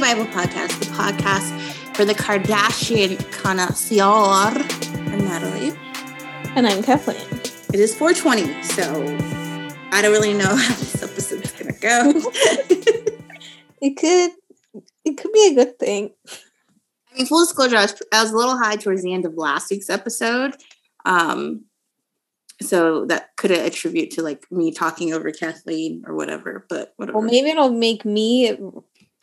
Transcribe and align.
Bible 0.00 0.26
Podcast, 0.26 0.78
the 0.78 0.86
podcast 0.86 1.96
for 1.96 2.04
the 2.04 2.14
Kardashian 2.14 3.18
connoisseur. 3.32 4.04
I'm 5.10 5.24
Natalie. 5.24 5.76
And 6.54 6.68
I'm 6.68 6.84
Kathleen. 6.84 7.16
It 7.74 7.80
is 7.80 7.96
420, 7.96 8.62
so 8.62 8.84
I 9.90 10.00
don't 10.00 10.12
really 10.12 10.34
know 10.34 10.44
how 10.54 10.74
this 10.74 11.02
episode's 11.02 11.50
gonna 11.50 11.72
go. 11.72 12.12
it 13.82 13.96
could 13.96 14.30
it 15.04 15.18
could 15.18 15.32
be 15.32 15.48
a 15.50 15.54
good 15.56 15.78
thing. 15.80 16.10
I 17.12 17.16
mean, 17.16 17.26
full 17.26 17.44
disclosure, 17.44 17.76
I 17.76 17.82
was, 17.82 18.02
I 18.12 18.22
was 18.22 18.30
a 18.30 18.36
little 18.36 18.56
high 18.56 18.76
towards 18.76 19.02
the 19.02 19.12
end 19.12 19.26
of 19.26 19.34
last 19.34 19.68
week's 19.68 19.90
episode. 19.90 20.54
Um, 21.06 21.64
so 22.60 23.04
that 23.06 23.36
could 23.36 23.50
attribute 23.50 24.12
to 24.12 24.22
like 24.22 24.46
me 24.50 24.72
talking 24.72 25.12
over 25.12 25.30
Kathleen 25.30 26.04
or 26.06 26.14
whatever, 26.14 26.66
but 26.68 26.92
whatever. 26.96 27.18
Well, 27.18 27.26
maybe 27.26 27.50
it'll 27.50 27.70
make 27.70 28.04
me 28.04 28.56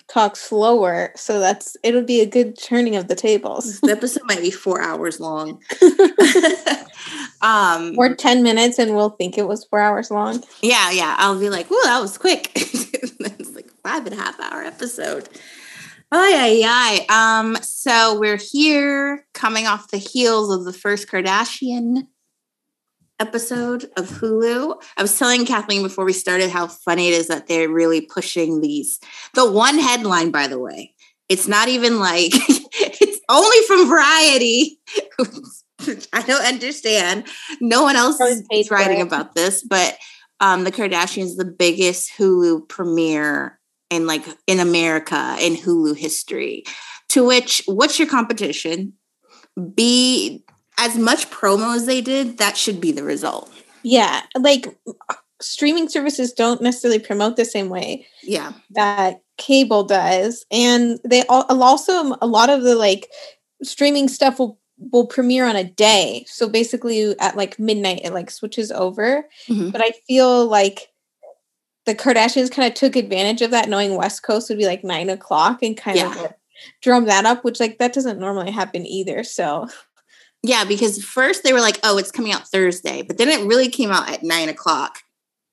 talk 0.07 0.35
slower. 0.35 1.11
So 1.15 1.39
that's 1.39 1.75
it'll 1.83 2.03
be 2.03 2.21
a 2.21 2.25
good 2.25 2.57
turning 2.57 2.95
of 2.95 3.07
the 3.07 3.15
tables. 3.15 3.79
the 3.81 3.91
episode 3.91 4.23
might 4.25 4.41
be 4.41 4.51
four 4.51 4.81
hours 4.81 5.19
long. 5.19 5.61
um 7.41 7.95
or 7.97 8.15
10 8.15 8.43
minutes 8.43 8.79
and 8.79 8.95
we'll 8.95 9.09
think 9.11 9.37
it 9.37 9.47
was 9.47 9.65
four 9.65 9.79
hours 9.79 10.11
long. 10.11 10.43
Yeah, 10.61 10.91
yeah. 10.91 11.15
I'll 11.17 11.39
be 11.39 11.49
like, 11.49 11.67
oh, 11.69 11.81
that 11.85 12.01
was 12.01 12.17
quick. 12.17 12.51
it's 12.55 13.55
like 13.55 13.69
five 13.83 14.05
and 14.05 14.13
a 14.13 14.17
half 14.17 14.39
hour 14.39 14.63
episode. 14.63 15.29
Oh 16.11 16.27
yeah, 16.27 16.45
yeah. 16.45 17.05
Um, 17.09 17.57
so 17.61 18.19
we're 18.19 18.37
here 18.37 19.25
coming 19.33 19.65
off 19.65 19.91
the 19.91 19.97
heels 19.97 20.55
of 20.55 20.63
the 20.63 20.73
first 20.73 21.09
Kardashian 21.09 22.07
episode 23.19 23.85
of 23.97 24.09
Hulu. 24.09 24.81
I 24.97 25.01
was 25.01 25.17
telling 25.17 25.45
Kathleen 25.45 25.83
before 25.83 26.05
we 26.05 26.13
started 26.13 26.49
how 26.49 26.67
funny 26.67 27.07
it 27.07 27.13
is 27.13 27.27
that 27.27 27.47
they're 27.47 27.69
really 27.69 28.01
pushing 28.01 28.61
these. 28.61 28.99
The 29.33 29.49
one 29.49 29.77
headline, 29.77 30.31
by 30.31 30.47
the 30.47 30.59
way, 30.59 30.93
it's 31.29 31.47
not 31.47 31.67
even 31.67 31.99
like 31.99 32.31
it's 32.33 33.21
only 33.29 33.57
from 33.67 33.89
Variety. 33.89 34.79
I 36.13 36.21
don't 36.21 36.45
understand. 36.45 37.27
No 37.61 37.83
one 37.83 37.95
else 37.95 38.19
is 38.19 38.71
writing 38.71 39.01
about 39.01 39.35
this, 39.35 39.63
but 39.63 39.97
um, 40.39 40.63
the 40.63 40.71
Kardashians, 40.71 41.37
the 41.37 41.45
biggest 41.45 42.11
Hulu 42.17 42.67
premiere 42.67 43.59
in 43.89 44.07
like 44.07 44.23
in 44.47 44.59
America 44.59 45.35
in 45.39 45.55
Hulu 45.55 45.95
history. 45.95 46.63
To 47.09 47.25
which, 47.25 47.63
what's 47.65 47.99
your 47.99 48.07
competition? 48.07 48.93
Be 49.73 50.43
as 50.77 50.97
much 50.97 51.29
promo 51.29 51.75
as 51.75 51.85
they 51.85 52.01
did, 52.01 52.37
that 52.37 52.57
should 52.57 52.81
be 52.81 52.91
the 52.91 53.03
result. 53.03 53.51
Yeah, 53.83 54.23
like 54.37 54.77
streaming 55.41 55.89
services 55.89 56.33
don't 56.33 56.61
necessarily 56.61 56.99
promote 56.99 57.35
the 57.35 57.45
same 57.45 57.69
way. 57.69 58.07
Yeah, 58.23 58.53
that 58.71 59.21
cable 59.37 59.83
does, 59.83 60.45
and 60.51 60.99
they 61.03 61.23
also 61.27 62.15
a 62.21 62.27
lot 62.27 62.49
of 62.49 62.63
the 62.63 62.75
like 62.75 63.09
streaming 63.63 64.07
stuff 64.07 64.39
will 64.39 64.59
will 64.77 65.07
premiere 65.07 65.45
on 65.45 65.55
a 65.55 65.63
day. 65.63 66.25
So 66.27 66.49
basically, 66.49 67.17
at 67.19 67.37
like 67.37 67.59
midnight, 67.59 68.01
it 68.03 68.13
like 68.13 68.31
switches 68.31 68.71
over. 68.71 69.25
Mm-hmm. 69.47 69.69
But 69.69 69.81
I 69.81 69.91
feel 70.07 70.47
like 70.47 70.89
the 71.85 71.95
Kardashians 71.95 72.51
kind 72.51 72.67
of 72.67 72.73
took 72.73 72.95
advantage 72.95 73.41
of 73.41 73.51
that, 73.51 73.69
knowing 73.69 73.95
West 73.95 74.23
Coast 74.23 74.49
would 74.49 74.57
be 74.57 74.65
like 74.65 74.83
nine 74.83 75.09
o'clock, 75.09 75.61
and 75.61 75.77
kind 75.77 75.97
yeah. 75.97 76.23
of 76.25 76.33
drum 76.81 77.05
that 77.05 77.25
up, 77.25 77.43
which 77.43 77.59
like 77.59 77.77
that 77.77 77.93
doesn't 77.93 78.19
normally 78.19 78.51
happen 78.51 78.85
either. 78.85 79.23
So 79.23 79.67
yeah, 80.47 80.65
because 80.65 81.03
first 81.03 81.43
they 81.43 81.53
were 81.53 81.61
like, 81.61 81.79
"Oh, 81.83 81.97
it's 81.97 82.11
coming 82.11 82.31
out 82.31 82.47
Thursday," 82.47 83.01
but 83.01 83.17
then 83.17 83.29
it 83.29 83.45
really 83.45 83.69
came 83.69 83.91
out 83.91 84.09
at 84.09 84.23
nine 84.23 84.49
o'clock 84.49 84.99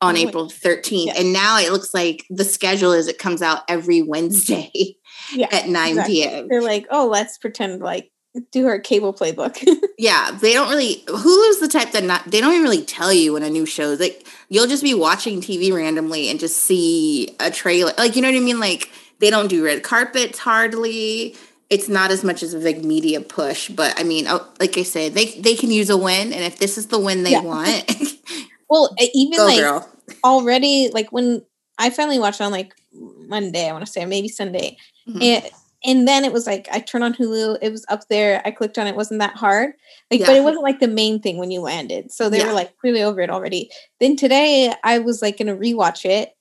on 0.00 0.16
oh, 0.16 0.18
April 0.18 0.48
thirteenth, 0.48 1.14
yeah. 1.14 1.20
and 1.20 1.32
now 1.32 1.58
it 1.58 1.72
looks 1.72 1.94
like 1.94 2.26
the 2.30 2.44
schedule 2.44 2.92
is 2.92 3.08
it 3.08 3.18
comes 3.18 3.42
out 3.42 3.62
every 3.68 4.02
Wednesday 4.02 4.70
yeah, 5.32 5.48
at 5.52 5.68
nine 5.68 5.90
exactly. 5.90 6.14
p.m. 6.14 6.48
They're 6.48 6.62
like, 6.62 6.86
"Oh, 6.90 7.08
let's 7.08 7.38
pretend 7.38 7.80
like 7.80 8.10
do 8.50 8.66
our 8.66 8.78
cable 8.78 9.14
playbook." 9.14 9.62
yeah, 9.98 10.30
they 10.40 10.52
don't 10.52 10.68
really. 10.68 11.04
Hulu's 11.06 11.60
the 11.60 11.68
type 11.68 11.92
that 11.92 12.04
not 12.04 12.30
they 12.30 12.40
don't 12.40 12.52
even 12.52 12.64
really 12.64 12.84
tell 12.84 13.12
you 13.12 13.34
when 13.34 13.42
a 13.42 13.50
new 13.50 13.66
show. 13.66 13.90
is 13.90 14.00
Like 14.00 14.26
you'll 14.48 14.66
just 14.66 14.82
be 14.82 14.94
watching 14.94 15.40
TV 15.40 15.72
randomly 15.72 16.28
and 16.28 16.40
just 16.40 16.56
see 16.58 17.34
a 17.40 17.50
trailer. 17.50 17.92
Like 17.96 18.16
you 18.16 18.22
know 18.22 18.28
what 18.28 18.36
I 18.36 18.40
mean? 18.40 18.60
Like 18.60 18.90
they 19.20 19.30
don't 19.30 19.48
do 19.48 19.64
red 19.64 19.82
carpets 19.82 20.38
hardly 20.38 21.36
it's 21.72 21.88
not 21.88 22.10
as 22.10 22.22
much 22.22 22.42
as 22.42 22.52
a 22.52 22.58
big 22.58 22.84
media 22.84 23.20
push. 23.22 23.70
But 23.70 23.98
I 23.98 24.02
mean, 24.02 24.26
oh, 24.28 24.46
like 24.60 24.76
I 24.76 24.82
said, 24.82 25.14
they 25.14 25.26
they 25.40 25.56
can 25.56 25.70
use 25.70 25.88
a 25.88 25.96
win, 25.96 26.32
and 26.32 26.44
if 26.44 26.58
this 26.58 26.76
is 26.76 26.88
the 26.88 27.00
win 27.00 27.22
they 27.22 27.32
yeah. 27.32 27.40
want, 27.40 27.90
well, 28.68 28.94
even 29.14 29.38
go, 29.38 29.46
like 29.46 29.58
girl. 29.58 29.88
already, 30.22 30.90
like 30.92 31.10
when 31.10 31.42
I 31.78 31.88
finally 31.88 32.18
watched 32.18 32.42
on 32.42 32.52
like 32.52 32.74
Monday, 32.92 33.68
I 33.68 33.72
want 33.72 33.86
to 33.86 33.90
say 33.90 34.04
maybe 34.04 34.28
Sunday, 34.28 34.76
mm-hmm. 35.08 35.22
and 35.22 35.50
and 35.84 36.06
then 36.06 36.26
it 36.26 36.32
was 36.32 36.46
like 36.46 36.68
I 36.70 36.78
turned 36.78 37.04
on 37.04 37.14
Hulu, 37.14 37.58
it 37.62 37.70
was 37.70 37.86
up 37.88 38.06
there. 38.08 38.42
I 38.44 38.50
clicked 38.50 38.76
on 38.78 38.86
it, 38.86 38.94
wasn't 38.94 39.20
that 39.20 39.36
hard, 39.36 39.72
like, 40.10 40.20
yeah. 40.20 40.26
but 40.26 40.36
it 40.36 40.44
wasn't 40.44 40.64
like 40.64 40.78
the 40.78 40.88
main 40.88 41.22
thing 41.22 41.38
when 41.38 41.50
you 41.50 41.62
landed. 41.62 42.12
So 42.12 42.28
they 42.28 42.38
yeah. 42.38 42.48
were 42.48 42.52
like 42.52 42.74
really 42.84 43.02
over 43.02 43.22
it 43.22 43.30
already. 43.30 43.70
Then 43.98 44.16
today, 44.16 44.74
I 44.84 44.98
was 44.98 45.22
like 45.22 45.38
gonna 45.38 45.56
rewatch 45.56 46.04
it, 46.04 46.36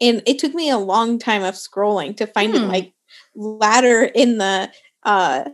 and 0.00 0.22
it 0.26 0.38
took 0.38 0.54
me 0.54 0.70
a 0.70 0.78
long 0.78 1.18
time 1.18 1.42
of 1.42 1.54
scrolling 1.54 2.16
to 2.18 2.26
find 2.28 2.52
hmm. 2.52 2.62
it 2.62 2.66
like 2.68 2.92
ladder 3.36 4.02
in 4.02 4.38
the 4.38 4.70
uh 5.02 5.44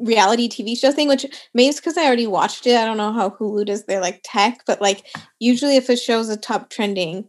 reality 0.00 0.48
TV 0.48 0.76
show 0.78 0.92
thing, 0.92 1.08
which 1.08 1.26
maybe 1.54 1.68
it's 1.68 1.80
because 1.80 1.96
I 1.96 2.06
already 2.06 2.26
watched 2.26 2.66
it. 2.66 2.76
I 2.76 2.84
don't 2.84 2.96
know 2.96 3.12
how 3.12 3.30
Hulu 3.30 3.66
does 3.66 3.84
their 3.84 4.00
like 4.00 4.20
tech, 4.24 4.62
but 4.66 4.80
like 4.80 5.06
usually 5.38 5.76
if 5.76 5.88
a 5.88 5.96
show's 5.96 6.28
a 6.28 6.36
top 6.36 6.70
trending, 6.70 7.28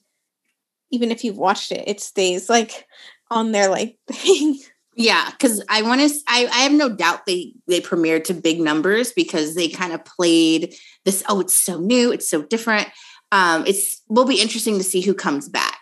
even 0.92 1.12
if 1.12 1.24
you've 1.24 1.38
watched 1.38 1.72
it, 1.72 1.84
it 1.88 2.00
stays 2.00 2.50
like 2.50 2.88
on 3.30 3.52
their 3.52 3.70
like 3.70 3.98
thing. 4.12 4.60
Yeah, 4.96 5.30
because 5.32 5.64
I 5.70 5.82
want 5.84 6.02
to. 6.02 6.14
I, 6.28 6.48
I 6.48 6.60
have 6.60 6.74
no 6.74 6.90
doubt 6.90 7.26
they 7.26 7.54
they 7.68 7.80
premiered 7.80 8.26
to 8.26 8.34
big 8.34 8.60
numbers 8.60 9.14
because 9.14 9.56
they 9.56 9.70
kind 9.70 9.94
of 9.94 10.04
played 10.04 10.76
this. 11.06 11.24
Oh, 11.30 11.40
it's 11.40 11.58
so 11.58 11.80
new, 11.80 12.12
it's 12.12 12.30
so 12.30 12.42
different. 12.42 12.90
Um, 13.32 13.64
it's 13.66 14.02
will 14.10 14.26
be 14.26 14.42
interesting 14.42 14.78
to 14.78 14.84
see 14.84 15.00
who 15.00 15.14
comes 15.14 15.48
back 15.48 15.81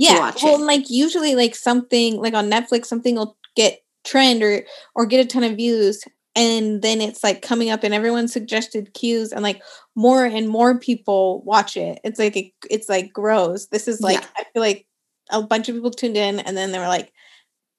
yeah 0.00 0.32
well 0.42 0.64
like 0.64 0.88
usually 0.88 1.34
like 1.34 1.54
something 1.54 2.16
like 2.16 2.34
on 2.34 2.50
netflix 2.50 2.86
something 2.86 3.16
will 3.16 3.36
get 3.54 3.80
trend 4.04 4.42
or 4.42 4.64
or 4.94 5.06
get 5.06 5.24
a 5.24 5.28
ton 5.28 5.44
of 5.44 5.56
views 5.56 6.04
and 6.36 6.80
then 6.80 7.00
it's 7.00 7.22
like 7.22 7.42
coming 7.42 7.70
up 7.70 7.84
in 7.84 7.92
everyone's 7.92 8.32
suggested 8.32 8.94
queues 8.94 9.32
and 9.32 9.42
like 9.42 9.62
more 9.94 10.24
and 10.24 10.48
more 10.48 10.78
people 10.78 11.42
watch 11.42 11.76
it 11.76 12.00
it's 12.02 12.18
like 12.18 12.36
it, 12.36 12.52
it's 12.70 12.88
like 12.88 13.12
grows 13.12 13.68
this 13.68 13.86
is 13.86 14.00
like 14.00 14.20
yeah. 14.20 14.26
i 14.38 14.44
feel 14.52 14.62
like 14.62 14.86
a 15.30 15.42
bunch 15.42 15.68
of 15.68 15.74
people 15.74 15.90
tuned 15.90 16.16
in 16.16 16.40
and 16.40 16.56
then 16.56 16.72
they 16.72 16.78
were 16.78 16.88
like 16.88 17.12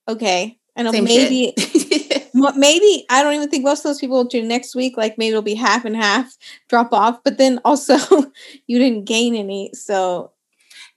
okay 0.07 0.57
I 0.75 0.83
know 0.83 0.91
Same 0.91 1.03
maybe 1.03 1.53
maybe 2.33 3.05
I 3.09 3.23
don't 3.23 3.33
even 3.33 3.49
think 3.49 3.65
most 3.65 3.79
of 3.79 3.83
those 3.83 3.99
people 3.99 4.17
will 4.17 4.27
tune 4.27 4.47
next 4.47 4.75
week. 4.75 4.95
Like 4.97 5.17
maybe 5.17 5.29
it'll 5.31 5.41
be 5.41 5.55
half 5.55 5.85
and 5.85 5.95
half 5.95 6.35
drop 6.69 6.93
off, 6.93 7.19
but 7.23 7.37
then 7.37 7.59
also 7.65 7.97
you 8.67 8.79
didn't 8.79 9.05
gain 9.05 9.35
any. 9.35 9.71
So 9.73 10.31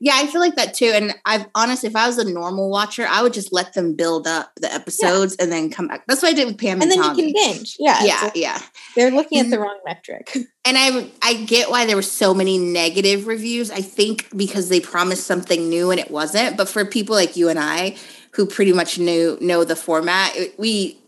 yeah, 0.00 0.12
I 0.16 0.26
feel 0.26 0.40
like 0.40 0.56
that 0.56 0.74
too. 0.74 0.92
And 0.94 1.14
I've 1.24 1.46
honestly, 1.54 1.88
if 1.88 1.96
I 1.96 2.06
was 2.06 2.18
a 2.18 2.30
normal 2.30 2.70
watcher, 2.70 3.06
I 3.08 3.22
would 3.22 3.32
just 3.32 3.52
let 3.52 3.74
them 3.74 3.94
build 3.94 4.26
up 4.26 4.52
the 4.56 4.72
episodes 4.72 5.36
yeah. 5.38 5.44
and 5.44 5.52
then 5.52 5.70
come 5.70 5.88
back. 5.88 6.04
That's 6.06 6.22
what 6.22 6.30
I 6.30 6.34
did 6.34 6.46
with 6.46 6.58
Pam 6.58 6.74
and, 6.74 6.82
and 6.82 6.90
then 6.92 6.98
Tommy. 6.98 7.22
you 7.22 7.34
can 7.34 7.52
binge. 7.52 7.76
Yeah, 7.78 8.02
yeah, 8.02 8.30
yeah. 8.34 8.60
They're 8.96 9.10
looking 9.10 9.38
at 9.38 9.50
the 9.50 9.56
mm-hmm. 9.56 9.64
wrong 9.64 9.78
metric. 9.86 10.36
And 10.66 10.78
I, 10.78 11.10
I 11.20 11.44
get 11.44 11.68
why 11.68 11.84
there 11.84 11.94
were 11.94 12.00
so 12.00 12.32
many 12.32 12.56
negative 12.56 13.26
reviews. 13.26 13.70
I 13.70 13.82
think 13.82 14.34
because 14.34 14.70
they 14.70 14.80
promised 14.80 15.26
something 15.26 15.68
new 15.68 15.90
and 15.90 16.00
it 16.00 16.10
wasn't. 16.10 16.56
But 16.56 16.70
for 16.70 16.86
people 16.86 17.14
like 17.14 17.36
you 17.36 17.50
and 17.50 17.58
I, 17.58 17.96
who 18.30 18.46
pretty 18.46 18.72
much 18.72 18.98
knew 18.98 19.36
know 19.42 19.64
the 19.64 19.76
format, 19.76 20.34
we 20.56 20.98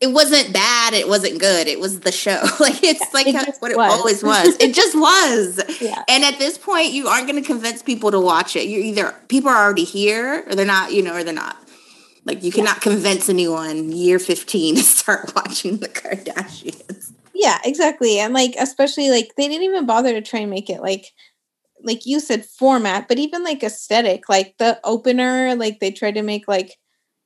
it 0.00 0.08
wasn't 0.08 0.52
bad 0.52 0.94
it 0.94 1.08
wasn't 1.08 1.38
good 1.38 1.66
it 1.66 1.80
was 1.80 2.00
the 2.00 2.12
show 2.12 2.40
like 2.60 2.82
it's 2.82 3.00
yeah, 3.00 3.06
like 3.12 3.26
it 3.26 3.56
what 3.60 3.76
was. 3.76 3.92
it 3.92 3.98
always 3.98 4.22
was 4.22 4.56
it 4.60 4.74
just 4.74 4.96
was 4.96 5.60
yeah. 5.80 6.02
and 6.08 6.24
at 6.24 6.38
this 6.38 6.58
point 6.58 6.92
you 6.92 7.08
aren't 7.08 7.26
going 7.26 7.40
to 7.40 7.46
convince 7.46 7.82
people 7.82 8.10
to 8.10 8.20
watch 8.20 8.56
it 8.56 8.68
You're 8.68 8.82
either 8.82 9.14
people 9.28 9.50
are 9.50 9.64
already 9.64 9.84
here 9.84 10.44
or 10.46 10.54
they're 10.54 10.66
not 10.66 10.92
you 10.92 11.02
know 11.02 11.14
or 11.14 11.24
they're 11.24 11.34
not 11.34 11.56
like 12.24 12.42
you 12.42 12.52
cannot 12.52 12.76
yeah. 12.76 12.92
convince 12.92 13.28
anyone 13.28 13.92
year 13.92 14.18
15 14.18 14.74
to 14.76 14.82
start 14.82 15.32
watching 15.34 15.78
the 15.78 15.88
kardashians 15.88 17.12
yeah 17.34 17.58
exactly 17.64 18.18
and 18.18 18.34
like 18.34 18.54
especially 18.58 19.10
like 19.10 19.32
they 19.36 19.48
didn't 19.48 19.64
even 19.64 19.86
bother 19.86 20.12
to 20.12 20.22
try 20.22 20.40
and 20.40 20.50
make 20.50 20.70
it 20.70 20.80
like 20.80 21.06
like 21.82 22.06
you 22.06 22.18
said 22.18 22.44
format 22.44 23.06
but 23.06 23.18
even 23.18 23.44
like 23.44 23.62
aesthetic 23.62 24.28
like 24.28 24.54
the 24.58 24.80
opener 24.82 25.54
like 25.54 25.78
they 25.78 25.92
tried 25.92 26.14
to 26.14 26.22
make 26.22 26.48
like 26.48 26.76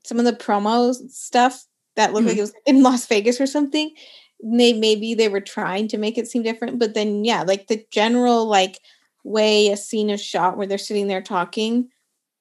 some 0.05 0.19
of 0.19 0.25
the 0.25 0.33
promos 0.33 0.97
stuff 1.11 1.65
that 1.97 2.13
looked 2.13 2.27
mm-hmm. 2.27 2.29
like 2.29 2.39
it 2.39 2.43
was 2.43 2.55
in 2.67 2.83
Las 2.83 3.07
Vegas 3.07 3.41
or 3.41 3.47
something. 3.47 3.95
They 4.43 4.73
maybe 4.73 5.15
they 5.15 5.29
were 5.29 5.41
trying 5.41 5.89
to 5.89 5.99
make 5.99 6.19
it 6.19 6.29
seem 6.29 6.43
different, 6.43 6.79
but 6.79 6.95
then 6.95 7.25
yeah, 7.25 7.43
like 7.43 7.69
the 7.69 7.85
general 7.91 8.47
like 8.47 8.79
way 9.25 9.69
a 9.69 9.77
scene 9.77 10.11
is 10.11 10.23
shot 10.23 10.57
where 10.57 10.67
they're 10.67 10.79
sitting 10.79 11.07
there 11.07 11.23
talking 11.23 11.89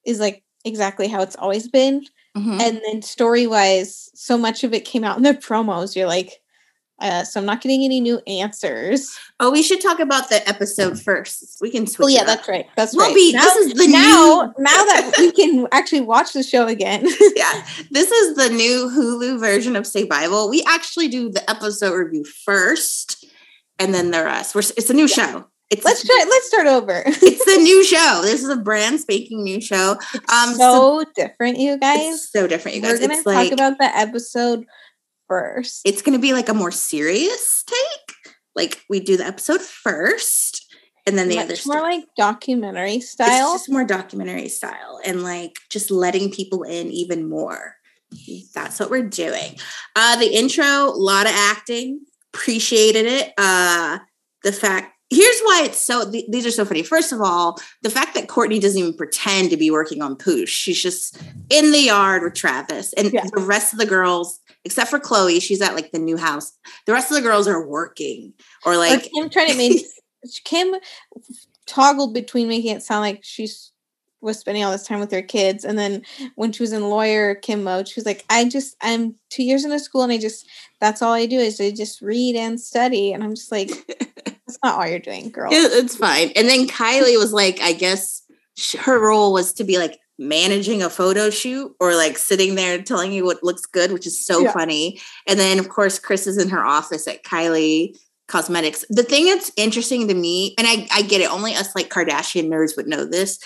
is 0.06 0.20
like 0.20 0.44
exactly 0.66 1.08
how 1.08 1.22
it's 1.22 1.36
always 1.36 1.68
been. 1.68 2.04
Mm-hmm. 2.36 2.62
And 2.62 2.82
then 2.86 3.02
story 3.02 3.46
wise, 3.46 4.10
so 4.16 4.38
much 4.38 4.64
of 4.64 4.74
it 4.74 4.86
came 4.86 5.04
out 5.04 5.18
in 5.18 5.24
the 5.24 5.34
promos. 5.34 5.96
You're 5.96 6.08
like, 6.08 6.41
Uh, 7.02 7.24
so 7.24 7.40
I'm 7.40 7.46
not 7.48 7.62
getting 7.62 7.84
any 7.84 8.00
new 8.00 8.22
answers. 8.28 9.18
Oh, 9.40 9.52
we 9.52 9.64
should 9.64 9.82
talk 9.82 10.00
about 10.00 10.30
the 10.30 10.48
episode 10.48 11.02
first. 11.02 11.58
We 11.60 11.72
can 11.72 11.88
switch. 11.88 12.06
Oh 12.06 12.10
yeah, 12.10 12.24
that's 12.24 12.48
right. 12.48 12.68
That's 12.78 12.96
we'll 12.96 13.08
right. 13.08 13.16
Be, 13.16 13.34
now, 13.34 13.44
this 13.44 13.56
is 13.56 13.74
the 13.74 13.88
now 13.88 14.54
new... 14.58 14.64
now 14.64 14.84
that 14.86 15.14
we 15.18 15.32
can 15.34 15.68
actually 15.72 16.02
watch 16.02 16.34
the 16.34 16.44
show 16.44 16.68
again. 16.68 17.04
yeah, 17.36 17.66
this 17.90 18.12
is 18.12 18.36
the 18.36 18.50
new 18.50 18.90
Hulu 18.90 19.40
version 19.40 19.76
of 19.76 19.88
Say 19.88 20.06
Bible. 20.06 20.50
We 20.50 20.64
actually 20.68 21.08
do 21.08 21.32
the 21.32 21.50
episode 21.50 21.96
review 21.96 22.24
first, 22.24 23.26
and 23.80 23.94
then 23.94 24.12
the 24.12 24.24
rest. 24.24 24.54
We're, 24.54 24.60
it's 24.60 24.90
a 24.92 24.94
new 24.94 25.08
yeah. 25.08 25.32
show. 25.32 25.48
It's 25.72 25.86
let's 25.86 26.06
try. 26.06 26.26
Let's 26.30 26.48
start 26.48 26.68
over. 26.68 27.02
it's 27.06 27.48
a 27.48 27.64
new 27.64 27.84
show. 27.84 28.20
This 28.24 28.44
is 28.44 28.50
a 28.50 28.58
brand 28.58 29.00
spanking 29.00 29.44
new 29.44 29.62
show. 29.62 29.98
Um, 30.14 30.54
so, 30.54 31.04
so 31.04 31.06
different, 31.16 31.58
you 31.58 31.80
guys. 31.80 32.30
so 32.30 32.46
different, 32.46 32.76
you 32.76 32.84
guys. 32.84 33.00
We're 33.00 33.08
gonna 33.08 33.14
it's 33.14 33.24
talk 33.24 33.34
like, 33.34 33.52
about 33.54 33.78
the 33.80 33.86
episode 33.86 34.66
first. 35.32 35.82
It's 35.86 36.02
gonna 36.02 36.20
be 36.20 36.34
like 36.34 36.50
a 36.50 36.54
more 36.54 36.72
serious 36.72 37.64
take. 37.66 38.16
Like 38.56 38.84
we 38.90 39.00
do 39.00 39.16
the 39.16 39.26
episode 39.26 39.62
first, 39.62 40.66
and 41.08 41.18
then 41.18 41.30
the 41.30 41.36
Much 41.38 41.46
other 41.46 41.54
more 41.66 41.78
stuff. 41.78 41.84
like 41.84 42.04
documentary 42.18 43.00
style. 43.00 43.54
It's 43.54 43.62
just 43.64 43.72
more 43.72 43.86
documentary 43.86 44.50
style, 44.50 45.00
and 45.06 45.24
like 45.24 45.58
just 45.70 45.90
letting 45.90 46.32
people 46.32 46.64
in 46.64 46.92
even 46.92 47.30
more. 47.30 47.76
That's 48.54 48.78
what 48.80 48.90
we're 48.90 49.04
doing. 49.08 49.58
Uh, 49.96 50.18
the 50.20 50.28
intro, 50.36 50.66
a 50.66 50.92
lot 50.92 51.28
of 51.28 51.34
acting. 51.34 52.02
Appreciated 52.34 53.06
it. 53.06 53.34
Uh, 53.38 54.00
the 54.44 54.52
fact 54.52 54.96
here's 55.14 55.40
why 55.42 55.64
it's 55.66 55.82
so 55.82 56.10
th- 56.10 56.26
these 56.30 56.46
are 56.46 56.52
so 56.52 56.64
funny 56.64 56.82
first 56.84 57.12
of 57.12 57.20
all 57.20 57.60
the 57.84 57.90
fact 57.90 58.14
that 58.16 58.28
kourtney 58.30 58.62
doesn't 58.62 58.80
even 58.80 58.94
pretend 58.94 59.50
to 59.50 59.58
be 59.58 59.70
working 59.70 60.02
on 60.02 60.16
poosh 60.16 60.48
she's 60.48 60.82
just 60.82 61.22
in 61.50 61.74
the 61.74 61.82
yard 61.82 62.24
with 62.24 62.34
travis 62.34 62.94
and 62.94 63.12
Yeah. 63.12 63.26
the 63.36 63.42
rest 63.42 63.74
of 63.74 63.80
the 63.80 63.86
girls 63.86 64.40
except 64.66 64.90
for 64.90 65.00
khloe 65.00 65.42
she's 65.42 65.62
at 65.62 65.76
like 65.76 65.92
the 65.92 66.00
new 66.00 66.18
house. 66.18 66.54
The 66.86 66.94
rest 66.94 67.12
of 67.12 67.16
the 67.16 67.22
girls 67.24 67.48
are 67.48 67.66
working. 67.66 68.34
Or 68.66 68.74
Or 68.74 68.78
like 68.78 69.10
Kim 69.12 69.30
trying 69.30 69.52
to 69.52 69.58
make 69.58 69.86
Kim 70.44 70.76
toggled 71.66 72.14
between 72.14 72.48
making 72.48 72.76
it 72.76 72.84
sound 72.84 73.02
like 73.02 73.20
she's 73.24 73.72
was 74.22 74.38
spending 74.38 74.64
all 74.64 74.72
this 74.72 74.86
time 74.86 75.00
with 75.00 75.12
her 75.12 75.24
kids, 75.24 75.66
and 75.66 75.80
then 75.80 76.04
when 76.36 76.52
she 76.52 76.62
was 76.62 76.74
in 76.74 76.90
lawyer 76.90 77.34
Kim 77.34 77.64
mode, 77.64 77.88
she 77.88 78.00
was 78.00 78.06
like, 78.06 78.24
"I 78.30 78.48
just 78.48 78.76
I'm 78.80 79.16
two 79.32 79.42
years 79.44 79.66
in 79.66 79.72
into 79.72 79.84
school, 79.84 80.04
and 80.04 80.12
I 80.12 80.20
just 80.20 80.46
that's 80.80 81.02
all 81.02 81.12
I 81.14 81.26
do 81.26 81.40
is 81.40 81.60
I 81.60 81.72
just 81.72 82.02
read 82.02 82.36
and 82.36 82.62
study," 82.62 83.14
and 83.14 83.24
I'm 83.24 83.34
just 83.34 83.52
like, 83.52 83.70
"That's 84.26 84.60
not 84.64 84.78
all 84.80 84.88
you're 84.88 85.00
doing, 85.00 85.32
girl." 85.32 85.52
it- 85.52 85.84
it's 85.84 85.96
fine. 85.96 86.32
And 86.36 86.48
then 86.48 86.68
kylie 86.68 87.18
was 87.18 87.34
like 87.34 87.60
i 87.62 87.74
guess 87.74 88.22
her 88.80 89.00
role 89.00 89.34
was 89.34 89.54
to 89.54 89.64
be 89.64 89.78
like 89.78 89.98
managing 90.20 90.84
a 90.84 90.90
photo 90.90 91.30
shoot 91.30 91.74
or 91.80 91.96
like 91.96 92.18
sitting 92.18 92.56
there 92.56 92.82
telling 92.82 93.12
you 93.12 93.26
what 93.26 93.44
looks 93.44 93.66
good 93.66 93.92
which 93.92 94.06
is 94.06 94.24
so 94.26 94.42
Yeah. 94.44 94.52
funny. 94.54 95.02
And 95.28 95.40
then 95.40 95.58
of 95.60 95.70
course 95.70 95.98
kris 96.00 96.28
is 96.28 96.38
in 96.38 96.50
her 96.50 96.64
office 96.64 97.08
at 97.08 97.24
kylie 97.24 97.98
cosmetics. 98.28 98.86
The 98.90 99.04
thing 99.04 99.26
that's 99.26 99.52
interesting 99.58 100.08
to 100.08 100.14
me 100.14 100.54
and 100.58 100.68
i, 100.68 100.88
I 100.92 101.02
get 101.02 101.22
it 101.22 101.32
only 101.32 101.54
us 101.56 101.76
like 101.76 101.90
kardashian 101.90 102.48
nerds 102.50 102.78
would 102.78 102.88
know 102.88 103.06
this 103.06 103.40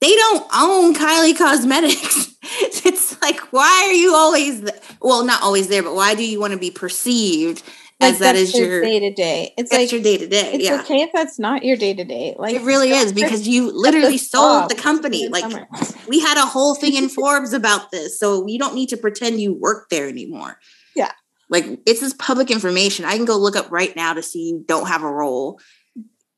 they 0.00 0.14
don't 0.16 0.46
own 0.54 0.94
kylie 0.94 1.36
cosmetics. 1.36 2.30
It's 2.86 3.20
like 3.22 3.40
why 3.52 3.86
are 3.88 3.92
you 3.92 4.14
always 4.14 4.60
th- 4.60 4.74
well 5.00 5.24
not 5.24 5.42
always 5.42 5.68
there 5.68 5.82
but 5.82 5.94
why 5.94 6.14
do 6.14 6.24
you 6.24 6.38
want 6.38 6.52
to 6.52 6.58
be 6.58 6.70
perceived 6.70 7.62
as 8.00 8.18
that 8.18 8.36
is 8.36 8.54
your 8.54 8.80
day 8.82 9.00
to 9.00 9.12
day. 9.12 9.54
It's 9.56 9.72
like 9.72 9.92
your 9.92 10.02
day 10.02 10.16
to 10.16 10.26
day 10.26 10.54
it's 10.54 10.64
yeah 10.64 10.80
okay 10.80 11.02
if 11.02 11.10
that's 11.12 11.38
not 11.38 11.64
your 11.64 11.76
day 11.76 11.94
to 11.94 12.04
day. 12.04 12.34
Like 12.38 12.54
it 12.54 12.62
really 12.62 12.90
is 12.90 13.12
because 13.12 13.46
you 13.46 13.70
literally 13.70 14.18
sold 14.18 14.70
the 14.70 14.74
company. 14.74 15.28
Like 15.28 15.50
summer. 15.50 15.66
we 16.08 16.20
had 16.20 16.36
a 16.38 16.46
whole 16.46 16.74
thing 16.74 16.94
in 16.94 17.08
Forbes 17.08 17.52
about 17.52 17.90
this. 17.90 18.18
So 18.18 18.46
you 18.46 18.58
don't 18.58 18.74
need 18.74 18.88
to 18.90 18.96
pretend 18.96 19.40
you 19.40 19.54
work 19.54 19.88
there 19.90 20.08
anymore. 20.08 20.58
Yeah. 20.96 21.12
Like 21.50 21.80
it's 21.86 22.00
this 22.00 22.14
public 22.14 22.50
information. 22.50 23.04
I 23.04 23.16
can 23.16 23.24
go 23.24 23.36
look 23.36 23.56
up 23.56 23.70
right 23.70 23.94
now 23.94 24.12
to 24.14 24.22
see 24.22 24.48
you 24.48 24.64
don't 24.66 24.88
have 24.88 25.02
a 25.02 25.10
role. 25.10 25.60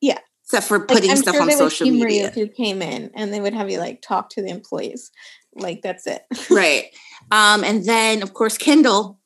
Yeah. 0.00 0.18
Except 0.44 0.66
for 0.66 0.78
Like, 0.78 0.88
putting 0.88 1.10
I'm 1.10 1.16
stuff 1.16 1.34
sure 1.34 1.42
on 1.42 1.50
social 1.52 1.90
media. 1.90 2.28
if 2.28 2.36
you 2.36 2.46
came 2.48 2.80
in 2.80 3.10
and 3.14 3.32
they 3.32 3.40
would 3.40 3.54
have 3.54 3.70
you 3.70 3.78
like 3.78 4.02
talk 4.02 4.30
to 4.30 4.42
the 4.42 4.48
employees. 4.48 5.10
Like 5.54 5.82
that's 5.82 6.06
it. 6.06 6.22
right. 6.50 6.84
Um, 7.30 7.64
and 7.64 7.84
then 7.84 8.22
of 8.22 8.34
course 8.34 8.58
Kendall 8.58 9.18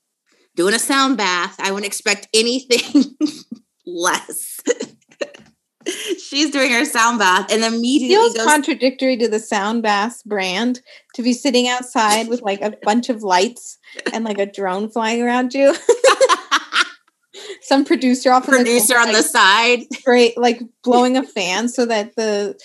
doing 0.61 0.75
a 0.75 0.79
sound 0.79 1.17
bath. 1.17 1.57
I 1.59 1.71
wouldn't 1.71 1.87
expect 1.87 2.29
anything 2.35 3.17
less. 3.87 4.61
She's 6.23 6.51
doing 6.51 6.71
her 6.71 6.85
sound 6.85 7.19
bath 7.19 7.51
and 7.51 7.65
immediately 7.65 8.15
feels 8.15 8.37
goes 8.37 8.45
contradictory 8.45 9.17
to 9.17 9.27
the 9.27 9.39
sound 9.39 9.83
bath 9.83 10.23
brand 10.27 10.83
to 11.15 11.23
be 11.23 11.33
sitting 11.33 11.67
outside 11.67 12.29
with 12.29 12.43
like 12.43 12.61
a 12.61 12.75
bunch 12.83 13.09
of 13.09 13.23
lights 13.23 13.79
and 14.13 14.23
like 14.23 14.39
a 14.39 14.45
drone 14.45 14.91
flying 14.91 15.23
around 15.23 15.55
you. 15.55 15.75
Some 17.63 17.87
producer 17.87 18.31
off 18.31 18.47
producer 18.47 18.99
on 18.99 19.13
the 19.13 19.23
side. 19.23 19.85
straight 19.95 20.37
like 20.37 20.61
blowing 20.85 21.17
a 21.17 21.23
fan 21.23 21.71
so 21.71 21.87
that 21.87 22.17
the 22.17 22.61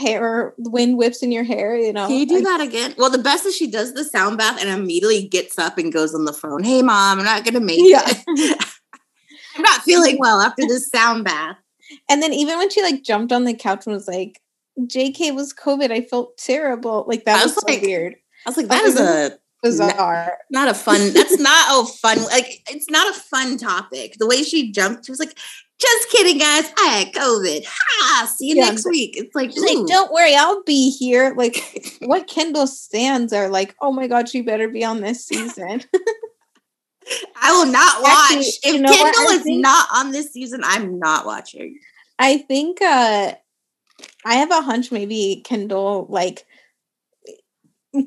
hair 0.00 0.54
the 0.58 0.70
wind 0.70 0.96
whips 0.98 1.22
in 1.22 1.30
your 1.30 1.44
hair, 1.44 1.76
you 1.76 1.92
know. 1.92 2.06
Can 2.08 2.16
you 2.16 2.26
do 2.26 2.36
like, 2.36 2.44
that 2.44 2.60
again? 2.60 2.94
Well, 2.98 3.10
the 3.10 3.18
best 3.18 3.46
is 3.46 3.54
she 3.56 3.70
does 3.70 3.94
the 3.94 4.04
sound 4.04 4.38
bath 4.38 4.58
and 4.60 4.68
immediately 4.70 5.28
gets 5.28 5.58
up 5.58 5.78
and 5.78 5.92
goes 5.92 6.14
on 6.14 6.24
the 6.24 6.32
phone. 6.32 6.64
Hey, 6.64 6.82
mom, 6.82 7.18
I'm 7.18 7.24
not 7.24 7.44
gonna 7.44 7.60
make 7.60 7.80
Yeah. 7.82 8.02
it. 8.06 8.64
I'm 9.56 9.62
not 9.62 9.82
feeling 9.82 10.16
well 10.18 10.40
after 10.40 10.62
this 10.66 10.88
sound 10.88 11.24
bath. 11.24 11.56
And 12.08 12.22
then 12.22 12.32
even 12.32 12.56
when 12.58 12.70
she 12.70 12.82
like 12.82 13.02
jumped 13.02 13.32
on 13.32 13.44
the 13.44 13.54
couch 13.54 13.86
and 13.86 13.94
was 13.94 14.08
like, 14.08 14.40
JK 14.80 15.34
was 15.34 15.52
COVID, 15.52 15.90
I 15.90 16.02
felt 16.02 16.38
terrible. 16.38 17.04
Like 17.06 17.24
that 17.24 17.40
I 17.40 17.44
was, 17.44 17.54
was 17.56 17.64
so 17.66 17.80
weird. 17.86 18.14
I 18.46 18.50
was 18.50 18.56
like, 18.56 18.68
That 18.68 18.82
that 18.82 18.86
is 18.86 18.94
was 18.94 19.00
a 19.00 19.38
Bizarre. 19.62 20.38
not 20.50 20.68
a 20.68 20.74
fun. 20.74 21.12
That's 21.12 21.38
not 21.38 21.84
a 21.84 21.92
fun. 21.92 22.22
Like, 22.24 22.62
it's 22.70 22.88
not 22.88 23.14
a 23.14 23.20
fun 23.20 23.58
topic. 23.58 24.14
The 24.18 24.26
way 24.26 24.42
she 24.42 24.72
jumped, 24.72 25.04
she 25.04 25.12
was 25.12 25.18
like, 25.18 25.36
"Just 25.80 26.10
kidding, 26.10 26.38
guys. 26.38 26.70
I 26.78 26.86
had 26.88 27.12
COVID. 27.14 27.64
Ha! 27.66 28.26
See 28.26 28.48
you 28.50 28.56
Yeah, 28.56 28.66
next 28.70 28.86
week." 28.86 29.16
It's 29.16 29.34
like, 29.34 29.50
like, 29.56 29.86
don't 29.86 30.12
worry, 30.12 30.34
I'll 30.36 30.62
be 30.62 30.90
here. 30.90 31.34
Like, 31.36 31.96
what 32.02 32.26
Kendall 32.26 32.66
stands 32.66 33.32
are 33.32 33.48
like, 33.48 33.74
oh 33.80 33.92
my 33.92 34.06
god, 34.06 34.28
she 34.28 34.42
better 34.42 34.68
be 34.68 34.84
on 34.84 35.00
this 35.00 35.24
season. 35.24 35.82
I 37.42 37.52
will 37.52 37.66
not 37.72 38.02
watch. 38.02 38.12
Actually, 38.22 38.46
if 38.46 38.74
you 38.74 38.80
know? 38.80 38.92
Kendall 38.92 39.30
is 39.32 39.42
think- 39.42 39.62
not 39.62 39.88
on 39.94 40.12
this 40.12 40.32
season, 40.32 40.60
I'm 40.64 40.98
not 40.98 41.26
watching. 41.26 41.78
I 42.18 42.38
think 42.38 42.82
uh 42.82 43.32
I 44.24 44.34
have 44.34 44.50
a 44.50 44.60
hunch 44.60 44.92
maybe 44.92 45.42
Kendall 45.44 46.06
like 46.08 46.44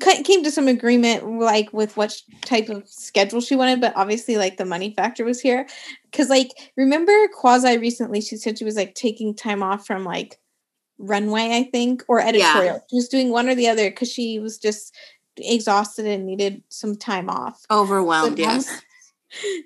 came 0.00 0.42
to 0.42 0.50
some 0.50 0.66
agreement 0.68 1.38
like 1.40 1.72
with 1.72 1.96
what 1.96 2.18
type 2.42 2.68
of 2.70 2.88
schedule 2.88 3.40
she 3.40 3.54
wanted 3.54 3.80
but 3.80 3.92
obviously 3.96 4.36
like 4.36 4.56
the 4.56 4.64
money 4.64 4.94
factor 4.96 5.24
was 5.24 5.40
here 5.40 5.66
cuz 6.12 6.30
like 6.30 6.50
remember 6.76 7.12
quasi 7.34 7.76
recently 7.76 8.20
she 8.22 8.36
said 8.36 8.58
she 8.58 8.64
was 8.64 8.76
like 8.76 8.94
taking 8.94 9.34
time 9.34 9.62
off 9.62 9.86
from 9.86 10.02
like 10.04 10.40
runway 10.98 11.50
I 11.52 11.68
think 11.70 12.02
or 12.08 12.20
editorial 12.20 12.82
she 12.88 12.96
was 12.96 13.08
doing 13.08 13.28
one 13.30 13.48
or 13.48 13.54
the 13.54 13.68
other 13.68 13.90
cuz 13.90 14.10
she 14.10 14.38
was 14.38 14.56
just 14.58 14.94
exhausted 15.36 16.06
and 16.06 16.24
needed 16.24 16.62
some 16.68 16.96
time 16.96 17.28
off 17.28 17.66
Overwhelmed. 17.70 18.38
Now- 18.38 18.54
Yes. 18.54 18.80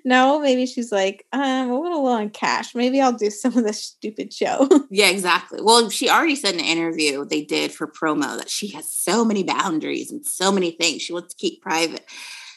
No 0.05 0.39
maybe 0.39 0.65
she's 0.65 0.91
like 0.91 1.25
"Uh, 1.33 1.37
i'm 1.41 1.69
a 1.69 1.79
little 1.79 2.03
low 2.03 2.13
on 2.13 2.29
cash 2.29 2.73
maybe 2.73 2.99
i'll 2.99 3.13
do 3.13 3.29
some 3.29 3.55
of 3.57 3.63
this 3.63 3.83
stupid 3.83 4.33
show 4.33 4.67
Yeah, 4.91 5.09
exactly. 5.09 5.59
Well, 5.61 5.89
she 5.89 6.09
already 6.09 6.35
said 6.35 6.55
in 6.55 6.61
an 6.61 6.65
interview 6.65 7.23
they 7.25 7.43
did 7.43 7.71
for 7.71 7.85
promo 7.87 8.37
that 8.37 8.49
she 8.49 8.69
has 8.69 8.91
so 8.91 9.23
many 9.23 9.43
boundaries 9.43 10.11
and 10.11 10.25
so 10.25 10.51
many 10.51 10.71
things 10.71 11.01
she 11.03 11.13
wants 11.13 11.33
to 11.33 11.39
keep 11.39 11.61
private. 11.61 12.03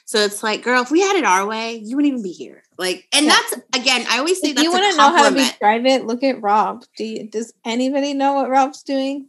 So 0.07 0.19
it's 0.21 0.43
like, 0.43 0.63
girl, 0.63 0.83
if 0.83 0.91
we 0.91 1.01
had 1.01 1.17
it 1.17 1.25
our 1.25 1.47
way, 1.47 1.75
you 1.77 1.95
wouldn't 1.97 2.11
even 2.13 2.23
be 2.23 2.33
here. 2.33 2.63
Like, 2.79 3.07
and 3.13 3.27
Yeah. 3.27 3.33
that's 3.33 3.63
again, 3.77 4.07
I 4.09 4.19
always 4.19 4.41
say 4.41 4.49
if 4.49 4.57
that's 4.57 4.65
you 4.65 4.73
want 4.73 4.91
to 4.91 4.97
know 4.97 5.11
how 5.15 5.29
to 5.29 5.35
be 5.35 5.49
private, 5.61 6.07
look 6.07 6.23
at 6.23 6.41
Rob. 6.43 6.85
Do 6.97 7.05
you, 7.05 7.29
does 7.29 7.53
anybody 7.65 8.15
know 8.15 8.35
what 8.35 8.49
Rob's 8.51 8.83
doing? 8.83 9.29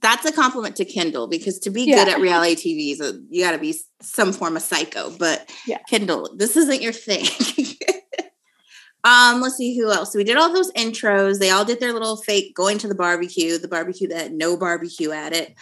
That's 0.00 0.24
a 0.24 0.32
compliment 0.32 0.76
to 0.76 0.84
Kendall 0.84 1.26
because 1.26 1.58
to 1.60 1.70
be 1.70 1.82
Yeah. 1.84 2.04
good 2.04 2.08
at 2.14 2.20
reality 2.20 2.54
TV, 2.54 2.92
is 2.92 3.12
you 3.30 3.42
got 3.44 3.52
to 3.52 3.58
be 3.58 3.78
some 4.00 4.32
form 4.32 4.56
of 4.56 4.62
psycho. 4.62 5.10
But 5.10 5.50
Yeah. 5.66 5.78
Kendall, 5.88 6.30
this 6.36 6.56
isn't 6.56 6.82
your 6.82 6.92
thing. 6.92 7.26
um, 9.04 9.40
let's 9.40 9.56
see 9.56 9.76
who 9.76 9.90
else. 9.90 10.14
We 10.14 10.24
did 10.24 10.36
all 10.36 10.52
those 10.52 10.72
intros. 10.72 11.38
They 11.38 11.50
all 11.50 11.64
did 11.64 11.80
their 11.80 11.92
little 11.92 12.16
fake 12.16 12.54
going 12.54 12.78
to 12.78 12.88
the 12.88 12.94
barbecue, 12.94 13.58
the 13.58 13.68
barbecue 13.68 14.08
that 14.08 14.22
had 14.22 14.32
no 14.32 14.56
barbecue 14.56 15.10
at 15.10 15.32
it. 15.32 15.54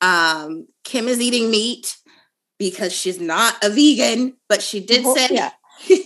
Um, 0.00 0.66
Kim 0.84 1.08
is 1.08 1.20
eating 1.20 1.50
meat 1.50 1.96
because 2.58 2.92
she's 2.92 3.20
not 3.20 3.54
a 3.62 3.68
vegan, 3.70 4.36
but 4.48 4.62
she 4.62 4.80
did 4.80 5.04
Well, 5.04 5.14
say 5.16 5.28
yeah. 5.30 5.50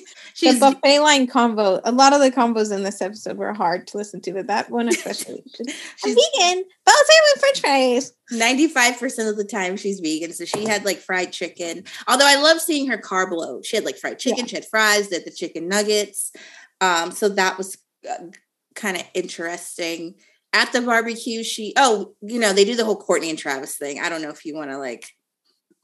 The 0.41 0.59
buffet 0.59 1.01
line 1.01 1.27
combo. 1.27 1.81
A 1.85 1.93
lot 1.93 2.13
of 2.13 2.21
the 2.21 2.31
combos 2.31 2.75
in 2.75 2.83
this 2.83 3.01
episode 3.03 3.37
were 3.37 3.53
hard 3.53 3.87
to 3.89 3.97
listen 3.97 4.21
to, 4.23 4.33
but 4.33 4.47
that 4.47 4.71
one 4.71 4.89
especially. 4.89 5.45
I'm 5.61 5.67
She's- 5.69 6.17
vegan, 6.35 6.65
but 6.85 6.95
I'll 6.95 7.05
say 7.05 7.15
with 7.35 7.41
French 7.41 7.61
fries. 7.61 8.13
95% 8.33 9.29
of 9.31 9.37
the 9.37 9.45
time 9.45 9.77
she's 9.77 10.01
vegan. 10.01 10.33
So 10.33 10.45
she 10.45 10.65
had 10.65 10.85
like 10.85 10.99
fried 10.99 11.33
chicken. 11.33 11.85
Although 12.09 12.27
I 12.29 12.37
love 12.37 12.61
seeing 12.61 12.87
her 12.89 12.99
carb 12.99 13.33
load. 13.33 13.67
She 13.67 13.77
had 13.77 13.85
like 13.85 13.97
fried 13.99 14.19
chicken, 14.19 14.47
she 14.47 14.57
had 14.57 14.67
fries, 14.67 15.09
did 15.09 15.25
the 15.25 15.31
chicken 15.31 15.69
nuggets. 15.69 16.33
Um, 16.81 17.11
so 17.11 17.29
that 17.31 17.59
was 17.59 17.77
uh, 18.09 18.27
kind 18.75 18.97
of 18.97 19.05
interesting. 19.15 20.15
At 20.53 20.73
the 20.73 20.81
barbecue, 20.81 21.45
she, 21.45 21.75
oh, 21.77 22.15
you 22.21 22.41
know, 22.41 22.53
they 22.53 22.65
do 22.65 22.75
the 22.75 22.85
whole 22.85 23.01
Kourtney 23.01 23.31
and 23.31 23.39
Travis 23.39 23.77
thing. 23.77 24.01
I 24.01 24.09
don't 24.09 24.23
know 24.23 24.31
if 24.31 24.45
you 24.45 24.55
want 24.55 24.71
to 24.71 24.79
like 24.79 25.07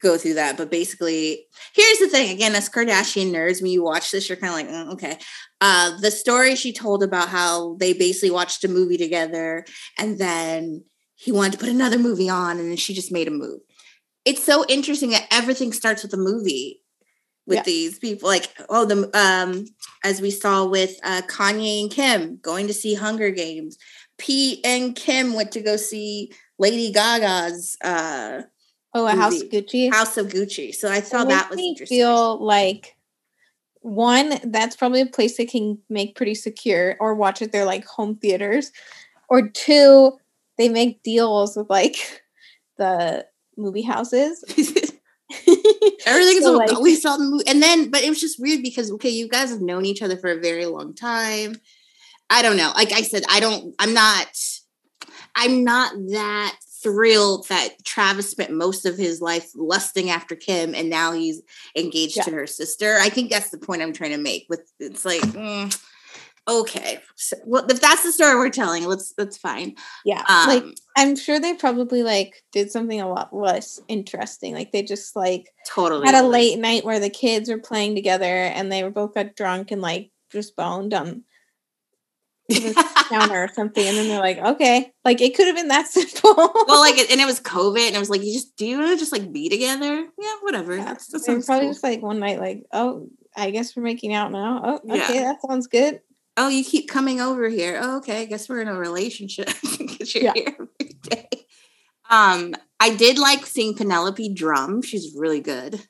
go 0.03 0.17
through 0.19 0.35
that. 0.35 0.57
But 0.57 0.71
basically, 0.71 1.47
here's 1.75 1.99
the 1.99 2.09
thing 2.09 2.31
again, 2.31 2.55
as 2.55 2.69
Kardashian 2.69 3.33
nerds, 3.33 3.63
when 3.63 3.71
you 3.71 3.83
watch 3.83 4.11
this, 4.11 4.29
you're 4.29 4.37
kind 4.37 4.51
of 4.51 4.55
like, 4.55 4.69
mm, 4.69 4.93
okay. 4.95 5.19
Uh, 5.61 5.99
the 6.01 6.11
story 6.11 6.55
she 6.55 6.73
told 6.73 7.03
about 7.03 7.29
how 7.29 7.77
they 7.81 7.93
basically 7.93 8.31
watched 8.31 8.65
a 8.65 8.69
movie 8.69 8.99
together 8.99 9.65
and 9.99 10.19
then 10.19 10.85
he 11.15 11.33
wanted 11.33 11.53
to 11.53 11.59
put 11.59 11.69
another 11.69 11.99
movie 11.99 12.29
on 12.29 12.59
and 12.59 12.69
then 12.69 12.77
she 12.77 12.95
just 12.95 13.13
made 13.13 13.29
a 13.29 13.31
move. 13.31 13.61
It's 14.25 14.43
so 14.43 14.65
interesting 14.69 15.11
that 15.11 15.27
everything 15.31 15.73
starts 15.73 16.03
with 16.03 16.13
a 16.13 16.19
movie 16.19 16.83
with 17.47 17.59
yeah. 17.59 17.63
these 17.63 17.99
people. 17.99 18.29
Like, 18.29 18.49
oh, 18.69 18.85
the 18.85 19.09
um, 19.17 19.65
as 20.05 20.21
we 20.21 20.31
saw 20.31 20.67
with 20.67 20.99
uh, 21.03 21.23
Kanye 21.23 21.83
and 21.83 21.91
Kim 21.91 22.39
going 22.43 22.67
to 22.67 22.75
see 22.75 22.95
Hunger 22.95 23.31
Games. 23.31 23.79
Pete 24.19 24.65
and 24.65 24.97
Kim 24.97 25.35
went 25.35 25.53
to 25.53 25.61
go 25.61 25.77
see 25.77 26.33
Lady 26.59 26.91
Gaga's 26.91 27.77
uh 27.85 28.43
Oh, 28.97 29.07
a 29.07 29.11
House 29.11 29.43
of 29.43 29.51
Gucci. 29.51 29.93
House 29.93 30.17
of 30.17 30.29
Gucci. 30.29 30.75
So 30.75 30.91
I 30.91 31.01
thought 31.01 31.29
that 31.29 31.51
was 31.51 31.59
interesting. 31.59 31.99
Feel 31.99 32.43
like 32.43 32.97
one, 33.81 34.41
that's 34.45 34.75
probably 34.75 35.03
a 35.03 35.07
place 35.07 35.37
they 35.37 35.45
can 35.45 35.79
make 35.91 36.17
pretty 36.17 36.35
secure 36.35 36.97
or 36.99 37.15
watch 37.15 37.43
at 37.43 37.53
their 37.53 37.67
like 37.67 37.85
home 37.85 38.17
theaters. 38.17 38.73
Or 39.29 39.49
two, 39.49 40.19
they 40.57 40.71
make 40.71 41.03
deals 41.03 41.57
with 41.57 41.69
like 41.69 42.23
the 42.79 43.27
movie 43.57 43.83
houses. 43.83 44.43
Everything's 46.07 46.45
so, 46.45 46.53
like, 46.53 46.79
we 46.81 46.95
saw 46.95 47.17
the 47.17 47.25
movie, 47.25 47.47
and 47.47 47.63
then, 47.63 47.91
but 47.91 48.03
it 48.03 48.09
was 48.09 48.21
just 48.21 48.41
weird 48.41 48.63
because 48.63 48.91
okay, 48.93 49.11
you 49.11 49.29
guys 49.29 49.51
have 49.51 49.61
known 49.61 49.85
each 49.85 50.01
other 50.01 50.17
for 50.17 50.31
a 50.31 50.41
very 50.41 50.67
long 50.67 50.95
time. 50.95 51.57
I 52.31 52.43
don't 52.43 52.57
know. 52.57 52.73
Like 52.75 52.93
I 52.93 53.03
said, 53.03 53.25
I 53.29 53.41
don't. 53.41 53.75
I'm 53.79 53.93
not. 53.93 54.29
I'm 55.35 55.65
not 55.65 55.93
that 56.13 56.57
thrilled 56.87 57.49
that 57.49 57.85
Travis 57.85 58.31
spent 58.31 58.53
most 58.53 58.87
of 58.87 58.97
his 58.97 59.21
life 59.21 59.51
lusting 59.57 60.09
after 60.09 60.37
Kim 60.37 60.73
and 60.73 60.89
now 60.89 61.11
he's 61.11 61.43
engaged 61.77 62.17
yeah. 62.17 62.23
to 62.23 62.31
her 62.31 62.47
sister. 62.47 62.99
I 63.01 63.09
think 63.09 63.29
that's 63.29 63.51
the 63.51 63.59
point 63.59 63.83
I'm 63.83 63.93
trying 63.93 64.13
to 64.13 64.19
make. 64.19 64.47
With 64.49 64.71
it's 64.79 65.05
like, 65.05 65.21
mm, 65.23 65.77
okay, 66.47 67.01
so, 67.17 67.37
well, 67.45 67.67
if 67.69 67.81
that's 67.81 68.05
the 68.05 68.13
story 68.13 68.37
we're 68.37 68.51
telling, 68.51 68.85
let's 68.85 69.13
that's 69.15 69.37
fine. 69.37 69.75
Yeah, 70.05 70.23
um, 70.29 70.49
like 70.49 70.65
I'm 70.97 71.17
sure 71.17 71.41
they 71.41 71.55
probably 71.55 72.05
like 72.05 72.45
did 72.53 72.71
something 72.71 73.01
a 73.01 73.09
lot 73.09 73.35
less 73.35 73.81
interesting. 73.89 74.55
Like 74.55 74.71
they 74.71 74.85
just 74.85 75.17
like 75.17 75.49
totally 75.69 76.07
had 76.07 76.15
a 76.15 76.29
late 76.29 76.61
night 76.61 76.85
where 76.85 77.01
the 77.01 77.11
kids 77.11 77.51
were 77.51 77.59
playing 77.59 77.97
together 77.97 78.25
and 78.25 78.71
they 78.71 78.85
were 78.85 78.91
both 78.93 79.13
got 79.13 79.35
drunk 79.35 79.73
and 79.73 79.83
like 79.83 80.13
just 80.31 80.55
boned 80.55 80.95
on 80.95 81.25
counter 83.09 83.45
or 83.45 83.49
something, 83.49 83.85
and 83.85 83.97
then 83.97 84.09
they're 84.09 84.21
like, 84.21 84.39
okay, 84.39 84.93
like 85.05 85.21
it 85.21 85.37
could 85.37 85.47
have 85.47 85.57
been 85.57 85.69
that 85.69 85.87
simple. 85.89 86.35
well, 86.37 86.81
like, 86.81 86.99
and 86.99 87.21
it 87.21 87.27
was 87.27 87.41
COVID, 87.41 87.87
and 87.87 87.97
it 87.97 87.99
was 87.99 88.11
like, 88.11 88.23
you 88.23 88.33
just 88.33 88.57
do 88.57 88.67
you 88.67 88.79
want 88.79 88.91
to 88.91 88.99
just 88.99 89.13
like 89.13 89.33
be 89.33 89.49
together? 89.49 90.07
Yeah, 90.19 90.35
whatever. 90.43 90.77
Yeah, 90.77 90.85
that's, 90.85 91.09
that 91.09 91.25
probably 91.25 91.65
cool. 91.65 91.71
just 91.71 91.83
like 91.83 92.03
one 92.03 92.19
night, 92.19 92.41
like, 92.41 92.65
oh, 92.73 93.09
I 93.37 93.51
guess 93.51 93.77
we're 93.77 93.83
making 93.83 94.15
out 94.15 94.33
now. 94.33 94.63
Oh, 94.65 94.95
okay, 94.95 95.17
yeah. 95.17 95.23
that 95.23 95.43
sounds 95.47 95.67
good. 95.67 96.01
Oh, 96.37 96.49
you 96.49 96.65
keep 96.65 96.89
coming 96.89 97.21
over 97.21 97.49
here. 97.49 97.79
Oh, 97.83 97.99
okay, 97.99 98.23
I 98.23 98.25
guess 98.27 98.49
we're 98.49 98.61
in 98.61 98.69
a 98.69 98.79
relationship 98.79 99.49
because 99.79 100.15
you're 100.15 100.25
yeah. 100.25 100.33
here 100.35 100.55
every 100.59 100.95
day. 101.03 101.29
Um, 102.09 102.55
I 102.79 102.95
did 102.95 103.19
like 103.19 103.47
seeing 103.47 103.75
Penelope 103.75 104.35
drum. 104.35 104.83
She's 104.83 105.15
really 105.17 105.41
good. 105.41 105.81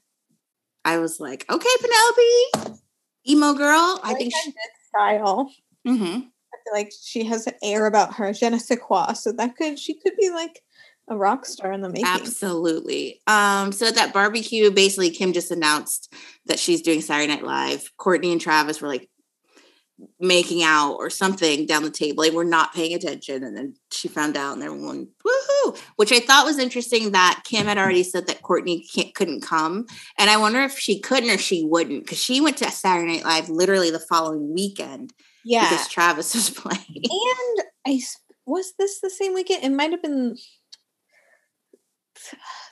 I 0.85 0.99
was 0.99 1.19
like, 1.19 1.45
okay, 1.51 1.69
Penelope, 1.81 2.81
emo 3.29 3.55
girl. 3.55 4.01
I, 4.03 4.13
I 4.13 4.15
think 4.15 4.33
she 4.35 4.55
style. 4.89 5.53
Mm-hmm 5.87 6.29
like 6.73 6.93
she 7.03 7.25
has 7.25 7.47
an 7.47 7.55
air 7.63 7.87
about 7.87 8.15
her, 8.15 8.33
je 8.33 8.49
ne 8.49 8.59
sais 8.59 8.79
quoi. 8.79 9.13
So 9.13 9.33
that 9.33 9.57
could 9.57 9.79
she 9.79 9.95
could 9.95 10.17
be 10.19 10.31
like 10.31 10.63
a 11.09 11.17
rock 11.17 11.47
star 11.47 11.73
in 11.73 11.81
the 11.81 11.89
making. 11.89 12.07
Absolutely. 12.07 13.21
Um, 13.27 13.73
so 13.73 13.87
at 13.87 13.95
that 13.95 14.13
barbecue, 14.13 14.71
basically 14.71 15.11
Kim 15.11 15.33
just 15.33 15.51
announced 15.51 16.13
that 16.47 16.59
she's 16.59 16.83
doing 16.83 17.01
Saturday 17.01 17.33
Night 17.33 17.45
Live. 17.45 17.93
Kourtney 17.99 18.33
and 18.33 18.41
Travis 18.41 18.81
were 18.81 18.89
like 18.89 19.09
making 20.21 20.63
out 20.63 20.95
or 20.95 21.09
something 21.09 21.65
down 21.65 21.83
the 21.83 21.91
table. 21.91 22.23
They 22.23 22.31
were 22.31 22.45
not 22.45 22.75
paying 22.75 22.95
attention. 22.95 23.43
And 23.43 23.57
then 23.57 23.75
she 23.91 24.09
found 24.09 24.37
out 24.37 24.55
and 24.55 24.63
everyone, 24.63 25.09
woohoo, 25.27 25.79
which 25.97 26.13
I 26.13 26.21
thought 26.21 26.45
was 26.45 26.59
interesting 26.59 27.13
that 27.13 27.43
Kim 27.45 27.67
had 27.67 27.79
already 27.79 28.03
said 28.03 28.27
that 28.27 28.43
Kourtney 28.43 28.83
couldn't 29.15 29.43
come. 29.43 29.87
And 30.19 30.29
I 30.29 30.37
wonder 30.37 30.61
if 30.61 30.79
she 30.79 31.01
couldn't 31.01 31.31
or 31.31 31.39
she 31.39 31.65
wouldn't 31.65 32.05
because 32.05 32.23
she 32.23 32.41
went 32.41 32.59
to 32.59 32.71
Saturday 32.71 33.15
Night 33.15 33.25
Live 33.25 33.49
literally 33.49 33.91
the 33.91 34.01
following 34.01 34.53
weekend 34.53 35.13
yeah. 35.47 35.71
Because 35.71 35.89
Travis 35.89 36.35
was 36.35 36.51
playing. 36.63 37.05
And 37.05 37.67
I 37.87 38.01
was 38.47 38.75
this 38.79 39.01
the 39.01 39.11
same 39.11 39.33
weekend? 39.33 39.63
It 39.63 39.71
might 39.71 39.93
have 39.93 40.03
been 40.03 40.37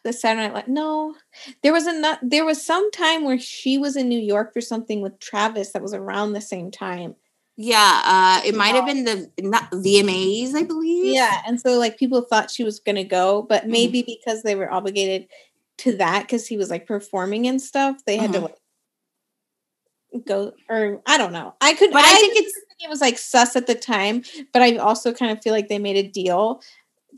the 0.03 0.13
Saturday 0.13 0.49
Night 0.49 0.55
Live. 0.55 0.69
No, 0.69 1.15
there 1.63 1.73
was 1.73 1.87
a 1.87 2.19
there 2.23 2.45
was 2.45 2.65
some 2.65 2.91
time 2.91 3.25
where 3.25 3.39
she 3.39 3.79
was 3.79 3.97
in 3.97 4.09
New 4.09 4.19
York 4.19 4.53
for 4.53 4.61
something 4.61 5.01
with 5.01 5.21
Travis 5.21 5.73
that 5.73 5.83
was 5.83 5.95
around 5.95 6.33
the 6.33 6.41
same 6.41 6.71
time. 6.71 7.15
Yeah, 7.57 8.03
uh, 8.05 8.41
it 8.45 8.57
might 8.57 8.75
have 8.75 8.87
been 8.87 9.05
the 9.05 9.31
not 9.41 9.71
VMAs, 9.71 10.55
I 10.55 10.65
believe. 10.65 11.15
Yeah, 11.15 11.43
and 11.47 11.61
so 11.61 11.79
like 11.79 11.97
people 11.97 12.23
thought 12.23 12.51
she 12.51 12.65
was 12.65 12.81
gonna 12.81 13.05
go, 13.05 13.43
but 13.43 13.63
mm-hmm. 13.63 13.71
maybe 13.71 14.03
mm-hmm. 14.03 14.13
because 14.19 14.43
they 14.43 14.57
were 14.57 14.73
obligated 14.73 15.29
to 15.79 15.97
that 15.99 16.23
because 16.23 16.49
he 16.49 16.57
was 16.57 16.71
like 16.71 16.89
performing 16.89 17.47
and 17.47 17.63
stuff, 17.63 17.99
they 18.05 18.17
had 18.17 18.31
mm-hmm. 18.31 18.47
to 18.47 18.53
like 18.53 18.57
go 20.27 20.53
or 20.69 21.01
I 21.07 21.19
don't 21.19 21.33
know. 21.33 21.55
I 21.61 21.75
could, 21.75 21.91
but 21.91 22.05
I, 22.05 22.11
I 22.11 22.15
think 22.15 22.37
it's 22.37 22.64
it 22.81 22.89
was 22.89 23.01
like 23.01 23.19
sus 23.19 23.57
at 23.57 23.67
the 23.67 23.75
time, 23.75 24.23
but 24.53 24.63
I 24.63 24.77
also 24.77 25.13
kind 25.13 25.33
of 25.33 25.43
feel 25.43 25.53
like 25.53 25.69
they 25.69 25.79
made 25.79 25.97
a 25.97 26.09
deal 26.09 26.63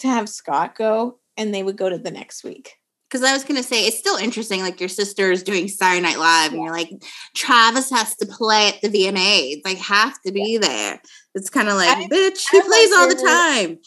to 0.01 0.09
have 0.09 0.29
Scott 0.29 0.77
go, 0.77 1.19
and 1.37 1.55
they 1.55 1.63
would 1.63 1.77
go 1.77 1.89
to 1.89 1.99
the 1.99 2.11
next 2.11 2.45
week. 2.45 2.75
Because 3.09 3.23
I 3.23 3.33
was 3.33 3.45
gonna 3.45 3.63
say 3.63 3.87
it's 3.87 3.99
still 3.99 4.17
interesting, 4.17 4.61
like 4.63 4.81
your 4.81 4.89
sister 4.89 5.31
is 5.31 5.43
doing 5.43 5.69
Saturday 5.69 6.03
Night 6.03 6.19
Live, 6.19 6.53
and 6.53 6.63
you're 6.63 6.73
like, 6.73 6.91
Travis 7.35 7.91
has 7.91 8.17
to 8.17 8.27
play 8.27 8.69
at 8.69 8.81
the 8.81 8.89
VMAs, 8.89 9.63
like 9.65 9.79
have 9.79 10.21
to 10.23 10.33
be 10.33 10.59
there. 10.59 11.01
It's 11.35 11.51
kind 11.51 11.69
of 11.69 11.77
like, 11.77 11.97
I, 11.97 12.09
bitch, 12.09 12.45
he 12.51 12.59
I 12.59 12.63
plays 12.63 12.91
wonder, 12.91 12.97
all 12.97 13.09
the 13.09 13.15
time. 13.15 13.79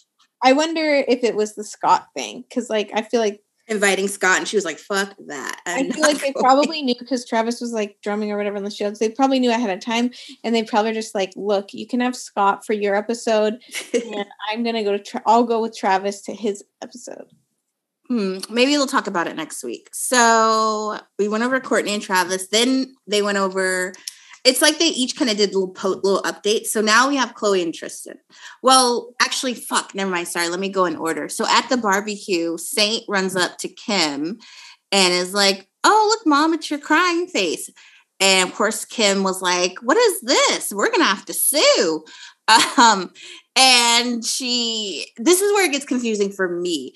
I 0.42 0.54
wonder 0.54 1.04
if 1.08 1.24
it 1.24 1.36
was 1.36 1.56
the 1.56 1.64
Scott 1.66 2.08
thing, 2.16 2.44
because 2.48 2.70
like 2.70 2.92
I 2.94 3.02
feel 3.02 3.20
like 3.20 3.42
inviting 3.70 4.08
Scott, 4.08 4.40
and 4.40 4.48
she 4.48 4.58
was 4.58 4.66
like, 4.66 4.78
"Fuck 4.80 5.16
that." 5.28 5.62
I'm 5.66 5.88
i 5.88 5.90
feel 5.90 6.02
like 6.02 6.20
they 6.20 6.34
probably 6.40 6.82
knew 6.82 6.96
because 6.98 7.26
Travis 7.26 7.62
was 7.62 7.72
like 7.72 7.98
drumming 8.02 8.32
or 8.32 8.38
whatever 8.38 8.58
in 8.58 8.64
the 8.64 8.72
shows. 8.72 9.00
They 9.00 9.10
probably 9.10 9.40
knew 9.40 9.52
ahead 9.52 9.70
of 9.70 9.80
time, 9.80 10.12
and 10.44 10.54
they 10.54 10.64
probably 10.64 10.94
just 10.94 11.16
like, 11.16 11.32
"Look, 11.36 11.74
you 11.74 11.88
can 11.88 12.02
have 12.02 12.16
Scott 12.16 12.66
for 12.66 12.74
your 12.74 12.96
episode, 12.96 13.60
and 13.94 14.26
I'm 14.52 14.64
gonna 14.64 14.84
go 14.84 14.94
to. 14.94 15.00
Tra- 15.04 15.24
I'll 15.26 15.44
go 15.44 15.62
with 15.62 15.78
Travis 15.78 16.22
to 16.24 16.34
his 16.34 16.64
episode." 16.82 17.28
Hmm, 18.08 18.40
maybe 18.50 18.72
we'll 18.72 18.88
talk 18.88 19.06
about 19.06 19.28
it 19.28 19.36
next 19.36 19.64
week. 19.64 19.90
So 19.94 21.00
we 21.20 21.28
went 21.28 21.44
over 21.44 21.60
Kourtney 21.60 21.90
and 21.90 22.02
Travis. 22.02 22.48
Then 22.48 22.96
they 23.06 23.22
went 23.22 23.38
over 23.38 23.94
it's 24.46 24.62
like 24.62 24.80
they 24.80 24.88
each 24.88 25.16
kind 25.16 25.30
of 25.30 25.38
did 25.38 25.54
little 25.54 25.70
po- 25.70 26.00
little 26.04 26.22
updates. 26.24 26.68
So 26.68 26.82
now 26.82 27.10
we 27.10 27.16
have 27.18 27.36
Khloe 27.36 27.62
and 27.62 27.74
Tristan. 27.74 28.18
Well, 28.64 29.14
actually, 29.22 29.54
fuck, 29.54 29.94
never 29.94 30.10
mind. 30.10 30.28
Sorry, 30.28 30.50
let 30.50 30.60
me 30.60 30.70
go 30.70 30.86
in 30.86 30.96
order. 30.96 31.30
So 31.30 31.46
at 31.48 31.68
the 31.70 31.78
barbecue, 31.78 32.58
Saint 32.58 33.04
runs 33.08 33.36
up 33.36 33.58
to 33.60 33.68
Kim 33.68 34.40
and 34.92 35.14
is 35.14 35.34
like, 35.34 35.68
"Oh, 35.84 36.08
look, 36.10 36.28
mom, 36.28 36.54
it's 36.54 36.70
your 36.70 36.80
crying 36.80 37.28
face." 37.28 37.70
And 38.20 38.50
of 38.50 38.56
course, 38.56 38.86
Kim 38.86 39.24
was 39.24 39.42
like, 39.42 39.76
"What 39.82 39.98
is 39.98 40.22
this? 40.22 40.74
We're 40.74 40.92
gonna 40.92 41.06
have 41.06 41.26
to 41.26 41.34
sue." 41.34 42.04
Um, 42.80 43.12
and 43.56 44.26
she, 44.26 45.06
this 45.18 45.40
is 45.40 45.54
where 45.54 45.68
it 45.68 45.72
gets 45.72 45.86
confusing 45.86 46.32
for 46.32 46.50
me. 46.50 46.96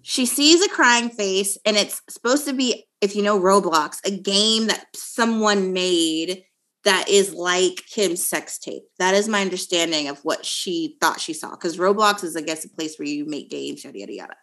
She 0.00 0.24
sees 0.24 0.64
a 0.64 0.68
crying 0.70 1.10
face, 1.10 1.58
and 1.66 1.76
it's 1.76 2.00
supposed 2.08 2.46
to 2.46 2.54
be, 2.54 2.86
if 3.02 3.14
you 3.14 3.22
know 3.22 3.38
Roblox, 3.38 3.98
a 4.06 4.10
game 4.10 4.68
that 4.68 4.86
someone 4.94 5.74
made 5.74 6.44
that 6.84 7.08
is 7.08 7.34
like 7.34 7.84
Kim's 7.90 8.26
sex 8.26 8.58
tape. 8.58 8.84
That 8.98 9.14
is 9.14 9.28
my 9.28 9.40
understanding 9.40 10.08
of 10.08 10.18
what 10.20 10.46
she 10.46 10.96
thought 11.00 11.20
she 11.20 11.32
saw. 11.32 11.50
Because 11.50 11.76
Roblox 11.76 12.22
is, 12.22 12.36
I 12.36 12.40
guess, 12.40 12.64
a 12.64 12.68
place 12.68 12.98
where 12.98 13.08
you 13.08 13.26
make 13.26 13.50
games, 13.50 13.84
yada 13.84 13.98
yada 13.98 14.12
yada. 14.12 14.36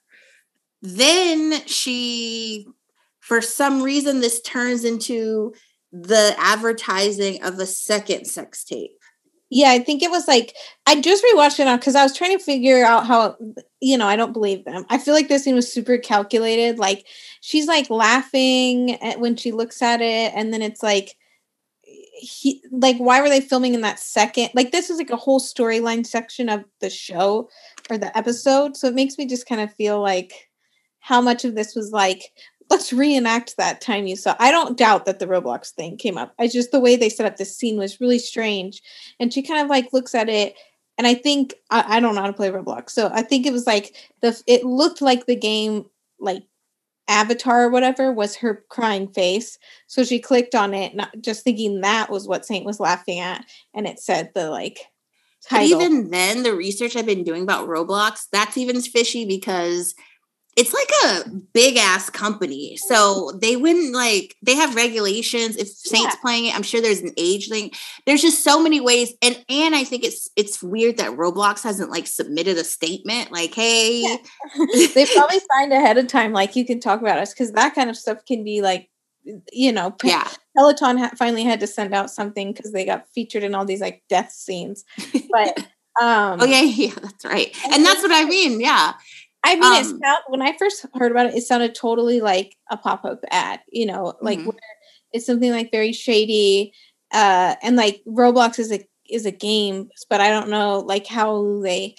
Then 0.81 1.65
she, 1.65 2.67
for 3.19 3.41
some 3.41 3.81
reason, 3.81 4.19
this 4.19 4.41
turns 4.41 4.83
into 4.83 5.53
the 5.91 6.35
advertising 6.37 7.41
of 7.41 7.57
a 7.57 7.65
second 7.65 8.25
sex 8.25 8.63
tape. 8.63 8.91
Yeah, 9.49 9.71
I 9.71 9.79
think 9.79 10.01
it 10.01 10.11
was 10.11 10.27
like 10.27 10.53
I 10.85 10.99
just 10.99 11.23
rewatched 11.23 11.59
it 11.59 11.65
now 11.65 11.77
because 11.77 11.95
I 11.95 12.03
was 12.03 12.15
trying 12.15 12.37
to 12.37 12.43
figure 12.43 12.83
out 12.83 13.05
how 13.05 13.37
you 13.79 13.97
know 13.97 14.07
I 14.07 14.15
don't 14.15 14.33
believe 14.33 14.65
them. 14.65 14.85
I 14.89 14.97
feel 14.97 15.13
like 15.13 15.27
this 15.27 15.43
scene 15.43 15.55
was 15.55 15.71
super 15.71 15.97
calculated. 15.97 16.79
Like 16.79 17.05
she's 17.41 17.67
like 17.67 17.89
laughing 17.89 18.97
when 19.17 19.35
she 19.35 19.51
looks 19.51 19.81
at 19.81 20.01
it, 20.01 20.33
and 20.35 20.51
then 20.51 20.61
it's 20.61 20.83
like 20.83 21.15
he 22.17 22.63
like 22.71 22.97
why 22.97 23.21
were 23.21 23.29
they 23.29 23.41
filming 23.41 23.73
in 23.73 23.81
that 23.81 23.99
second 23.99 24.49
like 24.53 24.71
this 24.71 24.89
is 24.89 24.97
like 24.97 25.09
a 25.09 25.17
whole 25.17 25.39
storyline 25.39 26.05
section 26.05 26.49
of 26.49 26.63
the 26.79 26.89
show 26.89 27.49
or 27.89 27.97
the 27.97 28.15
episode 28.17 28.77
so 28.77 28.87
it 28.87 28.95
makes 28.95 29.17
me 29.17 29.25
just 29.25 29.47
kind 29.47 29.61
of 29.61 29.73
feel 29.73 30.01
like 30.01 30.49
how 30.99 31.19
much 31.19 31.43
of 31.43 31.55
this 31.55 31.75
was 31.75 31.91
like 31.91 32.31
let's 32.69 32.93
reenact 32.93 33.57
that 33.57 33.81
time 33.81 34.07
you 34.07 34.15
saw 34.15 34.35
i 34.39 34.49
don't 34.49 34.77
doubt 34.77 35.05
that 35.05 35.19
the 35.19 35.27
roblox 35.27 35.71
thing 35.71 35.97
came 35.97 36.17
up. 36.17 36.33
I 36.39 36.47
just 36.47 36.71
the 36.71 36.79
way 36.79 36.95
they 36.95 37.09
set 37.09 37.25
up 37.25 37.37
this 37.37 37.55
scene 37.55 37.77
was 37.77 38.01
really 38.01 38.19
strange 38.19 38.81
and 39.19 39.33
she 39.33 39.41
kind 39.41 39.61
of 39.61 39.69
like 39.69 39.91
looks 39.91 40.15
at 40.15 40.29
it 40.29 40.55
and 40.97 41.05
i 41.05 41.13
think 41.13 41.53
I, 41.69 41.97
I 41.97 41.99
don't 41.99 42.15
know 42.15 42.21
how 42.21 42.27
to 42.27 42.33
play 42.33 42.49
roblox 42.49 42.91
so 42.91 43.09
i 43.13 43.21
think 43.21 43.45
it 43.45 43.53
was 43.53 43.67
like 43.67 43.95
the 44.21 44.41
it 44.47 44.63
looked 44.63 45.01
like 45.01 45.25
the 45.25 45.35
game 45.35 45.85
like 46.19 46.43
avatar 47.07 47.65
or 47.65 47.69
whatever 47.69 48.11
was 48.11 48.35
her 48.37 48.63
crying 48.69 49.07
face. 49.07 49.57
So 49.87 50.03
she 50.03 50.19
clicked 50.19 50.55
on 50.55 50.73
it, 50.73 50.95
not 50.95 51.11
just 51.21 51.43
thinking 51.43 51.81
that 51.81 52.09
was 52.09 52.27
what 52.27 52.45
Saint 52.45 52.65
was 52.65 52.79
laughing 52.79 53.19
at, 53.19 53.45
and 53.73 53.87
it 53.87 53.99
said 53.99 54.31
the 54.33 54.49
like 54.49 54.79
title. 55.47 55.79
But 55.79 55.85
even 55.85 56.09
then, 56.09 56.43
the 56.43 56.55
research 56.55 56.95
I've 56.95 57.05
been 57.05 57.23
doing 57.23 57.43
about 57.43 57.67
Roblox, 57.67 58.27
that's 58.31 58.57
even 58.57 58.81
fishy 58.81 59.25
because 59.25 59.95
it's 60.55 60.73
like 60.73 60.89
a 61.05 61.29
big 61.53 61.75
ass 61.75 62.09
company. 62.09 62.77
So 62.77 63.37
they 63.41 63.57
wouldn't 63.57 63.93
like 63.93 64.35
they 64.41 64.55
have 64.55 64.75
regulations. 64.75 65.57
If 65.57 65.67
Saints 65.67 66.15
yeah. 66.15 66.21
playing 66.21 66.45
it, 66.45 66.55
I'm 66.55 66.63
sure 66.63 66.81
there's 66.81 67.01
an 67.01 67.13
age 67.17 67.49
thing. 67.49 67.71
There's 68.05 68.21
just 68.21 68.43
so 68.43 68.61
many 68.61 68.79
ways. 68.79 69.13
And 69.21 69.43
and 69.49 69.75
I 69.75 69.83
think 69.83 70.05
it's 70.05 70.29
it's 70.35 70.63
weird 70.63 70.97
that 70.97 71.11
Roblox 71.11 71.61
hasn't 71.61 71.91
like 71.91 72.07
submitted 72.07 72.57
a 72.57 72.63
statement 72.63 73.31
like, 73.31 73.53
hey. 73.53 74.01
Yeah. 74.01 74.17
they 74.93 75.05
probably 75.07 75.39
signed 75.53 75.73
ahead 75.73 75.97
of 75.97 76.07
time, 76.07 76.31
like 76.31 76.55
you 76.55 76.65
can 76.65 76.79
talk 76.79 77.01
about 77.01 77.19
us 77.19 77.33
because 77.33 77.51
that 77.51 77.75
kind 77.75 77.89
of 77.89 77.97
stuff 77.97 78.25
can 78.25 78.43
be 78.43 78.61
like 78.61 78.89
you 79.51 79.71
know, 79.71 79.95
yeah. 80.03 80.27
Peloton 80.55 80.99
ha- 80.99 81.11
finally 81.17 81.43
had 81.43 81.59
to 81.59 81.67
send 81.67 81.93
out 81.93 82.11
something 82.11 82.53
because 82.53 82.71
they 82.71 82.85
got 82.85 83.07
featured 83.09 83.43
in 83.43 83.55
all 83.55 83.65
these 83.65 83.81
like 83.81 84.03
death 84.07 84.31
scenes. 84.31 84.85
But 85.31 85.57
um 86.01 86.39
oh 86.41 86.45
yeah, 86.45 86.61
yeah, 86.61 86.93
that's 87.01 87.25
right. 87.25 87.55
And, 87.65 87.73
and 87.73 87.85
that's 87.85 88.01
what 88.01 88.11
I 88.11 88.25
mean. 88.25 88.61
Yeah. 88.61 88.93
I 89.45 89.55
mean, 89.55 89.63
um, 89.63 89.73
it 89.73 89.85
sound, 89.85 90.23
when 90.27 90.41
I 90.41 90.57
first 90.57 90.85
heard 90.95 91.11
about 91.11 91.27
it, 91.27 91.35
it 91.35 91.43
sounded 91.43 91.75
totally 91.75 92.19
like 92.19 92.55
a 92.71 92.77
pop 92.77 93.05
up 93.05 93.19
ad. 93.31 93.59
You 93.69 93.85
know, 93.85 94.15
like 94.21 94.39
mm-hmm. 94.39 94.49
it's 95.13 95.25
something 95.25 95.51
like 95.51 95.71
very 95.71 95.93
shady, 95.93 96.73
uh, 97.13 97.55
and 97.61 97.75
like 97.75 98.01
Roblox 98.07 98.59
is 98.59 98.71
a 98.71 98.85
is 99.09 99.25
a 99.25 99.31
game, 99.31 99.89
but 100.09 100.19
I 100.19 100.29
don't 100.29 100.49
know 100.49 100.79
like 100.79 101.05
how 101.07 101.61
they 101.61 101.95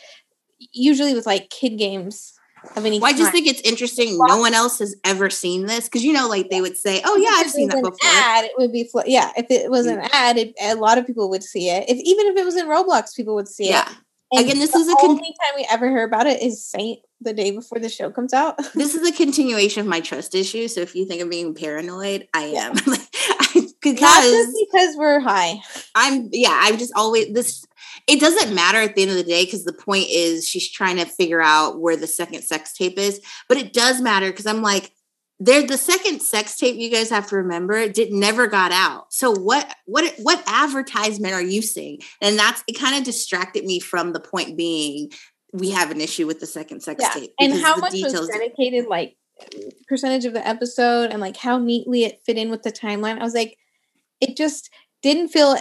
usually 0.73 1.15
with 1.15 1.27
like 1.27 1.51
kid 1.51 1.79
games 1.79 2.33
of 2.75 2.85
any. 2.85 2.99
Well, 2.99 3.15
I 3.15 3.17
just 3.17 3.33
think 3.33 3.47
it's 3.47 3.61
interesting. 3.61 4.19
No 4.27 4.39
one 4.39 4.55
else 4.55 4.79
has 4.81 4.97
ever 5.05 5.31
seen 5.31 5.67
this 5.67 5.85
because 5.85 6.05
you 6.05 6.13
know, 6.13 6.29
like 6.29 6.51
they 6.51 6.61
would 6.61 6.77
say, 6.77 7.01
"Oh 7.05 7.17
yeah, 7.17 7.31
I've 7.35 7.51
seen 7.51 7.69
that 7.69 7.83
before." 7.83 7.97
Ad, 8.05 8.45
it 8.45 8.53
would 8.59 8.73
be 8.73 8.91
yeah. 9.07 9.31
If 9.37 9.47
it 9.51 9.71
was 9.71 9.87
an 9.87 10.01
ad, 10.13 10.37
it, 10.37 10.55
a 10.61 10.75
lot 10.75 10.99
of 10.99 11.07
people 11.07 11.31
would 11.31 11.45
see 11.45 11.71
it. 11.71 11.89
If 11.89 11.99
even 11.99 12.27
if 12.27 12.37
it 12.37 12.45
was 12.45 12.57
in 12.57 12.67
Roblox, 12.67 13.15
people 13.15 13.35
would 13.35 13.49
see 13.49 13.69
yeah. 13.69 13.89
it. 13.89 13.97
And 14.33 14.45
Again, 14.45 14.59
this 14.59 14.75
is 14.75 14.87
the 14.87 14.97
con- 15.01 15.11
only 15.11 15.23
time 15.23 15.55
we 15.57 15.67
ever 15.71 15.89
hear 15.89 16.05
about 16.05 16.27
it 16.27 16.43
is 16.43 16.65
Saint 16.65 17.01
the 17.21 17.33
day 17.33 17.53
before 17.53 17.79
the 17.79 17.89
show 17.89 18.11
comes 18.11 18.33
out. 18.33 18.57
this 18.75 18.95
is 18.95 19.09
a 19.09 19.13
continuation 19.13 19.81
of 19.81 19.87
my 19.87 20.01
trust 20.01 20.35
issue. 20.35 20.69
So 20.69 20.81
if 20.81 20.95
you 20.95 21.07
think 21.07 21.23
I'm 21.23 21.31
being 21.31 21.55
paranoid, 21.55 22.27
I 22.35 22.43
am. 22.43 22.75
because 22.75 24.01
Not 24.01 24.23
just 24.23 24.57
because 24.69 24.97
we're 24.97 25.21
high. 25.21 25.61
I'm 25.95 26.29
yeah, 26.33 26.59
I'm 26.63 26.79
just 26.79 26.93
always 26.97 27.33
this 27.33 27.65
it 28.07 28.21
doesn't 28.21 28.55
matter 28.55 28.79
at 28.79 28.95
the 28.95 29.03
end 29.03 29.11
of 29.11 29.17
the 29.17 29.25
day 29.25 29.45
because 29.45 29.65
the 29.65 29.73
point 29.73 30.07
is 30.11 30.49
she's 30.49 30.71
trying 30.71 30.97
to 30.97 31.05
figure 31.05 31.43
out 31.43 31.81
where 31.81 31.97
the 31.97 32.07
second 32.07 32.43
sex 32.43 32.73
tape 32.73 32.99
is. 32.99 33.21
But 33.49 33.59
it 33.59 33.73
does 33.73 34.01
matter 34.01 34.31
because 34.31 34.47
I'm 34.47 34.63
like, 34.63 34.93
there 35.39 35.67
the 35.67 35.77
second 35.77 36.21
sex 36.23 36.57
tape 36.57 36.77
you 36.77 36.91
guys 36.91 37.11
have 37.11 37.27
to 37.29 37.37
remember 37.37 37.89
did 37.89 38.13
never 38.13 38.47
got 38.47 38.73
out 38.73 39.13
so 39.13 39.33
what 39.33 39.75
what 39.85 40.15
what 40.19 40.43
advertisement 40.47 41.35
are 41.35 41.43
you 41.43 41.61
seeing 41.61 41.99
and 42.21 42.39
that's 42.39 42.63
it 42.67 42.79
kind 42.79 42.97
of 42.97 43.05
distracted 43.05 43.65
me 43.65 43.79
from 43.79 44.13
the 44.13 44.21
point 44.21 44.57
being 44.57 45.11
we 45.53 45.71
have 45.71 45.91
an 45.91 46.01
issue 46.01 46.27
with 46.27 46.41
the 46.41 46.47
second 46.47 46.83
sex 46.83 47.03
yeah. 47.03 47.21
tape 47.21 47.33
and 47.39 47.55
how 47.55 47.77
much 47.77 47.93
was 47.93 48.29
dedicated 48.29 48.87
like 48.87 49.17
percentage 49.87 50.25
of 50.25 50.33
the 50.33 50.47
episode 50.47 51.11
and 51.11 51.21
like 51.21 51.37
how 51.37 51.59
neatly 51.59 52.05
it 52.05 52.21
fit 52.25 52.39
in 52.39 52.51
with 52.51 52.63
the 52.63 52.73
timeline 52.73 53.19
i 53.19 53.23
was 53.23 53.35
like 53.35 53.59
it 54.21 54.37
just 54.37 54.71
didn't 55.03 55.29
feel 55.29 55.57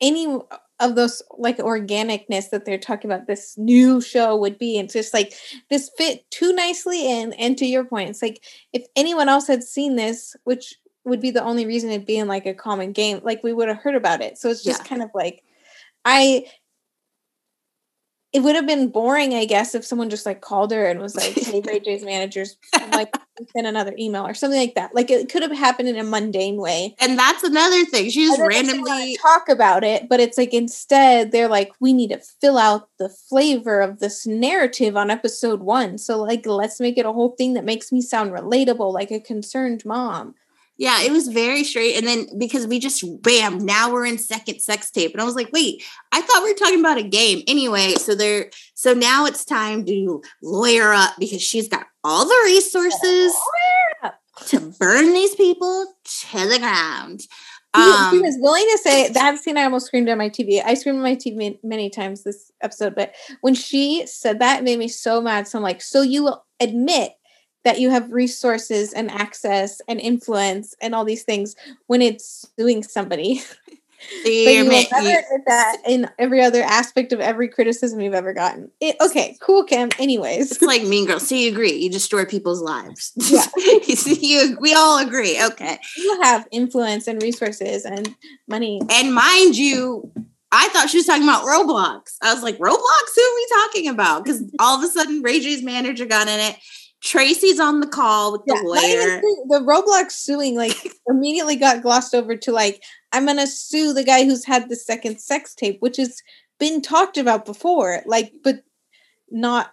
any 0.00 0.38
of 0.82 0.96
those 0.96 1.22
like 1.38 1.58
organicness 1.58 2.50
that 2.50 2.64
they're 2.64 2.76
talking 2.76 3.10
about 3.10 3.26
this 3.26 3.56
new 3.56 4.00
show 4.00 4.36
would 4.36 4.58
be 4.58 4.76
and 4.78 4.90
just 4.90 5.14
like 5.14 5.32
this 5.70 5.90
fit 5.96 6.28
too 6.30 6.52
nicely 6.52 7.10
in 7.10 7.32
and 7.34 7.56
to 7.56 7.64
your 7.64 7.84
point 7.84 8.10
it's 8.10 8.20
like 8.20 8.42
if 8.72 8.84
anyone 8.96 9.28
else 9.28 9.46
had 9.46 9.62
seen 9.62 9.94
this 9.94 10.36
which 10.44 10.74
would 11.04 11.20
be 11.20 11.30
the 11.30 11.42
only 11.42 11.66
reason 11.66 11.90
it 11.90 12.06
being 12.06 12.26
like 12.26 12.46
a 12.46 12.54
common 12.54 12.92
game 12.92 13.20
like 13.22 13.42
we 13.44 13.52
would 13.52 13.68
have 13.68 13.78
heard 13.78 13.94
about 13.94 14.20
it 14.20 14.36
so 14.36 14.50
it's 14.50 14.64
just 14.64 14.82
yeah. 14.82 14.88
kind 14.88 15.02
of 15.02 15.10
like 15.14 15.44
i 16.04 16.44
it 18.32 18.42
would 18.42 18.56
have 18.56 18.66
been 18.66 18.88
boring, 18.88 19.34
I 19.34 19.44
guess, 19.44 19.74
if 19.74 19.84
someone 19.84 20.08
just 20.08 20.24
like 20.24 20.40
called 20.40 20.72
her 20.72 20.86
and 20.86 21.00
was 21.00 21.14
like, 21.14 21.34
"Hey, 21.34 21.60
Ray 21.66 21.80
J's 21.80 22.02
managers, 22.02 22.56
like 22.92 23.14
send 23.54 23.66
another 23.66 23.94
email 23.98 24.26
or 24.26 24.32
something 24.32 24.58
like 24.58 24.74
that." 24.74 24.94
Like 24.94 25.10
it 25.10 25.30
could 25.30 25.42
have 25.42 25.52
happened 25.52 25.88
in 25.90 25.98
a 25.98 26.04
mundane 26.04 26.56
way. 26.56 26.96
And 26.98 27.18
that's 27.18 27.42
another 27.42 27.84
thing. 27.84 28.08
She 28.08 28.26
just 28.26 28.40
randomly 28.40 29.18
talk 29.20 29.50
about 29.50 29.84
it, 29.84 30.08
but 30.08 30.18
it's 30.18 30.38
like 30.38 30.54
instead 30.54 31.30
they're 31.30 31.48
like, 31.48 31.72
"We 31.78 31.92
need 31.92 32.08
to 32.08 32.22
fill 32.40 32.56
out 32.56 32.88
the 32.98 33.10
flavor 33.10 33.80
of 33.82 33.98
this 33.98 34.26
narrative 34.26 34.96
on 34.96 35.10
episode 35.10 35.60
one." 35.60 35.98
So 35.98 36.22
like, 36.22 36.46
let's 36.46 36.80
make 36.80 36.96
it 36.96 37.06
a 37.06 37.12
whole 37.12 37.34
thing 37.36 37.52
that 37.54 37.66
makes 37.66 37.92
me 37.92 38.00
sound 38.00 38.32
relatable, 38.32 38.94
like 38.94 39.10
a 39.10 39.20
concerned 39.20 39.84
mom. 39.84 40.34
Yeah, 40.82 41.00
it 41.02 41.12
was 41.12 41.28
very 41.28 41.62
straight. 41.62 41.96
And 41.96 42.04
then 42.04 42.26
because 42.36 42.66
we 42.66 42.80
just 42.80 43.04
bam, 43.22 43.64
now 43.64 43.92
we're 43.92 44.04
in 44.04 44.18
second 44.18 44.58
sex 44.58 44.90
tape. 44.90 45.12
And 45.12 45.20
I 45.20 45.24
was 45.24 45.36
like, 45.36 45.52
wait, 45.52 45.80
I 46.10 46.20
thought 46.20 46.42
we 46.42 46.50
were 46.50 46.58
talking 46.58 46.80
about 46.80 46.98
a 46.98 47.04
game. 47.04 47.44
Anyway, 47.46 47.94
so 47.94 48.16
there 48.16 48.50
so 48.74 48.92
now 48.92 49.24
it's 49.24 49.44
time 49.44 49.84
to 49.84 50.20
lawyer 50.42 50.92
up 50.92 51.12
because 51.20 51.40
she's 51.40 51.68
got 51.68 51.86
all 52.02 52.24
the 52.24 52.42
resources 52.46 53.32
to 54.46 54.74
burn 54.80 55.12
these 55.12 55.36
people 55.36 55.86
to 56.04 56.48
the 56.48 56.58
ground. 56.58 57.20
Um, 57.74 58.10
he, 58.10 58.18
was 58.18 58.36
willing 58.40 58.66
to 58.72 58.78
say 58.78 59.08
that 59.08 59.38
scene 59.38 59.56
I 59.56 59.62
almost 59.62 59.86
screamed 59.86 60.08
on 60.08 60.18
my 60.18 60.30
TV. 60.30 60.60
I 60.64 60.74
screamed 60.74 60.96
on 60.96 61.04
my 61.04 61.14
TV 61.14 61.60
many 61.62 61.90
times 61.90 62.24
this 62.24 62.50
episode, 62.60 62.96
but 62.96 63.14
when 63.40 63.54
she 63.54 64.04
said 64.06 64.40
that, 64.40 64.58
it 64.58 64.64
made 64.64 64.80
me 64.80 64.88
so 64.88 65.22
mad. 65.22 65.46
So 65.46 65.58
I'm 65.58 65.62
like, 65.62 65.80
so 65.80 66.02
you 66.02 66.24
will 66.24 66.44
admit 66.58 67.12
that 67.64 67.80
you 67.80 67.90
have 67.90 68.10
resources 68.10 68.92
and 68.92 69.10
access 69.10 69.80
and 69.88 70.00
influence 70.00 70.74
and 70.80 70.94
all 70.94 71.04
these 71.04 71.22
things 71.22 71.54
when 71.86 72.02
it's 72.02 72.46
suing 72.58 72.82
somebody. 72.82 73.40
but 74.24 74.30
you 74.30 74.64
will 74.64 74.70
never 74.70 74.98
admit 74.98 75.24
that 75.46 75.76
in 75.86 76.08
every 76.18 76.42
other 76.42 76.62
aspect 76.62 77.12
of 77.12 77.20
every 77.20 77.48
criticism 77.48 78.00
you've 78.00 78.14
ever 78.14 78.32
gotten. 78.32 78.70
It, 78.80 78.96
okay, 79.00 79.36
cool, 79.40 79.64
Kim. 79.64 79.90
Anyways, 79.98 80.52
it's 80.52 80.62
like 80.62 80.82
Mean 80.82 81.06
Girls. 81.06 81.28
So 81.28 81.34
you 81.34 81.50
agree? 81.50 81.72
You 81.72 81.90
destroy 81.90 82.24
people's 82.24 82.60
lives. 82.60 83.12
Yeah, 83.32 83.46
you, 84.04 84.58
we 84.60 84.74
all 84.74 84.98
agree. 84.98 85.42
Okay, 85.42 85.78
you 85.96 86.20
have 86.22 86.46
influence 86.50 87.06
and 87.06 87.22
resources 87.22 87.84
and 87.84 88.14
money. 88.46 88.80
And 88.90 89.14
mind 89.14 89.56
you, 89.56 90.12
I 90.50 90.68
thought 90.68 90.90
she 90.90 90.98
was 90.98 91.06
talking 91.06 91.22
about 91.22 91.44
Roblox. 91.44 92.16
I 92.22 92.34
was 92.34 92.42
like, 92.42 92.58
Roblox? 92.58 93.14
Who 93.16 93.22
are 93.22 93.34
we 93.36 93.46
talking 93.48 93.88
about? 93.88 94.24
Because 94.24 94.42
all 94.58 94.76
of 94.76 94.84
a 94.84 94.88
sudden, 94.88 95.22
Ray 95.22 95.40
J's 95.40 95.62
manager 95.62 96.04
got 96.04 96.28
in 96.28 96.40
it. 96.40 96.56
Tracy's 97.02 97.58
on 97.58 97.80
the 97.80 97.86
call 97.86 98.32
with 98.32 98.44
the 98.46 98.54
yeah, 98.54 98.62
lawyer. 98.62 99.20
The 99.48 99.64
Roblox 99.64 100.12
suing 100.12 100.56
like 100.56 100.92
immediately 101.08 101.56
got 101.56 101.82
glossed 101.82 102.14
over 102.14 102.36
to 102.36 102.52
like, 102.52 102.82
I'm 103.12 103.26
gonna 103.26 103.46
sue 103.46 103.92
the 103.92 104.04
guy 104.04 104.24
who's 104.24 104.44
had 104.44 104.68
the 104.68 104.76
second 104.76 105.20
sex 105.20 105.54
tape, 105.54 105.78
which 105.80 105.96
has 105.96 106.22
been 106.60 106.80
talked 106.80 107.18
about 107.18 107.44
before, 107.44 108.02
like, 108.06 108.32
but 108.44 108.62
not 109.30 109.72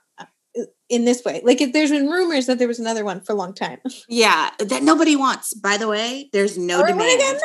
in 0.90 1.06
this 1.06 1.24
way. 1.24 1.40
Like 1.44 1.62
if 1.62 1.72
there's 1.72 1.92
been 1.92 2.08
rumors 2.08 2.48
that 2.48 2.58
there 2.58 2.68
was 2.68 2.80
another 2.80 3.06
one 3.06 3.22
for 3.22 3.34
a 3.34 3.36
long 3.36 3.54
time. 3.54 3.80
Yeah, 4.12 4.50
that 4.60 4.82
nobody 4.82 5.16
wants. 5.16 5.54
By 5.54 5.78
the 5.78 5.88
way, 5.88 6.30
there's 6.34 6.58
no 6.58 6.86
demand. 6.86 7.40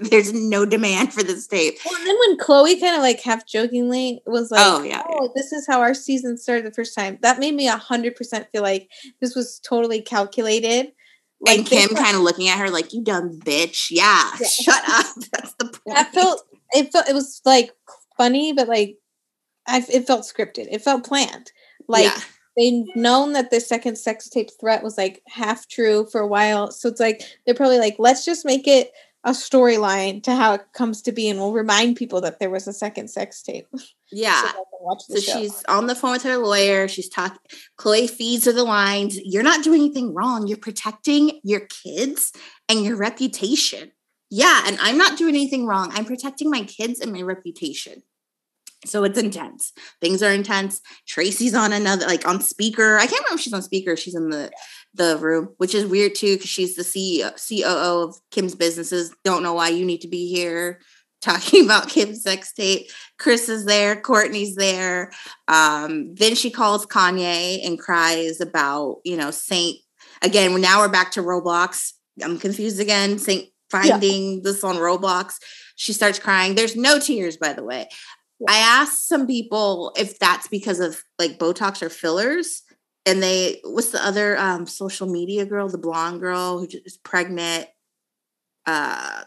there's 0.10 0.32
no 0.32 0.64
demand 0.64 1.12
for 1.12 1.22
this 1.22 1.46
tape. 1.46 1.76
Well, 1.84 1.94
and 1.94 2.06
then 2.06 2.16
when 2.18 2.38
Khloe 2.38 2.80
kind 2.80 2.96
of 2.96 3.02
like 3.02 3.20
half 3.20 3.46
jokingly 3.46 4.22
was 4.26 4.50
like, 4.50 4.62
"Oh 4.64 4.82
yeah, 4.82 5.02
oh, 5.06 5.30
this 5.34 5.52
is 5.52 5.66
how 5.66 5.80
our 5.80 5.92
season 5.92 6.38
started 6.38 6.64
the 6.64 6.72
first 6.72 6.94
time," 6.94 7.18
that 7.20 7.38
made 7.38 7.54
me 7.54 7.68
a 7.68 7.76
hundred 7.76 8.16
percent 8.16 8.48
feel 8.52 8.62
like 8.62 8.90
this 9.20 9.34
was 9.34 9.60
totally 9.60 10.00
calculated. 10.00 10.92
Like 11.40 11.58
and 11.58 11.66
Kim 11.66 11.88
kind 11.90 12.16
of 12.16 12.22
looking 12.22 12.48
at 12.48 12.58
her 12.58 12.70
like, 12.70 12.94
"You 12.94 13.04
dumb 13.04 13.38
bitch." 13.40 13.88
Yeah, 13.90 14.30
yeah. 14.40 14.46
shut 14.48 14.82
up. 14.88 15.06
That's 15.32 15.52
the 15.58 15.66
point. 15.66 15.96
That 15.96 16.14
felt. 16.14 16.42
It 16.72 16.90
felt. 16.90 17.08
It 17.08 17.14
was 17.14 17.42
like 17.44 17.72
funny, 18.16 18.54
but 18.54 18.66
like, 18.66 18.96
I. 19.66 19.84
It 19.92 20.06
felt 20.06 20.22
scripted. 20.22 20.68
It 20.70 20.82
felt 20.82 21.04
planned. 21.04 21.52
Like. 21.88 22.04
Yeah 22.04 22.20
they've 22.56 22.86
known 22.96 23.34
that 23.34 23.50
the 23.50 23.60
second 23.60 23.96
sex 23.96 24.28
tape 24.28 24.48
threat 24.58 24.82
was 24.82 24.96
like 24.96 25.22
half 25.26 25.68
true 25.68 26.06
for 26.10 26.20
a 26.20 26.26
while. 26.26 26.70
So 26.70 26.88
it's 26.88 27.00
like 27.00 27.22
they're 27.44 27.54
probably 27.54 27.78
like, 27.78 27.96
let's 27.98 28.24
just 28.24 28.46
make 28.46 28.66
it 28.66 28.92
a 29.24 29.30
storyline 29.30 30.22
to 30.22 30.34
how 30.34 30.54
it 30.54 30.62
comes 30.72 31.02
to 31.02 31.12
be, 31.12 31.28
and 31.28 31.38
we'll 31.38 31.52
remind 31.52 31.96
people 31.96 32.20
that 32.20 32.38
there 32.38 32.48
was 32.48 32.68
a 32.68 32.72
second 32.72 33.08
sex 33.08 33.42
tape. 33.42 33.66
Yeah. 34.12 34.52
so, 35.00 35.16
so 35.16 35.18
she's 35.18 35.64
on 35.64 35.88
the 35.88 35.96
phone 35.96 36.12
with 36.12 36.22
her 36.22 36.36
lawyer. 36.36 36.86
She's 36.86 37.08
talking. 37.08 37.40
Khloe 37.76 38.08
feeds 38.08 38.44
her 38.44 38.52
the 38.52 38.62
lines. 38.62 39.18
You're 39.24 39.42
not 39.42 39.64
doing 39.64 39.80
anything 39.80 40.14
wrong. 40.14 40.46
You're 40.46 40.58
protecting 40.58 41.40
your 41.42 41.62
kids 41.66 42.32
and 42.68 42.84
your 42.84 42.96
reputation. 42.96 43.90
Yeah, 44.30 44.62
and 44.64 44.78
I'm 44.80 44.96
not 44.96 45.18
doing 45.18 45.34
anything 45.34 45.66
wrong. 45.66 45.90
I'm 45.92 46.04
protecting 46.04 46.50
my 46.50 46.62
kids 46.62 47.00
and 47.00 47.12
my 47.12 47.22
reputation. 47.22 48.04
So 48.86 49.04
it's 49.04 49.18
intense. 49.18 49.72
Things 50.00 50.22
are 50.22 50.32
intense. 50.32 50.80
Tracy's 51.06 51.54
on 51.54 51.72
another, 51.72 52.06
like 52.06 52.26
on 52.26 52.40
speaker. 52.40 52.96
I 52.96 53.06
can't 53.06 53.24
remember 53.24 53.34
if 53.34 53.40
she's 53.40 53.52
on 53.52 53.62
speaker. 53.62 53.96
She's 53.96 54.14
in 54.14 54.30
the 54.30 54.50
the 54.94 55.18
room, 55.18 55.54
which 55.58 55.74
is 55.74 55.84
weird 55.84 56.14
too, 56.14 56.36
because 56.36 56.48
she's 56.48 56.74
the 56.74 56.82
CEO, 56.82 57.32
COO 57.36 58.08
of 58.08 58.16
Kim's 58.30 58.54
businesses. 58.54 59.14
Don't 59.24 59.42
know 59.42 59.52
why 59.52 59.68
you 59.68 59.84
need 59.84 60.00
to 60.00 60.08
be 60.08 60.28
here 60.32 60.80
talking 61.20 61.64
about 61.64 61.88
Kim's 61.88 62.22
sex 62.22 62.52
tape. 62.52 62.88
Kris 63.18 63.48
is 63.48 63.64
there. 63.64 63.96
Kourtney's 63.96 64.54
there. 64.54 65.10
Um, 65.48 66.14
then 66.14 66.34
she 66.34 66.50
calls 66.50 66.86
Kanye 66.86 67.66
and 67.66 67.78
cries 67.78 68.40
about, 68.40 68.98
you 69.04 69.16
know, 69.16 69.30
Saint 69.30 69.78
again, 70.22 70.60
now 70.60 70.80
we're 70.80 70.88
back 70.88 71.12
to 71.12 71.22
Roblox. 71.22 71.92
I'm 72.22 72.38
confused 72.38 72.80
again. 72.80 73.18
Saint 73.18 73.48
finding 73.70 74.34
yeah. 74.34 74.40
this 74.42 74.64
on 74.64 74.76
Roblox. 74.76 75.34
She 75.76 75.92
starts 75.92 76.18
crying. 76.18 76.54
There's 76.54 76.76
no 76.76 76.98
tears, 76.98 77.36
by 77.36 77.52
the 77.52 77.62
way. 77.62 77.88
I 78.48 78.58
asked 78.58 79.08
some 79.08 79.26
people 79.26 79.92
if 79.96 80.18
that's 80.18 80.48
because 80.48 80.80
of 80.80 81.02
like 81.18 81.38
Botox 81.38 81.82
or 81.82 81.88
fillers. 81.88 82.62
And 83.06 83.22
they, 83.22 83.60
what's 83.62 83.92
the 83.92 84.04
other 84.04 84.36
um, 84.36 84.66
social 84.66 85.06
media 85.06 85.46
girl, 85.46 85.68
the 85.68 85.78
blonde 85.78 86.20
girl 86.20 86.58
who 86.58 86.68
is 86.84 86.96
pregnant? 86.96 87.68
Uh, 88.66 89.22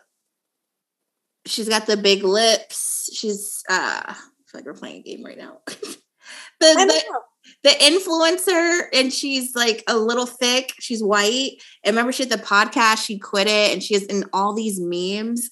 she's 1.46 1.70
got 1.70 1.88
the 1.88 1.98
big 1.98 2.24
lips. 2.24 3.10
She's, 3.14 3.64
uh, 3.70 4.02
I 4.06 4.14
feel 4.14 4.60
like 4.60 4.66
we're 4.66 4.74
playing 4.74 4.98
a 4.98 5.04
game 5.04 5.24
right 5.24 5.38
now. 5.38 5.60
the, 5.68 5.96
the, 6.60 7.04
the 7.64 7.70
influencer 7.70 8.88
and 8.94 9.12
she's 9.12 9.56
like 9.56 9.84
a 9.88 9.98
little 9.98 10.26
thick. 10.26 10.74
She's 10.80 11.04
white. 11.04 11.62
And 11.84 11.96
remember, 11.96 12.12
she 12.12 12.24
had 12.24 12.32
the 12.32 12.38
podcast. 12.38 13.06
She 13.06 13.18
quit 13.18 13.48
it, 13.48 13.74
and 13.74 13.82
she 13.82 13.96
is 13.96 14.04
in 14.04 14.26
all 14.34 14.54
these 14.54 14.80
memes. 14.80 15.52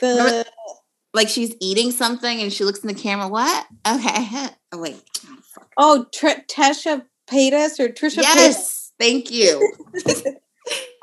The 0.00 0.08
remember, 0.08 0.44
like 1.14 1.28
she's 1.28 1.54
eating 1.60 1.90
something, 1.90 2.40
and 2.40 2.52
she 2.52 2.64
looks 2.64 2.80
in 2.80 2.88
the 2.88 2.94
camera. 2.94 3.28
What? 3.28 3.66
Okay. 3.86 4.48
Oh 4.74 4.78
wait. 4.78 5.02
Oh, 5.58 5.62
oh 5.76 6.06
Tr- 6.14 6.40
Tasha 6.50 7.04
Paytas 7.30 7.78
or 7.78 7.88
Trisha. 7.88 8.22
Yes. 8.22 8.92
Thank 8.98 9.30
you. 9.30 9.72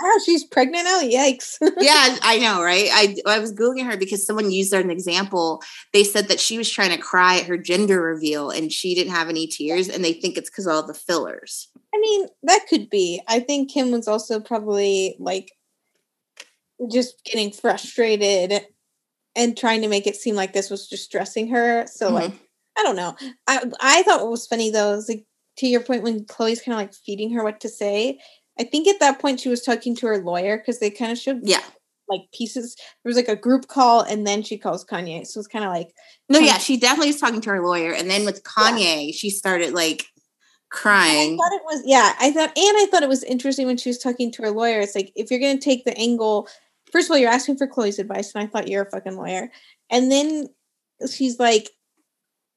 oh, 0.02 0.22
she's 0.26 0.44
pregnant 0.44 0.86
now. 0.86 1.02
Yikes. 1.02 1.58
yeah, 1.80 2.18
I 2.22 2.40
know, 2.40 2.64
right? 2.64 2.88
I 2.92 3.16
I 3.26 3.40
was 3.40 3.54
googling 3.54 3.86
her 3.86 3.98
because 3.98 4.26
someone 4.26 4.52
used 4.52 4.74
her 4.74 4.80
as 4.80 4.86
an 4.86 4.92
example. 4.92 5.62
They 5.94 6.04
said 6.04 6.28
that 6.30 6.40
she 6.40 6.58
was 6.58 6.70
trying 6.70 6.92
to 6.92 6.98
cry 6.98 7.38
at 7.38 7.46
her 7.46 7.58
gender 7.58 8.02
reveal 8.02 8.50
and 8.50 8.72
she 8.72 8.96
didn't 8.96 9.14
have 9.14 9.30
any 9.30 9.48
tears, 9.48 9.90
and 9.90 10.04
they 10.04 10.14
think 10.14 10.38
it's 10.38 10.50
because 10.50 10.68
all 10.68 10.86
the 10.86 10.94
fillers. 10.94 11.70
I 11.94 12.00
mean, 12.00 12.28
that 12.44 12.66
could 12.70 12.90
be. 12.90 13.22
I 13.28 13.40
think 13.40 13.72
Kim 13.72 13.92
was 13.92 14.08
also 14.08 14.40
probably 14.40 15.16
like 15.20 15.52
just 16.92 17.24
getting 17.26 17.52
frustrated 17.52 18.66
and 19.40 19.58
trying 19.58 19.82
to 19.82 19.88
make 19.88 20.06
it 20.06 20.16
seem 20.16 20.36
like 20.36 20.54
this 20.54 20.70
was 20.70 20.88
just 20.88 21.06
stressing 21.06 21.48
her. 21.50 21.88
So 21.88 22.08
mm-hmm. 22.08 22.16
like 22.16 22.34
I 22.78 22.84
don't 22.84 22.96
know. 22.96 23.16
I 23.48 23.64
I 23.82 24.04
thought 24.04 24.22
what 24.22 24.32
was 24.32 24.46
funny 24.46 24.70
though 24.70 24.94
is 24.94 25.10
like 25.10 25.26
to 25.58 25.68
your 25.68 25.82
point 25.82 26.04
when 26.04 26.26
Khloe's 26.26 26.62
kind 26.62 26.74
of 26.74 26.80
like 26.80 26.94
feeding 26.94 27.34
her 27.34 27.44
what 27.44 27.60
to 27.62 27.70
say 27.70 28.20
I 28.60 28.64
think 28.66 28.88
at 28.88 29.00
that 29.00 29.20
point 29.20 29.40
she 29.40 29.50
was 29.50 29.64
talking 29.64 29.96
to 29.96 30.08
her 30.08 30.18
lawyer 30.18 30.58
because 30.58 30.80
they 30.80 30.90
kind 30.90 31.12
of 31.12 31.18
showed 31.18 31.40
yeah 31.44 31.62
like 32.10 32.22
pieces. 32.34 32.76
There 32.76 33.10
was 33.10 33.16
like 33.16 33.28
a 33.28 33.36
group 33.36 33.68
call, 33.68 34.02
and 34.02 34.26
then 34.26 34.44
she 34.44 34.58
calls 34.58 34.84
Kanye. 34.84 35.26
So 35.26 35.40
it's 35.40 35.48
kind 35.48 35.64
of 35.64 35.72
like 35.72 35.94
no, 36.28 36.40
yeah, 36.40 36.58
she 36.58 36.78
definitely 36.78 37.10
was 37.10 37.22
talking 37.22 37.42
to 37.42 37.50
her 37.52 37.66
lawyer, 37.66 37.94
and 37.94 38.10
then 38.10 38.26
with 38.26 38.44
Kanye, 38.44 39.08
yeah. 39.08 39.12
she 39.14 39.30
started 39.30 39.74
like 39.74 40.06
crying. 40.70 41.36
I 41.36 41.38
thought 41.38 41.56
it 41.56 41.62
was 41.66 41.84
yeah. 41.86 42.14
I 42.20 42.32
thought, 42.32 42.50
and 42.58 42.78
I 42.78 42.88
thought 42.92 43.04
it 43.04 43.10
was 43.10 43.24
interesting 43.24 43.68
when 43.68 43.78
she 43.78 43.90
was 43.90 44.00
talking 44.00 44.32
to 44.34 44.42
her 44.44 44.52
lawyer. 44.52 44.80
It's 44.80 44.96
like 44.96 45.12
if 45.16 45.32
you're 45.32 45.40
going 45.40 45.58
to 45.58 45.64
take 45.64 45.86
the 45.86 45.98
angle, 45.98 46.50
first 46.92 47.08
of 47.08 47.12
all, 47.12 47.18
you're 47.18 47.30
asking 47.30 47.58
for 47.58 47.68
Khloe's 47.68 48.00
advice, 48.00 48.34
and 48.34 48.44
I 48.44 48.48
thought 48.48 48.68
you're 48.68 48.84
a 48.84 48.90
fucking 48.90 49.16
lawyer, 49.16 49.52
and 49.90 50.12
then 50.12 50.48
she's 51.12 51.40
like. 51.40 51.70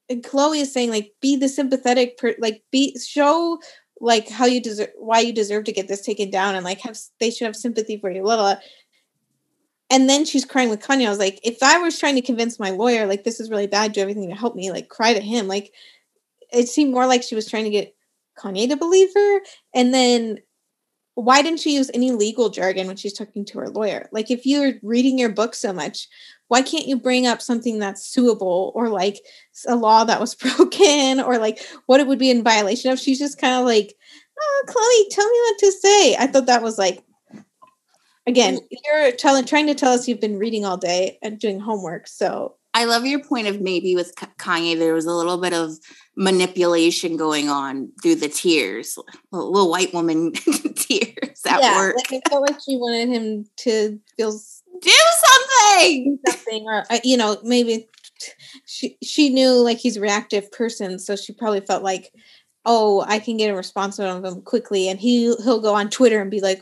And 0.09 0.21
Khloe 0.21 0.59
is 0.59 0.71
saying, 0.71 0.89
like, 0.89 1.13
be 1.21 1.37
the 1.37 1.47
sympathetic, 1.47 2.17
per- 2.17 2.35
like, 2.37 2.61
be 2.73 2.99
show 2.99 3.57
like 4.01 4.27
how 4.27 4.45
you 4.45 4.61
deserve 4.61 4.89
why 4.97 5.21
you 5.21 5.31
deserve 5.31 5.63
to 5.63 5.71
get 5.71 5.87
this 5.87 6.01
taken 6.01 6.29
down 6.29 6.55
and 6.55 6.65
like 6.65 6.81
have 6.81 6.97
they 7.21 7.31
should 7.31 7.45
have 7.45 7.55
sympathy 7.55 7.95
for 7.97 8.11
you 8.11 8.21
little 8.21 8.57
and 9.93 10.09
then 10.09 10.25
she's 10.25 10.43
crying 10.43 10.69
with 10.69 10.81
Kanye. 10.81 11.05
I 11.05 11.09
was 11.09 11.19
like, 11.19 11.39
if 11.43 11.61
I 11.61 11.77
was 11.77 11.99
trying 11.99 12.15
to 12.15 12.21
convince 12.21 12.59
my 12.59 12.71
lawyer, 12.71 13.05
like 13.05 13.23
this 13.23 13.39
is 13.39 13.51
really 13.51 13.67
bad, 13.67 13.91
do 13.91 14.01
everything 14.01 14.27
to 14.27 14.35
help 14.35 14.55
me, 14.55 14.71
like 14.71 14.89
cry 14.89 15.13
to 15.13 15.19
him. 15.19 15.47
Like 15.47 15.71
it 16.51 16.67
seemed 16.67 16.91
more 16.91 17.05
like 17.05 17.21
she 17.21 17.35
was 17.35 17.47
trying 17.47 17.65
to 17.65 17.69
get 17.69 17.95
Kanye 18.35 18.67
to 18.69 18.75
believe 18.75 19.09
her. 19.13 19.41
And 19.75 19.93
then 19.93 20.39
why 21.15 21.41
didn't 21.41 21.59
she 21.59 21.75
use 21.75 21.91
any 21.93 22.11
legal 22.11 22.49
jargon 22.49 22.87
when 22.87 22.95
she's 22.95 23.13
talking 23.13 23.45
to 23.45 23.59
her 23.59 23.69
lawyer? 23.69 24.09
Like 24.11 24.31
if 24.31 24.45
you're 24.45 24.73
reading 24.81 25.19
your 25.19 25.29
book 25.29 25.53
so 25.53 25.71
much, 25.71 26.07
why 26.47 26.61
can't 26.61 26.87
you 26.87 26.97
bring 26.97 27.27
up 27.27 27.41
something 27.41 27.79
that's 27.79 28.07
suable 28.07 28.71
or 28.75 28.89
like 28.89 29.19
a 29.67 29.75
law 29.75 30.03
that 30.03 30.19
was 30.19 30.35
broken 30.57 31.19
or 31.19 31.37
like 31.37 31.63
what 31.85 31.99
it 31.99 32.07
would 32.07 32.19
be 32.19 32.31
in 32.31 32.43
violation 32.43 32.91
of? 32.91 32.99
She's 32.99 33.19
just 33.19 33.39
kind 33.39 33.55
of 33.55 33.65
like, 33.65 33.95
oh, 34.39 34.63
Khloe, 34.67 35.15
tell 35.15 35.29
me 35.29 35.39
what 35.39 35.59
to 35.59 35.71
say. 35.71 36.15
I 36.15 36.27
thought 36.27 36.47
that 36.47 36.63
was 36.63 36.77
like, 36.77 37.03
again, 38.25 38.59
you're 38.71 39.11
telling, 39.11 39.45
trying 39.45 39.67
to 39.67 39.75
tell 39.75 39.93
us 39.93 40.07
you've 40.07 40.21
been 40.21 40.39
reading 40.39 40.65
all 40.65 40.77
day 40.77 41.19
and 41.21 41.39
doing 41.39 41.59
homework. 41.59 42.07
So 42.07 42.55
I 42.73 42.85
love 42.85 43.05
your 43.05 43.23
point 43.23 43.47
of 43.47 43.61
maybe 43.61 43.95
with 43.95 44.15
Kanye, 44.15 44.77
there 44.77 44.93
was 44.93 45.05
a 45.05 45.13
little 45.13 45.37
bit 45.37 45.53
of 45.53 45.77
manipulation 46.15 47.17
going 47.17 47.49
on 47.49 47.91
through 48.01 48.15
the 48.15 48.27
tears, 48.27 48.97
little 49.31 49.69
white 49.69 49.93
woman 49.93 50.31
tears 50.75 51.41
at 51.47 51.61
yeah, 51.61 51.77
work. 51.77 51.95
Like 51.97 52.23
I 52.25 52.29
felt 52.29 52.49
like 52.49 52.59
she 52.61 52.75
wanted 52.77 53.09
him 53.09 53.45
to 53.57 53.99
feel 54.17 54.31
do 54.81 54.91
something, 54.91 56.19
do 56.25 56.31
something, 56.31 56.63
or 56.65 56.83
uh, 56.89 56.99
you 57.03 57.15
know, 57.15 57.37
maybe 57.43 57.87
she 58.65 58.97
she 59.03 59.29
knew 59.29 59.51
like 59.51 59.77
he's 59.77 59.97
a 59.97 60.01
reactive 60.01 60.51
person, 60.51 60.97
so 60.97 61.15
she 61.15 61.33
probably 61.33 61.61
felt 61.61 61.83
like, 61.83 62.11
oh, 62.65 63.05
I 63.07 63.19
can 63.19 63.37
get 63.37 63.51
a 63.51 63.55
response 63.55 63.99
out 63.99 64.17
of 64.17 64.25
him 64.25 64.41
quickly, 64.41 64.89
and 64.89 64.99
he 64.99 65.35
he'll 65.43 65.61
go 65.61 65.75
on 65.75 65.89
Twitter 65.89 66.21
and 66.21 66.31
be 66.31 66.41
like, 66.41 66.61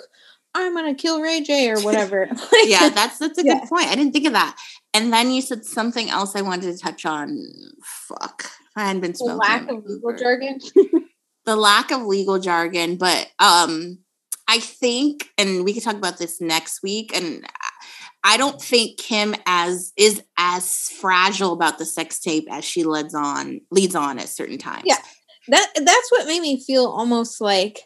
I'm 0.53 0.75
gonna 0.75 0.95
kill 0.95 1.21
Ray 1.21 1.41
J 1.41 1.69
or 1.69 1.79
whatever. 1.81 2.27
yeah, 2.65 2.89
that's 2.89 3.17
that's 3.17 3.39
a 3.39 3.45
yeah. 3.45 3.59
good 3.59 3.69
point. 3.69 3.87
I 3.87 3.95
didn't 3.95 4.13
think 4.13 4.27
of 4.27 4.33
that. 4.33 4.57
And 4.93 5.13
then 5.13 5.31
you 5.31 5.41
said 5.41 5.65
something 5.65 6.09
else 6.09 6.35
I 6.35 6.41
wanted 6.41 6.73
to 6.73 6.77
touch 6.77 7.05
on. 7.05 7.37
Fuck, 7.83 8.51
I 8.75 8.87
hadn't 8.87 9.01
been 9.01 9.15
smoking. 9.15 9.35
The 9.35 9.37
lack 9.37 9.69
of 9.69 9.85
legal 9.85 10.15
jargon. 10.17 10.59
the 11.45 11.55
lack 11.55 11.91
of 11.91 12.01
legal 12.03 12.39
jargon, 12.39 12.97
but 12.97 13.29
um, 13.39 13.99
I 14.47 14.59
think, 14.59 15.29
and 15.37 15.63
we 15.63 15.73
could 15.73 15.83
talk 15.83 15.95
about 15.95 16.17
this 16.17 16.41
next 16.41 16.83
week. 16.83 17.15
And 17.15 17.45
I 18.23 18.37
don't 18.37 18.61
think 18.61 18.97
Kim 18.97 19.33
as 19.45 19.93
is 19.97 20.21
as 20.37 20.89
fragile 20.89 21.53
about 21.53 21.77
the 21.77 21.85
sex 21.85 22.19
tape 22.19 22.47
as 22.51 22.65
she 22.65 22.83
leads 22.83 23.15
on 23.15 23.61
leads 23.71 23.95
on 23.95 24.19
at 24.19 24.29
certain 24.29 24.57
times. 24.57 24.83
Yeah, 24.85 24.97
that 25.47 25.71
that's 25.75 26.11
what 26.11 26.27
made 26.27 26.41
me 26.41 26.61
feel 26.61 26.85
almost 26.85 27.39
like 27.39 27.79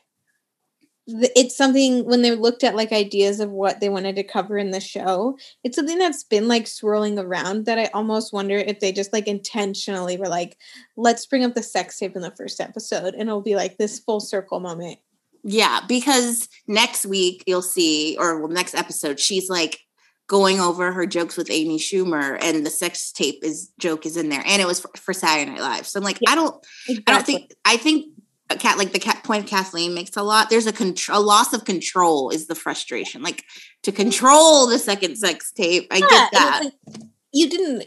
it's 1.08 1.56
something 1.56 2.04
when 2.06 2.24
they 2.24 2.32
looked 2.32 2.63
at 2.63 2.76
like 2.76 2.91
ideas 2.91 3.39
of 3.39 3.52
what 3.52 3.80
they 3.80 3.89
wanted 3.89 4.15
to 4.15 4.24
cover 4.24 4.58
in 4.58 4.72
the 4.72 4.80
show 4.80 5.38
it's 5.63 5.76
something 5.76 6.00
that's 6.00 6.24
been 6.24 6.48
like 6.48 6.65
swirling 6.65 7.20
around 7.20 7.65
that 7.65 7.78
i 7.78 7.86
almost 7.94 8.34
wonder 8.34 8.58
if 8.58 8.80
they 8.80 8.91
just 8.91 9.13
like 9.13 9.28
intentionally 9.28 10.18
were 10.18 10.28
like 10.28 10.58
let's 10.98 11.26
bring 11.26 11.44
up 11.44 11.54
the 11.54 11.62
sex 11.62 12.00
tape 12.00 12.15
in 12.15 12.22
the 12.22 12.36
first 12.36 12.60
episode 12.60 13.13
and 13.13 13.30
it'll 13.30 13.41
be 13.41 13.56
like 13.56 13.78
this 13.78 14.00
full 14.00 14.20
circle 14.20 14.60
moment 14.60 14.98
yeah 15.44 15.80
because 15.88 16.50
next 16.68 17.06
week 17.06 17.44
you'll 17.46 17.62
see 17.62 18.18
or 18.20 18.39
well, 18.39 18.50
next 18.50 18.74
episode 18.74 19.20
she's 19.20 19.50
like 19.50 19.82
going 20.28 20.60
over 20.60 20.91
her 20.91 21.06
jokes 21.06 21.38
with 21.38 21.52
amy 21.52 21.78
schumer 21.78 22.36
and 22.41 22.65
the 22.65 22.72
sex 22.72 23.12
tape 23.12 23.44
is 23.44 23.72
joke 23.78 24.08
is 24.08 24.18
in 24.18 24.30
there 24.30 24.44
and 24.48 24.60
it 24.60 24.65
was 24.65 24.80
for, 24.80 24.89
for 24.96 25.13
saturday 25.13 25.52
night 25.52 25.62
live 25.62 25.86
so 25.86 26.00
i'm 26.00 26.04
like 26.04 26.18
yeah, 26.22 26.32
i 26.32 26.36
don't 26.36 26.65
exactly. 26.89 27.04
i 27.06 27.13
don't 27.13 27.26
think 27.28 27.52
i 27.63 27.78
think 27.78 28.08
cat 28.50 28.78
like 28.78 28.94
the 28.94 29.00
cat 29.00 29.24
point 29.24 29.48
Kathleen 29.48 29.94
makes 29.96 30.16
a 30.16 30.24
lot. 30.24 30.50
There's 30.50 30.68
a 30.68 30.74
control, 30.74 31.20
a 31.20 31.22
loss 31.22 31.54
of 31.54 31.66
control 31.66 32.30
is 32.30 32.48
the 32.48 32.56
frustration. 32.56 33.24
Like 33.24 33.44
to 33.84 33.92
mm-hmm. 33.92 34.04
control 34.04 34.68
the 34.68 34.78
second 34.78 35.18
sex 35.18 35.52
tape. 35.52 35.88
I 35.92 35.98
yeah, 35.98 36.08
get 36.10 36.32
that. 36.34 36.62
Like, 36.64 37.02
you 37.34 37.50
didn't 37.50 37.86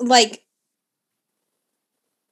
like. 0.00 0.40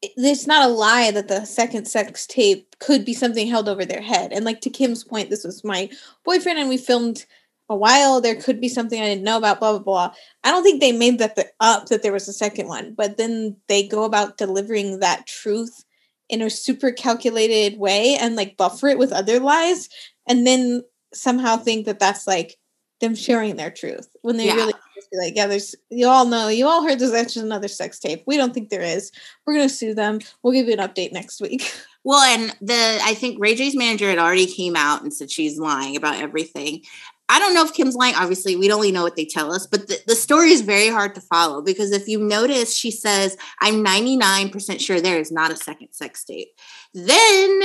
It's 0.02 0.48
not 0.48 0.68
a 0.68 0.72
lie 0.72 1.12
that 1.12 1.28
the 1.28 1.44
second 1.44 1.86
sex 1.86 2.26
tape 2.26 2.74
could 2.80 3.04
be 3.04 3.14
something 3.14 3.46
held 3.46 3.68
over 3.68 3.84
their 3.84 4.02
head. 4.02 4.32
And 4.32 4.44
like 4.44 4.60
to 4.62 4.70
Kim's 4.70 5.04
point, 5.04 5.30
this 5.30 5.44
was 5.44 5.62
my 5.62 5.88
boyfriend, 6.24 6.58
and 6.58 6.68
we 6.68 6.76
filmed 6.76 7.24
a 7.68 7.76
while. 7.76 8.20
There 8.20 8.34
could 8.34 8.60
be 8.60 8.68
something 8.68 9.00
I 9.00 9.06
didn't 9.06 9.22
know 9.22 9.38
about. 9.38 9.60
Blah 9.60 9.78
blah 9.78 9.78
blah. 9.78 10.14
I 10.42 10.50
don't 10.50 10.64
think 10.64 10.80
they 10.80 10.90
made 10.90 11.20
that 11.20 11.36
the, 11.36 11.46
up 11.60 11.86
that 11.86 12.02
there 12.02 12.12
was 12.12 12.26
a 12.26 12.32
second 12.32 12.66
one, 12.66 12.94
but 12.94 13.16
then 13.16 13.56
they 13.68 13.86
go 13.86 14.02
about 14.02 14.36
delivering 14.36 14.98
that 14.98 15.28
truth 15.28 15.84
in 16.32 16.42
a 16.42 16.50
super 16.50 16.90
calculated 16.90 17.78
way 17.78 18.16
and 18.18 18.34
like 18.34 18.56
buffer 18.56 18.88
it 18.88 18.98
with 18.98 19.12
other 19.12 19.38
lies 19.38 19.88
and 20.26 20.46
then 20.46 20.82
somehow 21.12 21.56
think 21.56 21.84
that 21.84 22.00
that's 22.00 22.26
like 22.26 22.56
them 23.00 23.14
sharing 23.14 23.56
their 23.56 23.70
truth 23.70 24.08
when 24.22 24.38
they 24.38 24.46
yeah. 24.46 24.54
really 24.54 24.72
like 25.20 25.36
yeah 25.36 25.46
there's 25.46 25.74
you 25.90 26.08
all 26.08 26.24
know 26.24 26.48
you 26.48 26.66
all 26.66 26.82
heard 26.82 26.98
there's 26.98 27.12
actually 27.12 27.44
another 27.44 27.68
sex 27.68 27.98
tape. 27.98 28.22
We 28.26 28.38
don't 28.38 28.54
think 28.54 28.70
there 28.70 28.80
is. 28.80 29.12
We're 29.44 29.54
going 29.54 29.68
to 29.68 29.74
sue 29.74 29.92
them. 29.92 30.20
We'll 30.42 30.54
give 30.54 30.68
you 30.68 30.72
an 30.72 30.78
update 30.78 31.12
next 31.12 31.40
week. 31.40 31.70
Well 32.04 32.18
and 32.18 32.52
the 32.60 32.98
i 33.04 33.14
think 33.14 33.38
ray 33.38 33.54
j's 33.54 33.76
manager 33.76 34.10
had 34.10 34.18
already 34.18 34.46
came 34.46 34.74
out 34.74 35.02
and 35.02 35.14
said 35.14 35.30
she's 35.30 35.60
lying 35.60 35.94
about 35.94 36.16
everything 36.16 36.82
I 37.28 37.38
don't 37.38 37.54
know 37.54 37.64
if 37.64 37.72
Kim's 37.72 37.94
lying. 37.94 38.14
Obviously, 38.14 38.56
we 38.56 38.68
don't 38.68 38.76
only 38.76 38.92
know 38.92 39.02
what 39.02 39.16
they 39.16 39.24
tell 39.24 39.52
us, 39.52 39.66
but 39.66 39.88
the, 39.88 39.98
the 40.06 40.14
story 40.14 40.50
is 40.50 40.60
very 40.60 40.88
hard 40.88 41.14
to 41.14 41.20
follow 41.20 41.62
because 41.62 41.92
if 41.92 42.08
you 42.08 42.18
notice, 42.18 42.74
she 42.74 42.90
says, 42.90 43.36
I'm 43.60 43.84
99% 43.84 44.80
sure 44.80 45.00
there 45.00 45.18
is 45.18 45.32
not 45.32 45.52
a 45.52 45.56
second 45.56 45.92
sex 45.92 46.24
tape. 46.24 46.48
Then 46.92 47.60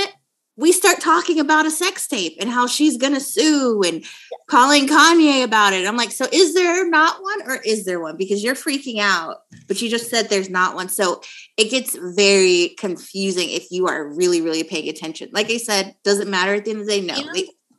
we 0.56 0.72
start 0.72 1.00
talking 1.00 1.38
about 1.38 1.66
a 1.66 1.70
sex 1.70 2.08
tape 2.08 2.36
and 2.40 2.50
how 2.50 2.66
she's 2.66 2.96
going 2.96 3.14
to 3.14 3.20
sue 3.20 3.80
and 3.86 4.04
calling 4.48 4.88
Kanye 4.88 5.44
about 5.44 5.72
it. 5.72 5.86
I'm 5.86 5.96
like, 5.96 6.10
so 6.10 6.26
is 6.32 6.54
there 6.54 6.88
not 6.88 7.22
one 7.22 7.42
or 7.42 7.56
is 7.64 7.84
there 7.84 8.00
one? 8.00 8.16
Because 8.16 8.42
you're 8.42 8.56
freaking 8.56 8.98
out, 8.98 9.42
but 9.68 9.80
you 9.80 9.88
just 9.88 10.10
said 10.10 10.28
there's 10.28 10.50
not 10.50 10.74
one. 10.74 10.88
So 10.88 11.20
it 11.56 11.70
gets 11.70 11.96
very 12.16 12.74
confusing 12.78 13.50
if 13.50 13.70
you 13.70 13.86
are 13.86 14.08
really, 14.08 14.40
really 14.40 14.64
paying 14.64 14.88
attention. 14.88 15.28
Like 15.32 15.48
I 15.48 15.58
said, 15.58 15.94
doesn't 16.02 16.28
matter 16.28 16.54
at 16.54 16.64
the 16.64 16.72
end 16.72 16.80
of 16.80 16.86
the 16.88 17.00
day. 17.00 17.06
No, 17.06 17.22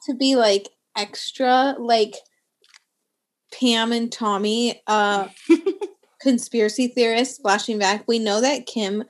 to 0.06 0.16
be 0.16 0.38
like 0.38 0.70
extra 1.00 1.76
like 1.80 2.16
Pam 3.58 3.92
and 3.92 4.12
Tommy 4.12 4.82
uh 4.88 5.28
conspiracy 6.22 6.88
theorists 6.88 7.40
flashing 7.40 7.80
back. 7.80 8.04
We 8.08 8.20
know 8.20 8.42
that 8.42 8.66
Kim 8.66 9.04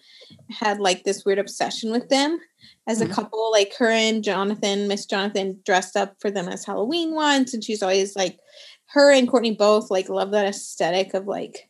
had 0.50 0.80
like 0.80 1.04
this 1.04 1.26
weird 1.26 1.40
obsession 1.40 1.92
with 1.92 2.10
them 2.10 2.40
as 2.88 3.02
a 3.02 3.06
mm-hmm. 3.06 3.14
couple, 3.14 3.52
like 3.52 3.74
her 3.78 3.90
and 3.90 4.24
Jonathan, 4.24 4.88
Miss 4.88 5.06
Jonathan 5.06 5.60
dressed 5.66 5.96
up 5.96 6.16
for 6.20 6.32
them 6.32 6.48
as 6.48 6.66
Halloween 6.66 7.14
once, 7.14 7.54
and 7.54 7.64
she's 7.64 7.84
always 7.84 8.16
like 8.16 8.40
her 8.88 9.12
and 9.12 9.28
Kourtney 9.28 9.58
both 9.58 9.92
like 9.92 10.10
love 10.10 10.32
that 10.32 10.46
aesthetic 10.46 11.14
of 11.14 11.28
like 11.28 11.70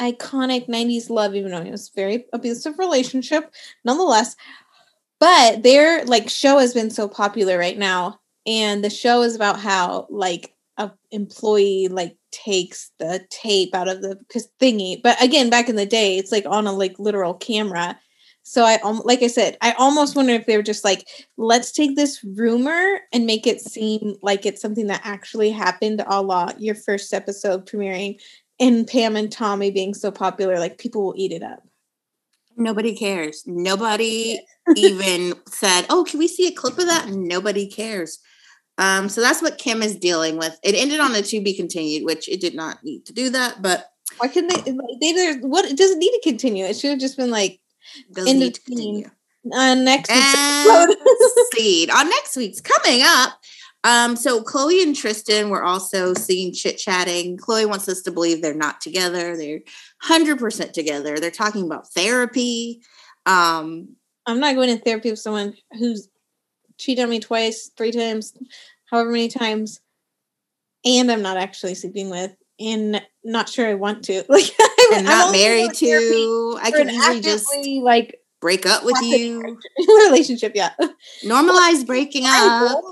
iconic 0.00 0.68
90s 0.68 1.10
love, 1.10 1.34
even 1.34 1.50
though 1.50 1.62
it 1.62 1.70
was 1.70 1.90
very 1.94 2.26
abusive 2.32 2.78
relationship, 2.78 3.52
nonetheless. 3.84 4.36
But 5.18 5.62
their 5.62 6.04
like 6.04 6.28
show 6.28 6.58
has 6.58 6.74
been 6.74 6.90
so 6.90 7.08
popular 7.08 7.58
right 7.58 7.78
now. 7.78 8.20
And 8.46 8.84
the 8.84 8.90
show 8.90 9.22
is 9.22 9.34
about 9.34 9.58
how 9.58 10.06
like 10.10 10.54
a 10.78 10.90
employee 11.10 11.88
like 11.88 12.16
takes 12.30 12.90
the 12.98 13.24
tape 13.30 13.74
out 13.74 13.88
of 13.88 14.02
the 14.02 14.18
thingy. 14.60 15.02
But 15.02 15.20
again, 15.22 15.50
back 15.50 15.68
in 15.68 15.76
the 15.76 15.86
day, 15.86 16.18
it's 16.18 16.32
like 16.32 16.44
on 16.46 16.66
a 16.66 16.72
like 16.72 16.98
literal 16.98 17.34
camera. 17.34 17.98
So 18.42 18.62
I 18.62 18.78
um, 18.84 19.02
like 19.04 19.22
I 19.22 19.26
said, 19.26 19.56
I 19.60 19.72
almost 19.72 20.14
wonder 20.14 20.32
if 20.32 20.46
they 20.46 20.56
were 20.56 20.62
just 20.62 20.84
like, 20.84 21.06
let's 21.36 21.72
take 21.72 21.96
this 21.96 22.22
rumor 22.22 23.00
and 23.12 23.26
make 23.26 23.46
it 23.46 23.60
seem 23.60 24.16
like 24.22 24.46
it's 24.46 24.62
something 24.62 24.86
that 24.86 25.00
actually 25.02 25.50
happened, 25.50 26.04
a 26.06 26.22
la 26.22 26.52
your 26.58 26.76
first 26.76 27.12
episode 27.12 27.66
premiering 27.66 28.20
and 28.58 28.86
Pam 28.86 29.16
and 29.16 29.30
Tommy 29.30 29.70
being 29.70 29.94
so 29.94 30.10
popular, 30.10 30.58
like 30.58 30.78
people 30.78 31.04
will 31.04 31.14
eat 31.16 31.32
it 31.32 31.42
up. 31.42 31.62
Nobody 32.56 32.96
cares. 32.96 33.42
Nobody 33.46 34.40
even 34.76 35.34
said, 35.46 35.86
"Oh, 35.90 36.04
can 36.04 36.18
we 36.18 36.28
see 36.28 36.48
a 36.48 36.52
clip 36.52 36.78
of 36.78 36.86
that?" 36.86 37.08
Nobody 37.10 37.66
cares. 37.66 38.18
Um, 38.78 39.08
so 39.08 39.20
that's 39.20 39.42
what 39.42 39.58
Kim 39.58 39.82
is 39.82 39.96
dealing 39.96 40.36
with. 40.36 40.58
It 40.62 40.74
ended 40.74 41.00
on 41.00 41.14
a 41.14 41.22
to 41.22 41.40
be 41.40 41.54
continued, 41.54 42.04
which 42.04 42.28
it 42.28 42.40
did 42.40 42.54
not 42.54 42.84
need 42.84 43.06
to 43.06 43.12
do 43.12 43.30
that. 43.30 43.62
But 43.62 43.90
why 44.18 44.28
couldn't 44.28 44.48
they? 44.48 44.72
They 45.00 45.38
what? 45.38 45.64
It 45.64 45.76
doesn't 45.76 45.98
need 45.98 46.12
to 46.12 46.20
continue. 46.22 46.64
It 46.64 46.76
should 46.76 46.90
have 46.90 47.00
just 47.00 47.16
been 47.16 47.30
like 47.30 47.60
in 48.16 48.38
the 48.40 48.50
continue. 48.50 49.10
On 49.52 49.84
next 49.84 50.10
week's 50.10 51.50
seed 51.54 51.88
on 51.90 52.10
next 52.10 52.36
week's 52.36 52.60
coming 52.60 53.02
up. 53.04 53.38
Um, 53.84 54.16
so 54.16 54.42
Khloe 54.42 54.82
and 54.82 54.96
Tristan 54.96 55.48
were 55.48 55.62
also 55.62 56.12
seen 56.12 56.52
chit 56.52 56.76
chatting. 56.76 57.36
Khloe 57.36 57.68
wants 57.68 57.88
us 57.88 58.02
to 58.02 58.10
believe 58.10 58.42
they're 58.42 58.52
not 58.52 58.80
together. 58.80 59.36
They're 59.36 59.60
hundred 60.02 60.38
percent 60.38 60.74
together. 60.74 61.18
They're 61.18 61.30
talking 61.30 61.64
about 61.64 61.88
therapy. 61.92 62.82
Um, 63.26 63.96
I'm 64.26 64.40
not 64.40 64.56
going 64.56 64.76
to 64.76 64.82
therapy 64.82 65.10
with 65.10 65.20
someone 65.20 65.54
who's 65.78 66.08
cheated 66.78 67.04
on 67.04 67.10
me 67.10 67.20
twice, 67.20 67.70
three 67.76 67.92
times, 67.92 68.34
however 68.90 69.10
many 69.10 69.28
times, 69.28 69.80
and 70.84 71.10
I'm 71.10 71.22
not 71.22 71.36
actually 71.36 71.74
sleeping 71.74 72.10
with, 72.10 72.34
and 72.60 73.02
not 73.24 73.48
sure 73.48 73.68
I 73.68 73.74
want 73.74 74.04
to. 74.04 74.24
Like, 74.28 74.50
I'm, 74.92 75.04
not 75.04 75.32
married 75.32 75.74
to. 75.74 76.58
I 76.62 76.70
can 76.70 76.88
easily 76.88 77.20
just 77.20 77.48
like 77.82 78.20
break 78.40 78.66
up 78.66 78.84
with 78.84 78.96
you. 79.02 79.58
Relationship, 80.06 80.52
yeah. 80.54 80.70
Normalize 81.24 81.84
breaking 81.86 82.22
up. 82.24 82.82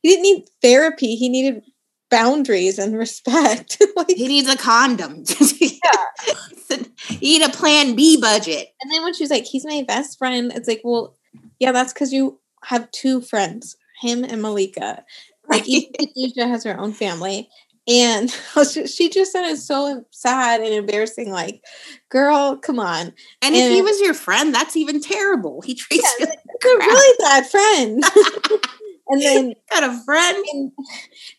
He 0.00 0.08
didn't 0.08 0.22
need 0.22 0.48
therapy. 0.62 1.16
He 1.16 1.28
needed 1.28 1.62
boundaries 2.10 2.78
and 2.78 2.96
respect. 2.96 3.82
like, 3.96 4.08
he 4.08 4.28
needs 4.28 4.48
a 4.48 4.56
condom. 4.56 5.24
yeah. 5.60 6.78
he 7.08 7.38
need 7.38 7.46
a 7.46 7.50
plan 7.50 7.94
B 7.94 8.18
budget. 8.18 8.68
And 8.80 8.90
then 8.90 9.02
when 9.02 9.12
she's 9.12 9.30
like, 9.30 9.44
he's 9.44 9.66
my 9.66 9.84
best 9.86 10.16
friend, 10.18 10.50
it's 10.54 10.68
like, 10.68 10.80
well, 10.82 11.14
yeah, 11.58 11.72
that's 11.72 11.92
because 11.92 12.12
you 12.12 12.40
have 12.64 12.90
two 12.90 13.20
friends, 13.20 13.76
him 14.00 14.24
and 14.24 14.42
Malika. 14.42 15.04
Like 15.48 15.64
each 15.66 15.90
has 16.36 16.64
her 16.64 16.78
own 16.78 16.92
family. 16.92 17.48
And 17.88 18.30
she 18.86 19.08
just 19.08 19.32
said 19.32 19.50
it's 19.50 19.66
so 19.66 20.04
sad 20.10 20.60
and 20.60 20.74
embarrassing. 20.74 21.30
Like, 21.30 21.64
girl, 22.10 22.56
come 22.56 22.78
on. 22.78 23.06
And, 23.40 23.54
and 23.54 23.56
if 23.56 23.72
he 23.72 23.80
was 23.80 23.98
your 24.00 24.14
friend, 24.14 24.54
that's 24.54 24.76
even 24.76 25.00
terrible. 25.00 25.62
He 25.62 25.74
treats 25.74 26.04
yeah, 26.18 26.26
you 26.26 26.30
like 26.30 26.64
a 26.64 26.86
really 26.86 27.16
bad 27.18 27.46
friend. 27.46 28.04
and 29.08 29.22
then 29.22 29.54
got 29.70 29.84
a 29.84 30.02
friend. 30.04 30.72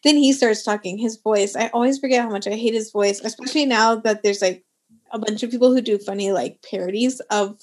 Then 0.04 0.18
he 0.18 0.34
starts 0.34 0.64
talking. 0.64 0.98
His 0.98 1.18
voice. 1.18 1.56
I 1.56 1.68
always 1.68 2.00
forget 2.00 2.24
how 2.24 2.30
much 2.30 2.48
I 2.48 2.56
hate 2.56 2.74
his 2.74 2.92
voice, 2.92 3.22
especially 3.24 3.66
now 3.66 3.96
that 3.98 4.24
there's 4.24 4.42
like 4.42 4.66
a 5.12 5.20
bunch 5.20 5.44
of 5.44 5.52
people 5.52 5.72
who 5.72 5.82
do 5.82 6.00
funny 6.00 6.32
like 6.32 6.66
parodies 6.68 7.20
of 7.30 7.60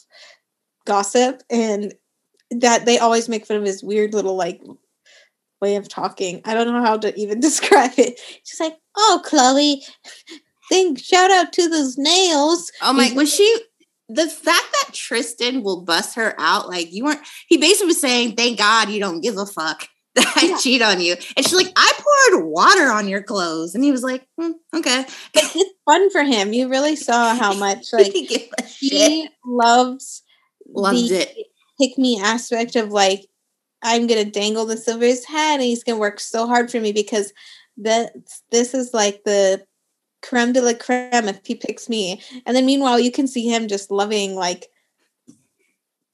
gossip 0.85 1.43
and 1.51 1.93
that 2.51 2.87
they 2.87 2.99
always 2.99 3.29
make 3.29 3.47
fun 3.47 3.57
of 3.57 3.65
his 3.65 3.83
weird 3.83 4.15
little 4.15 4.37
like 4.37 4.61
way 5.61 5.77
of 5.77 5.89
talking. 5.89 6.41
I 6.45 6.55
don't 6.55 6.67
know 6.67 6.85
how 6.85 6.99
to 6.99 7.19
even 7.19 7.41
describe 7.41 7.93
it. 7.99 8.21
She's 8.45 8.61
like, 8.61 8.77
"Oh, 8.97 9.23
Khloe, 9.25 9.83
think 10.69 10.99
shout 10.99 11.31
out 11.31 11.53
to 11.55 11.69
those 11.69 11.97
nails." 11.99 12.71
Oh 12.83 12.93
my, 12.93 13.13
was 13.15 13.33
she? 13.33 13.61
The 14.09 14.29
fact 14.29 14.67
that 14.73 14.95
Tristan 14.95 15.65
will 15.65 15.83
bust 15.83 16.15
her 16.15 16.35
out 16.39 16.69
like 16.69 16.93
you 16.93 17.05
weren't. 17.05 17.27
He 17.49 17.57
basically 17.57 17.89
was 17.89 18.01
saying, 18.01 18.37
"Thank 18.37 18.59
God 18.59 18.89
you 18.91 19.01
don't 19.01 19.21
give 19.21 19.37
a 19.37 19.47
fuck." 19.47 19.89
That 20.17 20.33
I 20.35 20.47
yeah. 20.47 20.57
cheat 20.57 20.81
on 20.81 20.99
you. 21.03 21.15
And 21.37 21.45
she's 21.45 21.53
like, 21.53 21.71
I 21.77 21.93
poured 21.93 22.47
water 22.47 22.91
on 22.91 23.07
your 23.07 23.23
clothes. 23.23 23.75
And 23.75 23.85
he 23.85 23.93
was 23.93 24.03
like, 24.03 24.27
hmm, 24.41 24.53
okay. 24.75 25.05
It's 25.35 25.71
fun 25.85 26.09
for 26.11 26.23
him. 26.23 26.55
You 26.55 26.71
really 26.71 26.97
saw 26.97 27.35
how 27.35 27.53
much 27.53 27.93
like 27.93 28.15
he 28.15 29.29
loves 29.45 30.23
loves 30.67 31.11
the, 31.11 31.31
it 31.39 31.49
pick 31.79 31.99
me 31.99 32.21
aspect 32.21 32.77
of 32.77 32.91
like 32.91 33.27
I'm 33.83 34.07
gonna 34.07 34.25
dangle 34.25 34.67
this 34.67 34.89
over 34.89 35.05
his 35.05 35.25
head 35.25 35.55
and 35.55 35.63
he's 35.63 35.85
gonna 35.85 35.99
work 35.99 36.21
so 36.21 36.47
hard 36.47 36.71
for 36.71 36.81
me 36.81 36.93
because 36.93 37.33
that 37.79 38.13
this 38.51 38.75
is 38.75 38.93
like 38.95 39.25
the 39.25 39.65
creme 40.23 40.53
de 40.53 40.61
la 40.61 40.73
creme 40.75 41.29
if 41.29 41.41
he 41.45 41.55
picks 41.55 41.89
me. 41.89 42.21
And 42.47 42.57
then 42.57 42.67
meanwhile 42.67 42.99
you 42.99 43.13
can 43.13 43.27
see 43.27 43.49
him 43.49 43.69
just 43.69 43.91
loving 43.91 44.35
like 44.35 44.69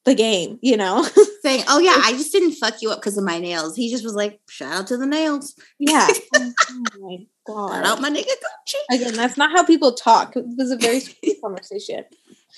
the 0.05 0.15
game, 0.15 0.59
you 0.63 0.77
know? 0.77 1.03
Saying, 1.43 1.65
Oh 1.69 1.79
yeah, 1.79 1.97
I 2.05 2.13
just 2.13 2.33
didn't 2.33 2.53
fuck 2.53 2.83
you 2.83 2.91
up 2.91 2.99
because 2.99 3.17
of 3.17 3.25
my 3.25 3.39
nails. 3.39 3.77
He 3.77 3.91
just 3.91 4.05
was 4.05 4.15
like, 4.15 4.41
shout 4.49 4.73
out 4.73 4.87
to 4.89 4.97
the 4.97 5.07
nails. 5.07 5.55
Yeah. 5.79 6.09
oh 6.35 6.53
my 6.99 7.27
god. 7.47 7.85
Out 7.85 8.01
my 8.01 8.11
nigga 8.11 8.25
Gucci. 8.25 8.97
Again, 8.97 9.15
that's 9.15 9.37
not 9.37 9.51
how 9.53 9.65
people 9.65 9.93
talk. 9.93 10.37
It 10.37 10.45
was 10.57 10.71
a 10.71 10.77
very 10.77 11.01
sweet 11.01 11.41
conversation 11.43 12.05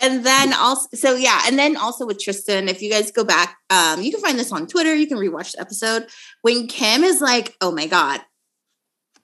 and 0.01 0.25
then 0.25 0.53
also 0.55 0.89
so 0.95 1.15
yeah 1.15 1.43
and 1.47 1.59
then 1.59 1.77
also 1.77 2.07
with 2.07 2.19
tristan 2.19 2.69
if 2.69 2.83
you 2.83 2.91
guys 2.91 3.11
go 3.11 3.25
back 3.25 3.59
um 3.71 4.03
you 4.03 4.11
can 4.11 4.21
find 4.21 4.39
this 4.39 4.53
on 4.53 4.67
twitter 4.67 4.95
you 4.95 5.07
can 5.07 5.19
rewatch 5.19 5.53
the 5.53 5.61
episode 5.61 6.07
when 6.43 6.67
kim 6.67 7.05
is 7.05 7.21
like 7.21 7.57
oh 7.61 7.73
my 7.73 7.87
god 7.87 8.21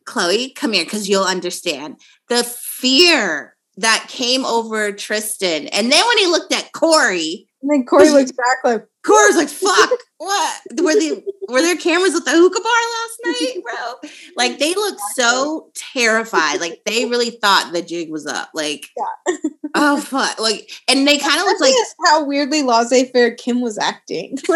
Khloe, 0.06 0.54
come 0.54 0.72
here 0.72 0.84
because 0.84 1.08
you'll 1.08 1.24
understand 1.24 2.00
the 2.28 2.42
fear 2.42 3.56
that 3.76 4.06
came 4.08 4.44
over 4.44 4.92
tristan 4.92 5.66
and 5.68 5.90
then 5.90 6.06
when 6.06 6.18
he 6.18 6.26
looked 6.26 6.52
at 6.52 6.72
corey 6.72 7.48
and 7.62 7.70
then 7.70 7.84
corey 7.84 8.08
looks 8.10 8.32
back 8.32 8.58
like 8.64 8.86
"Corey's 9.02 9.36
like, 9.36 9.48
fuck, 9.48 9.90
what? 10.18 10.60
Were 10.82 10.94
they 10.94 11.22
were 11.50 11.62
there 11.62 11.76
cameras 11.76 12.14
at 12.14 12.24
the 12.24 12.30
hookah 12.30 12.60
bar 12.60 12.72
last 12.72 13.20
night, 13.40 13.62
bro? 13.62 14.10
Like 14.36 14.58
they 14.58 14.74
looked 14.74 15.00
so 15.14 15.70
terrified. 15.74 16.60
Like 16.60 16.82
they 16.84 17.04
really 17.04 17.30
thought 17.30 17.70
the 17.72 17.82
jig 17.82 18.10
was 18.10 18.26
up. 18.26 18.50
Like, 18.54 18.88
yeah. 18.96 19.36
oh 19.74 20.00
fuck. 20.00 20.38
Like, 20.38 20.70
and 20.88 21.06
they 21.06 21.18
kind 21.18 21.40
of 21.40 21.46
looked 21.46 21.60
like 21.60 21.74
how 22.06 22.24
weirdly 22.24 22.62
laissez-faire 22.62 23.34
Kim 23.34 23.60
was 23.60 23.78
acting. 23.78 24.36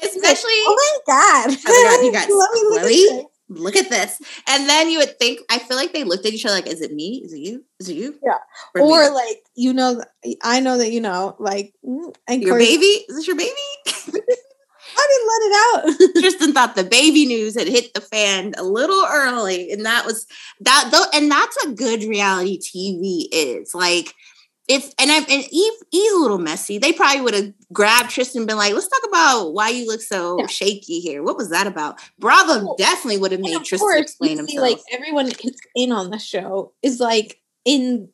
Especially, 0.00 0.22
like, 0.22 0.68
oh 0.68 1.02
my 1.06 1.12
god, 1.12 1.58
oh 1.66 1.84
my 1.84 1.96
god, 1.96 2.04
you 2.04 2.12
got 2.12 2.28
Khloe 2.28 3.26
look 3.58 3.76
at 3.76 3.90
this. 3.90 4.20
And 4.48 4.68
then 4.68 4.90
you 4.90 4.98
would 4.98 5.18
think, 5.18 5.40
I 5.50 5.58
feel 5.58 5.76
like 5.76 5.92
they 5.92 6.04
looked 6.04 6.26
at 6.26 6.32
each 6.32 6.44
other 6.44 6.54
like, 6.54 6.66
is 6.66 6.80
it 6.80 6.92
me? 6.92 7.22
Is 7.24 7.32
it 7.32 7.40
you? 7.40 7.64
Is 7.80 7.88
it 7.88 7.96
you? 7.96 8.18
Yeah. 8.24 8.38
Or, 8.74 8.82
or 8.82 9.14
like, 9.14 9.42
you 9.54 9.72
know, 9.72 10.02
I 10.42 10.60
know 10.60 10.78
that 10.78 10.92
you 10.92 11.00
know, 11.00 11.36
like, 11.38 11.74
mm, 11.84 12.14
and 12.28 12.42
your 12.42 12.52
course, 12.52 12.64
baby? 12.64 12.86
Is 12.86 13.16
this 13.16 13.26
your 13.26 13.36
baby? 13.36 13.52
I 14.96 15.06
didn't 15.10 15.28
let 15.28 15.42
it 15.46 16.14
out. 16.14 16.20
Tristan 16.20 16.52
thought 16.52 16.76
the 16.76 16.84
baby 16.84 17.26
news 17.26 17.58
had 17.58 17.68
hit 17.68 17.94
the 17.94 18.00
fan 18.00 18.54
a 18.56 18.62
little 18.62 19.04
early. 19.10 19.70
And 19.72 19.84
that 19.84 20.06
was 20.06 20.26
that 20.60 20.88
though, 20.92 21.04
and 21.18 21.30
that's 21.30 21.56
a 21.64 21.72
good 21.72 22.04
reality 22.04 22.58
TV 22.58 23.26
is 23.32 23.74
like 23.74 24.14
if 24.68 24.92
and 24.98 25.10
I'm 25.10 25.22
and 25.22 25.44
Eve 25.50 25.72
Eve's 25.90 26.14
a 26.14 26.18
little 26.18 26.38
messy. 26.38 26.78
They 26.78 26.92
probably 26.92 27.20
would 27.20 27.34
have 27.34 27.52
grabbed 27.72 28.10
Tristan 28.10 28.42
and 28.42 28.48
been 28.48 28.56
like, 28.56 28.72
let's 28.72 28.88
talk 28.88 29.08
about 29.08 29.52
why 29.52 29.70
you 29.70 29.86
look 29.86 30.00
so 30.00 30.38
yeah. 30.38 30.46
shaky 30.46 31.00
here. 31.00 31.22
What 31.22 31.36
was 31.36 31.50
that 31.50 31.66
about? 31.66 32.00
Bravo 32.18 32.64
well, 32.64 32.76
definitely 32.78 33.18
would 33.18 33.32
have 33.32 33.40
made 33.40 33.64
Tristan 33.64 33.78
course, 33.78 34.00
explain 34.00 34.38
himself. 34.38 34.62
like 34.62 34.78
everyone 34.90 35.26
is 35.26 35.60
in 35.74 35.92
on 35.92 36.10
the 36.10 36.18
show 36.18 36.72
is 36.82 37.00
like 37.00 37.40
in 37.64 38.08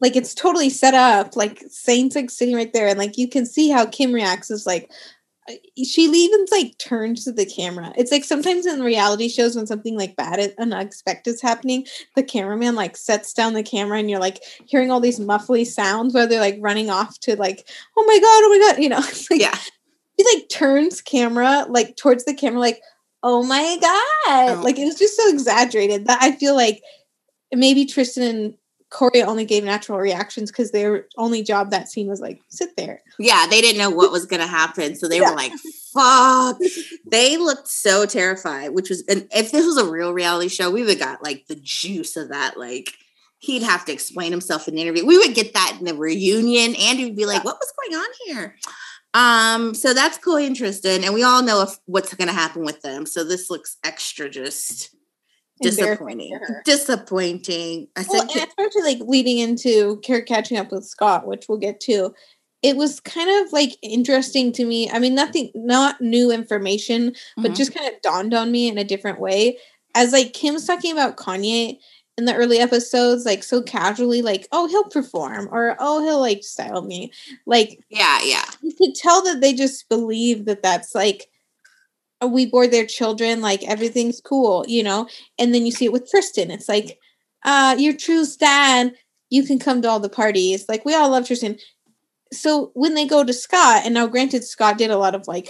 like 0.00 0.16
it's 0.16 0.34
totally 0.34 0.70
set 0.70 0.94
up. 0.94 1.34
Like 1.34 1.62
Saint's 1.68 2.14
like 2.14 2.30
sitting 2.30 2.54
right 2.54 2.72
there, 2.72 2.88
and 2.88 2.98
like 2.98 3.16
you 3.16 3.28
can 3.28 3.46
see 3.46 3.70
how 3.70 3.86
Kim 3.86 4.12
reacts 4.12 4.50
is 4.50 4.66
like, 4.66 4.90
she 5.76 6.02
even 6.02 6.46
like 6.50 6.78
turns 6.78 7.24
to 7.24 7.32
the 7.32 7.44
camera. 7.44 7.92
It's 7.96 8.10
like 8.10 8.24
sometimes 8.24 8.66
in 8.66 8.82
reality 8.82 9.28
shows 9.28 9.56
when 9.56 9.66
something 9.66 9.96
like 9.96 10.16
bad 10.16 10.38
and 10.38 10.72
unexpected 10.72 11.34
is 11.34 11.42
happening, 11.42 11.86
the 12.16 12.22
cameraman 12.22 12.74
like 12.74 12.96
sets 12.96 13.32
down 13.32 13.54
the 13.54 13.62
camera 13.62 13.98
and 13.98 14.10
you're 14.10 14.20
like 14.20 14.42
hearing 14.66 14.90
all 14.90 15.00
these 15.00 15.20
muffly 15.20 15.66
sounds 15.66 16.14
where 16.14 16.26
they're 16.26 16.40
like 16.40 16.58
running 16.60 16.88
off 16.88 17.18
to 17.20 17.36
like, 17.36 17.68
oh 17.96 18.04
my 18.06 18.18
god, 18.18 18.24
oh 18.24 18.48
my 18.48 18.72
god, 18.72 18.82
you 18.82 18.88
know, 18.88 18.96
like, 19.30 19.40
yeah. 19.40 19.58
He 20.16 20.24
like 20.34 20.48
turns 20.48 21.00
camera 21.00 21.66
like 21.68 21.96
towards 21.96 22.24
the 22.24 22.34
camera, 22.34 22.60
like, 22.60 22.80
oh 23.22 23.42
my 23.42 23.76
god! 23.80 24.58
Oh. 24.58 24.62
Like 24.62 24.78
it 24.78 24.84
was 24.84 24.98
just 24.98 25.16
so 25.16 25.28
exaggerated 25.28 26.06
that 26.06 26.22
I 26.22 26.32
feel 26.32 26.54
like 26.54 26.82
maybe 27.52 27.84
Tristan 27.84 28.22
and 28.22 28.54
Corey 28.94 29.22
only 29.24 29.44
gave 29.44 29.64
natural 29.64 29.98
reactions 29.98 30.52
because 30.52 30.70
their 30.70 31.06
only 31.16 31.42
job 31.42 31.70
that 31.70 31.88
scene 31.88 32.06
was 32.06 32.20
like 32.20 32.40
sit 32.48 32.76
there. 32.76 33.02
Yeah, 33.18 33.46
they 33.50 33.60
didn't 33.60 33.78
know 33.78 33.90
what 33.90 34.12
was 34.12 34.24
gonna 34.24 34.46
happen, 34.46 34.94
so 34.94 35.08
they 35.08 35.18
yeah. 35.18 35.30
were 35.30 35.36
like, 35.36 35.52
"Fuck!" 35.92 36.58
they 37.10 37.36
looked 37.36 37.66
so 37.66 38.06
terrified. 38.06 38.68
Which 38.68 38.90
was, 38.90 39.02
and 39.08 39.26
if 39.34 39.50
this 39.50 39.66
was 39.66 39.78
a 39.78 39.90
real 39.90 40.12
reality 40.12 40.48
show, 40.48 40.70
we 40.70 40.84
would 40.84 41.00
got 41.00 41.24
like 41.24 41.46
the 41.48 41.56
juice 41.56 42.16
of 42.16 42.28
that. 42.28 42.56
Like 42.56 42.92
he'd 43.38 43.64
have 43.64 43.84
to 43.86 43.92
explain 43.92 44.30
himself 44.30 44.68
in 44.68 44.76
the 44.76 44.82
interview. 44.82 45.04
We 45.04 45.18
would 45.18 45.34
get 45.34 45.54
that 45.54 45.76
in 45.78 45.84
the 45.84 45.96
reunion. 45.96 46.76
Andy 46.76 47.06
would 47.06 47.16
be 47.16 47.26
like, 47.26 47.44
"What 47.44 47.58
was 47.58 47.72
going 47.76 48.00
on 48.00 48.08
here?" 48.26 48.56
Um, 49.12 49.74
so 49.74 49.92
that's 49.92 50.18
and 50.24 50.56
Tristan, 50.56 51.02
and 51.02 51.14
we 51.14 51.24
all 51.24 51.42
know 51.42 51.62
if, 51.62 51.78
what's 51.86 52.14
going 52.14 52.28
to 52.28 52.34
happen 52.34 52.64
with 52.64 52.82
them. 52.82 53.06
So 53.06 53.22
this 53.24 53.50
looks 53.50 53.76
extra 53.84 54.28
just 54.28 54.94
disappointing. 55.60 56.38
Disappointing. 56.64 57.88
I 57.96 58.04
well, 58.08 58.28
said, 58.28 58.48
especially 58.48 58.82
like 58.82 59.08
leading 59.08 59.38
into 59.38 59.98
care 59.98 60.22
catching 60.22 60.58
up 60.58 60.72
with 60.72 60.84
Scott, 60.84 61.26
which 61.26 61.46
we'll 61.48 61.58
get 61.58 61.80
to. 61.80 62.14
It 62.62 62.76
was 62.76 63.00
kind 63.00 63.44
of 63.44 63.52
like 63.52 63.76
interesting 63.82 64.50
to 64.52 64.64
me. 64.64 64.90
I 64.90 64.98
mean, 64.98 65.14
nothing, 65.14 65.50
not 65.54 66.00
new 66.00 66.30
information, 66.30 67.14
but 67.36 67.46
mm-hmm. 67.46 67.54
just 67.54 67.74
kind 67.74 67.86
of 67.92 68.00
dawned 68.00 68.32
on 68.32 68.50
me 68.50 68.68
in 68.68 68.78
a 68.78 68.84
different 68.84 69.20
way. 69.20 69.58
As 69.94 70.12
like 70.12 70.32
Kim's 70.32 70.66
talking 70.66 70.92
about 70.92 71.16
Kanye, 71.16 71.78
in 72.16 72.26
the 72.26 72.34
early 72.34 72.58
episodes 72.58 73.24
like 73.24 73.42
so 73.42 73.60
casually 73.60 74.22
like 74.22 74.46
oh 74.52 74.68
he'll 74.68 74.84
perform 74.84 75.48
or 75.50 75.76
oh 75.80 76.02
he'll 76.04 76.20
like 76.20 76.44
style 76.44 76.82
me 76.82 77.12
like 77.46 77.80
yeah 77.90 78.20
yeah 78.22 78.44
you 78.62 78.72
could 78.76 78.94
tell 78.94 79.22
that 79.22 79.40
they 79.40 79.52
just 79.52 79.88
believe 79.88 80.44
that 80.44 80.62
that's 80.62 80.94
like 80.94 81.28
we 82.26 82.46
board 82.46 82.70
their 82.70 82.86
children 82.86 83.40
like 83.40 83.62
everything's 83.64 84.20
cool 84.20 84.64
you 84.68 84.82
know? 84.82 85.08
And 85.38 85.54
then 85.54 85.66
you 85.66 85.72
see 85.72 85.84
it 85.84 85.92
with 85.92 86.08
tristan. 86.10 86.50
It's 86.50 86.68
like 86.68 86.98
uh 87.44 87.76
your 87.78 87.94
true 87.94 88.24
dad 88.38 88.94
you 89.30 89.44
can 89.44 89.58
come 89.58 89.82
to 89.82 89.88
all 89.88 90.00
the 90.00 90.08
parties. 90.08 90.66
Like 90.68 90.84
we 90.84 90.94
all 90.94 91.10
love 91.10 91.26
tristan. 91.26 91.58
So 92.32 92.70
when 92.74 92.94
they 92.94 93.06
go 93.06 93.24
to 93.24 93.32
scott 93.32 93.82
and 93.84 93.94
now 93.94 94.06
granted 94.06 94.44
scott 94.44 94.78
did 94.78 94.90
a 94.90 94.98
lot 94.98 95.14
of 95.14 95.28
like 95.28 95.48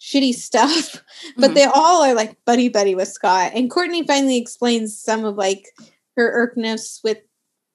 shitty 0.00 0.34
stuff 0.34 1.02
but 1.36 1.46
mm-hmm. 1.46 1.54
they 1.54 1.64
all 1.64 2.04
are 2.04 2.14
like 2.14 2.36
buddy 2.44 2.68
buddy 2.68 2.94
with 2.94 3.08
scott. 3.08 3.52
And 3.54 3.70
kourtney 3.70 4.06
finally 4.06 4.38
explains 4.38 4.98
some 4.98 5.24
of 5.24 5.36
like 5.36 5.66
her 6.16 6.30
irkness 6.32 7.00
with 7.02 7.18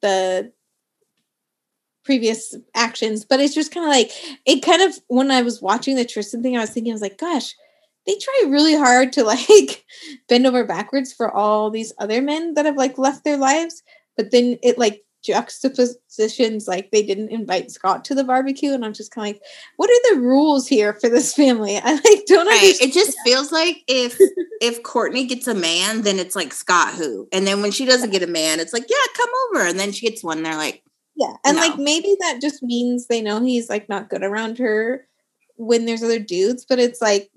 the 0.02 0.52
previous 2.10 2.56
actions, 2.74 3.24
but 3.24 3.40
it's 3.40 3.54
just 3.54 3.72
kind 3.72 3.86
of 3.86 3.92
like 3.92 4.12
it 4.46 4.62
kind 4.62 4.82
of 4.82 5.00
when 5.10 5.30
I 5.30 5.44
was 5.44 5.62
watching 5.62 5.96
the 5.96 6.04
Tristan 6.04 6.42
thing, 6.42 6.58
I 6.58 6.62
was 6.62 6.72
thinking, 6.72 6.92
I 6.92 6.96
was 6.96 7.04
like, 7.04 7.20
gosh, 7.20 7.54
they 8.10 8.18
try 8.18 8.50
really 8.50 8.76
hard 8.76 9.14
to 9.14 9.24
like 9.34 9.86
bend 10.28 10.48
over 10.48 10.64
backwards 10.64 11.14
for 11.14 11.32
all 11.32 11.70
these 11.70 11.94
other 12.00 12.22
men 12.22 12.56
that 12.56 12.66
have 12.66 12.78
like 12.78 12.98
left 12.98 13.24
their 13.24 13.38
lives, 13.38 13.84
but 14.18 14.32
then 14.32 14.58
it 14.64 14.78
like 14.78 15.04
juxtapositions 15.22 16.66
like 16.66 16.92
they 16.92 17.04
didn't 17.04 17.28
invite 17.28 17.70
Scott 17.70 18.06
to 18.06 18.16
the 18.16 18.24
barbecue, 18.24 18.74
and 18.74 18.84
I'm 18.84 18.94
just 18.94 19.12
kind 19.12 19.30
of 19.30 19.36
like, 19.36 19.44
what 19.78 19.90
are 19.90 20.16
the 20.16 20.22
rules 20.22 20.68
here 20.68 20.94
for 20.94 21.10
this 21.10 21.34
family? 21.34 21.78
I 21.84 21.94
like 21.94 22.26
don't 22.26 22.48
right. 22.48 22.56
Understand. 22.56 22.90
It 22.90 22.94
just 22.94 23.18
feels 23.24 23.52
like 23.52 23.84
if 23.88 24.18
if 24.62 24.82
Kourtney 24.84 25.28
gets 25.28 25.48
a 25.48 25.56
man, 25.56 26.02
then 26.02 26.20
it's 26.20 26.36
like 26.36 26.54
Scott 26.54 26.96
who, 26.96 27.28
and 27.32 27.46
then 27.46 27.62
when 27.62 27.72
she 27.72 27.86
doesn't 27.86 28.12
get 28.12 28.24
a 28.24 28.28
man, 28.28 28.60
it's 28.60 28.74
like 28.74 28.86
yeah, 28.90 29.14
come 29.16 29.30
over, 29.50 29.68
and 29.68 29.80
then 29.80 29.92
she 29.92 30.08
gets 30.10 30.24
one. 30.24 30.44
They're 30.44 30.56
like 30.56 30.84
yeah, 31.16 31.34
and 31.46 31.58
no. 31.58 31.68
like 31.68 31.78
maybe 31.78 32.16
that 32.22 32.40
just 32.42 32.64
means 32.64 33.08
they 33.08 33.22
know 33.22 33.44
he's 33.44 33.70
like 33.70 33.90
not 33.90 34.10
good 34.10 34.24
around 34.24 34.58
her 34.58 35.06
when 35.58 35.86
there's 35.86 36.02
other 36.02 36.20
dudes, 36.20 36.66
but 36.68 36.80
it's 36.80 37.02
like 37.02 37.30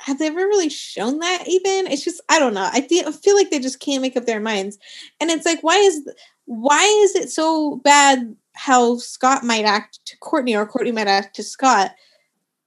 have 0.00 0.18
they 0.18 0.26
ever 0.28 0.36
really 0.36 0.68
shown 0.68 1.18
that 1.18 1.44
even? 1.46 1.86
It's 1.86 2.04
just 2.04 2.20
i 2.28 2.38
don't 2.38 2.54
know 2.54 2.68
i 2.72 2.80
feel, 2.82 3.10
feel 3.12 3.36
like 3.36 3.50
they 3.50 3.58
just 3.58 3.80
can't 3.80 4.02
make 4.02 4.16
up 4.16 4.26
their 4.26 4.40
minds 4.40 4.78
and 5.20 5.30
it's 5.30 5.46
like 5.46 5.62
why 5.62 5.76
is 5.76 6.08
why 6.46 6.82
is 7.04 7.14
it 7.14 7.30
so 7.30 7.76
bad 7.76 8.34
how 8.54 8.96
scott 8.96 9.44
might 9.44 9.64
act 9.64 10.00
to 10.06 10.16
kourtney 10.18 10.56
or 10.56 10.66
kourtney 10.66 10.92
might 10.94 11.06
act 11.06 11.36
to 11.36 11.42
scott 11.42 11.92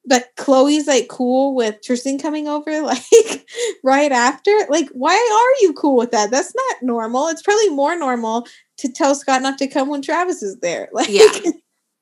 but 0.05 0.35
khloe's 0.37 0.87
like 0.87 1.07
cool 1.07 1.55
with 1.55 1.81
tristan 1.81 2.17
coming 2.17 2.47
over 2.47 2.81
like 2.81 3.45
right 3.83 4.11
after? 4.11 4.51
Like 4.69 4.89
why 4.93 5.13
are 5.13 5.63
you 5.63 5.73
cool 5.73 5.95
with 5.95 6.11
that? 6.11 6.31
That's 6.31 6.53
not 6.55 6.83
normal. 6.83 7.27
It's 7.27 7.41
probably 7.41 7.69
more 7.69 7.95
normal 7.97 8.47
to 8.77 8.91
tell 8.91 9.15
scott 9.15 9.41
not 9.41 9.57
to 9.59 9.67
come 9.67 9.89
when 9.89 10.01
travis 10.01 10.41
is 10.41 10.57
there 10.57 10.89
like 10.93 11.09
yeah 11.09 11.51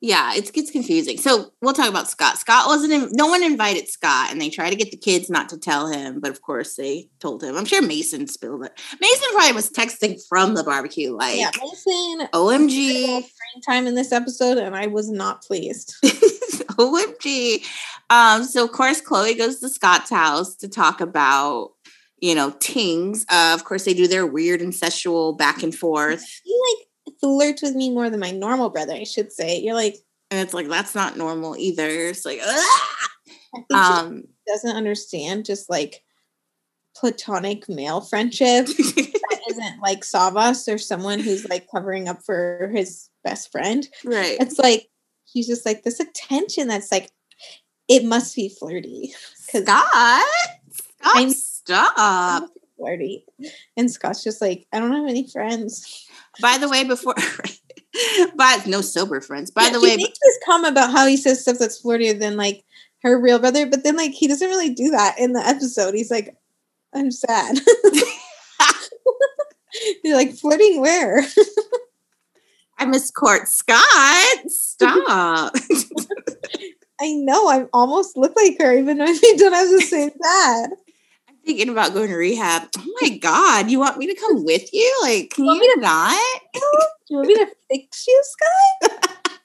yeah, 0.04 0.34
it 0.34 0.52
gets 0.52 0.72
confusing. 0.72 1.18
So 1.18 1.52
we'll 1.62 1.76
talk 1.76 1.88
about 1.88 2.10
Scott. 2.10 2.40
Scott 2.40 2.66
wasn't 2.68 2.92
in, 2.92 3.10
no 3.12 3.28
one 3.28 3.44
invited 3.44 3.88
Scott, 3.88 4.32
and 4.32 4.42
they 4.42 4.50
tried 4.50 4.72
to 4.72 4.76
get 4.76 4.90
the 4.90 4.98
kids 4.98 5.30
not 5.30 5.48
to 5.50 5.60
tell 5.60 5.88
him, 5.88 6.20
but 6.20 6.32
of 6.32 6.42
course 6.42 6.76
they 6.76 7.08
told 7.20 7.44
him. 7.44 7.56
I'm 7.56 7.66
sure 7.66 7.84
Mason 7.84 8.28
spilled 8.28 8.66
it. 8.66 8.82
Mason 9.00 9.28
probably 9.32 9.54
was 9.54 9.70
texting 9.70 10.20
from 10.28 10.56
the 10.56 10.64
barbecue, 10.64 11.16
like 11.16 11.38
yeah, 11.38 11.52
Mason. 11.62 12.28
OMG, 12.34 13.30
time 13.64 13.86
in 13.86 13.94
this 13.94 14.12
episode, 14.12 14.58
and 14.58 14.76
I 14.76 14.88
was 14.88 15.12
not 15.12 15.44
pleased. 15.44 15.94
OMG. 16.04 17.64
Um, 18.10 18.44
so 18.44 18.64
of 18.64 18.72
course 18.72 19.02
Khloe 19.02 19.38
goes 19.38 19.60
to 19.60 19.70
Scott's 19.70 20.10
house 20.10 20.56
to 20.56 20.68
talk 20.68 21.00
about 21.00 21.74
you 22.20 22.34
know 22.34 22.52
tings. 22.60 23.24
Uh, 23.30 23.52
of 23.54 23.66
course 23.66 23.86
they 23.86 23.94
do 23.94 24.08
their 24.08 24.26
weird 24.26 24.62
incestual 24.62 25.38
back 25.38 25.62
and 25.62 25.76
forth. 25.76 26.26
He 26.44 26.60
like 26.70 26.88
flirts 27.22 27.62
with 27.62 27.76
me 27.76 27.90
more 27.90 28.10
than 28.10 28.20
my 28.20 28.32
normal 28.32 28.70
brother, 28.70 28.94
I 28.94 29.04
should 29.04 29.32
say. 29.32 29.60
You're 29.60 29.76
like, 29.76 29.98
and 30.30 30.40
it's 30.40 30.54
like 30.54 30.68
that's 30.68 30.96
not 30.96 31.18
normal 31.18 31.56
either. 31.58 31.88
It's 31.88 32.26
like, 32.26 32.40
um, 33.74 34.24
doesn't 34.48 34.76
understand 34.76 35.46
just 35.46 35.70
like 35.70 36.04
platonic 36.96 37.70
male 37.70 38.02
friendship 38.02 38.66
that 38.68 39.42
isn't 39.50 39.82
like 39.82 40.02
Savas 40.02 40.72
or 40.74 40.78
someone 40.78 41.20
who's 41.20 41.48
like 41.50 41.68
covering 41.74 42.08
up 42.08 42.24
for 42.24 42.70
his 42.74 43.10
best 43.24 43.52
friend. 43.52 43.88
Right. 44.04 44.38
It's 44.40 44.60
like 44.60 44.90
he's 45.26 45.48
just 45.48 45.66
like 45.66 45.84
this 45.84 46.00
attention 46.00 46.68
that's 46.68 46.92
like 46.92 47.10
it 47.88 48.06
must 48.06 48.36
be 48.36 48.50
flirty. 48.50 49.14
Scott, 49.36 50.24
Scott, 50.72 51.32
stop. 51.32 52.50
Flirty. 52.78 53.26
And 53.76 53.92
Scott's 53.92 54.24
just 54.24 54.42
like, 54.42 54.66
I 54.72 54.80
don't 54.80 54.94
have 54.94 55.08
any 55.08 55.28
friends. 55.28 56.08
By 56.40 56.58
the 56.58 56.70
way, 56.70 56.84
before 56.84 57.16
but 58.36 58.68
no 58.68 58.82
sober 58.82 59.22
friends. 59.22 59.52
By 59.52 59.64
yeah, 59.66 59.72
the 59.72 59.82
way, 59.82 59.98
makes 59.98 60.20
this 60.20 60.40
comment 60.46 60.72
about 60.72 60.92
how 60.92 61.06
he 61.08 61.18
says 61.18 61.42
stuff 61.42 61.58
that's 61.60 61.82
flirtier 61.82 62.18
than 62.18 62.38
like 62.38 62.64
her 63.04 63.20
real 63.20 63.40
brother, 63.40 63.66
but 63.66 63.84
then 63.84 63.98
like 63.98 64.12
he 64.12 64.28
doesn't 64.28 64.48
really 64.48 64.74
do 64.74 64.92
that 64.92 65.20
in 65.20 65.34
the 65.34 65.46
episode. 65.46 65.94
He's 65.94 66.12
like, 66.12 66.36
I'm 66.94 67.12
sad. 67.12 67.60
You're 70.04 70.18
like 70.18 70.34
flirting 70.34 70.82
where? 70.82 71.24
I 72.78 72.86
miss 72.86 73.12
Court 73.12 73.48
Scott. 73.48 74.38
Stop. 74.48 75.54
I 77.02 77.14
know. 77.14 77.48
I 77.48 77.66
almost 77.74 78.18
look 78.18 78.34
like 78.36 78.58
her, 78.60 78.78
even 78.78 78.98
though 78.98 79.06
we 79.06 79.38
don't 79.38 79.54
have 79.54 79.70
the 79.70 79.82
same 79.82 80.12
dad 80.22 80.72
thinking 81.46 81.70
about 81.70 81.94
going 81.94 82.10
to 82.10 82.16
rehab. 82.16 82.70
Oh 82.78 82.98
my 83.02 83.10
god, 83.18 83.70
you 83.70 83.80
want 83.80 83.98
me 83.98 84.08
to 84.08 84.20
come 84.20 84.44
with 84.44 84.74
you? 84.74 85.00
Like, 85.04 85.32
can 85.32 85.46
you, 85.46 85.54
you 85.54 85.76
to 85.76 85.82
not? 85.82 86.42
you 87.10 87.18
want 87.18 87.28
me 87.28 87.36
to 87.36 87.48
fix 87.70 88.08
you, 88.08 88.24
Scott? 88.24 89.18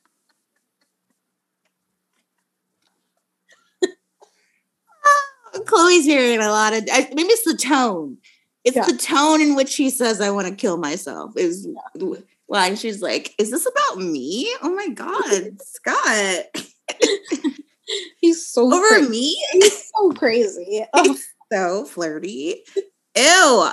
Khloe's 5.64 6.04
hearing 6.04 6.40
a 6.40 6.50
lot 6.50 6.74
of. 6.74 6.85
maybe 6.87 7.28
it's 7.30 7.44
the 7.44 7.56
tone. 7.56 8.18
It's 8.64 8.76
yeah. 8.76 8.85
the 8.85 8.96
tone 8.96 9.40
in 9.40 9.54
which 9.54 9.68
she 9.68 9.90
says, 9.90 10.20
"I 10.20 10.30
want 10.30 10.48
to 10.48 10.54
kill 10.54 10.76
myself." 10.76 11.37
Is 11.37 11.66
yeah. 11.66 12.14
why 12.46 12.74
she's 12.74 13.00
like, 13.00 13.35
"Is 13.38 13.50
this 13.50 13.66
about 13.66 14.02
me?" 14.02 14.52
Oh 14.62 14.74
my 14.74 14.88
god, 14.88 15.61
Scott. 15.62 16.46
He's 18.18 18.46
so 18.46 18.72
over 18.72 18.87
crazy. 18.88 19.09
me. 19.09 19.46
He's 19.52 19.90
so 19.96 20.11
crazy. 20.12 20.85
Oh 20.92 21.16
so 21.53 21.84
flirty. 21.84 22.62
Ew. 23.16 23.70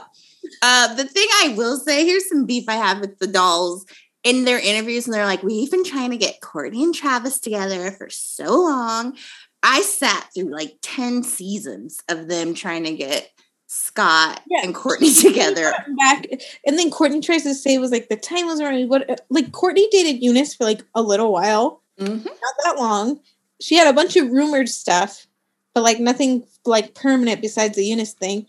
Uh, 0.61 0.93
the 0.95 1.05
thing 1.05 1.27
I 1.41 1.53
will 1.55 1.77
say, 1.77 2.05
here's 2.05 2.27
some 2.27 2.45
beef 2.45 2.65
I 2.67 2.75
have 2.75 2.99
with 2.99 3.19
the 3.19 3.27
dolls 3.27 3.85
in 4.23 4.45
their 4.45 4.59
interviews, 4.59 5.05
and 5.05 5.13
they're 5.13 5.25
like, 5.25 5.43
We've 5.43 5.71
been 5.71 5.83
trying 5.83 6.11
to 6.11 6.17
get 6.17 6.41
Kourtney 6.41 6.83
and 6.83 6.95
Travis 6.95 7.39
together 7.39 7.91
for 7.91 8.09
so 8.09 8.61
long. 8.61 9.17
I 9.61 9.81
sat 9.81 10.29
through 10.33 10.51
like 10.51 10.77
10 10.81 11.23
seasons 11.23 11.99
of 12.09 12.27
them 12.27 12.53
trying 12.53 12.83
to 12.83 12.93
get 12.93 13.29
Scott 13.67 14.41
yeah. 14.47 14.61
and 14.63 14.75
Kourtney 14.75 15.19
together. 15.21 15.73
Back 15.97 16.25
and 16.65 16.77
then 16.77 16.91
Kourtney 16.91 17.23
tries 17.23 17.43
to 17.43 17.55
say 17.55 17.75
it 17.75 17.79
was 17.79 17.91
like 17.91 18.09
the 18.09 18.17
time 18.17 18.45
was 18.45 18.61
right. 18.61 18.87
What 18.87 19.21
like 19.29 19.51
Kourtney 19.51 19.89
dated 19.89 20.21
Younes 20.21 20.55
for 20.55 20.65
like 20.65 20.83
a 20.93 21.01
little 21.01 21.31
while. 21.31 21.81
Mm-hmm. 21.99 22.25
Not 22.25 22.55
that 22.65 22.75
long. 22.77 23.19
She 23.61 23.75
had 23.75 23.87
a 23.87 23.93
bunch 23.93 24.15
of 24.15 24.29
rumored 24.29 24.67
stuff 24.67 25.25
but 25.73 25.83
like 25.83 25.99
nothing 25.99 26.43
like 26.65 26.95
permanent 26.95 27.41
besides 27.41 27.75
the 27.75 27.89
Younes 27.89 28.13
thing. 28.13 28.45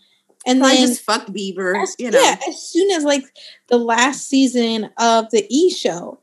And 0.47 0.59
Probably 0.59 0.77
then 0.77 0.87
just 0.87 1.01
fuck 1.01 1.25
Bieber, 1.27 1.81
as, 1.81 1.95
you 1.97 2.11
know. 2.11 2.21
Yeah, 2.21 2.37
as 2.47 2.61
soon 2.61 2.91
as 2.91 3.03
like 3.03 3.23
the 3.67 3.77
last 3.77 4.27
season 4.27 4.89
of 4.99 5.31
the 5.31 5.45
E 5.49 5.71
show, 5.71 6.19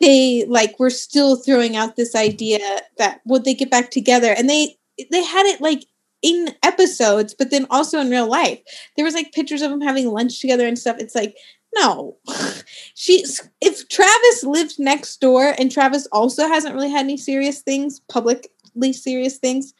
they 0.00 0.44
like 0.48 0.78
were 0.80 0.90
still 0.90 1.36
throwing 1.36 1.76
out 1.76 1.94
this 1.94 2.16
idea 2.16 2.58
that 2.98 3.20
would 3.24 3.44
they 3.44 3.54
get 3.54 3.70
back 3.70 3.90
together, 3.90 4.34
and 4.36 4.50
they 4.50 4.76
they 5.10 5.22
had 5.22 5.46
it 5.46 5.60
like 5.60 5.84
in 6.22 6.54
episodes, 6.62 7.34
but 7.34 7.50
then 7.50 7.66
also 7.70 8.00
in 8.00 8.10
real 8.10 8.26
life. 8.26 8.58
There 8.96 9.04
was 9.04 9.14
like 9.14 9.32
pictures 9.32 9.62
of 9.62 9.70
them 9.70 9.82
having 9.82 10.08
lunch 10.08 10.40
together 10.40 10.66
and 10.66 10.78
stuff. 10.78 10.96
It's 10.98 11.14
like, 11.14 11.36
no. 11.76 12.16
She's 12.94 13.48
if 13.60 13.88
Travis 13.88 14.42
lived 14.42 14.78
next 14.78 15.20
door 15.20 15.54
and 15.58 15.70
Travis 15.70 16.06
also 16.12 16.48
hasn't 16.48 16.74
really 16.74 16.90
had 16.90 17.04
any 17.04 17.16
serious 17.16 17.60
things, 17.60 18.00
publicly 18.74 18.92
serious 18.92 19.38
things, 19.38 19.72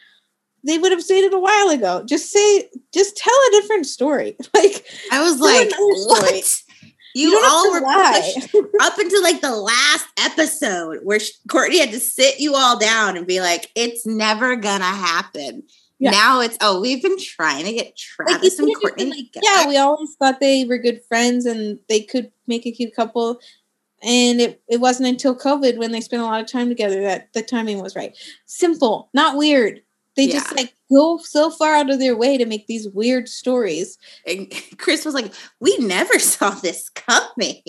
they 0.64 0.78
would 0.78 0.92
have 0.92 1.06
dated 1.06 1.32
a 1.32 1.38
while 1.38 1.70
ago. 1.70 2.04
Just 2.06 2.30
say, 2.30 2.68
just 2.92 3.16
tell 3.16 3.34
a 3.34 3.50
different 3.52 3.86
story. 3.86 4.36
Like 4.54 4.84
I 5.10 5.22
was 5.22 5.40
like, 5.40 5.70
what? 5.76 6.60
You, 7.16 7.28
you 7.28 7.42
all 7.44 7.70
were 7.72 7.80
pushed 7.80 8.54
up 8.80 8.98
until 8.98 9.22
like 9.22 9.40
the 9.40 9.54
last 9.54 10.06
episode 10.18 11.00
where 11.02 11.18
Kourtney 11.48 11.78
had 11.78 11.90
to 11.90 12.00
sit 12.00 12.40
you 12.40 12.54
all 12.54 12.78
down 12.78 13.16
and 13.16 13.26
be 13.26 13.40
like, 13.40 13.70
it's 13.74 14.06
never 14.06 14.56
gonna 14.56 14.84
happen. 14.84 15.64
Yeah. 15.98 16.10
Now 16.10 16.40
it's 16.40 16.56
oh, 16.60 16.80
we've 16.80 17.02
been 17.02 17.18
trying 17.18 17.66
to 17.66 17.72
get 17.72 17.96
Travis 17.96 18.58
like, 18.58 18.68
and 18.68 18.76
Kourtney. 18.76 19.10
Like, 19.10 19.42
yeah, 19.42 19.68
we 19.68 19.76
always 19.76 20.14
thought 20.16 20.40
they 20.40 20.64
were 20.64 20.78
good 20.78 21.00
friends 21.08 21.46
and 21.46 21.78
they 21.88 22.00
could 22.00 22.32
make 22.46 22.66
a 22.66 22.72
cute 22.72 22.94
couple. 22.94 23.40
And 24.04 24.40
it, 24.40 24.62
it 24.68 24.80
wasn't 24.80 25.08
until 25.08 25.34
COVID 25.36 25.78
when 25.78 25.90
they 25.90 26.02
spent 26.02 26.22
a 26.22 26.26
lot 26.26 26.40
of 26.40 26.46
time 26.46 26.68
together 26.68 27.00
that 27.02 27.32
the 27.32 27.42
timing 27.42 27.80
was 27.82 27.96
right. 27.96 28.16
Simple, 28.44 29.08
not 29.14 29.38
weird. 29.38 29.80
They 30.16 30.26
yeah. 30.26 30.34
just 30.34 30.54
like 30.54 30.74
go 30.92 31.16
so 31.18 31.50
far 31.50 31.74
out 31.74 31.90
of 31.90 31.98
their 31.98 32.16
way 32.16 32.36
to 32.36 32.46
make 32.46 32.66
these 32.66 32.88
weird 32.88 33.28
stories. 33.28 33.98
And 34.26 34.52
kris 34.78 35.04
was 35.04 35.14
like, 35.14 35.32
"We 35.58 35.76
never 35.78 36.18
saw 36.18 36.50
this 36.50 36.88
coming." 36.90 37.62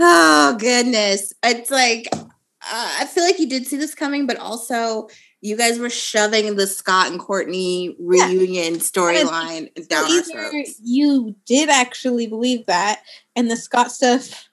oh 0.00 0.56
goodness, 0.58 1.32
it's 1.44 1.70
like 1.70 2.08
uh, 2.12 2.96
I 3.00 3.06
feel 3.06 3.24
like 3.24 3.38
you 3.38 3.48
did 3.48 3.66
see 3.66 3.76
this 3.76 3.94
coming, 3.94 4.26
but 4.26 4.38
also 4.38 5.08
you 5.40 5.56
guys 5.56 5.78
were 5.78 5.90
shoving 5.90 6.54
the 6.54 6.66
Scott 6.66 7.10
and 7.10 7.20
Kourtney 7.20 7.96
reunion 7.98 8.74
yeah. 8.74 8.80
storyline 8.80 9.88
down 9.88 10.10
our 10.10 10.22
throats. 10.22 10.80
You 10.82 11.34
did 11.46 11.68
actually 11.68 12.26
believe 12.26 12.66
that, 12.66 13.02
and 13.34 13.50
the 13.50 13.56
Scott 13.56 13.90
stuff 13.90 14.48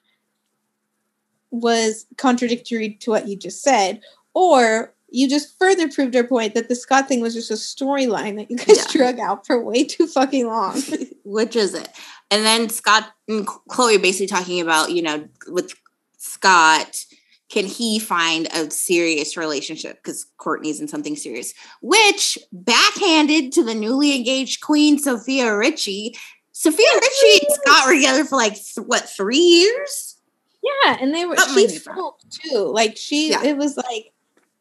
was 1.50 2.06
contradictory 2.16 2.94
to 3.00 3.10
what 3.10 3.28
you 3.28 3.36
just 3.36 3.62
said, 3.62 4.00
or 4.34 4.94
you 5.10 5.28
just 5.28 5.58
further 5.58 5.88
proved 5.88 6.14
our 6.14 6.24
point 6.24 6.54
that 6.54 6.68
the 6.68 6.74
Scott 6.74 7.08
thing 7.08 7.20
was 7.20 7.34
just 7.34 7.50
a 7.50 7.54
storyline 7.54 8.36
that 8.36 8.50
you 8.50 8.56
guys 8.56 8.78
yeah. 8.78 8.92
drug 8.92 9.18
out 9.18 9.46
for 9.46 9.62
way 9.62 9.84
too 9.84 10.06
fucking 10.06 10.46
long. 10.46 10.80
Which 11.24 11.56
is 11.56 11.74
it? 11.74 11.88
And 12.30 12.44
then 12.44 12.68
Scott 12.68 13.10
and 13.28 13.46
Khloé 13.46 14.00
basically 14.00 14.28
talking 14.28 14.60
about, 14.60 14.92
you 14.92 15.02
know, 15.02 15.28
with 15.48 15.74
Scott, 16.16 17.04
can 17.50 17.66
he 17.66 17.98
find 17.98 18.46
a 18.54 18.70
serious 18.70 19.36
relationship? 19.36 19.96
Because 19.96 20.26
Kourtney's 20.38 20.80
in 20.80 20.86
something 20.86 21.16
serious, 21.16 21.52
which 21.82 22.38
backhanded 22.52 23.52
to 23.52 23.64
the 23.64 23.74
newly 23.74 24.16
engaged 24.16 24.60
queen, 24.60 24.98
Sofia 24.98 25.56
Richie. 25.56 26.14
Sofia 26.52 26.88
Richie 26.94 27.46
and 27.46 27.54
Scott 27.54 27.86
were 27.86 27.94
together 27.94 28.24
for 28.24 28.36
like, 28.36 28.54
th- 28.54 28.86
what, 28.86 29.08
three 29.08 29.38
years? 29.38 30.19
Yeah, 30.62 30.98
and 31.00 31.14
they 31.14 31.24
were, 31.24 31.36
she 31.54 31.68
spoke 31.68 32.20
too. 32.28 32.70
Like, 32.72 32.96
she, 32.96 33.30
yeah. 33.30 33.44
it 33.44 33.56
was 33.56 33.76
like, 33.76 34.12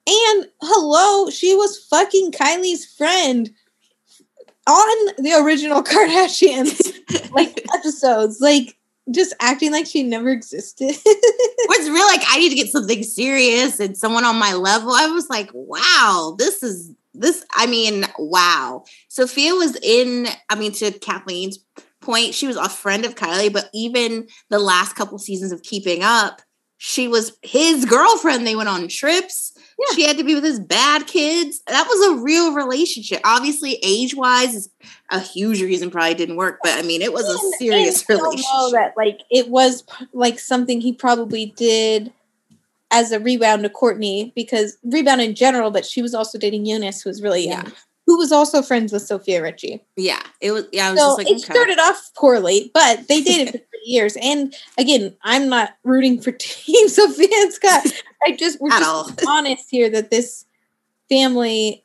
and 0.08 0.47
hello, 0.62 1.30
she 1.30 1.54
was 1.56 1.86
fucking 1.89 2.32
Kylie's 2.32 2.86
friend 2.86 3.50
on 4.68 5.14
the 5.18 5.34
original 5.41 5.84
Kardashians 5.84 7.32
like 7.32 7.64
episodes, 7.76 8.39
like 8.39 8.78
just 9.12 9.36
acting 9.41 9.72
like 9.72 9.86
she 9.86 10.04
never 10.04 10.30
existed. 10.30 10.95
was 11.06 11.89
real 11.89 12.06
like 12.06 12.22
I 12.28 12.39
need 12.39 12.50
to 12.50 12.56
get 12.56 12.70
something 12.70 13.04
serious 13.04 13.80
and 13.80 13.97
someone 13.97 14.26
on 14.26 14.38
my 14.38 14.54
level. 14.54 14.91
I 14.91 15.08
was 15.08 15.30
like, 15.30 15.50
wow, 15.54 16.36
this 16.38 16.64
is 16.64 16.93
this. 17.14 17.43
I 17.56 17.68
mean, 17.68 18.06
wow. 18.18 18.84
Sofia 19.10 19.54
was 19.54 19.76
in. 19.82 20.28
I 20.50 20.56
mean, 20.56 20.72
to 20.74 20.91
Kathleen's 20.91 21.60
point, 22.02 22.34
she 22.34 22.47
was 22.47 22.58
a 22.58 22.70
friend 22.70 23.06
of 23.06 23.16
Kylie, 23.16 23.52
but 23.52 23.70
even 23.74 24.28
the 24.50 24.60
last 24.60 24.95
couple 24.95 25.18
seasons 25.18 25.52
of 25.52 25.64
Keeping 25.64 26.04
Up, 26.04 26.41
she 26.78 27.10
was 27.10 27.38
his 27.43 27.84
girlfriend. 27.84 28.47
They 28.47 28.56
went 28.56 28.70
on 28.70 28.88
trips. 28.88 29.54
Yeah. 29.78 29.95
She 29.95 30.08
had 30.08 30.18
to 30.18 30.24
be 30.24 30.34
with 30.34 30.45
his 30.45 30.62
bad 30.62 31.08
kids. 31.08 31.62
That 31.68 31.86
was 31.86 32.10
a 32.10 32.22
real 32.22 32.54
relationship. 32.54 33.20
Obviously, 33.26 33.80
age 33.84 34.16
wise 34.16 34.56
is 34.56 34.70
a 35.10 35.20
huge 35.20 35.62
reason 35.62 35.91
probably 35.91 36.14
didn't 36.14 36.38
work, 36.38 36.60
but 36.64 36.78
I 36.78 36.82
mean, 36.84 37.02
it 37.02 37.12
was 37.12 37.28
and, 37.28 37.36
a 37.36 37.58
serious 37.58 38.08
relationship. 38.08 38.45
Know 38.54 38.72
that 38.72 38.93
like 38.95 39.22
it 39.30 39.50
was 39.50 39.84
like 40.14 40.39
something 40.39 40.80
he 40.80 40.93
probably 40.93 41.47
did 41.58 42.14
as 42.91 43.12
a 43.12 43.20
rebound 43.20 43.64
to 43.64 43.70
Kourtney 43.70 44.34
because 44.34 44.78
rebound 44.84 45.22
in 45.22 45.36
general, 45.36 45.72
but 45.72 45.86
she 45.86 46.02
was 46.02 46.14
also 46.14 46.38
dating 46.38 46.66
Younes, 46.66 47.04
who 47.04 47.10
was 47.10 47.22
really 47.22 47.47
young. 47.47 47.66
Yeah 47.66 47.72
who 48.10 48.18
was 48.18 48.32
also 48.32 48.64
friends 48.64 48.91
with 48.91 49.03
Sofia 49.03 49.39
Richie. 49.39 49.84
Yeah, 49.95 50.20
it 50.41 50.49
was. 50.49 50.66
Yeah, 50.72 50.89
was 50.89 50.99
so 50.99 51.14
like, 51.14 51.28
it 51.28 51.34
okay. 51.34 51.53
started 51.53 51.78
off 51.78 52.10
poorly, 52.18 52.72
but 52.74 53.07
they 53.07 53.22
dated 53.22 53.49
for 53.51 53.57
three 53.60 53.84
years. 53.86 54.18
And 54.20 54.51
again, 54.80 55.16
I'm 55.22 55.47
not 55.47 55.78
rooting 55.84 56.20
for 56.20 56.32
Team 56.39 56.89
Sofia 56.89 57.28
and 57.32 57.53
Scott. 57.53 57.86
I 58.26 58.32
just 58.32 58.60
we're 58.60 58.72
At 58.74 58.80
just 58.80 59.28
all. 59.28 59.30
honest 59.30 59.68
here 59.70 59.91
that 59.91 60.10
this 60.10 60.45
family 61.07 61.84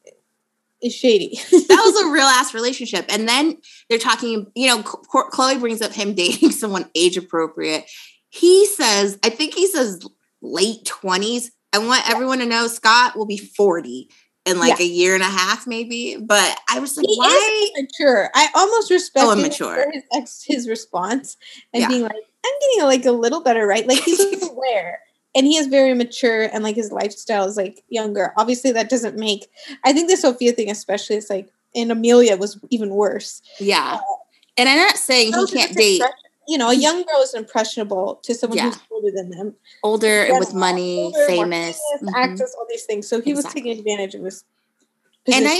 is 0.83 0.95
shady. 0.95 1.39
that 1.51 1.83
was 1.85 2.07
a 2.07 2.11
real 2.11 2.25
ass 2.25 2.55
relationship. 2.55 3.05
And 3.11 3.29
then 3.29 3.59
they're 3.91 3.99
talking. 3.99 4.51
You 4.55 4.69
know, 4.69 4.83
Khloe 4.83 5.61
brings 5.61 5.83
up 5.83 5.93
him 5.93 6.15
dating 6.15 6.53
someone 6.53 6.89
age 6.95 7.19
appropriate. 7.19 7.85
He 8.31 8.65
says, 8.65 9.19
I 9.23 9.29
think 9.29 9.53
he 9.53 9.67
says 9.67 10.01
late 10.41 10.87
twenties. 10.87 11.53
I 11.75 11.79
want 11.81 12.09
everyone 12.09 12.39
to 12.39 12.47
know 12.47 12.67
Scott 12.67 13.15
will 13.15 13.27
be 13.27 13.37
40 13.37 14.09
in 14.45 14.59
like 14.59 14.79
yeah. 14.79 14.85
a 14.85 14.89
year 14.89 15.15
and 15.15 15.23
a 15.23 15.27
half, 15.27 15.67
maybe. 15.67 16.17
But 16.17 16.59
I 16.69 16.79
was 16.79 16.97
like, 16.97 17.07
he 17.07 17.17
why? 17.17 17.71
mature. 17.77 18.31
I 18.35 18.49
almost 18.55 18.91
respect 18.91 19.27
oh, 19.27 19.37
mature. 19.37 19.91
his 19.93 20.03
ex, 20.13 20.45
his 20.47 20.69
response 20.69 21.37
and 21.73 21.83
yeah. 21.83 21.89
being 21.89 22.03
like, 22.03 22.13
I'm 22.13 22.53
getting 22.61 22.85
like 22.85 23.05
a 23.07 23.13
little 23.13 23.41
better, 23.41 23.67
right? 23.67 23.87
Like 23.87 24.03
he's 24.03 24.43
aware. 24.51 25.01
And 25.37 25.47
he 25.47 25.57
is 25.57 25.67
very 25.67 25.95
mature 25.95 26.43
and 26.43 26.63
like 26.63 26.77
his 26.77 26.93
lifestyle 26.93 27.45
is 27.47 27.57
like 27.57 27.83
younger. 27.89 28.33
Obviously, 28.37 28.71
that 28.73 28.89
doesn't 28.89 29.17
make 29.17 29.51
I 29.83 29.93
think 29.93 30.09
the 30.09 30.17
Sofia 30.17 30.53
thing, 30.53 30.71
especially, 30.71 31.17
is 31.17 31.31
like 31.31 31.51
and 31.75 31.91
Amelia 31.91 32.37
was 32.37 32.59
even 32.71 32.91
worse. 32.91 33.43
Yeah. 33.59 33.99
Uh, 33.99 34.15
and 34.57 34.69
I'm 34.69 34.79
not 34.79 34.97
saying 34.97 35.33
he 35.33 35.47
can't 35.49 35.75
date 35.75 36.03
you 36.49 36.59
know, 36.59 36.71
a 36.71 36.75
young 36.75 37.03
girl 37.05 37.21
is 37.23 37.35
impressionable 37.35 38.21
to 38.23 38.35
someone 38.35 38.59
yeah. 38.59 38.65
who's 38.65 38.79
older 38.91 39.11
than 39.15 39.31
them. 39.31 39.55
Older 39.83 40.25
and 40.25 40.39
with 40.39 40.55
money, 40.55 41.05
older, 41.05 41.27
famous, 41.27 41.81
mm-hmm. 41.97 42.09
access, 42.15 42.55
all 42.59 42.67
these 42.69 42.85
things. 42.85 43.09
So 43.09 43.21
he 43.21 43.31
exactly. 43.31 43.35
was 43.35 43.55
taking 43.55 43.79
advantage 43.79 44.15
of 44.15 44.25
his. 44.25 44.45
Position. 45.25 45.47
And 45.47 45.53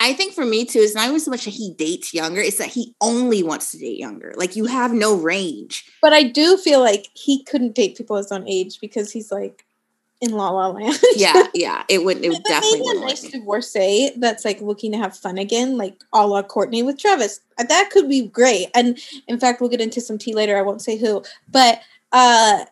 I, 0.00 0.08
I 0.08 0.12
think 0.14 0.32
for 0.32 0.44
me 0.46 0.64
too, 0.64 0.78
it's 0.78 0.94
not 0.94 1.08
even 1.08 1.20
so 1.20 1.30
much 1.30 1.44
that 1.44 1.50
he 1.50 1.72
dates 1.74 2.14
younger; 2.14 2.40
it's 2.40 2.58
that 2.58 2.68
he 2.68 2.94
only 3.00 3.42
wants 3.42 3.70
to 3.72 3.78
date 3.78 3.98
younger. 3.98 4.32
Like 4.36 4.56
you 4.56 4.64
have 4.66 4.92
no 4.92 5.14
range. 5.14 5.90
But 6.00 6.12
I 6.12 6.22
do 6.22 6.56
feel 6.56 6.80
like 6.80 7.08
he 7.14 7.44
couldn't 7.44 7.74
date 7.74 7.96
people 7.96 8.16
his 8.16 8.32
own 8.32 8.48
age 8.48 8.80
because 8.80 9.12
he's 9.12 9.30
like 9.30 9.64
in 10.24 10.32
La 10.32 10.50
La 10.50 10.68
Land. 10.68 10.98
yeah, 11.14 11.46
yeah, 11.54 11.84
it 11.88 12.04
would. 12.04 12.24
It 12.24 12.30
would 12.30 12.42
definitely. 12.44 12.80
Maybe 12.80 12.98
a 12.98 13.00
nice 13.00 13.22
divorcee 13.22 14.12
that's 14.16 14.44
like 14.44 14.60
looking 14.60 14.92
to 14.92 14.98
have 14.98 15.16
fun 15.16 15.38
again, 15.38 15.76
like 15.76 16.02
a 16.12 16.26
la 16.26 16.42
Kourtney 16.42 16.84
with 16.84 16.98
Travis. 16.98 17.40
Uh, 17.58 17.64
that 17.64 17.90
could 17.90 18.08
be 18.08 18.26
great. 18.26 18.68
And 18.74 18.98
in 19.28 19.38
fact, 19.38 19.60
we'll 19.60 19.70
get 19.70 19.80
into 19.80 20.00
some 20.00 20.18
tea 20.18 20.34
later. 20.34 20.56
I 20.56 20.62
won't 20.62 20.82
say 20.82 20.96
who, 20.96 21.22
but 21.50 21.80
uh, 22.12 22.64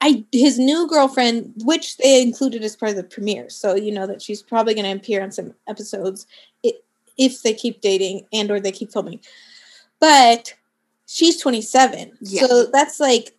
I 0.00 0.24
his 0.32 0.58
new 0.58 0.88
girlfriend, 0.88 1.52
which 1.64 1.96
they 1.96 2.22
included 2.22 2.62
as 2.62 2.76
part 2.76 2.90
of 2.90 2.96
the 2.96 3.04
premiere, 3.04 3.48
so 3.48 3.74
you 3.74 3.92
know 3.92 4.06
that 4.06 4.22
she's 4.22 4.42
probably 4.42 4.74
going 4.74 4.84
to 4.84 4.92
appear 4.92 5.22
on 5.22 5.32
some 5.32 5.54
episodes 5.68 6.26
if 7.18 7.42
they 7.42 7.54
keep 7.54 7.80
dating 7.80 8.26
and 8.32 8.50
or 8.50 8.60
they 8.60 8.72
keep 8.72 8.92
filming. 8.92 9.20
But 10.00 10.54
she's 11.06 11.40
27, 11.40 12.18
yeah. 12.20 12.46
so 12.46 12.66
that's 12.66 13.00
like 13.00 13.35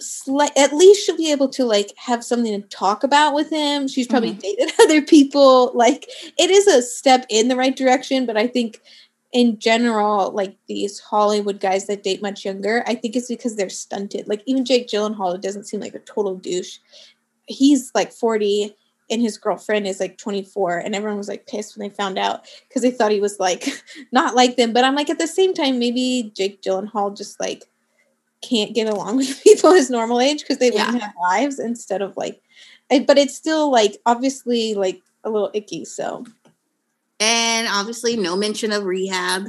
sli- 0.00 0.56
at 0.56 0.72
least 0.72 1.04
she'll 1.04 1.16
be 1.16 1.30
able 1.30 1.48
to 1.50 1.64
like 1.64 1.92
have 1.96 2.24
something 2.24 2.60
to 2.60 2.68
talk 2.68 3.04
about 3.04 3.34
with 3.34 3.50
him. 3.50 3.88
She's 3.88 4.06
probably 4.06 4.32
mm-hmm. 4.32 4.40
dated 4.40 4.72
other 4.80 5.02
people. 5.02 5.72
Like 5.74 6.08
it 6.38 6.50
is 6.50 6.66
a 6.66 6.82
step 6.82 7.26
in 7.28 7.48
the 7.48 7.56
right 7.56 7.76
direction, 7.76 8.26
but 8.26 8.36
I 8.36 8.46
think 8.46 8.80
in 9.32 9.58
general, 9.58 10.32
like 10.32 10.56
these 10.66 10.98
Hollywood 10.98 11.60
guys 11.60 11.86
that 11.86 12.02
date 12.02 12.20
much 12.20 12.44
younger, 12.44 12.82
I 12.86 12.94
think 12.94 13.14
it's 13.14 13.28
because 13.28 13.56
they're 13.56 13.68
stunted. 13.68 14.26
Like 14.26 14.42
even 14.46 14.64
Jake 14.64 14.88
Gyllenhaal 14.88 15.40
doesn't 15.40 15.66
seem 15.66 15.80
like 15.80 15.94
a 15.94 16.00
total 16.00 16.36
douche. 16.36 16.78
He's 17.46 17.92
like 17.94 18.12
40 18.12 18.74
and 19.10 19.20
his 19.20 19.36
girlfriend 19.36 19.86
is 19.86 20.00
like 20.00 20.18
24 20.18 20.78
and 20.78 20.94
everyone 20.94 21.18
was 21.18 21.28
like 21.28 21.46
pissed 21.46 21.76
when 21.76 21.88
they 21.88 21.94
found 21.94 22.16
out 22.16 22.46
because 22.68 22.82
they 22.82 22.92
thought 22.92 23.10
he 23.10 23.20
was 23.20 23.40
like 23.40 23.66
not 24.12 24.36
like 24.36 24.56
them 24.56 24.72
but 24.72 24.84
i'm 24.84 24.94
like 24.94 25.10
at 25.10 25.18
the 25.18 25.26
same 25.26 25.52
time 25.52 25.78
maybe 25.78 26.30
jake 26.34 26.62
gyllenhaal 26.62 27.14
just 27.14 27.40
like 27.40 27.64
can't 28.42 28.74
get 28.74 28.88
along 28.88 29.16
with 29.18 29.42
people 29.42 29.72
his 29.72 29.90
normal 29.90 30.20
age 30.20 30.40
because 30.40 30.58
they 30.58 30.72
yeah. 30.72 30.90
have 30.90 31.12
lives 31.20 31.58
instead 31.58 32.02
of 32.02 32.16
like 32.16 32.42
but 33.06 33.18
it's 33.18 33.36
still 33.36 33.70
like 33.70 33.96
obviously 34.06 34.74
like 34.74 35.00
a 35.24 35.30
little 35.30 35.50
icky 35.54 35.84
so 35.84 36.24
and 37.18 37.68
obviously 37.68 38.16
no 38.16 38.36
mention 38.36 38.72
of 38.72 38.84
rehab 38.84 39.46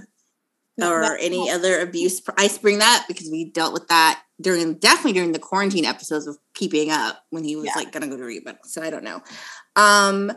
or 0.82 1.16
any 1.18 1.50
other 1.50 1.80
abuse 1.80 2.22
i 2.38 2.50
bring 2.62 2.80
that 2.80 3.06
because 3.08 3.30
we 3.30 3.46
dealt 3.46 3.74
with 3.74 3.88
that 3.88 4.22
during 4.40 4.74
definitely 4.76 5.14
during 5.14 5.32
the 5.32 5.40
quarantine 5.40 5.86
episodes 5.86 6.26
of 6.26 6.38
keeping 6.56 6.90
up 6.90 7.24
when 7.30 7.44
he 7.44 7.56
was 7.56 7.66
yeah. 7.66 7.74
like 7.76 7.92
gonna 7.92 8.08
go 8.08 8.18
to 8.18 8.24
rehab 8.24 8.58
so 8.64 8.82
i 8.82 8.90
don't 8.90 9.04
know 9.04 9.22
um 9.76 10.32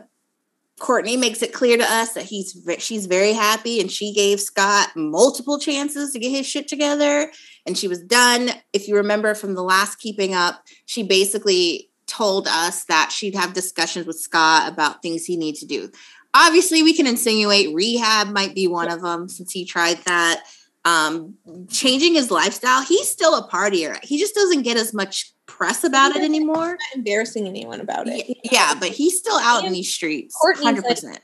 Kourtney 0.79 1.17
makes 1.17 1.41
it 1.41 1.53
clear 1.53 1.77
to 1.77 1.83
us 1.83 2.13
that 2.13 2.25
he's 2.25 2.57
she's 2.79 3.05
very 3.05 3.31
happy 3.31 3.79
and 3.79 3.89
she 3.89 4.13
gave 4.13 4.41
Scott 4.41 4.89
multiple 4.95 5.57
chances 5.57 6.11
to 6.11 6.19
get 6.19 6.31
his 6.31 6.45
shit 6.45 6.67
together 6.67 7.31
and 7.65 7.77
she 7.77 7.87
was 7.87 8.03
done. 8.03 8.49
If 8.73 8.87
you 8.87 8.95
remember 8.97 9.35
from 9.35 9.55
the 9.55 9.63
last 9.63 9.97
keeping 9.97 10.33
up, 10.33 10.63
she 10.85 11.03
basically 11.03 11.89
told 12.07 12.47
us 12.47 12.83
that 12.85 13.11
she'd 13.11 13.35
have 13.35 13.53
discussions 13.53 14.05
with 14.05 14.19
Scott 14.19 14.71
about 14.71 15.01
things 15.01 15.25
he 15.25 15.37
needs 15.37 15.59
to 15.61 15.65
do. 15.65 15.89
Obviously, 16.33 16.83
we 16.83 16.93
can 16.93 17.07
insinuate 17.07 17.73
rehab 17.73 18.27
might 18.27 18.53
be 18.53 18.67
one 18.67 18.91
of 18.91 19.01
them 19.01 19.29
since 19.29 19.53
he 19.53 19.63
tried 19.63 19.97
that. 19.99 20.43
Um, 20.85 21.33
changing 21.67 22.13
his 22.13 22.29
lifestyle, 22.29 22.83
he's 22.83 23.07
still 23.07 23.35
a 23.35 23.49
partier. 23.49 24.01
He 24.03 24.19
just 24.19 24.35
doesn't 24.35 24.61
get 24.61 24.77
as 24.77 24.93
much 24.93 25.33
press 25.47 25.83
about 25.83 26.15
it 26.15 26.23
anymore. 26.23 26.67
Not 26.67 26.95
embarrassing 26.95 27.47
anyone 27.47 27.81
about 27.81 28.07
it. 28.07 28.25
Yeah, 28.27 28.51
yeah 28.51 28.73
but 28.79 28.89
he's 28.89 29.17
still 29.17 29.37
out 29.37 29.59
and 29.59 29.67
in 29.67 29.73
these 29.73 29.91
streets. 29.91 30.35
Hundred 30.61 30.85
percent. 30.85 31.19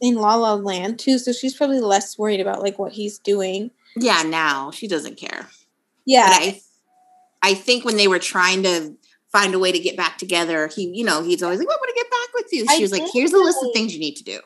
in 0.00 0.16
La 0.16 0.34
La 0.34 0.54
Land 0.54 0.98
too, 0.98 1.18
so 1.18 1.32
she's 1.32 1.54
probably 1.56 1.80
less 1.80 2.18
worried 2.18 2.40
about 2.40 2.60
like 2.60 2.78
what 2.78 2.92
he's 2.92 3.18
doing. 3.18 3.70
Yeah, 3.96 4.22
now 4.22 4.70
she 4.72 4.88
doesn't 4.88 5.16
care. 5.16 5.46
Yeah, 6.04 6.28
but 6.28 6.42
I, 6.42 6.60
I 7.42 7.54
think 7.54 7.84
when 7.84 7.96
they 7.96 8.08
were 8.08 8.18
trying 8.18 8.62
to 8.64 8.96
find 9.30 9.54
a 9.54 9.58
way 9.58 9.70
to 9.70 9.78
get 9.78 9.96
back 9.96 10.18
together, 10.18 10.68
he, 10.68 10.88
you 10.88 11.04
know, 11.04 11.22
he's 11.22 11.42
always 11.42 11.58
like, 11.58 11.68
"I 11.68 11.76
want 11.76 11.88
to 11.88 11.94
get 11.94 12.10
back 12.10 12.34
with 12.34 12.52
you." 12.52 12.66
She 12.68 12.78
I 12.78 12.80
was 12.80 12.92
like, 12.92 13.08
"Here's 13.12 13.32
a 13.32 13.38
list 13.38 13.58
of 13.62 13.70
things 13.72 13.94
you 13.94 14.00
need 14.00 14.16
to 14.16 14.24
do." 14.24 14.40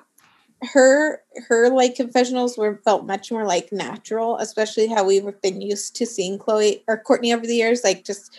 Her 0.63 1.23
her 1.49 1.71
like 1.71 1.97
confessionals 1.97 2.57
were 2.57 2.81
felt 2.85 3.05
much 3.05 3.33
more 3.33 3.45
like 3.47 3.73
natural, 3.73 4.39
especially 4.39 4.87
how 4.87 5.05
we've 5.05 5.27
been 5.43 5.61
used 5.61 5.97
to 5.97 6.07
seeing 6.07 6.39
Khloe 6.39 6.83
or 6.87 7.03
Kourtney 7.03 7.35
over 7.35 7.47
the 7.47 7.57
years, 7.57 7.83
like 7.83 8.05
just 8.05 8.37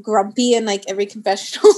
grumpy 0.00 0.54
in 0.54 0.64
like 0.64 0.84
every 0.88 1.06
confessional. 1.14 1.72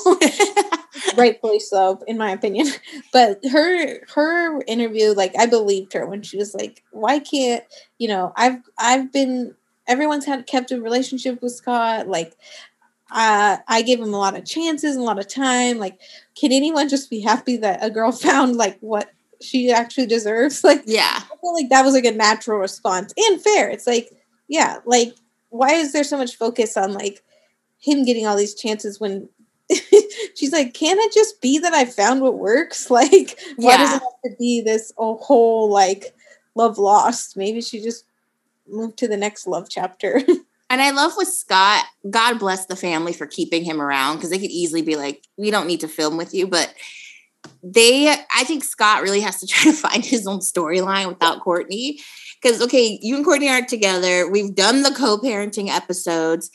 Rightfully 1.17 1.61
so, 1.61 2.03
in 2.07 2.19
my 2.19 2.31
opinion. 2.31 2.69
But 3.13 3.41
her 3.51 4.07
her 4.15 4.63
interview, 4.67 5.13
like 5.15 5.33
I 5.39 5.47
believed 5.47 5.93
her 5.95 6.07
when 6.07 6.23
she 6.23 6.37
was 6.37 6.55
like, 6.55 6.83
"Why 6.93 7.19
can't 7.19 7.65
you 7.99 8.09
know? 8.09 8.33
I've 8.37 8.59
I've 8.79 9.13
been 9.13 9.55
everyone's 9.87 10.27
had 10.27 10.47
kept 10.47 10.71
a 10.71 10.81
relationship 10.81 11.41
with 11.43 11.53
Scott. 11.53 12.09
Like, 12.09 12.37
uh, 13.11 13.59
I 13.67 13.83
gave 13.83 14.01
him 14.01 14.13
a 14.13 14.19
lot 14.19 14.37
of 14.37 14.45
chances, 14.45 14.95
and 14.95 15.03
a 15.03 15.07
lot 15.07 15.19
of 15.19 15.29
time. 15.29 15.79
Like, 15.79 15.99
can 16.39 16.53
anyone 16.53 16.89
just 16.89 17.11
be 17.11 17.21
happy 17.21 17.57
that 17.59 17.83
a 17.83 17.91
girl 17.91 18.13
found 18.29 18.57
like 18.57 18.79
what 18.81 19.11
she 19.41 19.71
actually 19.71 20.07
deserves. 20.07 20.63
Like, 20.69 20.83
yeah, 20.87 21.23
I 21.23 21.37
feel 21.41 21.55
like 21.55 21.71
that 21.71 21.85
was 21.85 21.95
like 21.95 22.05
a 22.05 22.13
natural 22.13 22.59
response 22.59 23.13
and 23.17 23.41
fair. 23.41 23.71
It's 23.71 23.87
like, 23.87 24.11
yeah, 24.49 24.79
like, 24.85 25.15
why 25.51 25.71
is 25.71 25.93
there 25.93 26.05
so 26.05 26.19
much 26.19 26.37
focus 26.37 26.77
on 26.77 26.93
like 26.93 27.23
him 27.81 28.05
getting 28.05 28.27
all 28.27 28.37
these 28.37 28.55
chances 28.55 29.01
when 29.01 29.29
she's 30.35 30.53
like, 30.53 30.75
can 30.75 30.99
it 30.99 31.13
just 31.13 31.41
be 31.41 31.59
that 31.59 31.73
I 31.73 31.85
found 31.85 32.21
what 32.21 32.39
works? 32.39 32.91
Like, 32.99 33.39
why 33.57 33.77
does 33.77 33.91
it 33.95 34.03
have 34.03 34.23
to 34.25 34.37
be 34.39 34.61
this 34.61 34.93
whole 34.97 35.71
like 35.71 36.15
love 36.55 36.79
lost? 36.79 37.37
Maybe 37.37 37.61
she 37.61 37.81
just 37.81 38.05
moved 38.67 38.99
to 38.99 39.09
the 39.09 39.17
next 39.17 39.47
love 39.47 39.69
chapter. 39.71 40.21
And 40.71 40.83
I 40.83 40.91
love 40.91 41.13
with 41.17 41.29
Scott, 41.29 41.87
God 42.11 42.39
bless 42.39 42.67
the 42.67 42.77
family 42.77 43.15
for 43.15 43.27
keeping 43.27 43.65
him 43.65 43.81
around 43.81 44.17
because 44.17 44.29
they 44.29 44.39
could 44.39 44.51
easily 44.51 44.83
be 44.83 44.97
like, 44.97 45.25
we 45.39 45.51
don't 45.51 45.67
need 45.67 45.81
to 45.81 45.89
film 45.89 46.19
with 46.19 46.35
you. 46.35 46.47
But 46.47 46.75
they 47.63 48.09
I 48.11 48.45
think 48.45 48.65
Scott 48.65 49.03
really 49.03 49.21
has 49.21 49.41
to 49.41 49.47
try 49.49 49.71
to 49.71 49.77
find 49.77 50.05
his 50.05 50.27
own 50.27 50.41
storyline 50.41 51.09
without 51.09 51.43
Kourtney. 51.43 52.01
Because 52.41 52.63
okay, 52.63 52.99
you 53.03 53.17
and 53.17 53.27
Kourtney 53.27 53.51
aren't 53.51 53.69
together. 53.69 54.31
We've 54.31 54.55
done 54.55 54.83
the 54.83 54.93
co-parenting 54.93 55.69
episodes. 55.69 56.51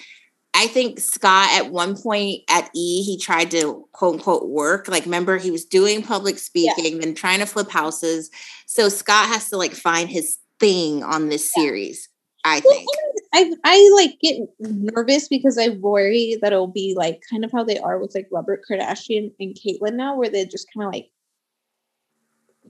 I 0.54 0.68
think 0.68 1.00
Scott 1.00 1.50
at 1.52 1.72
one 1.72 1.98
point 1.98 2.44
at 2.50 2.70
E, 2.76 3.04
he 3.04 3.18
tried 3.18 3.52
to 3.52 3.88
quote 3.92 4.16
unquote 4.16 4.48
work. 4.48 4.88
Like, 4.88 5.06
remember, 5.06 5.38
he 5.38 5.52
was 5.52 5.66
doing 5.66 6.04
public 6.04 6.38
speaking, 6.38 6.94
yeah. 6.94 7.00
then 7.00 7.16
trying 7.16 7.40
to 7.40 7.46
flip 7.46 7.72
houses. 7.72 8.30
So 8.66 8.88
Scott 8.88 9.28
has 9.28 9.50
to 9.50 9.58
like 9.58 9.74
find 9.74 10.10
his 10.10 10.38
thing 10.60 11.04
on 11.04 11.30
this 11.30 11.52
yeah. 11.56 11.64
series. 11.64 12.08
I 12.44 12.60
think. 12.60 12.88
I 13.34 13.54
I 13.64 13.92
like 13.96 14.20
get 14.20 14.42
nervous 14.60 15.28
because 15.28 15.58
I 15.58 15.70
worry 15.70 16.38
that 16.42 16.54
it'll 16.54 16.68
be 16.68 16.94
like 16.96 17.24
kind 17.30 17.44
of 17.44 17.52
how 17.52 17.64
they 17.64 17.80
are 17.80 17.98
with 17.98 18.14
like 18.14 18.28
Robert 18.32 18.62
Kardashian 18.70 19.32
and 19.40 19.56
Caitlyn 19.56 19.94
now, 19.94 20.16
where 20.16 20.30
they 20.30 20.46
just 20.46 20.72
kind 20.74 20.86
of 20.86 20.94
like 20.94 21.10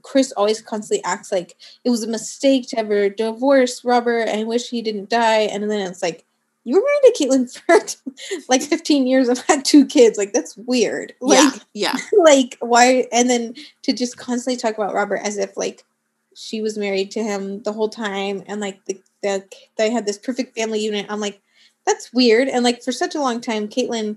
Kris 0.04 0.32
always 0.32 0.62
constantly 0.62 1.02
acts 1.04 1.32
like 1.32 1.56
it 1.82 1.90
was 1.90 2.04
a 2.04 2.08
mistake 2.08 2.68
to 2.68 2.78
ever 2.78 3.08
divorce 3.08 3.84
Robert. 3.84 4.28
I 4.28 4.44
wish 4.44 4.68
he 4.68 4.82
didn't 4.82 5.10
die. 5.10 5.40
And 5.40 5.68
then 5.68 5.80
it's 5.80 6.02
like, 6.02 6.24
you 6.62 6.76
were 6.76 6.82
married 6.82 7.14
to 7.14 7.24
Caitlyn 7.24 7.60
for 7.66 8.44
like 8.48 8.62
15 8.62 9.06
years 9.06 9.28
and 9.28 9.38
had 9.38 9.64
two 9.64 9.86
kids. 9.86 10.16
Like, 10.16 10.32
that's 10.32 10.56
weird. 10.56 11.14
Like, 11.20 11.60
yeah. 11.72 11.94
yeah. 11.94 12.02
like, 12.22 12.56
why? 12.60 13.08
And 13.12 13.28
then 13.28 13.54
to 13.82 13.92
just 13.92 14.16
constantly 14.16 14.58
talk 14.58 14.76
about 14.76 14.94
Robert 14.94 15.20
as 15.24 15.38
if 15.38 15.56
like 15.56 15.84
she 16.34 16.60
was 16.60 16.78
married 16.78 17.10
to 17.12 17.22
him 17.22 17.62
the 17.62 17.72
whole 17.72 17.88
time 17.88 18.42
and 18.46 18.60
like 18.60 18.84
the, 18.86 19.00
the 19.22 19.44
they 19.76 19.90
had 19.90 20.06
this 20.06 20.18
perfect 20.18 20.56
family 20.56 20.80
unit. 20.80 21.06
I'm 21.08 21.20
like, 21.20 21.40
that's 21.86 22.12
weird. 22.12 22.48
And 22.48 22.64
like 22.64 22.82
for 22.82 22.92
such 22.92 23.14
a 23.14 23.20
long 23.20 23.40
time, 23.40 23.68
Caitlyn 23.68 24.16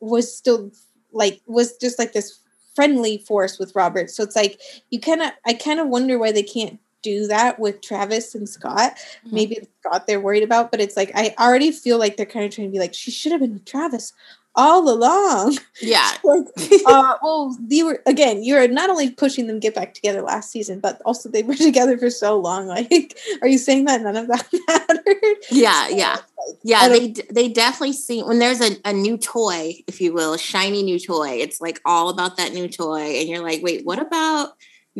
was 0.00 0.34
still 0.34 0.70
like 1.12 1.40
was 1.46 1.76
just 1.76 1.98
like 1.98 2.12
this 2.12 2.38
friendly 2.74 3.18
force 3.18 3.58
with 3.58 3.74
Robert. 3.74 4.10
So 4.10 4.22
it's 4.22 4.36
like 4.36 4.60
you 4.90 5.00
kind 5.00 5.22
of 5.22 5.30
I 5.46 5.54
kind 5.54 5.80
of 5.80 5.88
wonder 5.88 6.18
why 6.18 6.32
they 6.32 6.42
can't 6.42 6.78
do 7.02 7.26
that 7.26 7.58
with 7.58 7.80
Travis 7.80 8.34
and 8.34 8.48
Scott. 8.48 8.94
Mm-hmm. 8.96 9.34
Maybe 9.34 9.68
Scott 9.80 10.06
they're 10.06 10.20
worried 10.20 10.42
about, 10.44 10.70
but 10.70 10.80
it's 10.80 10.96
like 10.96 11.10
I 11.14 11.34
already 11.38 11.72
feel 11.72 11.98
like 11.98 12.16
they're 12.16 12.26
kind 12.26 12.44
of 12.44 12.52
trying 12.52 12.68
to 12.68 12.72
be 12.72 12.78
like 12.78 12.94
she 12.94 13.10
should 13.10 13.32
have 13.32 13.40
been 13.40 13.54
with 13.54 13.64
Travis 13.64 14.12
all 14.54 14.88
along. 14.88 15.58
Yeah. 15.80 16.10
like, 16.24 16.46
uh, 16.86 17.14
well, 17.22 17.56
you 17.68 17.86
were 17.86 18.02
again. 18.06 18.42
You're 18.42 18.68
not 18.68 18.90
only 18.90 19.10
pushing 19.10 19.46
them 19.46 19.60
get 19.60 19.74
back 19.74 19.94
together 19.94 20.22
last 20.22 20.50
season, 20.50 20.80
but 20.80 21.00
also 21.04 21.28
they 21.28 21.42
were 21.42 21.54
together 21.56 21.98
for 21.98 22.10
so 22.10 22.38
long. 22.38 22.66
Like, 22.66 23.18
are 23.40 23.48
you 23.48 23.58
saying 23.58 23.84
that 23.86 24.02
none 24.02 24.16
of 24.16 24.28
that 24.28 24.46
mattered? 24.68 25.36
Yeah, 25.50 25.88
yeah, 25.88 26.12
like, 26.12 26.58
yeah. 26.62 26.88
They 26.88 27.08
they 27.30 27.48
definitely 27.48 27.94
see 27.94 28.22
when 28.22 28.38
there's 28.38 28.60
a, 28.60 28.76
a 28.84 28.92
new 28.92 29.16
toy, 29.16 29.74
if 29.86 30.00
you 30.00 30.12
will, 30.12 30.34
a 30.34 30.38
shiny 30.38 30.82
new 30.82 30.98
toy. 30.98 31.30
It's 31.30 31.60
like 31.60 31.80
all 31.84 32.08
about 32.08 32.36
that 32.36 32.52
new 32.52 32.68
toy, 32.68 33.20
and 33.20 33.28
you're 33.28 33.42
like, 33.42 33.62
wait, 33.62 33.84
what 33.84 33.98
about? 33.98 34.52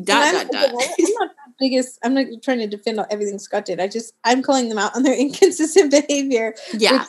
Dot, 0.03 0.32
dot, 0.32 0.50
dot. 0.50 0.70
I'm 0.70 0.74
not 0.74 1.30
the 1.36 1.53
biggest. 1.61 1.98
I'm 2.03 2.14
not 2.14 2.26
trying 2.42 2.61
to 2.61 2.66
defend 2.66 2.98
everything 3.11 3.38
Scott 3.38 3.66
did. 3.66 3.78
I 3.78 3.88
just 3.88 4.14
I'm 4.24 4.42
calling 4.42 4.70
them 4.70 4.78
out 4.78 4.96
on 4.96 5.03
their 5.03 5.14
inconsistent 5.14 5.90
behavior. 5.90 6.55
Yeah, 6.72 7.05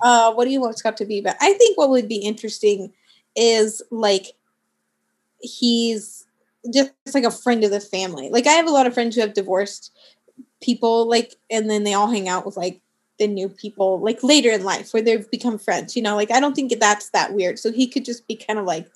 uh, 0.00 0.32
what 0.32 0.44
do 0.44 0.50
you 0.50 0.60
want 0.60 0.78
Scott 0.78 0.96
to 0.98 1.04
be? 1.04 1.20
But 1.20 1.36
I 1.40 1.52
think 1.54 1.78
what 1.78 1.90
would 1.90 2.08
be 2.08 2.16
interesting 2.16 2.92
is 3.36 3.82
like 3.90 4.26
he's 5.40 6.26
just 6.72 6.92
like 7.12 7.24
a 7.24 7.30
friend 7.30 7.64
of 7.64 7.70
the 7.70 7.80
family. 7.80 8.30
Like 8.30 8.46
I 8.46 8.52
have 8.52 8.66
a 8.66 8.70
lot 8.70 8.86
of 8.86 8.94
friends 8.94 9.14
who 9.14 9.20
have 9.20 9.34
divorced 9.34 9.92
people, 10.62 11.08
like, 11.08 11.34
and 11.50 11.68
then 11.68 11.84
they 11.84 11.94
all 11.94 12.10
hang 12.10 12.28
out 12.28 12.46
with 12.46 12.56
like 12.56 12.80
the 13.18 13.26
new 13.26 13.48
people, 13.48 14.00
like 14.00 14.22
later 14.22 14.50
in 14.50 14.64
life 14.64 14.92
where 14.92 15.02
they've 15.02 15.30
become 15.30 15.58
friends. 15.58 15.94
You 15.94 16.02
know, 16.02 16.16
like 16.16 16.30
I 16.30 16.40
don't 16.40 16.54
think 16.54 16.72
that's 16.78 17.10
that 17.10 17.34
weird. 17.34 17.58
So 17.58 17.70
he 17.70 17.86
could 17.86 18.04
just 18.04 18.26
be 18.26 18.36
kind 18.36 18.58
of 18.58 18.64
like 18.64 18.88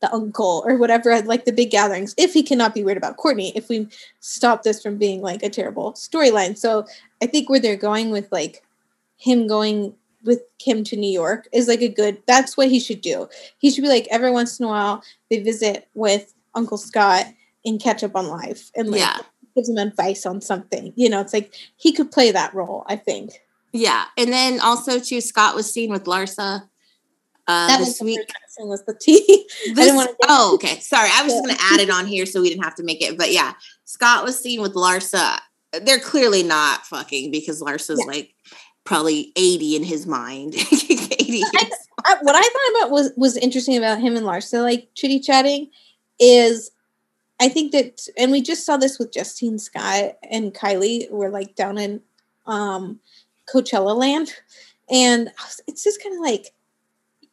the 0.00 0.12
uncle 0.12 0.62
or 0.64 0.76
whatever 0.76 1.10
at 1.10 1.26
like 1.26 1.44
the 1.44 1.52
big 1.52 1.70
gatherings 1.70 2.14
if 2.16 2.32
he 2.32 2.42
cannot 2.42 2.72
be 2.72 2.84
weird 2.84 2.96
about 2.96 3.16
Kourtney, 3.16 3.50
if 3.56 3.68
we 3.68 3.88
stop 4.20 4.62
this 4.62 4.80
from 4.80 4.96
being 4.96 5.20
like 5.22 5.42
a 5.42 5.50
terrible 5.50 5.92
storyline. 5.94 6.56
So 6.56 6.86
I 7.20 7.26
think 7.26 7.50
where 7.50 7.58
they're 7.58 7.76
going 7.76 8.10
with 8.10 8.30
like 8.30 8.62
him 9.16 9.48
going 9.48 9.94
with 10.24 10.40
Kim 10.58 10.84
to 10.84 10.96
New 10.96 11.10
York 11.10 11.48
is 11.52 11.68
like 11.68 11.80
a 11.80 11.88
good 11.88 12.22
that's 12.26 12.56
what 12.56 12.68
he 12.68 12.80
should 12.80 13.00
do. 13.00 13.28
He 13.58 13.70
should 13.70 13.82
be 13.82 13.88
like 13.88 14.06
every 14.10 14.30
once 14.30 14.58
in 14.58 14.66
a 14.66 14.68
while 14.68 15.02
they 15.30 15.40
visit 15.40 15.88
with 15.94 16.34
Uncle 16.54 16.78
Scott 16.78 17.26
and 17.64 17.80
catch 17.80 18.02
up 18.02 18.16
on 18.16 18.28
life 18.28 18.70
and 18.74 18.90
like 18.90 19.00
yeah. 19.00 19.18
gives 19.54 19.68
him 19.68 19.78
advice 19.78 20.26
on 20.26 20.40
something. 20.40 20.92
You 20.96 21.08
know, 21.08 21.20
it's 21.20 21.32
like 21.32 21.54
he 21.76 21.92
could 21.92 22.10
play 22.10 22.32
that 22.32 22.54
role, 22.54 22.84
I 22.86 22.96
think. 22.96 23.32
Yeah. 23.72 24.04
And 24.16 24.32
then 24.32 24.60
also 24.60 24.98
too 24.98 25.20
Scott 25.20 25.54
was 25.54 25.72
seen 25.72 25.90
with 25.90 26.04
Larsa 26.04 26.68
uh, 27.46 27.66
that 27.68 27.78
this 27.78 28.00
week. 28.00 28.20
Was 28.60 28.84
the 28.84 28.94
tea. 28.94 29.46
This, 29.74 30.08
oh, 30.26 30.54
okay. 30.54 30.80
Sorry, 30.80 31.08
I 31.12 31.22
was 31.22 31.32
just 31.32 31.44
going 31.44 31.54
to 31.54 31.62
add 31.62 31.80
it 31.80 31.90
on 31.90 32.06
here 32.06 32.26
so 32.26 32.42
we 32.42 32.48
didn't 32.48 32.64
have 32.64 32.74
to 32.76 32.82
make 32.82 33.00
it. 33.02 33.16
But 33.16 33.32
yeah, 33.32 33.52
Scott 33.84 34.24
was 34.24 34.38
seen 34.38 34.60
with 34.60 34.74
Larsa. 34.74 35.38
They're 35.82 36.00
clearly 36.00 36.42
not 36.42 36.86
fucking 36.86 37.30
because 37.30 37.62
Larsa's 37.62 38.00
yeah. 38.00 38.06
like 38.06 38.34
probably 38.88 39.32
80 39.36 39.76
in 39.76 39.84
his 39.84 40.06
mind. 40.06 40.54
80 40.72 41.42
I, 41.44 41.70
I, 42.06 42.16
what 42.22 42.34
I 42.34 42.40
thought 42.40 42.78
about 42.78 42.90
was 42.90 43.12
was 43.18 43.36
interesting 43.36 43.76
about 43.76 44.00
him 44.00 44.16
and 44.16 44.24
Larsa 44.24 44.62
like 44.62 44.88
chitty 44.94 45.20
chatting 45.20 45.68
is 46.18 46.70
I 47.38 47.50
think 47.50 47.72
that 47.72 48.08
and 48.16 48.32
we 48.32 48.40
just 48.40 48.64
saw 48.64 48.78
this 48.78 48.98
with 48.98 49.12
Justine 49.12 49.58
Scott 49.58 50.16
and 50.30 50.54
Kylie 50.54 51.10
we're 51.10 51.28
like 51.28 51.54
down 51.54 51.76
in 51.76 52.00
um 52.46 52.98
Coachella 53.52 53.94
land 53.94 54.32
and 54.90 55.30
it's 55.66 55.84
just 55.84 56.02
kind 56.02 56.14
of 56.14 56.22
like 56.22 56.54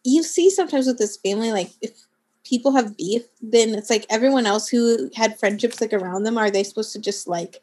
you 0.04 0.24
see 0.24 0.50
sometimes 0.50 0.88
with 0.88 0.98
this 0.98 1.16
family 1.16 1.54
like 1.54 1.70
if 1.82 1.98
people 2.44 2.74
have 2.74 2.98
beef 2.98 3.24
then 3.42 3.74
it's 3.74 3.90
like 3.90 4.06
everyone 4.10 4.46
else 4.46 4.68
who 4.68 5.10
had 5.16 5.40
friendships 5.40 5.80
like 5.80 5.94
around 5.94 6.24
them 6.24 6.38
are 6.38 6.52
they 6.52 6.64
supposed 6.66 6.92
to 6.92 7.00
just 7.00 7.30
like 7.30 7.62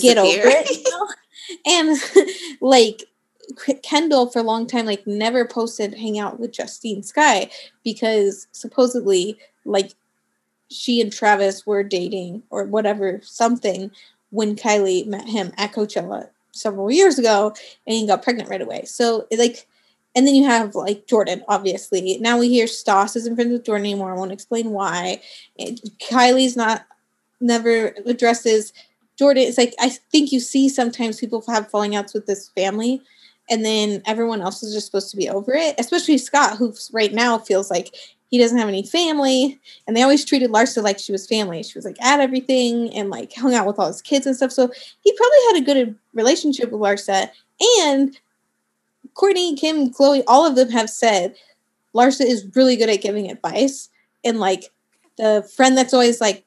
get 0.00 0.16
over 0.16 0.30
it 0.46 0.70
you 0.70 0.84
know? 0.90 1.08
And 1.66 1.96
like 2.60 3.04
Kendall 3.82 4.30
for 4.30 4.38
a 4.38 4.44
long 4.44 4.66
time 4.66 4.86
like 4.86 5.06
never 5.06 5.44
posted 5.44 5.94
hang 5.94 6.18
out 6.18 6.38
with 6.38 6.52
Justine 6.52 7.02
Skye 7.02 7.50
because 7.84 8.46
supposedly 8.52 9.36
like 9.64 9.92
she 10.72 11.00
and 11.00 11.12
Travis 11.12 11.66
were 11.66 11.82
dating 11.82 12.42
or 12.50 12.64
whatever, 12.64 13.20
something, 13.22 13.90
when 14.30 14.56
Kylie 14.56 15.06
met 15.06 15.28
him 15.28 15.52
at 15.56 15.72
Coachella 15.72 16.28
several 16.52 16.90
years 16.90 17.18
ago 17.18 17.54
and 17.86 17.94
he 17.94 18.06
got 18.06 18.22
pregnant 18.22 18.48
right 18.48 18.62
away. 18.62 18.84
So, 18.84 19.26
like, 19.36 19.66
and 20.14 20.26
then 20.26 20.34
you 20.34 20.44
have 20.44 20.74
like 20.74 21.06
Jordan, 21.06 21.42
obviously. 21.48 22.18
Now 22.18 22.38
we 22.38 22.48
hear 22.48 22.66
Stass 22.66 23.16
isn't 23.16 23.34
friends 23.34 23.52
with 23.52 23.64
Jordan 23.64 23.86
anymore. 23.86 24.12
I 24.12 24.16
won't 24.16 24.32
explain 24.32 24.70
why. 24.70 25.20
And 25.58 25.80
Kylie's 25.98 26.56
not, 26.56 26.86
never 27.40 27.94
addresses 28.06 28.72
Jordan. 29.22 29.44
It's 29.44 29.56
like, 29.56 29.72
I 29.78 29.88
think 29.88 30.32
you 30.32 30.40
see 30.40 30.68
sometimes 30.68 31.20
people 31.20 31.44
have 31.46 31.70
falling 31.70 31.94
outs 31.94 32.12
with 32.12 32.26
this 32.26 32.48
family 32.56 33.00
and 33.48 33.64
then 33.64 34.02
everyone 34.04 34.40
else 34.40 34.64
is 34.64 34.74
just 34.74 34.86
supposed 34.86 35.10
to 35.12 35.16
be 35.16 35.28
over 35.28 35.52
it, 35.52 35.76
especially 35.78 36.18
Scott, 36.18 36.56
who 36.56 36.74
right 36.92 37.12
now 37.12 37.38
feels 37.38 37.70
like 37.70 37.94
he 38.32 38.38
doesn't 38.38 38.58
have 38.58 38.66
any 38.66 38.82
family. 38.82 39.60
And 39.86 39.96
they 39.96 40.02
always 40.02 40.24
treated 40.24 40.50
Larsa 40.50 40.82
like 40.82 40.98
she 40.98 41.12
was 41.12 41.28
family. 41.28 41.62
She 41.62 41.78
was 41.78 41.84
like 41.84 42.02
at 42.02 42.18
everything 42.18 42.92
and 42.94 43.10
like 43.10 43.32
hung 43.32 43.54
out 43.54 43.68
with 43.68 43.78
all 43.78 43.86
his 43.86 44.02
kids 44.02 44.26
and 44.26 44.34
stuff. 44.34 44.50
So 44.50 44.72
he 45.02 45.16
probably 45.16 45.38
had 45.46 45.56
a 45.56 45.64
good 45.64 45.88
uh, 45.88 45.92
relationship 46.14 46.72
with 46.72 46.80
Larsa. 46.80 47.28
And 47.78 48.18
Kourtney, 49.14 49.56
Kim, 49.56 49.92
Khloe, 49.92 50.24
all 50.26 50.44
of 50.44 50.56
them 50.56 50.70
have 50.70 50.90
said 50.90 51.36
Larsa 51.94 52.24
is 52.24 52.50
really 52.56 52.74
good 52.74 52.90
at 52.90 53.02
giving 53.02 53.30
advice. 53.30 53.88
And 54.24 54.40
like 54.40 54.64
the 55.18 55.48
friend 55.54 55.76
that's 55.76 55.94
always 55.94 56.20
like, 56.20 56.44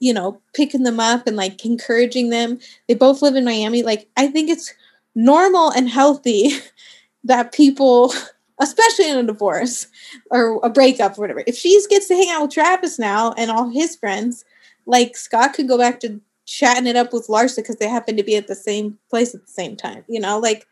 you 0.00 0.12
know, 0.12 0.40
picking 0.54 0.82
them 0.84 1.00
up 1.00 1.26
and 1.26 1.36
like 1.36 1.64
encouraging 1.64 2.30
them. 2.30 2.58
They 2.86 2.94
both 2.94 3.22
live 3.22 3.36
in 3.36 3.44
Miami. 3.44 3.82
Like, 3.82 4.08
I 4.16 4.28
think 4.28 4.50
it's 4.50 4.72
normal 5.14 5.70
and 5.70 5.88
healthy 5.88 6.50
that 7.24 7.52
people 7.52 8.12
especially 8.60 9.08
in 9.08 9.18
a 9.18 9.22
divorce 9.22 9.86
or 10.30 10.60
a 10.64 10.70
breakup 10.70 11.16
or 11.16 11.22
whatever. 11.22 11.42
If 11.46 11.56
she 11.56 11.80
gets 11.88 12.08
to 12.08 12.14
hang 12.14 12.30
out 12.30 12.42
with 12.42 12.50
Travis 12.50 12.98
now 12.98 13.32
and 13.36 13.50
all 13.50 13.68
his 13.68 13.96
friends, 13.96 14.44
like 14.86 15.16
Scott 15.16 15.54
could 15.54 15.68
go 15.68 15.78
back 15.78 16.00
to 16.00 16.20
chatting 16.46 16.86
it 16.86 16.96
up 16.96 17.12
with 17.12 17.28
Larsa 17.28 17.56
because 17.56 17.76
they 17.76 17.88
happen 17.88 18.16
to 18.16 18.22
be 18.22 18.36
at 18.36 18.46
the 18.46 18.54
same 18.54 18.98
place 19.10 19.34
at 19.34 19.42
the 19.42 19.52
same 19.52 19.76
time. 19.76 20.04
You 20.08 20.20
know, 20.20 20.38
like 20.38 20.66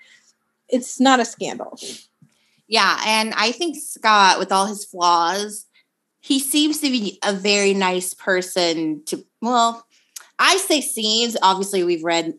it's 0.68 0.98
not 0.98 1.20
a 1.20 1.24
scandal. 1.24 1.78
Yeah, 2.68 3.00
and 3.06 3.32
I 3.34 3.52
think 3.52 3.76
Scott, 3.76 4.40
with 4.40 4.50
all 4.50 4.66
his 4.66 4.84
flaws, 4.84 5.66
he 6.26 6.40
seems 6.40 6.80
to 6.80 6.90
be 6.90 7.20
a 7.22 7.32
very 7.32 7.72
nice 7.72 8.12
person 8.12 9.00
to 9.04 9.24
well, 9.40 9.86
I 10.40 10.56
say 10.56 10.80
seems, 10.80 11.36
obviously 11.40 11.84
we've 11.84 12.02
read 12.02 12.34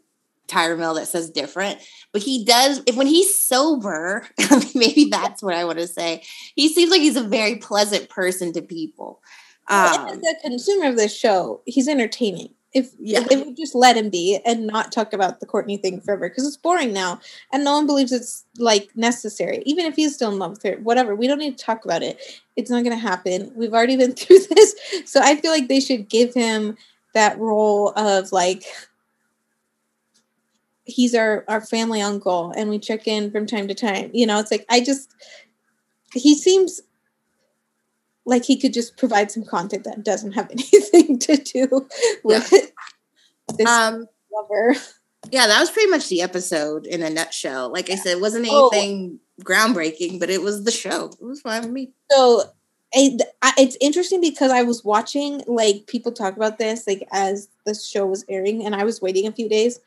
Tyra 0.50 0.78
Mail 0.78 0.96
that 0.96 1.08
says 1.08 1.30
different, 1.30 1.80
but 2.12 2.22
he 2.22 2.44
does 2.44 2.82
if 2.86 2.98
when 2.98 3.08
he's 3.08 3.42
sober, 3.42 4.28
maybe 4.76 5.08
that's 5.10 5.42
what 5.42 5.56
I 5.56 5.64
want 5.64 5.80
to 5.80 5.88
say. 5.88 6.22
He 6.56 6.68
seems 6.68 6.92
like 6.92 7.00
he's 7.00 7.16
a 7.16 7.24
very 7.24 7.56
pleasant 7.56 8.10
person 8.10 8.52
to 8.54 8.62
people. 8.62 9.22
Um, 9.70 10.08
as 10.08 10.18
a 10.18 10.42
consumer 10.42 10.90
of 10.90 10.98
this 10.98 11.16
show, 11.16 11.62
he's 11.66 11.88
entertaining. 11.88 12.50
If, 12.74 12.92
yeah. 13.00 13.22
they 13.22 13.38
would 13.38 13.56
just 13.56 13.74
let 13.74 13.96
him 13.96 14.10
be 14.10 14.40
and 14.46 14.68
not 14.68 14.92
talk 14.92 15.14
about 15.14 15.40
the 15.40 15.46
Kourtney 15.46 15.82
thing 15.82 16.02
forever, 16.02 16.30
because 16.30 16.46
it's 16.46 16.58
boring 16.58 16.94
now, 16.94 17.20
and 17.52 17.64
no 17.64 17.74
one 17.74 17.88
believes 17.88 18.12
it's 18.12 18.46
like 18.58 18.90
necessary. 18.96 19.64
Even 19.66 19.86
if 19.86 19.96
he's 19.96 20.14
still 20.14 20.32
in 20.32 20.40
love 20.40 20.52
with 20.52 20.64
her, 20.64 20.76
whatever. 20.84 21.16
We 21.16 21.28
don't 21.28 21.40
need 21.40 21.58
to 21.58 21.64
talk 21.64 21.86
about 21.86 22.04
it. 22.04 22.20
It's 22.56 22.70
not 22.70 22.84
going 22.84 22.96
to 22.96 23.02
happen. 23.02 23.52
We've 23.56 23.74
already 23.74 23.96
been 23.96 24.14
through 24.16 24.40
this, 24.40 24.76
so 25.06 25.22
I 25.22 25.36
feel 25.38 25.52
like 25.52 25.68
they 25.68 25.80
should 25.80 26.10
give 26.10 26.34
him 26.34 26.78
that 27.14 27.40
role 27.40 27.94
of 27.96 28.32
like 28.32 28.64
he's 30.88 31.14
our 31.14 31.44
our 31.48 31.62
family 31.62 32.02
uncle 32.02 32.54
and 32.56 32.70
we 32.70 32.80
check 32.80 33.08
in 33.08 33.30
from 33.30 33.46
time 33.46 33.68
to 33.68 33.74
time 33.74 34.10
you 34.14 34.26
know 34.26 34.40
it's 34.40 34.52
like 34.52 34.66
i 34.70 34.80
just 34.80 35.14
he 36.14 36.34
seems 36.36 36.82
like 38.28 38.46
he 38.46 38.58
could 38.58 38.74
just 38.74 38.98
provide 38.98 39.32
some 39.32 39.44
content 39.44 39.84
that 39.84 40.04
doesn't 40.04 40.34
have 40.34 40.50
anything 40.52 41.18
to 41.20 41.38
do 41.38 41.88
with 42.24 42.52
yeah. 42.52 42.60
this 43.58 43.68
um, 43.68 44.08
lover 44.32 44.76
yeah 45.32 45.48
that 45.48 45.60
was 45.60 45.72
pretty 45.72 45.90
much 45.90 46.10
the 46.10 46.22
episode 46.22 46.86
in 46.86 47.02
a 47.02 47.10
nutshell 47.10 47.72
like 47.72 47.90
i 47.90 47.96
said 47.96 48.18
it 48.18 48.22
wasn't 48.22 48.46
anything 48.46 49.20
oh. 49.40 49.44
groundbreaking 49.44 50.20
but 50.20 50.30
it 50.30 50.42
was 50.42 50.64
the 50.64 50.72
show 50.72 51.06
it 51.06 51.26
was 51.26 51.42
fine 51.42 51.62
with 51.62 51.72
me 51.72 51.92
so 52.12 52.44
it, 52.94 53.22
it's 53.58 53.78
interesting 53.82 54.22
because 54.22 54.52
I 54.52 54.64
was 54.64 54.84
watching 54.84 55.42
like 55.46 55.88
people 55.88 56.12
talk 56.12 56.36
about 56.36 56.58
this 56.58 56.88
like 56.88 57.06
as 57.12 57.50
the 57.66 57.76
show 57.76 58.06
was 58.06 58.26
airing, 58.30 58.66
and 58.66 58.76
I 58.76 58.84
was 58.84 59.02
waiting 59.02 59.28
a 59.28 59.32
few 59.32 59.50
days 59.50 59.80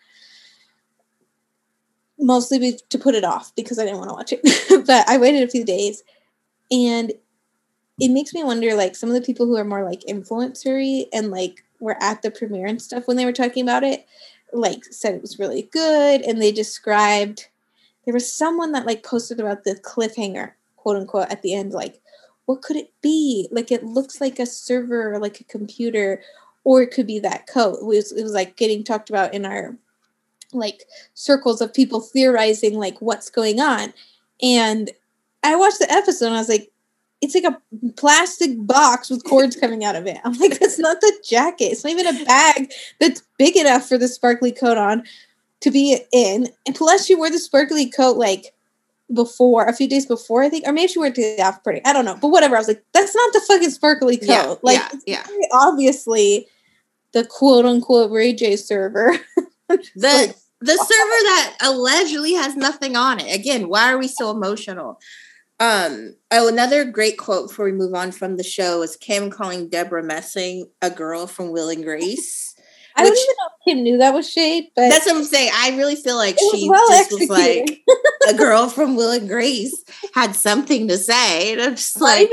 mostly 2.18 2.78
to 2.90 2.98
put 2.98 3.14
it 3.14 3.24
off 3.24 3.54
because 3.54 3.78
I 3.78 3.84
didn't 3.84 3.98
want 3.98 4.10
to 4.10 4.14
watch 4.14 4.32
it. 4.32 4.86
but 4.86 5.08
I 5.08 5.16
waited 5.16 5.42
a 5.42 5.50
few 5.50 5.64
days 5.64 6.02
and 6.70 7.12
it 8.00 8.10
makes 8.10 8.34
me 8.34 8.42
wonder 8.42 8.74
like 8.74 8.96
some 8.96 9.08
of 9.08 9.14
the 9.14 9.20
people 9.20 9.46
who 9.46 9.56
are 9.56 9.64
more 9.64 9.84
like 9.84 10.00
influencery 10.08 11.04
and 11.12 11.30
like 11.30 11.64
were 11.80 11.96
at 12.02 12.22
the 12.22 12.30
premiere 12.30 12.66
and 12.66 12.80
stuff 12.80 13.06
when 13.06 13.16
they 13.16 13.24
were 13.24 13.32
talking 13.32 13.62
about 13.62 13.84
it 13.84 14.06
like 14.52 14.84
said 14.84 15.14
it 15.14 15.22
was 15.22 15.38
really 15.38 15.62
good 15.72 16.22
and 16.22 16.40
they 16.40 16.52
described 16.52 17.48
there 18.04 18.14
was 18.14 18.32
someone 18.32 18.72
that 18.72 18.86
like 18.86 19.02
posted 19.02 19.38
about 19.38 19.64
the 19.64 19.74
cliffhanger 19.76 20.52
quote 20.76 20.96
unquote 20.96 21.30
at 21.30 21.42
the 21.42 21.54
end 21.54 21.72
like 21.72 22.00
what 22.46 22.62
could 22.62 22.76
it 22.76 22.90
be 23.00 23.48
like 23.52 23.70
it 23.70 23.84
looks 23.84 24.20
like 24.20 24.38
a 24.38 24.46
server 24.46 25.18
like 25.20 25.40
a 25.40 25.44
computer 25.44 26.20
or 26.64 26.82
it 26.82 26.90
could 26.90 27.06
be 27.06 27.18
that 27.18 27.46
coat 27.46 27.78
it 27.80 27.84
was, 27.84 28.12
it 28.12 28.22
was 28.22 28.32
like 28.32 28.56
getting 28.56 28.82
talked 28.82 29.08
about 29.08 29.32
in 29.32 29.46
our 29.46 29.76
like 30.52 30.84
circles 31.14 31.60
of 31.60 31.74
people 31.74 32.00
theorizing 32.00 32.78
like 32.78 33.00
what's 33.00 33.30
going 33.30 33.60
on. 33.60 33.92
And 34.42 34.90
I 35.42 35.56
watched 35.56 35.78
the 35.78 35.90
episode 35.90 36.26
and 36.26 36.36
I 36.36 36.38
was 36.38 36.48
like, 36.48 36.69
it's 37.20 37.34
like 37.34 37.44
a 37.44 37.60
plastic 37.96 38.50
box 38.66 39.10
with 39.10 39.24
cords 39.24 39.56
coming 39.56 39.84
out 39.84 39.96
of 39.96 40.06
it. 40.06 40.18
I'm 40.24 40.32
like, 40.34 40.58
that's 40.58 40.78
not 40.78 41.00
the 41.00 41.12
jacket. 41.24 41.66
It's 41.66 41.84
not 41.84 41.92
even 41.92 42.06
a 42.06 42.24
bag 42.24 42.72
that's 42.98 43.22
big 43.38 43.56
enough 43.56 43.86
for 43.86 43.98
the 43.98 44.08
sparkly 44.08 44.52
coat 44.52 44.78
on 44.78 45.04
to 45.60 45.70
be 45.70 46.00
in. 46.12 46.48
And 46.66 46.74
plus, 46.74 47.06
she 47.06 47.14
wore 47.14 47.30
the 47.30 47.38
sparkly 47.38 47.90
coat 47.90 48.16
like 48.16 48.54
before, 49.12 49.66
a 49.66 49.72
few 49.72 49.88
days 49.88 50.06
before, 50.06 50.42
I 50.42 50.48
think, 50.48 50.66
or 50.66 50.72
maybe 50.72 50.88
she 50.88 50.98
wore 50.98 51.08
it 51.08 51.14
to 51.16 51.20
the 51.20 51.40
after 51.40 51.60
party. 51.62 51.80
I 51.84 51.92
don't 51.92 52.04
know, 52.04 52.16
but 52.20 52.28
whatever. 52.28 52.56
I 52.56 52.60
was 52.60 52.68
like, 52.68 52.82
that's 52.92 53.14
not 53.14 53.32
the 53.32 53.40
fucking 53.40 53.70
sparkly 53.70 54.16
coat. 54.16 54.26
Yeah, 54.26 54.54
like, 54.62 54.80
yeah, 55.06 55.26
yeah. 55.28 55.48
obviously 55.52 56.46
the 57.12 57.24
quote 57.24 57.66
unquote 57.66 58.10
Ray 58.10 58.32
J 58.32 58.56
server. 58.56 59.18
the 59.68 60.34
the 60.62 60.76
server 60.76 61.22
that 61.24 61.56
allegedly 61.62 62.34
has 62.34 62.56
nothing 62.56 62.96
on 62.96 63.20
it. 63.20 63.34
Again, 63.34 63.68
why 63.68 63.92
are 63.92 63.98
we 63.98 64.08
so 64.08 64.30
emotional? 64.30 65.00
Um, 65.60 66.14
oh, 66.30 66.48
another 66.48 66.86
great 66.86 67.18
quote 67.18 67.48
before 67.48 67.66
we 67.66 67.72
move 67.72 67.94
on 67.94 68.12
from 68.12 68.38
the 68.38 68.42
show 68.42 68.82
is 68.82 68.96
Kim 68.96 69.28
calling 69.28 69.68
Debra 69.68 70.02
Messing 70.02 70.70
a 70.80 70.90
girl 70.90 71.26
from 71.26 71.52
Will 71.52 71.68
and 71.68 71.84
Grace. 71.84 72.54
I 72.96 73.04
don't 73.04 73.12
even 73.12 73.26
know 73.26 73.46
if 73.46 73.64
Kim 73.64 73.82
knew 73.84 73.98
that 73.98 74.14
was 74.14 74.28
shade, 74.28 74.70
but 74.74 74.88
that's 74.88 75.06
what 75.06 75.16
I'm 75.16 75.24
saying. 75.24 75.52
I 75.54 75.76
really 75.76 75.96
feel 75.96 76.16
like 76.16 76.36
she 76.38 76.68
well 76.68 76.88
just 76.88 77.12
executed. 77.12 77.30
was 77.30 77.38
like 77.38 77.82
a 78.28 78.36
girl 78.36 78.68
from 78.70 78.96
Will 78.96 79.12
and 79.12 79.28
Grace 79.28 79.84
had 80.14 80.34
something 80.34 80.88
to 80.88 80.98
say. 80.98 81.52
And 81.52 81.62
I'm 81.62 81.76
just 81.76 82.00
like, 82.00 82.30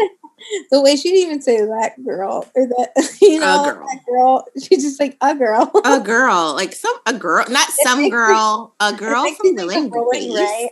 the 0.71 0.81
way 0.81 0.95
she 0.95 1.11
didn't 1.11 1.27
even 1.27 1.41
say 1.41 1.57
that 1.57 1.93
girl 2.03 2.49
or 2.55 2.65
that 2.65 3.17
you 3.21 3.39
know 3.39 3.65
girl. 3.65 3.87
that 3.87 3.99
girl. 4.09 4.45
She's 4.61 4.83
just 4.83 4.99
like 4.99 5.15
a 5.21 5.35
girl. 5.35 5.69
a 5.85 5.99
girl, 5.99 6.53
like 6.55 6.73
some 6.73 6.95
a 7.05 7.13
girl, 7.13 7.45
not 7.49 7.69
some 7.83 8.09
girl, 8.09 8.73
a 8.79 8.93
girl 8.93 9.31
from 9.35 9.55
the 9.55 9.65
language, 9.65 10.27
right? 10.33 10.69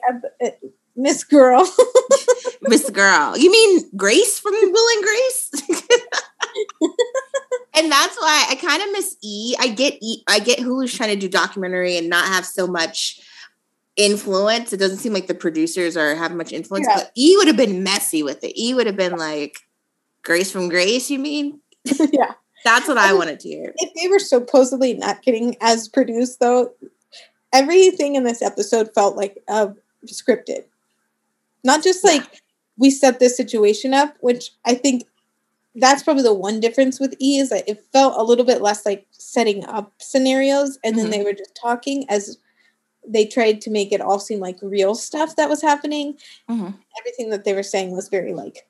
Miss 0.95 1.23
Girl. 1.23 1.67
Miss 2.61 2.89
Girl. 2.89 3.37
You 3.37 3.51
mean 3.51 3.89
Grace 3.95 4.39
from 4.39 4.53
Will 4.53 4.97
and 4.97 5.03
Grace? 5.03 5.51
and 7.75 7.91
that's 7.91 8.15
why 8.17 8.47
I 8.49 8.55
kind 8.55 8.81
of 8.81 8.91
miss 8.91 9.17
E. 9.21 9.55
I 9.59 9.67
get 9.69 9.97
E. 10.01 10.23
I 10.27 10.39
get 10.39 10.59
Hulu's 10.59 10.93
trying 10.93 11.09
to 11.09 11.15
do 11.15 11.27
documentary 11.27 11.97
and 11.97 12.09
not 12.09 12.25
have 12.27 12.45
so 12.45 12.65
much 12.65 13.19
influence. 13.95 14.73
It 14.73 14.77
doesn't 14.77 14.97
seem 14.97 15.13
like 15.13 15.27
the 15.27 15.35
producers 15.35 15.97
are 15.97 16.15
have 16.15 16.33
much 16.33 16.51
influence, 16.51 16.87
yeah. 16.89 16.97
but 16.97 17.11
E 17.17 17.35
would 17.37 17.47
have 17.47 17.57
been 17.57 17.83
messy 17.83 18.23
with 18.23 18.43
it. 18.43 18.59
E 18.59 18.73
would 18.73 18.87
have 18.87 18.97
been 18.97 19.17
like 19.17 19.57
Grace 20.23 20.51
from 20.51 20.69
Grace, 20.69 21.09
you 21.09 21.19
mean? 21.19 21.59
yeah. 22.11 22.33
That's 22.63 22.87
what 22.87 22.97
I, 22.97 23.11
I 23.11 23.13
wanted 23.13 23.39
to 23.41 23.47
hear. 23.47 23.73
If 23.77 23.93
they 23.93 24.07
were 24.07 24.19
supposedly 24.19 24.95
not 24.95 25.21
getting 25.21 25.55
as 25.61 25.87
produced 25.87 26.39
though, 26.39 26.73
everything 27.53 28.15
in 28.15 28.23
this 28.23 28.41
episode 28.41 28.93
felt 28.95 29.15
like 29.15 29.37
uh, 29.47 29.67
scripted. 30.07 30.63
Not 31.65 31.83
just 31.83 32.03
like 32.03 32.21
yeah. 32.21 32.39
we 32.77 32.89
set 32.89 33.19
this 33.19 33.35
situation 33.35 33.93
up, 33.93 34.15
which 34.21 34.51
I 34.63 34.75
think 34.75 35.03
that's 35.75 36.03
probably 36.03 36.23
the 36.23 36.33
one 36.33 36.61
difference 36.61 36.99
with 36.99 37.15
E 37.19 37.39
is 37.39 37.49
that 37.49 37.67
it 37.67 37.83
felt 37.91 38.15
a 38.17 38.23
little 38.23 38.45
bit 38.45 38.61
less 38.61 38.85
like 38.85 39.05
setting 39.11 39.65
up 39.65 39.91
scenarios 39.99 40.79
and 40.83 40.97
then 40.97 41.05
mm-hmm. 41.05 41.11
they 41.11 41.23
were 41.23 41.33
just 41.33 41.57
talking 41.61 42.05
as 42.09 42.37
they 43.07 43.25
tried 43.25 43.61
to 43.61 43.69
make 43.69 43.91
it 43.91 43.99
all 43.99 44.19
seem 44.19 44.39
like 44.39 44.57
real 44.61 44.95
stuff 44.95 45.35
that 45.35 45.49
was 45.49 45.61
happening. 45.61 46.17
Mm-hmm. 46.49 46.69
Everything 46.99 47.29
that 47.31 47.43
they 47.43 47.53
were 47.53 47.63
saying 47.63 47.91
was 47.91 48.07
very 48.07 48.33
like 48.33 48.67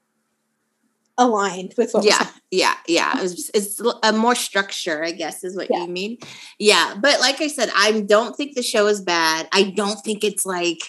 aligned 1.17 1.73
with 1.77 1.93
what 1.93 2.03
yeah 2.03 2.27
yeah 2.51 2.75
yeah 2.87 3.21
it's, 3.21 3.49
it's 3.53 3.81
a 4.03 4.11
more 4.11 4.35
structure 4.35 5.01
i 5.01 5.11
guess 5.11 5.45
is 5.45 5.55
what 5.55 5.69
yeah. 5.71 5.81
you 5.81 5.87
mean 5.87 6.17
yeah 6.59 6.93
but 7.01 7.21
like 7.21 7.39
i 7.39 7.47
said 7.47 7.69
i 7.73 8.01
don't 8.01 8.35
think 8.35 8.53
the 8.53 8.61
show 8.61 8.85
is 8.87 8.99
bad 8.99 9.47
i 9.53 9.63
don't 9.63 10.03
think 10.03 10.25
it's 10.25 10.45
like 10.45 10.79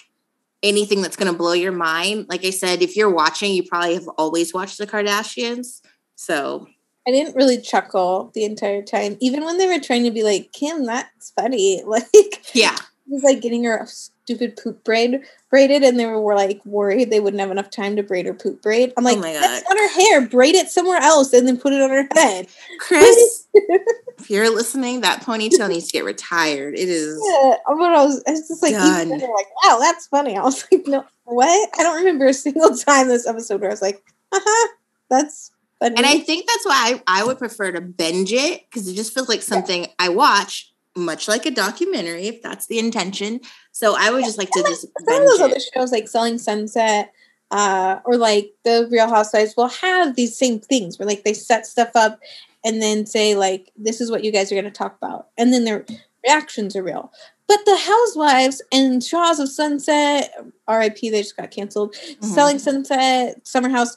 anything 0.63 1.01
that's 1.01 1.15
going 1.15 1.31
to 1.31 1.37
blow 1.37 1.53
your 1.53 1.71
mind 1.71 2.25
like 2.29 2.43
i 2.43 2.49
said 2.49 2.81
if 2.81 2.95
you're 2.95 3.13
watching 3.13 3.53
you 3.53 3.63
probably 3.63 3.93
have 3.93 4.07
always 4.17 4.53
watched 4.53 4.77
the 4.77 4.87
kardashians 4.87 5.81
so 6.15 6.67
I 7.07 7.11
didn't 7.11 7.37
really 7.37 7.61
chuckle 7.61 8.31
the 8.33 8.43
entire 8.43 8.81
time, 8.81 9.15
even 9.21 9.45
when 9.45 9.57
they 9.57 9.65
were 9.65 9.79
trying 9.79 10.03
to 10.03 10.11
be 10.11 10.23
like, 10.23 10.51
Kim, 10.51 10.85
that's 10.85 11.31
funny. 11.31 11.81
Like, 11.87 12.53
yeah, 12.53 12.75
was 13.07 13.23
like 13.23 13.41
getting 13.41 13.63
her 13.63 13.87
stupid 14.27 14.59
poop 14.61 14.83
braid 14.83 15.21
braided, 15.49 15.83
and 15.83 15.97
they 15.97 16.05
were 16.05 16.35
like 16.35 16.59
worried 16.65 17.09
they 17.09 17.21
wouldn't 17.21 17.39
have 17.39 17.49
enough 17.49 17.69
time 17.69 17.95
to 17.95 18.03
braid 18.03 18.25
her 18.25 18.33
poop 18.33 18.61
braid. 18.61 18.91
I'm 18.97 19.05
like, 19.05 19.17
oh 19.17 19.21
that's 19.21 19.65
on 19.69 19.77
her 19.77 19.89
hair. 19.89 20.27
Braid 20.27 20.53
it 20.53 20.67
somewhere 20.67 20.99
else, 20.99 21.31
and 21.31 21.47
then 21.47 21.57
put 21.57 21.71
it 21.71 21.81
on 21.81 21.89
her 21.89 22.07
head. 22.13 22.47
Chris, 22.79 23.47
if 23.53 24.29
you're 24.29 24.53
listening, 24.53 25.01
that 25.01 25.21
ponytail 25.21 25.69
needs 25.69 25.87
to 25.87 25.93
get 25.93 26.03
retired. 26.03 26.73
It 26.73 26.89
is. 26.89 27.21
Yeah, 27.25 27.55
but 27.65 27.79
I 27.79 28.03
was, 28.03 28.21
I 28.27 28.31
was 28.31 28.47
just 28.47 28.61
like, 28.61 28.73
even 28.73 29.19
like, 29.19 29.47
wow, 29.63 29.77
that's 29.79 30.07
funny. 30.07 30.35
I 30.35 30.43
was 30.43 30.65
like, 30.69 30.85
no, 30.87 31.05
what? 31.23 31.69
I 31.79 31.83
don't 31.83 31.97
remember 31.97 32.25
a 32.25 32.33
single 32.33 32.75
time 32.75 33.07
this 33.07 33.25
episode 33.25 33.61
where 33.61 33.69
I 33.69 33.73
was 33.73 33.81
like, 33.81 34.03
uh 34.33 34.39
huh, 34.43 34.73
that's 35.09 35.51
funny. 35.79 35.95
And 35.95 36.05
I 36.05 36.19
think 36.19 36.47
that's 36.47 36.65
why 36.65 37.01
I, 37.07 37.21
I 37.21 37.23
would 37.25 37.37
prefer 37.37 37.71
to 37.71 37.79
binge 37.79 38.33
it 38.33 38.65
because 38.69 38.89
it 38.89 38.95
just 38.95 39.13
feels 39.13 39.29
like 39.29 39.41
something 39.41 39.83
yeah. 39.83 39.91
I 39.97 40.09
watch 40.09 40.73
much 40.97 41.27
like 41.27 41.45
a 41.45 41.51
documentary, 41.51 42.27
if 42.27 42.41
that's 42.41 42.67
the 42.67 42.79
intention. 42.79 43.39
So 43.71 43.95
I 43.97 44.11
would 44.11 44.21
yeah, 44.21 44.27
just 44.27 44.37
like 44.37 44.51
to 44.51 44.63
just 44.63 44.81
some 44.81 45.21
of 45.21 45.27
those 45.27 45.39
it. 45.39 45.43
other 45.43 45.59
shows 45.73 45.91
like 45.91 46.07
Selling 46.07 46.37
Sunset, 46.37 47.13
uh, 47.51 47.99
or 48.05 48.17
like 48.17 48.51
the 48.65 48.87
Real 48.91 49.09
Housewives 49.09 49.55
will 49.55 49.69
have 49.69 50.15
these 50.15 50.37
same 50.37 50.59
things 50.59 50.97
where 50.97 51.07
like 51.07 51.23
they 51.23 51.33
set 51.33 51.65
stuff 51.65 51.91
up 51.95 52.19
and 52.65 52.81
then 52.81 53.05
say 53.05 53.35
like 53.35 53.71
this 53.77 54.01
is 54.01 54.11
what 54.11 54.23
you 54.23 54.31
guys 54.31 54.51
are 54.51 54.55
going 54.55 54.65
to 54.65 54.71
talk 54.71 54.97
about, 55.01 55.27
and 55.37 55.53
then 55.53 55.63
their 55.63 55.85
reactions 56.25 56.75
are 56.75 56.83
real. 56.83 57.11
But 57.47 57.59
the 57.65 57.77
Housewives 57.77 58.61
and 58.73 59.01
Shahs 59.01 59.39
of 59.39 59.47
Sunset, 59.47 60.33
RIP, 60.69 60.99
they 60.99 61.21
just 61.21 61.37
got 61.37 61.51
canceled. 61.51 61.93
Mm-hmm. 61.93 62.25
Selling 62.25 62.59
Sunset, 62.59 63.47
Summer 63.47 63.69
House, 63.69 63.95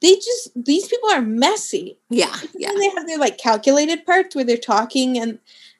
they 0.00 0.14
just 0.16 0.50
these 0.56 0.88
people 0.88 1.10
are 1.10 1.22
messy. 1.22 1.98
Yeah, 2.10 2.34
yeah. 2.56 2.72
they 2.76 2.88
have 2.90 3.06
their 3.06 3.18
like 3.18 3.38
calculated 3.38 4.04
parts 4.04 4.34
where 4.34 4.44
they're 4.44 4.56
talking 4.56 5.18
and 5.18 5.38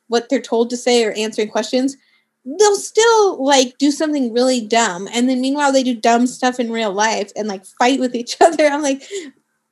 what 0.08 0.28
they're 0.28 0.40
told 0.40 0.70
to 0.70 0.76
say 0.76 1.04
or 1.04 1.12
answering 1.12 1.48
questions, 1.48 1.96
they'll 2.44 2.76
still 2.76 3.44
like 3.44 3.78
do 3.78 3.90
something 3.90 4.32
really 4.32 4.60
dumb. 4.60 5.08
And 5.12 5.28
then 5.28 5.40
meanwhile 5.40 5.72
they 5.72 5.82
do 5.82 5.94
dumb 5.94 6.26
stuff 6.26 6.58
in 6.58 6.72
real 6.72 6.92
life 6.92 7.30
and 7.36 7.48
like 7.48 7.64
fight 7.64 8.00
with 8.00 8.14
each 8.14 8.36
other. 8.40 8.66
I'm 8.66 8.82
like, 8.82 9.02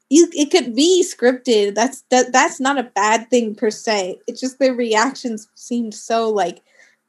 you 0.08 0.28
it 0.32 0.50
could 0.50 0.74
be 0.74 1.04
scripted. 1.04 1.74
That's 1.74 2.02
that 2.10 2.32
that's 2.32 2.60
not 2.60 2.78
a 2.78 2.90
bad 2.94 3.28
thing 3.28 3.54
per 3.54 3.70
se. 3.70 4.20
It's 4.26 4.40
just 4.40 4.58
their 4.58 4.74
reactions 4.74 5.48
seemed 5.54 5.94
so 5.94 6.30
like 6.30 6.62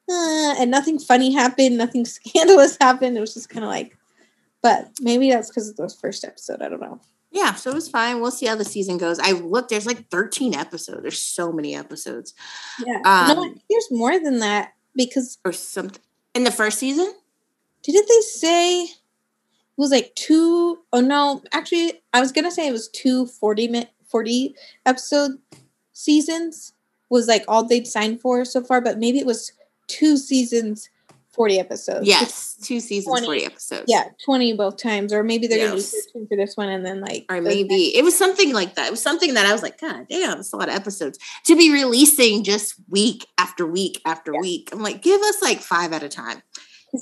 uh, 0.10 0.56
and 0.58 0.72
nothing 0.72 1.00
funny 1.00 1.34
happened, 1.34 1.78
nothing 1.78 2.06
scandalous 2.06 2.78
happened. 2.80 3.18
It 3.18 3.22
was 3.22 3.34
just 3.34 3.50
kind 3.50 3.64
of 3.64 3.70
like, 3.70 3.98
but 4.62 4.90
maybe 5.02 5.30
that's 5.30 5.50
because 5.50 5.70
of 5.70 5.76
the 5.76 5.90
first 5.90 6.24
episode. 6.24 6.62
I 6.62 6.70
don't 6.70 6.82
know. 6.82 7.00
Yeah, 7.38 7.54
so 7.54 7.70
it 7.70 7.76
was 7.76 7.88
fine. 7.88 8.20
We'll 8.20 8.32
see 8.32 8.48
how 8.48 8.56
the 8.56 8.66
season 8.66 8.98
goes. 8.98 9.20
I 9.20 9.34
looked, 9.34 9.70
there's 9.70 9.86
like 9.86 10.10
13 10.10 10.56
episodes. 10.56 11.04
There's 11.04 11.22
so 11.22 11.52
many 11.52 11.76
episodes. 11.76 12.34
Yeah. 12.84 13.00
Um, 13.06 13.28
no, 13.28 13.56
there's 13.70 13.88
more 13.92 14.20
than 14.20 14.40
that 14.40 14.74
because 14.96 15.38
or 15.46 15.52
something 15.52 16.02
in 16.34 16.46
the 16.46 16.52
first 16.52 16.80
season. 16.80 17.14
Didn't 17.84 18.08
they 18.08 18.22
say 18.22 18.84
it 18.86 18.90
was 19.78 19.92
like 19.92 20.16
two? 20.16 20.80
Oh 20.92 21.00
no, 21.00 21.44
actually, 21.52 22.02
I 22.12 22.22
was 22.22 22.32
gonna 22.32 22.50
say 22.50 22.68
it 22.68 22.72
was 22.72 22.88
two 22.88 23.28
40 23.28 23.68
minute 23.68 23.92
40 24.08 24.56
episode 24.88 25.38
seasons 25.94 26.74
was 27.10 27.28
like 27.28 27.44
all 27.48 27.64
they'd 27.64 27.86
signed 27.86 28.20
for 28.20 28.46
so 28.46 28.64
far, 28.64 28.82
but 28.82 28.98
maybe 28.98 29.20
it 29.20 29.28
was 29.28 29.52
two 29.86 30.18
seasons 30.18 30.90
40 31.38 31.60
episodes. 31.60 32.08
Yes, 32.08 32.56
two 32.62 32.80
seasons, 32.80 33.14
20, 33.14 33.26
40 33.28 33.46
episodes. 33.46 33.84
Yeah, 33.88 34.10
20 34.26 34.58
both 34.58 34.76
times. 34.76 35.14
Or 35.14 35.24
maybe 35.24 35.48
they're 35.48 35.60
yes. 35.60 35.70
going 35.70 35.82
to 35.82 35.88
do 35.88 36.26
15 36.26 36.28
for 36.28 36.36
this 36.36 36.58
one 36.58 36.70
and 36.70 36.86
then 36.86 37.00
like. 37.00 37.26
Or 37.30 37.40
maybe 37.40 37.96
it 37.96 38.04
was 38.04 38.18
something 38.18 38.54
like 38.54 38.76
that. 38.76 38.88
It 38.88 38.92
was 38.92 39.02
something 39.02 39.36
that 39.36 39.46
I 39.46 39.54
was 39.54 39.62
like, 39.62 39.80
God 39.80 40.08
damn, 40.10 40.40
it's 40.40 40.52
a 40.52 40.58
lot 40.58 40.68
of 40.68 40.76
episodes 40.76 41.20
to 41.46 41.56
be 41.56 41.72
releasing 41.72 42.44
just 42.44 42.76
week 42.90 43.28
after 43.38 43.66
week 43.66 44.02
after 44.04 44.34
yeah. 44.34 44.42
week. 44.42 44.70
I'm 44.74 44.82
like, 44.82 45.02
give 45.02 45.22
us 45.22 45.42
like 45.42 45.62
five 45.62 45.94
at 45.94 46.04
a 46.04 46.10
time. 46.10 46.42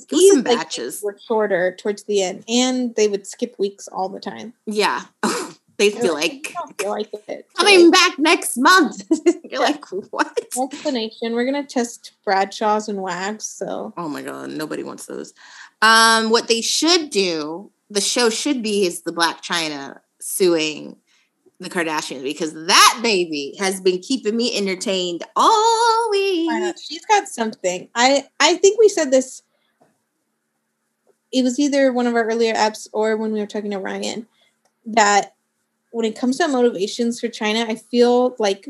Give 0.08 0.34
some 0.34 0.42
batches. 0.42 1.02
Like, 1.02 1.14
were 1.14 1.20
shorter 1.26 1.74
towards 1.80 2.04
the 2.04 2.22
end 2.22 2.44
and 2.48 2.94
they 2.94 3.08
would 3.08 3.26
skip 3.26 3.56
weeks 3.58 3.88
all 3.88 4.10
the 4.10 4.20
time. 4.20 4.52
Yeah. 4.66 5.02
they 5.78 5.90
feel 5.90 6.14
like, 6.14 6.54
feel 6.78 6.90
like 6.90 7.10
it. 7.28 7.46
coming 7.54 7.90
back 7.90 8.18
next 8.18 8.56
month. 8.56 9.02
You're 9.44 9.60
like, 9.60 9.84
what? 10.10 10.38
Explanation. 10.38 11.34
We're 11.34 11.44
gonna 11.44 11.66
test 11.66 12.12
Bradshaws 12.24 12.88
and 12.88 13.02
Wags. 13.02 13.44
So. 13.44 13.92
Oh 13.96 14.08
my 14.08 14.22
god, 14.22 14.50
nobody 14.50 14.82
wants 14.82 15.06
those. 15.06 15.34
Um, 15.82 16.30
what 16.30 16.48
they 16.48 16.62
should 16.62 17.10
do, 17.10 17.70
the 17.90 18.00
show 18.00 18.30
should 18.30 18.62
be, 18.62 18.86
is 18.86 19.02
the 19.02 19.12
Blac 19.12 19.42
Chyna 19.42 20.00
suing 20.20 20.96
the 21.58 21.70
Kardashians 21.70 22.22
because 22.22 22.52
that 22.66 23.00
baby 23.02 23.54
has 23.58 23.80
been 23.80 23.98
keeping 24.00 24.36
me 24.36 24.56
entertained 24.56 25.22
all 25.34 26.10
week. 26.10 26.50
She's 26.82 27.04
got 27.06 27.28
something. 27.28 27.88
I 27.94 28.24
I 28.40 28.56
think 28.56 28.78
we 28.78 28.88
said 28.88 29.10
this. 29.10 29.42
It 31.32 31.42
was 31.42 31.58
either 31.58 31.92
one 31.92 32.06
of 32.06 32.14
our 32.14 32.24
earlier 32.24 32.54
apps 32.54 32.88
or 32.92 33.16
when 33.16 33.32
we 33.32 33.40
were 33.40 33.46
talking 33.46 33.72
to 33.72 33.78
Ryan 33.78 34.26
that 34.86 35.34
when 35.96 36.04
it 36.04 36.14
comes 36.14 36.36
to 36.36 36.46
motivations 36.46 37.18
for 37.18 37.28
Chyna, 37.28 37.70
I 37.70 37.74
feel 37.74 38.36
like 38.38 38.68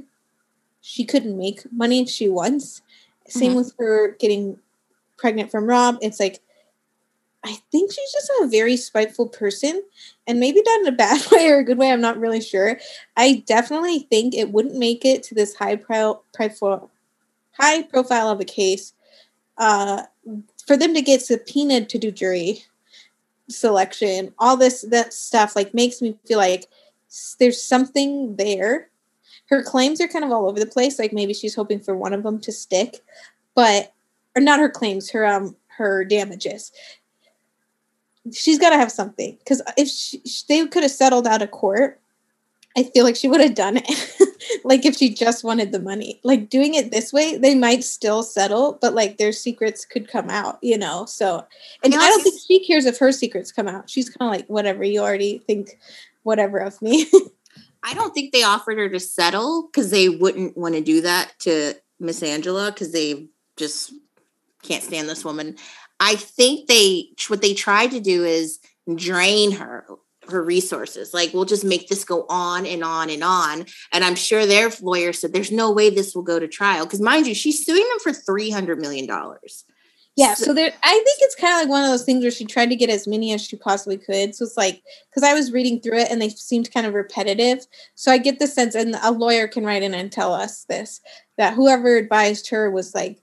she 0.81 1.05
couldn't 1.05 1.37
make 1.37 1.61
money 1.73 2.01
if 2.01 2.09
she 2.09 2.29
wants. 2.29 2.83
Same 3.27 3.49
mm-hmm. 3.49 3.57
with 3.57 3.75
her 3.81 4.17
getting 4.21 4.61
pregnant 5.17 5.51
from 5.51 5.67
Rob. 5.67 5.99
It's 6.01 6.21
like 6.21 6.39
I 7.43 7.59
think 7.73 7.91
she's 7.91 8.13
just 8.13 8.31
a 8.41 8.47
very 8.47 8.77
spiteful 8.77 9.27
person, 9.29 9.83
and 10.29 10.39
maybe 10.39 10.63
not 10.65 10.81
in 10.83 10.87
a 10.87 10.93
bad 10.97 11.21
way 11.33 11.49
or 11.49 11.59
a 11.59 11.65
good 11.65 11.79
way. 11.79 11.91
I'm 11.91 12.01
not 12.01 12.17
really 12.17 12.41
sure. 12.41 12.79
I 13.17 13.43
definitely 13.45 14.07
think 14.09 14.33
it 14.33 14.53
wouldn't 14.53 14.79
make 14.79 15.05
it 15.05 15.25
to 15.25 15.35
this 15.35 15.57
high 15.57 15.75
pro- 15.75 16.23
profile, 16.33 16.93
high 17.59 17.83
profile 17.83 18.31
of 18.31 18.39
a 18.39 18.45
case 18.45 18.93
uh, 19.59 20.05
for 20.65 20.77
them 20.77 20.95
to 20.95 21.03
get 21.03 21.23
subpoenaed 21.23 21.89
to 21.89 21.99
do 21.99 22.13
jury 22.13 22.63
selection. 23.49 24.33
All 24.39 24.57
this 24.57 24.83
that 24.83 25.13
stuff 25.13 25.57
like 25.57 25.75
makes 25.75 26.01
me 26.01 26.17
feel 26.25 26.39
like 26.39 26.69
there's 27.39 27.63
something 27.63 28.37
there. 28.37 28.89
Her 29.49 29.63
claims 29.63 30.01
are 30.01 30.09
kind 30.09 30.25
of 30.25 30.33
all 30.33 30.49
over 30.49 30.59
the 30.59 30.67
place. 30.67 30.99
Like 30.99 31.13
maybe 31.13 31.33
she's 31.33 31.55
hoping 31.55 31.81
for 31.81 31.97
one 31.97 32.13
of 32.13 32.23
them 32.23 32.41
to 32.41 32.53
stick, 32.53 33.01
but 33.55 33.93
or 34.35 34.43
not 34.43 34.59
her 34.59 34.69
claims, 34.69 35.11
her 35.11 35.25
um 35.25 35.57
her 35.77 36.05
damages. 36.05 36.73
She's 38.33 38.59
got 38.59 38.71
to 38.71 38.77
have 38.77 38.91
something 38.91 39.37
because 39.39 39.63
if 39.77 39.89
she, 39.89 40.21
they 40.49 40.67
could 40.67 40.83
have 40.83 40.91
settled 40.91 41.29
out 41.29 41.43
of 41.43 41.53
court, 41.53 42.01
I 42.77 42.83
feel 42.83 43.05
like 43.05 43.17
she 43.17 43.29
would 43.29 43.41
have 43.41 43.55
done 43.55 43.79
it. 43.79 44.17
like 44.65 44.85
if 44.85 44.97
she 44.97 45.15
just 45.15 45.45
wanted 45.45 45.73
the 45.73 45.81
money. 45.81 46.21
Like 46.25 46.51
doing 46.51 46.75
it 46.75 46.91
this 46.91 47.13
way, 47.13 47.39
they 47.39 47.55
might 47.55 47.85
still 47.85 48.23
settle, 48.23 48.79
but 48.83 48.95
like 48.95 49.17
their 49.17 49.33
secrets 49.33 49.85
could 49.85 50.09
come 50.09 50.29
out, 50.29 50.59
you 50.61 50.77
know. 50.77 51.07
So 51.07 51.47
and 51.83 51.95
I 51.95 52.09
don't 52.09 52.23
think 52.23 52.41
she 52.47 52.67
cares 52.67 52.85
if 52.85 52.99
her 52.99 53.13
secrets 53.13 53.51
come 53.51 53.69
out. 53.69 53.89
She's 53.89 54.11
kind 54.11 54.29
of 54.29 54.39
like, 54.39 54.49
whatever, 54.49 54.85
you 54.85 55.01
already 55.01 55.39
think 55.47 55.79
whatever 56.27 56.59
of 56.59 56.81
me. 56.83 57.07
I 57.83 57.95
don't 57.95 58.13
think 58.13 58.33
they 58.33 58.43
offered 58.43 58.79
her 58.79 58.89
to 58.89 58.99
settle 58.99 59.69
because 59.69 59.91
they 59.91 60.09
wouldn't 60.09 60.57
want 60.57 60.75
to 60.75 60.81
do 60.81 61.03
that 61.03 61.33
to 61.41 61.75
Miss 62.01 62.23
Angela 62.23 62.73
because 62.73 62.93
they 62.93 63.29
just 63.57 63.93
can't 64.63 64.83
stand 64.83 65.09
this 65.09 65.25
woman. 65.25 65.57
I 66.01 66.17
think 66.17 66.67
they 66.67 67.11
what 67.29 67.43
they 67.43 67.55
tried 67.55 67.93
to 67.93 68.01
do 68.01 68.25
is 68.25 68.59
drain 68.95 69.53
her 69.53 69.87
her 70.29 70.43
resources. 70.43 71.15
Like 71.15 71.33
we'll 71.33 71.45
just 71.45 71.65
make 71.65 71.89
this 71.89 72.05
go 72.05 72.27
on 72.29 72.67
and 72.67 72.83
on 72.83 73.09
and 73.09 73.23
on. 73.23 73.67
And 73.93 74.03
I'm 74.03 74.17
sure 74.17 74.45
their 74.45 74.71
lawyer 74.83 75.13
said 75.13 75.33
there's 75.33 75.53
no 75.53 75.71
way 75.71 75.89
this 75.89 76.15
will 76.15 76.25
go 76.25 76.41
to 76.41 76.49
trial 76.49 76.85
because 76.85 77.01
mind 77.01 77.29
you, 77.29 77.35
she's 77.35 77.65
suing 77.65 77.87
them 77.89 77.99
for 78.03 78.13
three 78.13 78.51
hundred 78.51 78.81
million 78.81 79.07
dollars. 79.07 79.65
Yeah, 80.17 80.33
so 80.33 80.55
there 80.55 80.73
I 80.83 80.93
think 80.93 81.19
it's 81.21 81.35
kind 81.35 81.53
of 81.55 81.61
like 81.61 81.69
one 81.69 81.85
of 81.85 81.91
those 81.91 82.05
things 82.05 82.23
where 82.25 82.31
she 82.31 82.47
tried 82.47 82.71
to 82.71 82.77
get 82.77 82.89
as 82.89 83.07
many 83.07 83.33
as 83.35 83.43
she 83.43 83.57
possibly 83.57 83.99
could. 83.99 84.35
So 84.35 84.45
it's 84.47 84.57
like 84.57 84.83
cuz 85.13 85.23
I 85.23 85.35
was 85.35 85.53
reading 85.53 85.79
through 85.81 85.99
it 85.99 86.11
and 86.11 86.21
they 86.23 86.31
seemed 86.31 86.73
kind 86.73 86.87
of 86.87 86.95
repetitive. 86.95 87.67
So 87.95 88.11
I 88.11 88.17
get 88.19 88.39
the 88.39 88.47
sense 88.47 88.75
and 88.75 88.97
a 89.03 89.11
lawyer 89.11 89.47
can 89.47 89.65
write 89.65 89.83
in 89.83 89.95
and 89.95 90.11
tell 90.11 90.33
us 90.33 90.65
this 90.69 91.01
that 91.37 91.53
whoever 91.55 91.97
advised 91.97 92.49
her 92.49 92.71
was 92.71 92.95
like 92.95 93.19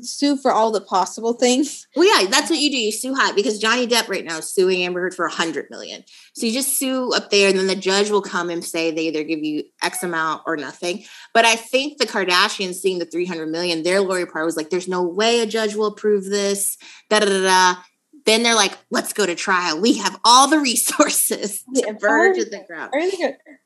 sue 0.00 0.36
for 0.36 0.52
all 0.52 0.70
the 0.70 0.80
possible 0.80 1.32
things. 1.32 1.86
Well, 1.96 2.06
yeah, 2.06 2.28
that's 2.28 2.50
what 2.50 2.58
you 2.58 2.70
do. 2.70 2.76
You 2.76 2.92
sue 2.92 3.14
high 3.14 3.32
because 3.32 3.58
Johnny 3.58 3.86
Depp 3.86 4.08
right 4.08 4.24
now 4.24 4.38
is 4.38 4.52
suing 4.52 4.82
Amber 4.82 5.00
Heard 5.00 5.14
for 5.14 5.26
a 5.26 5.30
hundred 5.30 5.66
million. 5.70 6.04
So 6.34 6.46
you 6.46 6.52
just 6.52 6.78
sue 6.78 7.12
up 7.14 7.30
there, 7.30 7.48
and 7.48 7.58
then 7.58 7.66
the 7.66 7.76
judge 7.76 8.10
will 8.10 8.22
come 8.22 8.50
and 8.50 8.64
say 8.64 8.90
they 8.90 9.08
either 9.08 9.24
give 9.24 9.44
you 9.44 9.64
X 9.82 10.02
amount 10.02 10.42
or 10.46 10.56
nothing. 10.56 11.04
But 11.34 11.44
I 11.44 11.56
think 11.56 11.98
the 11.98 12.06
Kardashians 12.06 12.74
seeing 12.74 12.98
the 12.98 13.06
three 13.06 13.26
hundred 13.26 13.48
million, 13.48 13.82
their 13.82 14.00
lawyer 14.00 14.26
part 14.26 14.44
was 14.44 14.56
like, 14.56 14.70
"There's 14.70 14.88
no 14.88 15.02
way 15.02 15.40
a 15.40 15.46
judge 15.46 15.74
will 15.74 15.86
approve 15.86 16.24
this." 16.24 16.76
Da 17.10 17.20
da 17.20 17.26
da 17.26 17.42
da. 17.42 17.80
Then 18.26 18.42
they're 18.42 18.56
like, 18.56 18.76
let's 18.90 19.12
go 19.12 19.24
to 19.24 19.36
trial. 19.36 19.80
We 19.80 19.94
have 19.98 20.18
all 20.24 20.48
the 20.48 20.58
resources 20.58 21.62
to 21.74 21.82
yeah, 21.86 21.92
burn 21.92 22.34
to 22.34 22.44
the 22.44 22.64
ground. 22.66 22.90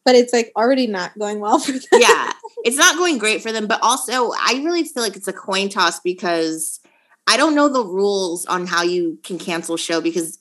But 0.05 0.15
it's 0.15 0.33
like 0.33 0.53
already 0.55 0.87
not 0.87 1.19
going 1.19 1.41
well 1.41 1.59
for 1.59 1.73
them. 1.73 1.81
yeah, 1.95 2.33
it's 2.65 2.77
not 2.77 2.97
going 2.97 3.19
great 3.19 3.43
for 3.43 3.53
them. 3.53 3.67
But 3.67 3.81
also, 3.83 4.33
I 4.33 4.61
really 4.65 4.85
feel 4.85 5.03
like 5.03 5.17
it's 5.17 5.29
a 5.29 5.33
coin 5.33 5.71
toss 5.71 6.01
because 6.01 6.81
I 7.27 7.37
don't 7.37 7.55
know 7.55 7.69
the 7.69 7.85
rules 7.85 8.45
on 8.47 8.67
how 8.67 8.83
you 8.83 9.19
can 9.25 9.39
cancel 9.39 9.77
show 9.77 10.01
because 10.01 10.39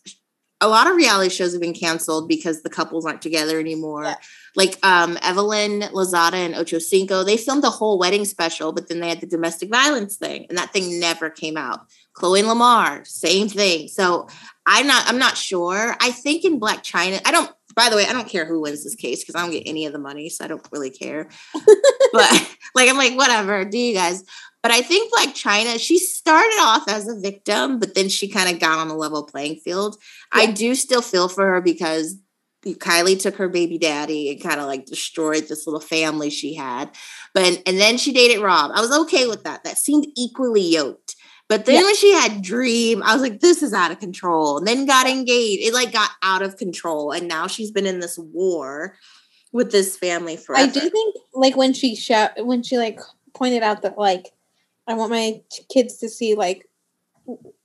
a 0.61 0.67
lot 0.67 0.87
of 0.87 0.95
reality 0.95 1.29
shows 1.29 1.53
have 1.53 1.61
been 1.61 1.73
canceled 1.73 2.27
because 2.27 2.61
the 2.61 2.69
couples 2.69 3.05
aren't 3.05 3.21
together 3.21 3.59
anymore. 3.59 4.03
Yeah. 4.03 4.15
Like 4.55 4.77
um, 4.83 5.17
Evelyn 5.21 5.81
Lozada 5.93 6.33
and 6.33 6.55
Ocho 6.55 6.79
Cinco, 6.79 7.23
they 7.23 7.37
filmed 7.37 7.63
a 7.63 7.69
whole 7.69 7.97
wedding 7.97 8.25
special, 8.25 8.73
but 8.73 8.89
then 8.89 8.99
they 8.99 9.09
had 9.09 9.21
the 9.21 9.27
domestic 9.27 9.69
violence 9.69 10.17
thing, 10.17 10.47
and 10.49 10.57
that 10.57 10.73
thing 10.73 10.99
never 10.99 11.29
came 11.29 11.55
out. 11.55 11.87
Khloe 12.15 12.39
and 12.39 12.47
Lamar, 12.47 13.05
same 13.05 13.47
thing. 13.47 13.87
So 13.87 14.27
I'm 14.65 14.85
not, 14.85 15.07
I'm 15.07 15.17
not 15.17 15.37
sure. 15.37 15.95
I 16.01 16.11
think 16.11 16.43
in 16.43 16.59
Blac 16.59 16.83
Chyna, 16.83 17.21
I 17.25 17.31
don't. 17.31 17.51
By 17.75 17.89
the 17.89 17.95
way, 17.95 18.05
I 18.05 18.13
don't 18.13 18.27
care 18.27 18.45
who 18.45 18.59
wins 18.59 18.83
this 18.83 18.95
case 18.95 19.23
because 19.23 19.35
I 19.35 19.41
don't 19.41 19.51
get 19.51 19.63
any 19.65 19.85
of 19.85 19.93
the 19.93 19.99
money, 19.99 20.27
so 20.27 20.43
I 20.43 20.47
don't 20.47 20.67
really 20.71 20.89
care. 20.89 21.29
but 21.53 22.55
like, 22.75 22.89
I'm 22.89 22.97
like, 22.97 23.15
whatever. 23.15 23.63
Do 23.63 23.77
you 23.77 23.93
guys? 23.93 24.23
But 24.61 24.71
I 24.71 24.81
think 24.81 25.11
like 25.15 25.35
Chyna, 25.35 25.79
she 25.79 25.99
started 25.99 26.57
off 26.59 26.89
as 26.89 27.07
a 27.07 27.19
victim, 27.19 27.79
but 27.79 27.95
then 27.95 28.09
she 28.09 28.27
kind 28.27 28.53
of 28.53 28.59
got 28.59 28.79
on 28.79 28.89
a 28.89 28.95
level 28.95 29.23
playing 29.23 29.57
field. 29.57 29.95
Yeah. 30.35 30.41
I 30.41 30.45
do 30.51 30.75
still 30.75 31.01
feel 31.01 31.29
for 31.29 31.45
her 31.45 31.61
because 31.61 32.17
Kylie 32.65 33.19
took 33.19 33.37
her 33.37 33.47
baby 33.47 33.77
daddy 33.77 34.31
and 34.31 34.41
kind 34.41 34.59
of 34.59 34.67
like 34.67 34.85
destroyed 34.85 35.47
this 35.47 35.65
little 35.65 35.79
family 35.79 36.29
she 36.29 36.55
had. 36.55 36.89
But 37.33 37.61
and 37.65 37.79
then 37.79 37.97
she 37.97 38.11
dated 38.11 38.43
Rob. 38.43 38.71
I 38.73 38.81
was 38.81 38.91
okay 39.05 39.27
with 39.27 39.43
that. 39.43 39.63
That 39.63 39.77
seemed 39.77 40.07
equally 40.17 40.61
yoked. 40.61 41.15
But 41.47 41.65
then 41.65 41.75
yeah. 41.75 41.83
when 41.83 41.95
she 41.95 42.13
had 42.13 42.43
Dream, 42.43 43.01
I 43.01 43.13
was 43.13 43.23
like, 43.23 43.39
this 43.39 43.63
is 43.63 43.73
out 43.73 43.91
of 43.91 43.99
control. 43.99 44.59
And 44.59 44.67
then 44.67 44.85
got 44.85 45.07
engaged. 45.07 45.63
It 45.63 45.73
like 45.73 45.91
got 45.91 46.11
out 46.21 46.43
of 46.43 46.57
control. 46.57 47.11
And 47.11 47.27
now 47.27 47.47
she's 47.47 47.71
been 47.71 47.87
in 47.87 48.01
this 48.01 48.19
war 48.19 48.95
with 49.51 49.71
this 49.71 49.97
family 49.97 50.37
forever. 50.37 50.69
I 50.69 50.71
do 50.71 50.89
think 50.89 51.15
like 51.33 51.55
when 51.55 51.73
she 51.73 51.95
shout 51.95 52.31
when 52.45 52.61
she 52.61 52.77
like 52.77 52.99
pointed 53.33 53.63
out 53.63 53.81
that 53.81 53.97
like 53.97 54.27
I 54.89 54.95
want 54.95 55.11
my 55.11 55.41
kids 55.71 55.97
to 55.97 56.09
see 56.09 56.35
like 56.35 56.67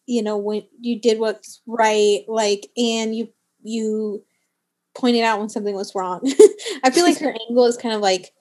you 0.07 0.23
know 0.23 0.37
when 0.37 0.63
you 0.79 1.01
did 1.01 1.19
what's 1.19 1.63
right 1.67 2.21
like 2.29 2.69
and 2.77 3.17
you 3.17 3.31
you 3.63 4.23
pointed 4.95 5.23
out 5.23 5.41
when 5.41 5.49
something 5.49 5.75
was 5.75 5.95
wrong. 5.95 6.21
I 6.85 6.91
feel 6.91 7.03
like 7.03 7.19
her 7.19 7.35
angle 7.49 7.67
is 7.67 7.77
kind 7.77 7.95
of 7.95 8.01
like 8.01 8.33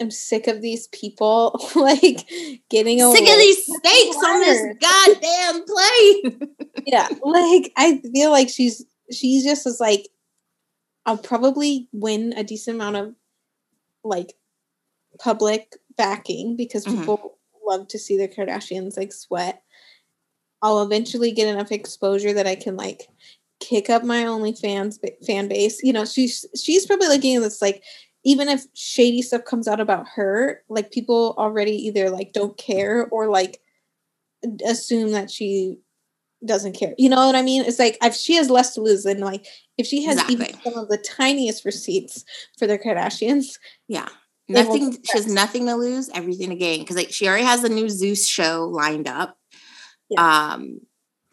I'm 0.00 0.10
sick 0.10 0.48
of 0.48 0.60
these 0.60 0.88
people 0.88 1.60
like 1.76 2.28
getting 2.70 3.00
away. 3.00 3.14
Sick 3.14 3.28
of 3.28 3.38
these 3.38 3.64
snakes 3.64 4.16
on 4.16 4.40
this 4.40 4.76
goddamn 4.80 5.64
plane. 5.64 6.56
yeah, 6.86 7.08
like 7.22 7.72
I 7.76 8.00
feel 8.12 8.30
like 8.30 8.48
she's 8.48 8.84
she's 9.12 9.44
just 9.44 9.66
as 9.66 9.78
like 9.78 10.08
I'll 11.06 11.18
probably 11.18 11.88
win 11.92 12.32
a 12.36 12.44
decent 12.44 12.76
amount 12.76 12.96
of 12.96 13.14
like 14.02 14.34
public 15.20 15.76
backing 15.96 16.56
because 16.56 16.84
mm-hmm. 16.84 17.04
Love 17.66 17.88
to 17.88 17.98
see 17.98 18.16
the 18.16 18.28
Kardashians 18.28 18.96
like 18.96 19.12
sweat. 19.12 19.62
I'll 20.62 20.82
eventually 20.82 21.32
get 21.32 21.48
enough 21.48 21.72
exposure 21.72 22.32
that 22.32 22.46
I 22.46 22.54
can 22.54 22.76
like 22.76 23.08
kick 23.60 23.90
up 23.90 24.04
my 24.04 24.24
OnlyFans 24.24 24.98
fan 25.26 25.48
base. 25.48 25.82
You 25.82 25.92
know, 25.92 26.04
she's 26.04 26.46
she's 26.60 26.86
probably 26.86 27.08
looking 27.08 27.36
at 27.36 27.42
this 27.42 27.62
like 27.62 27.82
even 28.24 28.48
if 28.48 28.64
shady 28.74 29.22
stuff 29.22 29.44
comes 29.44 29.66
out 29.66 29.80
about 29.80 30.06
her, 30.14 30.62
like 30.68 30.92
people 30.92 31.34
already 31.38 31.72
either 31.72 32.10
like 32.10 32.32
don't 32.32 32.56
care 32.56 33.08
or 33.10 33.28
like 33.28 33.60
assume 34.64 35.10
that 35.12 35.30
she 35.30 35.78
doesn't 36.44 36.74
care. 36.74 36.94
You 36.98 37.08
know 37.08 37.26
what 37.26 37.36
I 37.36 37.42
mean? 37.42 37.64
It's 37.64 37.78
like 37.78 37.98
if 38.02 38.14
she 38.14 38.34
has 38.34 38.50
less 38.50 38.74
to 38.74 38.80
lose 38.80 39.02
than 39.02 39.20
like 39.20 39.46
if 39.78 39.86
she 39.86 40.04
has 40.04 40.16
exactly. 40.16 40.34
even 40.34 40.62
some 40.62 40.74
of 40.74 40.88
the 40.88 40.98
tiniest 40.98 41.64
receipts 41.64 42.24
for 42.58 42.66
the 42.66 42.78
Kardashians. 42.78 43.58
Yeah 43.88 44.08
nothing 44.52 44.92
she 44.92 45.18
has 45.18 45.26
nothing 45.26 45.66
to 45.66 45.74
lose 45.74 46.10
everything 46.14 46.50
to 46.50 46.56
gain 46.56 46.80
because 46.80 46.96
like 46.96 47.12
she 47.12 47.28
already 47.28 47.44
has 47.44 47.64
a 47.64 47.68
new 47.68 47.88
zeus 47.88 48.26
show 48.26 48.68
lined 48.68 49.08
up. 49.08 49.38
Yeah. 50.08 50.52
um 50.52 50.80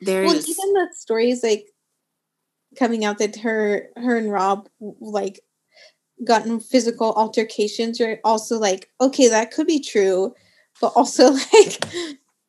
there's 0.01 0.25
well, 0.27 0.35
even 0.35 0.73
the 0.73 0.87
stories 0.93 1.43
like 1.43 1.65
coming 2.77 3.03
out 3.03 3.17
that 3.17 3.35
her 3.37 3.89
her 3.95 4.17
and 4.17 4.31
rob 4.31 4.69
like 4.79 5.41
gotten 6.25 6.59
physical 6.59 7.13
altercations 7.13 7.99
are 7.99 8.19
also 8.23 8.57
like 8.57 8.89
okay 9.01 9.27
that 9.27 9.51
could 9.51 9.67
be 9.67 9.79
true 9.79 10.33
but 10.81 10.93
also 10.95 11.31
like 11.53 11.83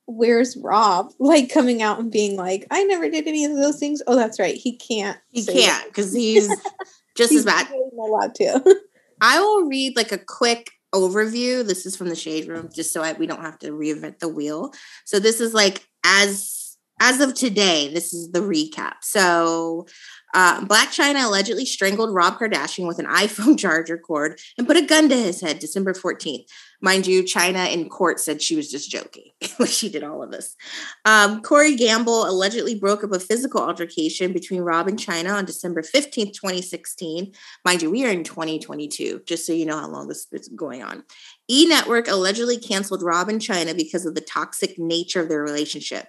where's 0.07 0.57
rob? 0.57 1.13
Like 1.21 1.53
coming 1.53 1.83
out 1.83 2.01
and 2.01 2.11
being 2.11 2.37
like 2.37 2.67
i 2.71 2.83
never 2.85 3.09
did 3.09 3.27
any 3.27 3.45
of 3.45 3.57
those 3.57 3.79
things. 3.79 4.03
Oh 4.07 4.17
that's 4.17 4.39
right 4.39 4.55
he 4.55 4.77
can't 4.77 5.19
he 5.31 5.45
can't 5.45 5.87
because 5.87 6.13
he's 6.13 6.49
just 7.17 7.31
he's 7.31 7.41
as 7.41 7.45
bad. 7.45 7.69
allowed 7.99 8.35
to 8.37 8.77
I 9.21 9.41
will 9.41 9.67
read 9.67 9.97
like 9.97 10.13
a 10.13 10.19
quick 10.19 10.71
overview. 10.95 11.67
This 11.67 11.87
is 11.87 11.97
from 11.97 12.09
the 12.09 12.17
shade 12.17 12.49
room, 12.49 12.71
just 12.75 12.93
so 12.93 13.03
I, 13.03 13.13
we 13.13 13.27
don't 13.27 13.43
have 13.43 13.59
to 13.61 13.71
reinvent 13.71 14.19
the 14.19 14.29
wheel. 14.29 14.73
So 15.05 15.19
this 15.19 15.41
is 15.41 15.55
like 15.55 15.87
as 16.05 16.77
as 17.03 17.21
of 17.21 17.35
today, 17.35 17.93
this 17.93 18.13
is 18.13 18.31
the 18.31 18.41
recap. 18.41 18.97
So 19.01 19.87
uh, 20.35 20.65
Blac 20.65 20.89
Chyna 20.95 21.25
allegedly 21.25 21.65
strangled 21.65 22.15
Rob 22.15 22.39
Kardashian 22.39 22.87
with 22.87 22.99
an 22.99 23.07
iPhone 23.07 23.59
charger 23.59 23.99
cord 23.99 24.39
and 24.57 24.67
put 24.67 24.77
a 24.77 24.83
gun 24.83 25.09
to 25.09 25.17
his 25.17 25.41
head 25.41 25.59
December 25.59 25.93
14th. 25.93 26.45
Mind 26.83 27.07
you, 27.07 27.23
Chyna 27.23 27.71
in 27.73 27.89
court 27.91 28.21
said 28.21 28.41
she 28.41 28.57
was 28.57 28.71
just 28.71 28.91
joking 28.91 29.33
when 29.59 29.69
she 29.69 29.91
did 29.91 30.03
all 30.03 30.23
of 30.23 30.31
this. 30.31 30.57
Um, 31.05 31.43
Corey 31.43 31.77
Gamble 31.77 32.27
allegedly 32.27 32.75
broke 32.75 33.05
up 33.05 33.13
a 33.13 33.21
physical 33.21 33.61
altercation 33.61 34.33
between 34.33 34.63
Rob 34.63 34.89
and 34.89 34.99
Chyna 34.99 35.35
on 35.35 35.45
December 35.45 35.83
15th, 35.83 36.33
2016. 36.33 37.33
Mind 37.65 37.83
you, 37.83 37.91
we 37.91 38.07
are 38.07 38.11
in 38.11 38.25
2022, 38.25 39.23
just 39.27 39.47
so 39.47 39.53
you 39.53 39.67
know 39.67 39.79
how 39.79 39.89
long 39.89 40.09
this 40.09 40.27
is 40.33 40.49
going 40.49 40.83
on. 40.83 41.05
E 41.49 41.67
Network 41.67 42.09
allegedly 42.09 42.57
canceled 42.57 43.03
Rob 43.03 43.29
and 43.29 43.41
Chyna 43.41 43.77
because 43.77 44.07
of 44.07 44.15
the 44.15 44.21
toxic 44.21 44.79
nature 44.79 45.21
of 45.21 45.29
their 45.29 45.43
relationship. 45.43 46.07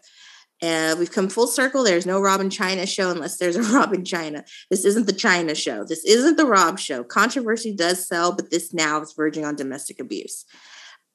Uh, 0.62 0.96
we've 0.98 1.12
come 1.12 1.28
full 1.28 1.48
circle. 1.48 1.84
There's 1.84 2.06
no 2.06 2.22
Rob 2.22 2.40
and 2.40 2.52
Chyna 2.52 2.88
show 2.88 3.10
unless 3.10 3.38
there's 3.38 3.56
a 3.56 3.64
Rob 3.74 3.94
and 3.94 4.06
Chyna. 4.06 4.48
This 4.70 4.86
isn't 4.86 5.08
the 5.08 5.14
Chyna 5.14 5.56
show. 5.56 5.84
This 5.84 6.04
isn't 6.06 6.38
the 6.38 6.46
Rob 6.46 6.78
show. 6.78 7.04
Controversy 7.04 7.76
does 7.76 8.08
sell, 8.08 8.36
but 8.36 8.52
this 8.52 8.74
now 8.74 9.02
is 9.02 9.14
verging 9.14 9.44
on 9.44 9.56
domestic 9.56 10.00
abuse. 10.00 10.46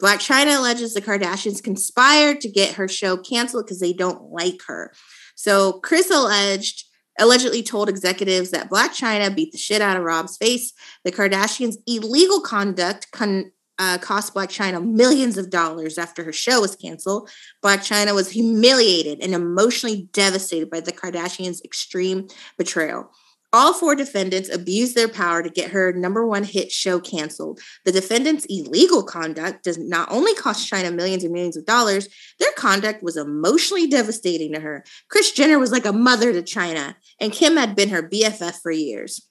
Blac 0.02 0.16
Chyna 0.16 0.58
alleges 0.58 0.94
the 0.94 1.00
Kardashians 1.00 1.62
conspired 1.62 2.40
to 2.42 2.50
get 2.50 2.74
her 2.74 2.88
show 2.88 3.16
canceled 3.16 3.64
because 3.64 3.80
they 3.80 3.92
don't 3.92 4.30
like 4.30 4.60
her. 4.66 4.92
So 5.36 5.74
Kris 5.80 6.10
alleged 6.10 6.84
allegedly 7.18 7.62
told 7.62 7.88
executives 7.88 8.50
that 8.50 8.68
Blac 8.68 8.90
Chyna 8.90 9.34
beat 9.34 9.52
the 9.52 9.58
shit 9.58 9.80
out 9.80 9.96
of 9.96 10.02
Rob's 10.02 10.36
face. 10.36 10.72
The 11.04 11.12
Kardashians' 11.12 11.76
illegal 11.86 12.40
conduct 12.40 13.10
con- 13.10 13.52
uh, 13.78 13.98
cost 13.98 14.34
Blac 14.34 14.48
Chyna 14.48 14.84
millions 14.84 15.36
of 15.36 15.50
dollars 15.50 15.98
after 15.98 16.24
her 16.24 16.32
show 16.32 16.60
was 16.60 16.76
canceled. 16.76 17.30
Blac 17.62 17.78
Chyna 17.78 18.14
was 18.14 18.30
humiliated 18.30 19.22
and 19.22 19.34
emotionally 19.34 20.08
devastated 20.12 20.70
by 20.70 20.80
the 20.80 20.92
Kardashians' 20.92 21.64
extreme 21.64 22.28
betrayal. 22.56 23.10
All 23.52 23.72
four 23.72 23.94
defendants 23.94 24.52
abused 24.52 24.94
their 24.94 25.08
power 25.08 25.42
to 25.42 25.48
get 25.48 25.70
her 25.70 25.92
number 25.92 26.26
one 26.26 26.44
hit 26.44 26.72
show 26.72 27.00
canceled. 27.00 27.60
The 27.84 27.92
defendants' 27.92 28.44
illegal 28.46 29.02
conduct 29.02 29.64
does 29.64 29.78
not 29.78 30.10
only 30.10 30.34
cost 30.34 30.70
Chyna 30.70 30.94
millions 30.94 31.22
and 31.24 31.32
millions 31.32 31.56
of 31.56 31.64
dollars, 31.64 32.08
their 32.38 32.52
conduct 32.52 33.02
was 33.02 33.16
emotionally 33.16 33.86
devastating 33.86 34.52
to 34.52 34.60
her. 34.60 34.84
Kris 35.08 35.32
Jenner 35.32 35.58
was 35.58 35.72
like 35.72 35.86
a 35.86 35.92
mother 35.92 36.32
to 36.32 36.42
Chyna, 36.42 36.96
and 37.20 37.32
Kim 37.32 37.56
had 37.56 37.76
been 37.76 37.90
her 37.90 38.02
BFF 38.02 38.60
for 38.60 38.72
years. 38.72 39.26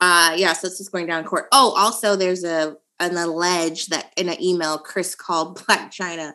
Uh, 0.00 0.34
yeah, 0.36 0.52
so 0.52 0.66
it's 0.66 0.78
just 0.78 0.92
going 0.92 1.06
down 1.06 1.24
court. 1.24 1.46
Oh, 1.50 1.74
also, 1.76 2.14
there's 2.14 2.44
a 2.44 2.76
an 3.12 3.18
allege 3.18 3.86
that 3.86 4.12
in 4.16 4.28
an 4.28 4.42
email 4.42 4.78
Kris 4.78 5.14
called 5.14 5.58
Blac 5.60 5.90
Chyna 5.90 6.34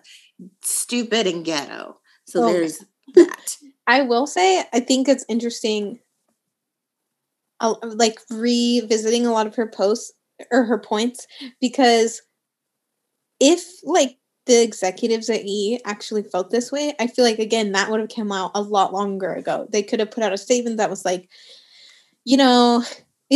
stupid 0.63 1.27
and 1.27 1.43
ghetto. 1.43 1.97
So 2.25 2.43
oh. 2.43 2.53
there's 2.53 2.83
that. 3.15 3.57
I 3.87 4.01
will 4.01 4.27
say 4.27 4.63
I 4.71 4.79
think 4.79 5.07
it's 5.07 5.25
interesting 5.27 5.99
like 7.83 8.19
revisiting 8.29 9.25
a 9.25 9.31
lot 9.31 9.47
of 9.47 9.55
her 9.55 9.67
posts 9.67 10.13
or 10.51 10.63
her 10.63 10.79
points 10.79 11.27
because 11.59 12.21
if 13.39 13.63
like 13.83 14.17
the 14.45 14.63
executives 14.63 15.29
at 15.29 15.45
E 15.45 15.79
actually 15.85 16.23
felt 16.23 16.49
this 16.49 16.71
way, 16.71 16.93
I 16.99 17.07
feel 17.07 17.25
like 17.25 17.39
again 17.39 17.71
that 17.73 17.89
would 17.89 17.99
have 17.99 18.09
come 18.15 18.31
out 18.31 18.51
a 18.55 18.61
lot 18.61 18.93
longer 18.93 19.33
ago. 19.33 19.67
They 19.71 19.83
could 19.83 19.99
have 19.99 20.11
put 20.11 20.23
out 20.23 20.33
a 20.33 20.37
statement 20.37 20.77
that 20.77 20.89
was 20.89 21.05
like, 21.05 21.29
you 22.25 22.37
know, 22.37 22.83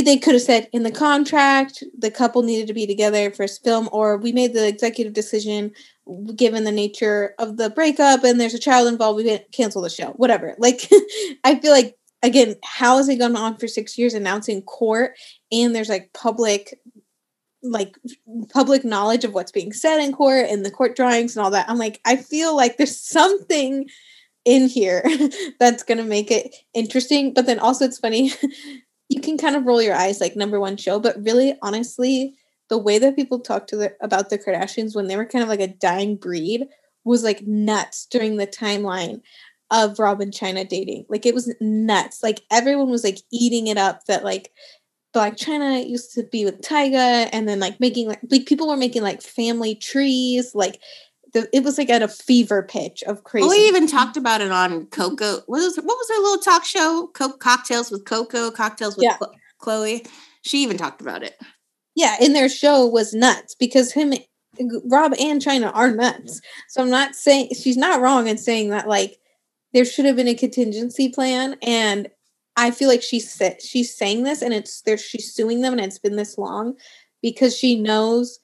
they 0.02 0.18
could 0.18 0.34
have 0.34 0.41
said 0.41 0.68
in 0.74 0.84
the 0.84 0.91
contract 0.91 1.84
the 1.98 2.10
couple 2.10 2.41
needed 2.41 2.68
to 2.68 2.74
be 2.74 2.88
together 2.88 3.30
for 3.30 3.44
this 3.44 3.60
film 3.60 3.88
or 3.91 4.18
we 4.18 4.32
made 4.32 4.54
the 4.54 4.68
executive 4.68 5.14
decision 5.14 5.72
given 6.36 6.64
the 6.64 6.72
nature 6.72 7.36
of 7.38 7.58
the 7.58 7.70
breakup 7.70 8.24
and 8.24 8.39
there's 8.41 8.56
a 8.56 8.60
child 8.60 8.88
involved 8.88 9.18
we 9.18 9.39
cancel 9.52 9.82
the 9.82 9.89
show 9.89 10.10
whatever. 10.12 10.56
Like 10.64 10.89
i 11.44 11.56
feel 11.56 11.72
like 11.72 11.98
again 12.24 12.56
how 12.64 12.98
has 12.98 13.10
it 13.10 13.18
gone 13.18 13.36
on 13.36 13.58
for 13.58 13.68
six 13.68 13.98
years 13.98 14.14
in 14.14 14.62
court 14.62 15.14
and 15.52 15.76
there's 15.76 15.89
like 15.89 16.12
public 16.14 16.80
like 17.62 17.98
public 18.50 18.84
knowledge 18.84 19.24
of 19.24 19.34
what's 19.34 19.52
being 19.52 19.74
said 19.74 20.00
in 20.00 20.14
court 20.14 20.48
and 20.50 20.66
the 20.66 20.72
court 20.72 20.96
drawings 20.96 21.36
and 21.36 21.44
all 21.44 21.52
that? 21.52 21.70
I'm 21.70 21.78
like 21.78 22.00
i 22.06 22.16
feel 22.16 22.56
like 22.56 22.78
there's 22.78 22.98
something 23.20 23.88
in 24.46 24.68
here 24.68 25.04
that's 25.60 25.84
going 25.84 25.98
to 25.98 26.04
make 26.04 26.32
it 26.32 26.56
interesting 26.74 27.34
but 27.34 27.46
then 27.46 27.60
also 27.60 27.86
it's 27.86 28.00
funny 28.00 28.32
you 29.14 29.22
can 29.22 29.38
kind 29.38 29.55
of 29.55 29.66
roll 29.66 29.82
your 29.82 29.95
eyes 29.95 30.20
like 30.20 30.36
number 30.36 30.59
one 30.59 30.76
show, 30.76 30.99
but 30.99 31.16
really, 31.24 31.55
honestly, 31.61 32.36
the 32.70 32.78
way 32.80 32.97
that 32.97 33.16
people 33.16 33.39
talked 33.39 33.70
to 33.70 33.76
the, 33.76 33.95
about 34.01 34.30
the 34.30 34.39
Kardashians 34.39 34.95
when 34.95 35.07
they 35.07 35.16
were 35.16 35.26
kind 35.26 35.43
of 35.43 35.49
like 35.49 35.59
a 35.59 35.68
dying 35.68 36.16
breed 36.16 36.66
was 37.03 37.24
like 37.24 37.45
nuts 37.45 38.07
during 38.09 38.38
the 38.38 38.47
timeline 38.47 39.22
of 39.70 39.99
Rob 39.99 40.20
and 40.20 40.34
Chyna 40.34 40.68
dating. 40.68 41.05
Like 41.09 41.28
it 41.28 41.36
was 41.36 41.53
nuts. 41.61 42.24
Like 42.24 42.41
everyone 42.51 42.89
was 42.89 43.03
like 43.03 43.20
eating 43.32 43.68
it 43.68 43.78
up 43.78 44.05
that 44.05 44.24
like 44.24 44.51
Blac 45.16 45.38
Chyna 45.38 45.88
used 45.88 46.14
to 46.14 46.24
be 46.24 46.43
with 46.43 46.61
Tyga 46.61 47.30
and 47.32 47.47
then 47.47 47.59
like 47.59 47.80
making 47.80 48.07
like 48.07 48.22
like 48.32 48.47
people 48.47 48.68
were 48.68 48.78
making 48.78 49.03
like 49.03 49.22
family 49.22 49.76
trees 49.76 50.55
like 50.55 50.80
the, 51.34 51.50
it 51.52 51.64
was 51.64 51.78
like 51.78 51.90
at 51.90 52.04
a 52.04 52.08
fever 52.08 52.64
pitch 52.64 53.04
of 53.04 53.24
crazy. 53.24 53.48
Well, 53.48 53.58
we 53.58 53.68
even 53.68 53.88
talked 53.88 54.18
about 54.18 54.42
it 54.42 54.52
on 54.52 54.86
Coco. 54.88 55.42
What 55.48 55.60
was 55.60 55.76
what 55.78 55.86
was 55.86 56.10
her 56.10 56.22
little 56.22 56.44
talk 56.44 56.64
show? 56.64 57.10
Co- 57.14 57.38
cocktails 57.38 57.92
with 57.92 58.06
Coco, 58.06 58.52
cocktails 58.52 58.96
with 58.96 59.04
yeah. 59.04 59.18
Khloe. 59.62 60.08
She 60.44 60.64
even 60.64 60.78
talked 60.78 61.02
about 61.02 61.24
it. 61.24 61.36
Yeah, 61.96 62.16
and 62.22 62.36
their 62.36 62.50
show 62.50 62.86
was 62.86 63.14
nuts 63.14 63.56
because 63.56 63.92
him, 63.94 64.14
Rob 64.86 65.14
and 65.20 65.42
Chyna 65.42 65.72
are 65.74 65.92
nuts. 65.92 66.42
So 66.70 66.82
I'm 66.82 66.90
not 66.90 67.16
saying 67.16 67.50
she's 67.56 67.78
not 67.78 68.02
wrong 68.02 68.28
in 68.28 68.38
saying 68.38 68.70
that 68.70 68.88
like 68.88 69.18
there 69.74 69.86
should 69.86 70.06
have 70.06 70.16
been 70.16 70.28
a 70.28 70.36
contingency 70.36 71.10
plan, 71.10 71.56
and 71.64 72.10
I 72.56 72.70
feel 72.70 72.90
like 72.90 73.02
she's 73.02 73.42
she's 73.60 73.96
saying 73.96 74.24
this, 74.24 74.44
and 74.44 74.54
it's 74.54 74.82
there. 74.82 74.98
She's 74.98 75.34
suing 75.34 75.62
them, 75.62 75.74
and 75.74 75.82
it's 75.82 76.00
been 76.00 76.16
this 76.16 76.38
long 76.38 76.76
because 77.24 77.58
she 77.58 77.80
knows 77.80 78.40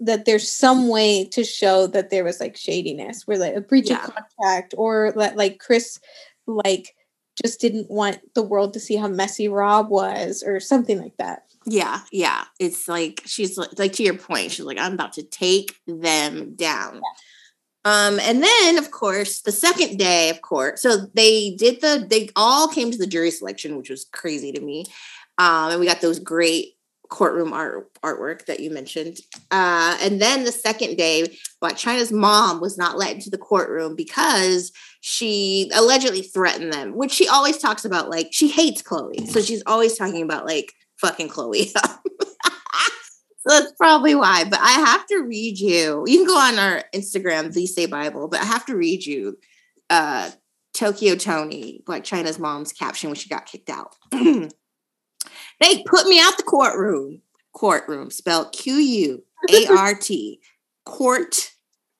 that 0.00 0.24
there's 0.24 0.50
some 0.50 0.88
way 0.88 1.24
to 1.24 1.44
show 1.44 1.86
that 1.88 2.10
there 2.10 2.24
was 2.24 2.40
like 2.40 2.56
shadiness, 2.56 3.26
where 3.26 3.38
like 3.38 3.54
a 3.54 3.60
breach 3.60 3.90
yeah. 3.90 4.04
of 4.04 4.14
contract, 4.14 4.74
or 4.76 5.12
that 5.16 5.36
like 5.36 5.58
Kris 5.58 5.98
like 6.46 6.94
just 7.42 7.60
didn't 7.60 7.90
want 7.90 8.18
the 8.34 8.42
world 8.42 8.72
to 8.72 8.80
see 8.80 8.96
how 8.96 9.08
messy 9.08 9.48
Rob 9.48 9.90
was, 9.90 10.42
or 10.42 10.60
something 10.60 11.00
like 11.00 11.16
that. 11.18 11.44
Yeah, 11.66 12.00
yeah. 12.12 12.44
It's 12.58 12.88
like 12.88 13.22
she's 13.26 13.58
like, 13.58 13.78
like 13.78 13.92
to 13.94 14.02
your 14.02 14.16
point. 14.16 14.52
She's 14.52 14.64
like, 14.64 14.78
I'm 14.78 14.94
about 14.94 15.12
to 15.14 15.22
take 15.22 15.76
them 15.86 16.54
down. 16.54 16.94
Yeah. 16.94 17.00
Um, 17.84 18.18
and 18.20 18.42
then 18.42 18.76
of 18.76 18.90
course 18.90 19.40
the 19.42 19.52
second 19.52 19.98
day, 19.98 20.30
of 20.30 20.42
course, 20.42 20.82
so 20.82 21.06
they 21.14 21.54
did 21.56 21.80
the 21.80 22.06
they 22.08 22.28
all 22.36 22.68
came 22.68 22.90
to 22.90 22.98
the 22.98 23.06
jury 23.06 23.30
selection, 23.30 23.76
which 23.76 23.90
was 23.90 24.06
crazy 24.12 24.52
to 24.52 24.60
me. 24.60 24.84
Um, 25.38 25.70
and 25.70 25.80
we 25.80 25.86
got 25.86 26.00
those 26.00 26.18
great 26.18 26.74
courtroom 27.08 27.52
art 27.52 27.90
artwork 28.02 28.46
that 28.46 28.60
you 28.60 28.70
mentioned. 28.70 29.18
Uh, 29.50 29.96
and 30.02 30.20
then 30.20 30.44
the 30.44 30.52
second 30.52 30.96
day, 30.96 31.24
Blac 31.62 31.78
Chyna's 31.78 32.12
mom 32.12 32.60
was 32.60 32.76
not 32.76 32.98
let 32.98 33.14
into 33.14 33.30
the 33.30 33.38
courtroom 33.38 33.94
because 33.94 34.72
she 35.00 35.70
allegedly 35.74 36.22
threatened 36.22 36.72
them, 36.72 36.94
which 36.94 37.12
she 37.12 37.28
always 37.28 37.58
talks 37.58 37.84
about. 37.84 38.10
Like 38.10 38.28
she 38.32 38.48
hates 38.48 38.82
Khloe, 38.82 39.26
so 39.28 39.40
she's 39.40 39.62
always 39.66 39.96
talking 39.96 40.22
about 40.22 40.46
like 40.46 40.72
fucking 41.00 41.28
Khloe. 41.28 41.66
so 41.76 41.88
that's 43.46 43.72
probably 43.72 44.14
why. 44.14 44.44
But 44.44 44.60
I 44.60 44.72
have 44.72 45.06
to 45.06 45.18
read 45.18 45.58
you. 45.58 46.04
You 46.06 46.18
can 46.18 46.26
go 46.26 46.38
on 46.38 46.58
our 46.58 46.84
Instagram, 46.94 47.52
the 47.52 47.66
Say 47.66 47.86
Bible, 47.86 48.28
but 48.28 48.40
I 48.40 48.44
have 48.44 48.66
to 48.66 48.76
read 48.76 49.04
you 49.04 49.38
uh 49.90 50.30
Tokyo 50.74 51.16
Toni, 51.16 51.82
Blac 51.86 52.04
Chyna's 52.04 52.38
mom's 52.38 52.72
caption 52.72 53.10
when 53.10 53.16
she 53.16 53.28
got 53.28 53.46
kicked 53.46 53.70
out. 53.70 53.96
they 55.60 55.82
put 55.84 56.06
me 56.06 56.20
out 56.20 56.36
the 56.36 56.42
courtroom. 56.42 57.22
Courtroom 57.52 58.10
spelled 58.10 58.52
Q-U-A-R-T. 58.52 60.40
Court 60.84 61.50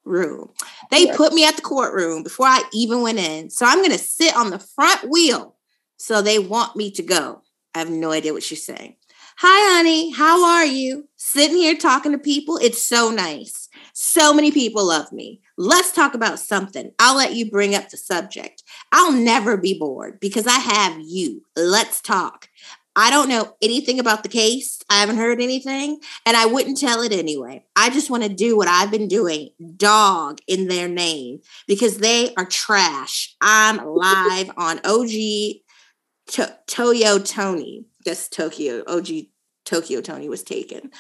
room. 0.04 0.50
They 0.90 1.06
put 1.12 1.32
me 1.34 1.44
at 1.46 1.56
the 1.56 1.62
courtroom 1.62 2.22
before 2.22 2.46
I 2.46 2.62
even 2.72 3.02
went 3.02 3.18
in. 3.18 3.50
So 3.50 3.66
I'm 3.66 3.82
gonna 3.82 3.98
sit 3.98 4.36
on 4.36 4.50
the 4.50 4.58
front 4.58 5.10
wheel. 5.10 5.56
So 5.98 6.22
they 6.22 6.38
want 6.38 6.76
me 6.76 6.90
to 6.92 7.02
go. 7.02 7.42
I 7.74 7.80
have 7.80 7.90
no 7.90 8.12
idea 8.12 8.32
what 8.32 8.42
she's 8.42 8.64
saying. 8.64 8.96
Hi, 9.40 9.76
honey. 9.76 10.10
How 10.10 10.44
are 10.44 10.66
you? 10.66 11.08
Sitting 11.16 11.58
here 11.58 11.76
talking 11.76 12.12
to 12.12 12.18
people. 12.18 12.56
It's 12.56 12.82
so 12.82 13.10
nice. 13.10 13.68
So 13.92 14.34
many 14.34 14.50
people 14.50 14.86
love 14.86 15.12
me. 15.12 15.40
Let's 15.56 15.92
talk 15.92 16.14
about 16.14 16.40
something. 16.40 16.92
I'll 16.98 17.16
let 17.16 17.34
you 17.34 17.48
bring 17.50 17.74
up 17.74 17.88
the 17.88 17.96
subject. 17.96 18.64
I'll 18.90 19.12
never 19.12 19.56
be 19.56 19.78
bored 19.78 20.18
because 20.18 20.46
I 20.46 20.58
have 20.58 21.00
you. 21.00 21.44
Let's 21.56 22.00
talk. 22.00 22.48
I 22.98 23.10
don't 23.10 23.28
know 23.28 23.54
anything 23.62 24.00
about 24.00 24.24
the 24.24 24.28
case. 24.28 24.82
I 24.90 24.98
haven't 24.98 25.18
heard 25.18 25.40
anything, 25.40 26.00
and 26.26 26.36
I 26.36 26.46
wouldn't 26.46 26.78
tell 26.78 27.00
it 27.02 27.12
anyway. 27.12 27.64
I 27.76 27.90
just 27.90 28.10
want 28.10 28.24
to 28.24 28.28
do 28.28 28.56
what 28.56 28.66
I've 28.66 28.90
been 28.90 29.06
doing, 29.06 29.50
dog 29.76 30.40
in 30.48 30.66
their 30.66 30.88
name, 30.88 31.38
because 31.68 31.98
they 31.98 32.34
are 32.34 32.44
trash. 32.44 33.36
I'm 33.40 33.76
live 33.86 34.50
on 34.56 34.80
OG 34.84 35.62
to- 36.32 36.58
Toyo 36.66 37.20
Toni 37.20 37.86
this 38.04 38.28
Tokyo 38.28 38.82
OG 38.86 39.28
Tokyo 39.64 40.00
Toni 40.00 40.28
was 40.28 40.42
taken. 40.42 40.90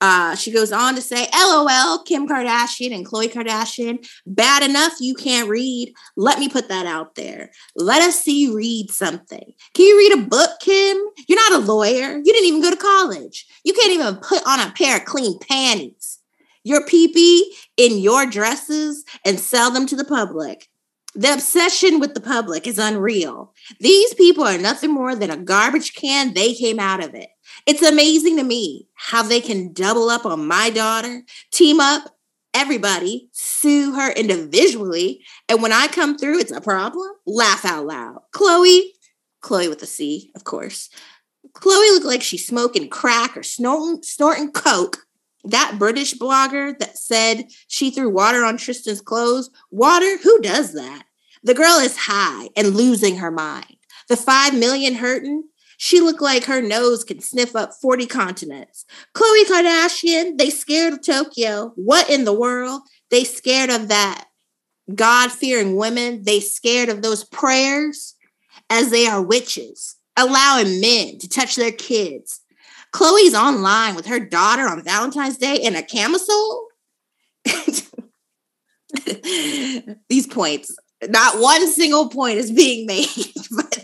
Uh, 0.00 0.34
she 0.34 0.50
goes 0.50 0.72
on 0.72 0.94
to 0.94 1.02
say, 1.02 1.28
LOL, 1.34 2.02
Kim 2.04 2.26
Kardashian 2.26 2.94
and 2.94 3.06
Khloe 3.06 3.30
Kardashian, 3.30 4.06
bad 4.26 4.62
enough 4.62 4.94
you 4.98 5.14
can't 5.14 5.48
read. 5.48 5.92
Let 6.16 6.38
me 6.38 6.48
put 6.48 6.68
that 6.68 6.86
out 6.86 7.16
there. 7.16 7.50
Let 7.76 8.00
us 8.02 8.20
see 8.20 8.40
you 8.40 8.56
read 8.56 8.90
something. 8.90 9.52
Can 9.74 9.86
you 9.86 9.98
read 9.98 10.18
a 10.18 10.26
book, 10.26 10.50
Kim? 10.60 10.96
You're 11.28 11.50
not 11.50 11.60
a 11.60 11.64
lawyer. 11.64 12.16
You 12.16 12.32
didn't 12.32 12.48
even 12.48 12.62
go 12.62 12.70
to 12.70 12.76
college. 12.76 13.46
You 13.64 13.74
can't 13.74 13.92
even 13.92 14.16
put 14.16 14.42
on 14.46 14.60
a 14.60 14.72
pair 14.72 14.96
of 14.96 15.04
clean 15.04 15.38
panties. 15.38 16.18
Your 16.64 16.84
peepee 16.86 17.42
in 17.76 17.98
your 17.98 18.26
dresses 18.26 19.04
and 19.24 19.38
sell 19.38 19.70
them 19.70 19.86
to 19.86 19.96
the 19.96 20.04
public. 20.04 20.68
The 21.14 21.34
obsession 21.34 21.98
with 21.98 22.14
the 22.14 22.20
public 22.20 22.66
is 22.66 22.78
unreal. 22.78 23.52
These 23.80 24.14
people 24.14 24.44
are 24.44 24.58
nothing 24.58 24.92
more 24.92 25.16
than 25.16 25.30
a 25.30 25.36
garbage 25.36 25.94
can. 25.94 26.34
They 26.34 26.54
came 26.54 26.78
out 26.78 27.02
of 27.02 27.14
it. 27.14 27.28
It's 27.66 27.82
amazing 27.82 28.36
to 28.36 28.42
me 28.42 28.88
how 28.94 29.22
they 29.22 29.40
can 29.40 29.72
double 29.72 30.08
up 30.08 30.24
on 30.24 30.46
my 30.46 30.70
daughter, 30.70 31.22
team 31.50 31.80
up, 31.80 32.16
everybody, 32.54 33.28
sue 33.32 33.94
her 33.94 34.12
individually. 34.12 35.24
And 35.48 35.62
when 35.62 35.72
I 35.72 35.86
come 35.88 36.18
through, 36.18 36.40
it's 36.40 36.52
a 36.52 36.60
problem. 36.60 37.10
Laugh 37.26 37.64
out 37.64 37.86
loud. 37.86 38.20
Chloe, 38.32 38.94
Chloe 39.40 39.68
with 39.68 39.82
a 39.82 39.86
C, 39.86 40.32
of 40.34 40.44
course. 40.44 40.90
Chloe 41.54 41.90
looked 41.90 42.06
like 42.06 42.22
she's 42.22 42.46
smoking 42.46 42.88
crack 42.88 43.36
or 43.36 43.42
snorting, 43.42 44.02
snorting 44.02 44.52
coke 44.52 45.06
that 45.44 45.76
British 45.78 46.14
blogger 46.14 46.78
that 46.78 46.98
said 46.98 47.46
she 47.66 47.90
threw 47.90 48.10
water 48.10 48.44
on 48.44 48.56
Tristan's 48.56 49.00
clothes, 49.00 49.50
water, 49.70 50.18
who 50.18 50.40
does 50.40 50.74
that? 50.74 51.04
The 51.42 51.54
girl 51.54 51.78
is 51.78 51.96
high 51.96 52.48
and 52.56 52.74
losing 52.74 53.16
her 53.16 53.30
mind. 53.30 53.76
The 54.08 54.16
five 54.16 54.54
million 54.54 54.96
hurting, 54.96 55.44
she 55.82 55.98
looked 55.98 56.20
like 56.20 56.44
her 56.44 56.60
nose 56.60 57.04
could 57.04 57.24
sniff 57.24 57.56
up 57.56 57.72
40 57.72 58.04
continents. 58.04 58.84
Khloe 59.14 59.44
Kardashian, 59.46 60.36
they 60.36 60.50
scared 60.50 60.92
of 60.92 61.02
Tokyo. 61.02 61.72
What 61.74 62.10
in 62.10 62.24
the 62.24 62.34
world? 62.34 62.82
They 63.10 63.24
scared 63.24 63.70
of 63.70 63.88
that 63.88 64.26
God 64.94 65.32
fearing 65.32 65.76
women. 65.76 66.24
They 66.24 66.40
scared 66.40 66.90
of 66.90 67.00
those 67.00 67.24
prayers 67.24 68.14
as 68.68 68.90
they 68.90 69.06
are 69.06 69.22
witches, 69.22 69.96
allowing 70.18 70.82
men 70.82 71.16
to 71.16 71.26
touch 71.26 71.56
their 71.56 71.72
kids, 71.72 72.42
Khloe's 72.92 73.34
online 73.34 73.94
with 73.94 74.04
her 74.04 74.20
daughter 74.20 74.68
on 74.68 74.84
Valentine's 74.84 75.38
Day 75.38 75.56
in 75.56 75.76
a 75.76 75.82
camisole. 75.82 76.66
These 80.10 80.26
points, 80.26 80.76
not 81.08 81.40
one 81.40 81.66
single 81.72 82.10
point 82.10 82.36
is 82.36 82.52
being 82.52 82.84
made. 82.84 83.06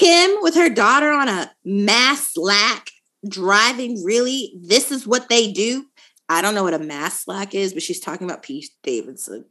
Kim 0.00 0.38
with 0.40 0.54
her 0.54 0.70
daughter 0.70 1.10
on 1.10 1.28
a 1.28 1.52
mass 1.62 2.32
slack 2.32 2.88
driving. 3.28 4.02
Really, 4.02 4.54
this 4.58 4.90
is 4.90 5.06
what 5.06 5.28
they 5.28 5.52
do. 5.52 5.84
I 6.26 6.40
don't 6.40 6.54
know 6.54 6.64
what 6.64 6.72
a 6.72 6.78
mass 6.78 7.24
slack 7.24 7.54
is, 7.54 7.74
but 7.74 7.82
she's 7.82 8.00
talking 8.00 8.26
about 8.26 8.42
Pete 8.42 8.70
Davidson. 8.82 9.44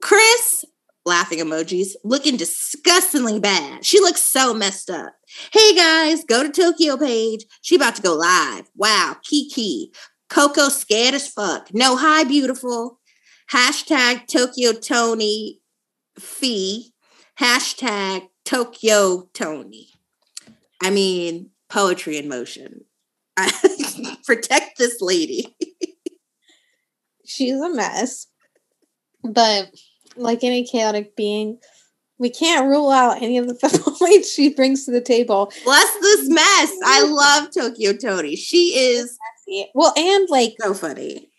Chris 0.00 0.64
laughing 1.04 1.40
emojis, 1.40 1.96
looking 2.02 2.38
disgustingly 2.38 3.38
bad. 3.38 3.84
She 3.84 4.00
looks 4.00 4.22
so 4.22 4.54
messed 4.54 4.88
up. 4.88 5.12
Hey 5.52 5.74
guys, 5.74 6.24
go 6.24 6.42
to 6.42 6.50
Tokyo 6.50 6.96
page. 6.96 7.44
She 7.60 7.76
about 7.76 7.96
to 7.96 8.02
go 8.02 8.14
live. 8.14 8.64
Wow, 8.74 9.18
Kiki. 9.22 9.92
Coco 10.30 10.70
scared 10.70 11.12
as 11.12 11.28
fuck. 11.28 11.68
No, 11.74 11.94
hi, 11.94 12.24
beautiful. 12.24 13.00
Hashtag 13.52 14.28
Tokyo 14.28 14.72
Toni 14.72 15.60
fee. 16.18 16.94
Hashtag 17.38 18.28
Tokyo 18.44 19.28
Toni. 19.32 19.88
I 20.82 20.90
mean, 20.90 21.50
poetry 21.68 22.18
in 22.18 22.28
motion. 22.28 22.84
Protect 24.26 24.78
this 24.78 25.00
lady. 25.00 25.56
She's 27.26 27.58
a 27.58 27.70
mess. 27.70 28.26
But 29.22 29.70
like 30.16 30.44
any 30.44 30.66
chaotic 30.66 31.16
being, 31.16 31.58
we 32.18 32.30
can't 32.30 32.68
rule 32.68 32.90
out 32.90 33.22
any 33.22 33.38
of 33.38 33.48
the 33.48 33.94
points 33.98 34.30
she 34.30 34.54
brings 34.54 34.84
to 34.84 34.92
the 34.92 35.00
table. 35.00 35.52
Bless 35.64 35.92
this 36.00 36.28
mess. 36.28 36.72
I 36.84 37.02
love 37.02 37.50
Tokyo 37.52 37.94
Toni. 37.94 38.36
She 38.36 38.76
is 38.76 39.18
well, 39.74 39.92
and 39.96 40.28
like 40.30 40.54
so 40.60 40.74
funny. 40.74 41.30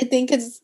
I 0.00 0.04
think 0.04 0.32
it's 0.32 0.60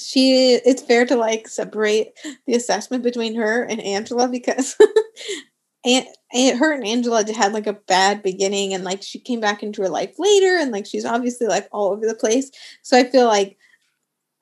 she. 0.00 0.54
It's 0.54 0.82
fair 0.82 1.06
to 1.06 1.16
like 1.16 1.48
separate 1.48 2.18
the 2.46 2.54
assessment 2.54 3.02
between 3.02 3.34
her 3.36 3.64
and 3.64 3.80
Angela 3.80 4.28
because. 4.28 4.76
and, 5.84 6.06
and 6.32 6.58
her 6.58 6.72
and 6.72 6.86
Angela 6.86 7.24
had 7.32 7.52
like 7.52 7.66
a 7.66 7.72
bad 7.72 8.22
beginning, 8.22 8.74
and 8.74 8.84
like 8.84 9.02
she 9.02 9.18
came 9.18 9.40
back 9.40 9.62
into 9.62 9.82
her 9.82 9.88
life 9.88 10.14
later, 10.18 10.56
and 10.58 10.72
like 10.72 10.86
she's 10.86 11.04
obviously 11.04 11.46
like 11.46 11.68
all 11.72 11.92
over 11.92 12.06
the 12.06 12.14
place. 12.14 12.50
So 12.82 12.98
I 12.98 13.04
feel 13.04 13.26
like 13.26 13.56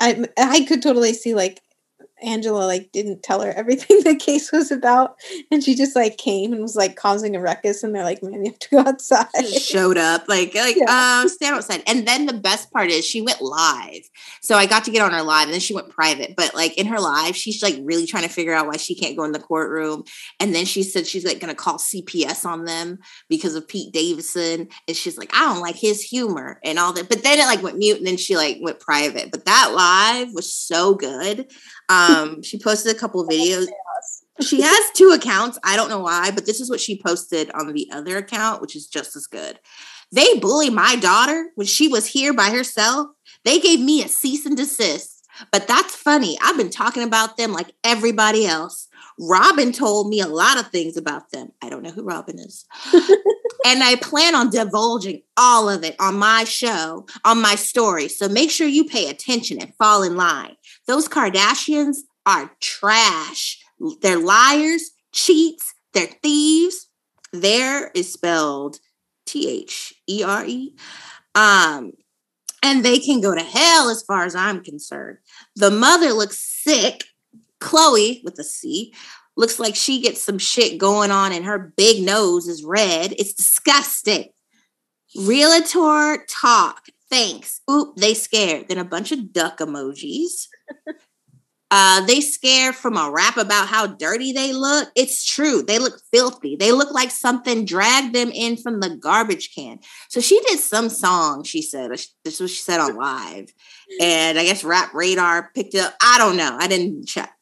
I 0.00 0.24
I 0.38 0.64
could 0.64 0.82
totally 0.82 1.12
see 1.14 1.34
like 1.34 1.60
Angela 2.22 2.64
like 2.64 2.90
didn't 2.92 3.22
tell 3.22 3.40
her 3.40 3.52
everything 3.56 4.00
the 4.04 4.16
case 4.16 4.52
was 4.52 4.70
about, 4.70 5.16
and 5.50 5.62
she 5.62 5.74
just 5.74 5.96
like 5.96 6.16
came 6.16 6.52
and 6.52 6.62
was 6.62 6.76
like 6.76 6.96
causing 6.96 7.36
a 7.36 7.40
ruckus, 7.40 7.82
and 7.82 7.94
they're 7.94 8.04
like, 8.04 8.22
"Man, 8.22 8.44
you 8.44 8.50
have 8.50 8.58
to 8.58 8.68
go 8.70 8.78
outside." 8.86 9.26
Just 9.40 9.68
showed 9.68 9.96
up 9.96 10.28
like 10.28 10.54
like 10.54 10.76
yeah. 10.76 11.20
um 11.22 11.28
stand 11.28 11.56
outside, 11.56 11.82
and 11.86 12.06
then 12.06 12.26
the 12.26 12.32
best 12.32 12.70
part 12.72 12.90
is 12.90 13.04
she 13.04 13.20
went 13.20 13.40
live, 13.40 14.02
so 14.42 14.56
I 14.56 14.66
got 14.66 14.84
to 14.84 14.90
get 14.90 15.02
on 15.02 15.12
her 15.12 15.22
live, 15.22 15.44
and 15.44 15.52
then 15.52 15.60
she 15.60 15.74
went 15.74 15.90
private. 15.90 16.34
But 16.36 16.54
like 16.54 16.76
in 16.78 16.86
her 16.86 17.00
live, 17.00 17.36
she's 17.36 17.62
like 17.62 17.78
really 17.82 18.06
trying 18.06 18.24
to 18.24 18.28
figure 18.28 18.54
out 18.54 18.66
why 18.66 18.76
she 18.76 18.94
can't 18.94 19.16
go 19.16 19.24
in 19.24 19.32
the 19.32 19.38
courtroom, 19.38 20.04
and 20.38 20.54
then 20.54 20.64
she 20.64 20.82
said 20.82 21.06
she's 21.06 21.24
like 21.24 21.40
gonna 21.40 21.54
call 21.54 21.78
CPS 21.78 22.44
on 22.44 22.64
them 22.64 22.98
because 23.28 23.54
of 23.54 23.68
Pete 23.68 23.92
Davidson, 23.92 24.68
and 24.86 24.96
she's 24.96 25.18
like, 25.18 25.30
I 25.34 25.40
don't 25.40 25.60
like 25.60 25.76
his 25.76 26.02
humor 26.02 26.60
and 26.64 26.78
all 26.78 26.92
that. 26.92 27.08
But 27.08 27.22
then 27.22 27.38
it 27.38 27.46
like 27.46 27.62
went 27.62 27.78
mute, 27.78 27.98
and 27.98 28.06
then 28.06 28.16
she 28.16 28.36
like 28.36 28.58
went 28.60 28.80
private. 28.80 29.30
But 29.30 29.44
that 29.44 29.72
live 29.74 30.32
was 30.34 30.52
so 30.52 30.94
good. 30.94 31.50
Um, 31.90 32.42
she 32.42 32.58
posted 32.58 32.94
a 32.94 32.98
couple 32.98 33.26
videos. 33.26 33.66
She 34.40 34.62
has 34.62 34.90
two 34.94 35.10
accounts. 35.10 35.58
I 35.64 35.76
don't 35.76 35.90
know 35.90 36.00
why, 36.00 36.30
but 36.30 36.46
this 36.46 36.60
is 36.60 36.70
what 36.70 36.80
she 36.80 37.02
posted 37.02 37.50
on 37.50 37.72
the 37.72 37.90
other 37.92 38.16
account, 38.16 38.62
which 38.62 38.74
is 38.74 38.86
just 38.86 39.16
as 39.16 39.26
good. 39.26 39.58
They 40.12 40.38
bully 40.38 40.70
my 40.70 40.96
daughter 40.96 41.50
when 41.56 41.66
she 41.66 41.88
was 41.88 42.06
here 42.06 42.32
by 42.32 42.50
herself. 42.50 43.08
They 43.44 43.60
gave 43.60 43.80
me 43.80 44.02
a 44.02 44.08
cease 44.08 44.46
and 44.46 44.56
desist. 44.56 45.26
But 45.52 45.68
that's 45.68 45.94
funny. 45.94 46.38
I've 46.42 46.56
been 46.56 46.70
talking 46.70 47.02
about 47.02 47.36
them 47.36 47.52
like 47.52 47.72
everybody 47.84 48.46
else. 48.46 48.88
Robin 49.18 49.72
told 49.72 50.08
me 50.08 50.20
a 50.20 50.26
lot 50.26 50.58
of 50.58 50.68
things 50.68 50.96
about 50.96 51.30
them. 51.30 51.50
I 51.62 51.68
don't 51.68 51.82
know 51.82 51.90
who 51.90 52.04
Robin 52.04 52.38
is. 52.38 52.66
and 53.64 53.82
I 53.82 53.96
plan 53.96 54.34
on 54.34 54.50
divulging 54.50 55.22
all 55.36 55.68
of 55.68 55.84
it 55.84 55.96
on 55.98 56.18
my 56.18 56.44
show, 56.44 57.06
on 57.24 57.42
my 57.42 57.54
story. 57.54 58.08
So 58.08 58.28
make 58.28 58.50
sure 58.50 58.66
you 58.66 58.84
pay 58.84 59.08
attention 59.08 59.60
and 59.60 59.74
fall 59.76 60.02
in 60.02 60.16
line. 60.16 60.56
Those 60.86 61.08
Kardashians 61.08 61.98
are 62.26 62.50
trash. 62.60 63.58
They're 64.02 64.18
liars, 64.18 64.90
cheats, 65.12 65.74
they're 65.92 66.08
thieves. 66.22 66.88
There 67.32 67.90
is 67.94 68.12
spelled 68.12 68.78
T 69.26 69.48
H 69.48 69.94
E 70.08 70.22
R 70.24 70.44
E. 70.44 70.74
Um, 71.34 71.92
and 72.62 72.84
they 72.84 72.98
can 72.98 73.20
go 73.20 73.34
to 73.34 73.42
hell 73.42 73.88
as 73.88 74.02
far 74.02 74.24
as 74.24 74.34
I'm 74.34 74.62
concerned. 74.62 75.18
The 75.56 75.70
mother 75.70 76.12
looks 76.12 76.38
sick. 76.38 77.04
Chloe 77.60 78.22
with 78.24 78.38
a 78.38 78.44
C 78.44 78.94
looks 79.36 79.58
like 79.58 79.74
she 79.74 80.00
gets 80.00 80.22
some 80.22 80.38
shit 80.38 80.78
going 80.78 81.10
on 81.10 81.32
and 81.32 81.44
her 81.44 81.72
big 81.76 82.02
nose 82.04 82.46
is 82.46 82.64
red. 82.64 83.12
It's 83.18 83.34
disgusting. 83.34 84.26
Realtor 85.16 86.24
talk. 86.28 86.86
Thanks. 87.10 87.60
Oop, 87.70 87.96
they 87.96 88.14
scared. 88.14 88.68
Then 88.68 88.78
a 88.78 88.84
bunch 88.84 89.12
of 89.12 89.32
duck 89.32 89.58
emojis. 89.58 90.46
Uh, 91.72 92.04
they 92.06 92.20
scare 92.20 92.72
from 92.72 92.96
a 92.96 93.10
rap 93.10 93.36
about 93.36 93.68
how 93.68 93.86
dirty 93.86 94.32
they 94.32 94.52
look. 94.52 94.90
It's 94.96 95.24
true. 95.24 95.62
They 95.62 95.78
look 95.78 96.00
filthy. 96.12 96.56
They 96.56 96.72
look 96.72 96.92
like 96.92 97.12
something 97.12 97.64
dragged 97.64 98.12
them 98.12 98.30
in 98.34 98.56
from 98.56 98.80
the 98.80 98.96
garbage 98.96 99.54
can. 99.54 99.78
So 100.08 100.20
she 100.20 100.40
did 100.48 100.58
some 100.58 100.88
song, 100.88 101.44
she 101.44 101.62
said. 101.62 101.92
This 101.92 102.10
is 102.24 102.40
what 102.40 102.50
she 102.50 102.62
said 102.62 102.80
on 102.80 102.96
live. 102.96 103.52
And 104.00 104.36
I 104.36 104.44
guess 104.44 104.64
Rap 104.64 104.92
Radar 104.94 105.50
picked 105.54 105.74
it 105.74 105.80
up. 105.80 105.94
I 106.02 106.18
don't 106.18 106.36
know. 106.36 106.56
I 106.58 106.66
didn't 106.66 107.06
check. 107.06 107.32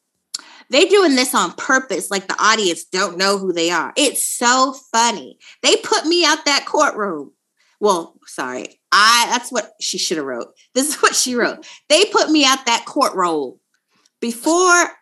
They 0.69 0.85
doing 0.85 1.15
this 1.15 1.33
on 1.33 1.53
purpose, 1.53 2.11
like 2.11 2.27
the 2.27 2.41
audience 2.41 2.83
don't 2.83 3.17
know 3.17 3.37
who 3.37 3.51
they 3.51 3.71
are. 3.71 3.91
It's 3.95 4.23
so 4.23 4.75
funny. 4.91 5.39
They 5.63 5.75
put 5.77 6.05
me 6.05 6.25
out 6.25 6.45
that 6.45 6.65
courtroom. 6.65 7.31
Well, 7.79 8.19
sorry. 8.27 8.79
I 8.91 9.27
that's 9.29 9.51
what 9.51 9.73
she 9.79 9.97
should 9.97 10.17
have 10.17 10.25
wrote. 10.25 10.53
This 10.75 10.89
is 10.89 10.95
what 11.01 11.15
she 11.15 11.35
wrote. 11.35 11.67
They 11.89 12.05
put 12.05 12.29
me 12.29 12.45
out 12.45 12.65
that 12.65 12.85
court 12.85 13.15
roll 13.15 13.59
before 14.21 14.53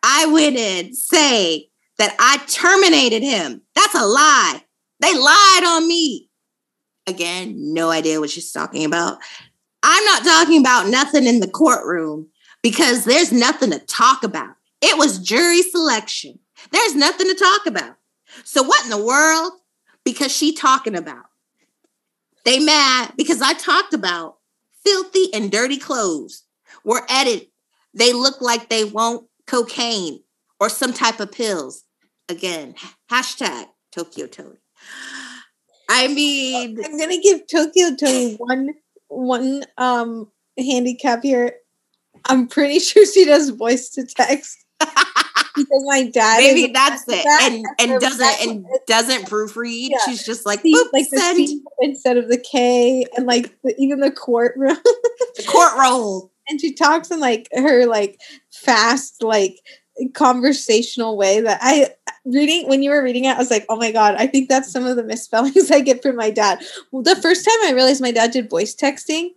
I 0.03 0.29
went 0.31 0.55
in 0.55 0.93
say 0.93 1.69
that 1.97 2.15
I 2.19 2.37
terminated 2.47 3.23
him. 3.23 3.61
That's 3.75 3.95
a 3.95 4.05
lie. 4.05 4.63
They 4.99 5.13
lied 5.13 5.63
on 5.65 5.87
me. 5.87 6.29
Again, 7.07 7.73
no 7.73 7.89
idea 7.89 8.19
what 8.19 8.29
she's 8.29 8.51
talking 8.51 8.85
about. 8.85 9.17
I'm 9.83 10.05
not 10.05 10.23
talking 10.23 10.59
about 10.59 10.89
nothing 10.89 11.25
in 11.25 11.39
the 11.39 11.49
courtroom 11.49 12.27
because 12.61 13.05
there's 13.05 13.31
nothing 13.31 13.71
to 13.71 13.79
talk 13.79 14.23
about. 14.23 14.56
It 14.81 14.97
was 14.97 15.19
jury 15.19 15.61
selection. 15.61 16.39
There's 16.71 16.95
nothing 16.95 17.27
to 17.27 17.35
talk 17.35 17.65
about. 17.65 17.95
So 18.43 18.63
what 18.63 18.83
in 18.83 18.89
the 18.89 19.03
world? 19.03 19.53
Because 20.03 20.35
she 20.35 20.53
talking 20.53 20.95
about. 20.95 21.25
They 22.45 22.59
mad 22.59 23.13
because 23.17 23.41
I 23.41 23.53
talked 23.53 23.93
about 23.93 24.37
filthy 24.85 25.33
and 25.33 25.51
dirty 25.51 25.77
clothes 25.77 26.43
were 26.83 27.01
edited 27.09 27.47
they 27.97 28.13
look 28.13 28.41
like 28.41 28.69
they 28.69 28.83
want 28.83 29.27
cocaine 29.47 30.21
or 30.59 30.69
some 30.69 30.93
type 30.93 31.19
of 31.19 31.31
pills. 31.31 31.83
Again, 32.29 32.75
hashtag 33.09 33.65
Tokyo 33.91 34.27
Toni. 34.27 34.57
I 35.89 36.07
mean, 36.07 36.77
I'm 36.83 36.97
gonna 36.97 37.19
give 37.19 37.47
Tokyo 37.47 37.95
Toni 37.95 38.35
one 38.35 38.69
one 39.07 39.63
um 39.77 40.31
handicap 40.57 41.23
here. 41.23 41.53
I'm 42.25 42.47
pretty 42.47 42.79
sure 42.79 43.05
she 43.05 43.25
does 43.25 43.49
voice 43.49 43.89
to 43.91 44.05
text. 44.05 44.63
Because 44.79 45.83
my 45.87 46.09
dad 46.13 46.37
maybe 46.37 46.71
that's 46.71 47.03
it 47.07 47.23
that, 47.23 47.49
and 47.51 47.65
and 47.79 47.99
doesn't 47.99 48.47
and 48.47 48.65
doesn't 48.85 49.25
proofread 49.25 49.89
yeah. 49.89 49.97
she's 50.05 50.23
just 50.23 50.45
like 50.45 50.61
the, 50.61 50.89
like 50.93 51.09
the 51.09 51.61
instead 51.79 52.17
of 52.17 52.29
the 52.29 52.37
k 52.37 53.05
and 53.15 53.25
like 53.25 53.55
the, 53.63 53.73
even 53.79 53.99
the 53.99 54.11
courtroom 54.11 54.77
the 55.35 55.43
court 55.47 55.71
roll 55.79 56.31
and 56.47 56.61
she 56.61 56.73
talks 56.73 57.09
in 57.09 57.19
like 57.19 57.47
her 57.53 57.85
like 57.87 58.19
fast 58.51 59.23
like 59.23 59.59
conversational 60.13 61.17
way 61.17 61.41
that 61.41 61.59
I 61.61 61.89
reading 62.25 62.67
when 62.67 62.83
you 62.83 62.91
were 62.91 63.03
reading 63.03 63.25
it, 63.25 63.35
I 63.35 63.37
was 63.37 63.49
like, 63.49 63.65
oh 63.69 63.75
my 63.75 63.91
god, 63.91 64.15
I 64.17 64.27
think 64.27 64.49
that's 64.49 64.71
some 64.71 64.85
of 64.85 64.95
the 64.95 65.03
misspellings 65.03 65.71
I 65.71 65.79
get 65.81 66.01
from 66.01 66.15
my 66.15 66.29
dad. 66.29 66.63
Well, 66.91 67.03
the 67.03 67.15
first 67.15 67.45
time 67.45 67.57
I 67.63 67.73
realized 67.73 68.01
my 68.01 68.11
dad 68.11 68.31
did 68.31 68.49
voice 68.49 68.75
texting, 68.75 69.29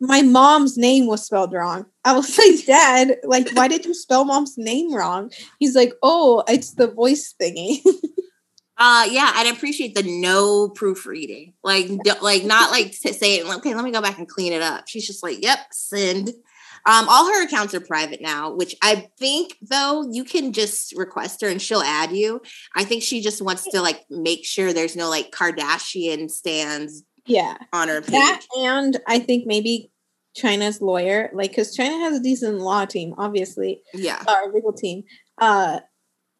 my 0.00 0.22
mom's 0.22 0.76
name 0.78 1.06
was 1.06 1.24
spelled 1.24 1.52
wrong. 1.52 1.86
I 2.04 2.14
was 2.14 2.36
like, 2.38 2.64
Dad, 2.66 3.18
like, 3.24 3.50
why 3.52 3.68
did 3.68 3.84
you 3.84 3.94
spell 3.94 4.24
mom's 4.24 4.56
name 4.56 4.94
wrong? 4.94 5.30
He's 5.58 5.76
like, 5.76 5.92
Oh, 6.02 6.42
it's 6.48 6.72
the 6.72 6.88
voice 6.88 7.34
thingy. 7.40 7.80
Uh, 8.82 9.06
yeah, 9.10 9.30
I'd 9.34 9.54
appreciate 9.54 9.94
the 9.94 10.02
no 10.02 10.70
proofreading, 10.70 11.52
like, 11.62 11.90
like 12.22 12.44
not 12.44 12.70
like 12.70 12.98
to 13.02 13.12
saying, 13.12 13.46
okay, 13.46 13.74
let 13.74 13.84
me 13.84 13.92
go 13.92 14.00
back 14.00 14.16
and 14.16 14.26
clean 14.26 14.54
it 14.54 14.62
up. 14.62 14.88
She's 14.88 15.06
just 15.06 15.22
like, 15.22 15.42
yep, 15.42 15.58
send. 15.70 16.30
Um, 16.86 17.06
all 17.10 17.26
her 17.26 17.44
accounts 17.44 17.74
are 17.74 17.80
private 17.80 18.22
now, 18.22 18.54
which 18.54 18.74
I 18.82 19.10
think 19.18 19.58
though 19.60 20.08
you 20.10 20.24
can 20.24 20.54
just 20.54 20.96
request 20.96 21.42
her 21.42 21.48
and 21.48 21.60
she'll 21.60 21.82
add 21.82 22.12
you. 22.12 22.40
I 22.74 22.84
think 22.84 23.02
she 23.02 23.20
just 23.20 23.42
wants 23.42 23.68
to 23.70 23.82
like 23.82 24.06
make 24.08 24.46
sure 24.46 24.72
there's 24.72 24.96
no 24.96 25.10
like 25.10 25.30
Kardashian 25.30 26.30
stands 26.30 27.04
yeah 27.26 27.58
on 27.74 27.88
her 27.88 28.00
page. 28.00 28.12
That 28.12 28.40
and 28.56 28.98
I 29.06 29.18
think 29.18 29.46
maybe 29.46 29.89
Chyna's 30.36 30.80
lawyer, 30.80 31.30
like 31.32 31.50
because 31.50 31.76
Chyna 31.76 32.00
has 32.00 32.18
a 32.18 32.22
decent 32.22 32.58
law 32.58 32.84
team, 32.84 33.14
obviously. 33.18 33.82
Yeah. 33.92 34.22
Our 34.26 34.44
uh, 34.44 34.48
legal 34.48 34.72
team. 34.72 35.04
Uh 35.38 35.80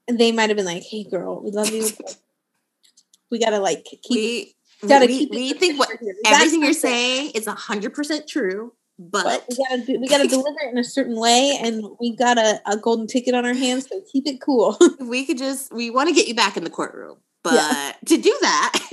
they 0.08 0.32
might 0.32 0.50
have 0.50 0.56
been 0.56 0.66
like, 0.66 0.82
hey 0.82 1.04
girl, 1.04 1.42
we 1.42 1.50
love 1.50 1.70
you. 1.70 1.86
we 3.30 3.38
gotta 3.38 3.58
like 3.58 3.84
keep 3.84 4.00
we, 4.10 4.54
gotta 4.88 5.06
we, 5.06 5.18
keep 5.18 5.30
we 5.30 5.52
think 5.54 5.78
what 5.78 5.90
everything 6.26 6.62
you're 6.62 6.72
saying 6.72 7.30
is 7.34 7.46
hundred 7.46 7.94
percent 7.94 8.28
true 8.28 8.72
but, 9.00 9.24
but 9.24 9.44
we 9.48 9.56
gotta 9.56 9.82
do, 9.86 9.98
we 9.98 10.08
gotta 10.08 10.28
deliver 10.28 10.58
it 10.62 10.72
in 10.72 10.78
a 10.78 10.84
certain 10.84 11.18
way, 11.18 11.58
and 11.60 11.82
we 11.98 12.14
got 12.14 12.36
a, 12.36 12.60
a 12.66 12.76
golden 12.76 13.06
ticket 13.06 13.34
on 13.34 13.46
our 13.46 13.54
hands, 13.54 13.88
so 13.88 14.00
keep 14.12 14.26
it 14.26 14.42
cool. 14.42 14.76
we 15.00 15.24
could 15.24 15.38
just 15.38 15.72
we 15.72 15.88
want 15.90 16.10
to 16.10 16.14
get 16.14 16.28
you 16.28 16.34
back 16.34 16.58
in 16.58 16.64
the 16.64 16.70
courtroom, 16.70 17.16
but 17.42 17.54
yeah. 17.54 17.92
to 18.06 18.16
do 18.18 18.36
that, 18.42 18.72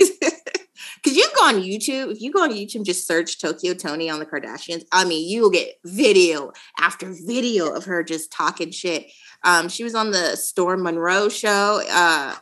because 1.08 1.16
you 1.16 1.28
go 1.34 1.44
on 1.46 1.62
YouTube. 1.62 2.12
If 2.12 2.20
you 2.20 2.32
go 2.32 2.42
on 2.42 2.50
YouTube, 2.50 2.84
just 2.84 3.06
search 3.06 3.40
Tokyo 3.40 3.72
Toni 3.74 4.10
on 4.10 4.18
the 4.18 4.26
Kardashians. 4.26 4.84
I 4.92 5.04
mean, 5.04 5.28
you 5.28 5.42
will 5.42 5.50
get 5.50 5.74
video 5.84 6.52
after 6.78 7.14
video 7.26 7.72
of 7.72 7.84
her 7.86 8.02
just 8.02 8.30
talking 8.30 8.70
shit. 8.70 9.06
Um, 9.42 9.68
she 9.68 9.84
was 9.84 9.94
on 9.94 10.10
the 10.10 10.36
Storm 10.36 10.82
Monroe 10.82 11.28
show. 11.28 11.80
Uh, 11.90 12.34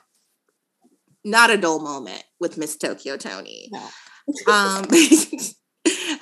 not 1.24 1.50
a 1.50 1.56
dull 1.56 1.80
moment 1.80 2.24
with 2.40 2.58
Miss 2.58 2.76
Tokyo 2.76 3.16
Toni. 3.16 3.68
No. 3.70 3.78
um, 4.52 4.86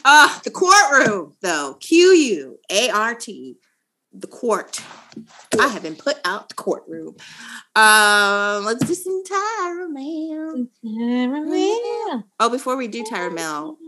Ah, 0.04 0.40
the 0.44 0.50
courtroom, 0.50 1.36
though. 1.40 1.76
Q 1.80 2.12
U 2.12 2.58
A 2.70 2.90
R 2.90 3.14
T, 3.14 3.56
the 4.12 4.26
court. 4.26 4.82
I 5.60 5.68
have 5.68 5.82
been 5.82 5.96
put 5.96 6.16
out 6.24 6.48
the 6.48 6.54
courtroom. 6.54 7.16
Um, 7.76 8.64
let's 8.64 8.84
do 8.86 8.94
some 8.94 9.22
Tyra 9.24 9.90
Mail. 9.90 10.66
Oh, 12.40 12.50
before 12.50 12.76
we 12.76 12.88
do 12.88 13.04
Tyra 13.04 13.32
Mail, 13.32 13.78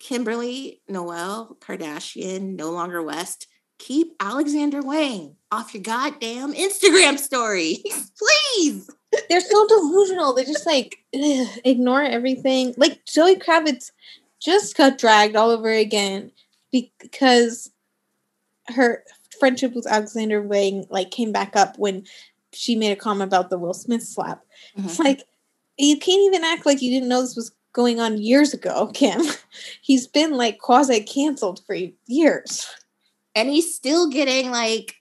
Kimberly 0.00 0.80
Noel 0.88 1.56
Kardashian, 1.60 2.56
no 2.56 2.70
longer 2.70 3.02
West. 3.02 3.46
Keep 3.78 4.14
Alexander 4.20 4.80
Wang 4.82 5.36
off 5.50 5.74
your 5.74 5.82
goddamn 5.82 6.54
Instagram 6.54 7.18
story, 7.18 7.82
please. 8.18 8.90
They're 9.28 9.40
so 9.40 9.66
delusional. 9.68 10.34
They 10.34 10.44
just 10.44 10.66
like 10.66 10.96
ugh, 11.14 11.48
ignore 11.64 12.02
everything. 12.02 12.74
Like 12.76 13.04
Zoë 13.06 13.42
Kravitz 13.42 13.90
just 14.40 14.76
got 14.76 14.98
dragged 14.98 15.36
all 15.36 15.50
over 15.50 15.70
again 15.70 16.30
because 16.70 17.70
her 18.68 19.04
friendship 19.34 19.74
with 19.74 19.86
Alexander 19.86 20.42
Wang 20.42 20.86
like 20.90 21.10
came 21.10 21.32
back 21.32 21.56
up 21.56 21.78
when 21.78 22.04
she 22.52 22.76
made 22.76 22.92
a 22.92 22.96
comment 22.96 23.28
about 23.28 23.50
the 23.50 23.58
Will 23.58 23.74
Smith 23.74 24.02
slap. 24.02 24.42
Mm-hmm. 24.76 24.88
It's 24.88 24.98
like 24.98 25.22
you 25.76 25.98
can't 25.98 26.22
even 26.22 26.44
act 26.44 26.66
like 26.66 26.82
you 26.82 26.90
didn't 26.90 27.08
know 27.08 27.20
this 27.20 27.36
was 27.36 27.52
going 27.72 28.00
on 28.00 28.22
years 28.22 28.54
ago, 28.54 28.86
Kim. 28.94 29.20
He's 29.82 30.06
been 30.06 30.32
like 30.32 30.58
quasi 30.58 31.02
canceled 31.02 31.60
for 31.66 31.76
years. 32.06 32.66
And 33.34 33.50
he's 33.50 33.74
still 33.74 34.08
getting 34.08 34.50
like 34.50 34.94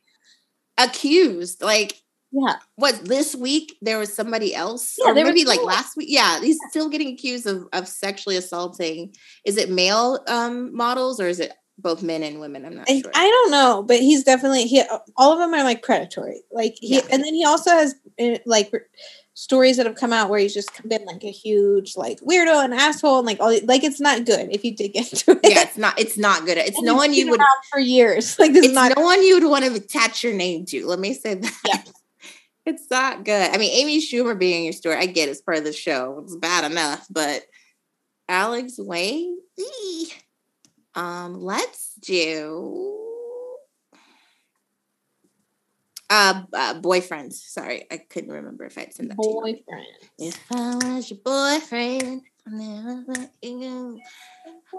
accused. 0.77 1.61
Like, 1.61 2.01
yeah. 2.31 2.55
What 2.77 3.05
this 3.05 3.35
week 3.35 3.77
there 3.83 3.99
was 3.99 4.11
somebody 4.11 4.55
else? 4.55 4.95
Yeah, 4.97 5.11
or 5.11 5.13
maybe 5.13 5.45
like 5.45 5.61
last 5.61 5.95
week. 5.95 6.07
Yeah, 6.09 6.39
he's 6.41 6.57
still 6.71 6.89
getting 6.89 7.13
accused 7.13 7.45
of, 7.45 7.67
of 7.73 7.87
sexually 7.87 8.37
assaulting. 8.37 9.13
Is 9.45 9.55
it 9.55 9.69
male 9.69 10.19
um 10.27 10.75
models 10.75 11.19
or 11.19 11.27
is 11.27 11.39
it 11.39 11.53
both 11.77 12.03
men 12.03 12.23
and 12.23 12.39
women? 12.39 12.65
I'm 12.65 12.75
not 12.75 12.89
I, 12.89 13.01
sure. 13.01 13.11
I 13.13 13.29
don't 13.29 13.51
know, 13.51 13.83
but 13.83 13.99
he's 13.99 14.23
definitely 14.23 14.63
he 14.65 14.83
all 15.17 15.33
of 15.33 15.39
them 15.39 15.53
are 15.53 15.63
like 15.63 15.83
predatory. 15.83 16.41
Like 16.51 16.75
he 16.79 16.95
yeah. 16.95 17.01
and 17.11 17.23
then 17.23 17.33
he 17.33 17.45
also 17.45 17.71
has 17.71 17.95
eh, 18.17 18.37
like 18.45 18.71
stories 19.35 19.77
that 19.77 19.85
have 19.85 19.95
come 19.95 20.13
out 20.13 20.29
where 20.29 20.39
he's 20.39 20.53
just 20.53 20.87
been 20.87 21.03
like 21.05 21.23
a 21.23 21.31
huge 21.31 21.97
like 21.97 22.19
weirdo 22.19 22.63
and 22.63 22.73
asshole 22.73 23.17
and 23.19 23.25
like 23.25 23.39
all 23.39 23.57
like 23.65 23.83
it's 23.83 23.99
not 23.99 24.25
good 24.25 24.49
if 24.51 24.63
you 24.63 24.75
dig 24.75 24.95
into 24.95 25.31
it. 25.31 25.39
Yeah, 25.43 25.61
it's 25.61 25.77
not 25.77 25.99
it's 25.99 26.17
not 26.17 26.45
good. 26.45 26.57
It's 26.57 26.77
and 26.77 26.85
no 26.85 26.95
one 26.95 27.13
you 27.13 27.29
would 27.29 27.41
for 27.71 27.79
years. 27.79 28.37
Like 28.43 28.53
this 28.53 28.65
it's 28.65 28.69
is 28.69 28.73
not 28.73 28.93
no 28.97 29.03
one 29.03 29.23
you 29.23 29.35
would 29.35 29.49
want 29.49 29.63
to 29.63 29.73
attach 29.73 30.23
your 30.23 30.33
name 30.33 30.65
to. 30.65 30.85
Let 30.85 30.99
me 30.99 31.13
say 31.13 31.35
that. 31.35 31.59
Yeah. 31.65 31.81
It's 32.65 32.89
not 32.89 33.25
good. 33.25 33.51
I 33.51 33.57
mean, 33.57 33.73
Amy 33.73 33.99
Schumer 33.99 34.39
being 34.39 34.63
your 34.63 34.71
story, 34.71 34.95
I 34.95 35.05
get 35.05 35.27
it's 35.27 35.41
part 35.41 35.57
of 35.57 35.65
the 35.65 35.73
show. 35.73 36.21
It's 36.23 36.37
bad 36.37 36.71
enough, 36.71 37.05
but 37.09 37.43
Alex 38.29 38.75
Wang, 38.77 39.37
um, 40.95 41.41
let's 41.41 41.95
do 41.95 42.99
uh, 46.09 46.43
uh 46.53 46.81
boyfriends. 46.81 47.33
Sorry, 47.33 47.85
I 47.91 47.97
couldn't 47.97 48.31
remember 48.31 48.65
if 48.65 48.77
I'd 48.77 48.93
sent 48.93 49.09
that 49.09 49.17
boyfriend. 49.17 49.63
to 49.67 50.23
you. 50.23 50.29
If 50.29 50.39
I 50.51 50.75
was 50.75 51.09
your 51.09 51.19
boyfriend, 51.23 52.21
I 52.47 52.51
never 52.51 53.03
let 53.07 53.31
you 53.41 53.59
go. 53.59 53.99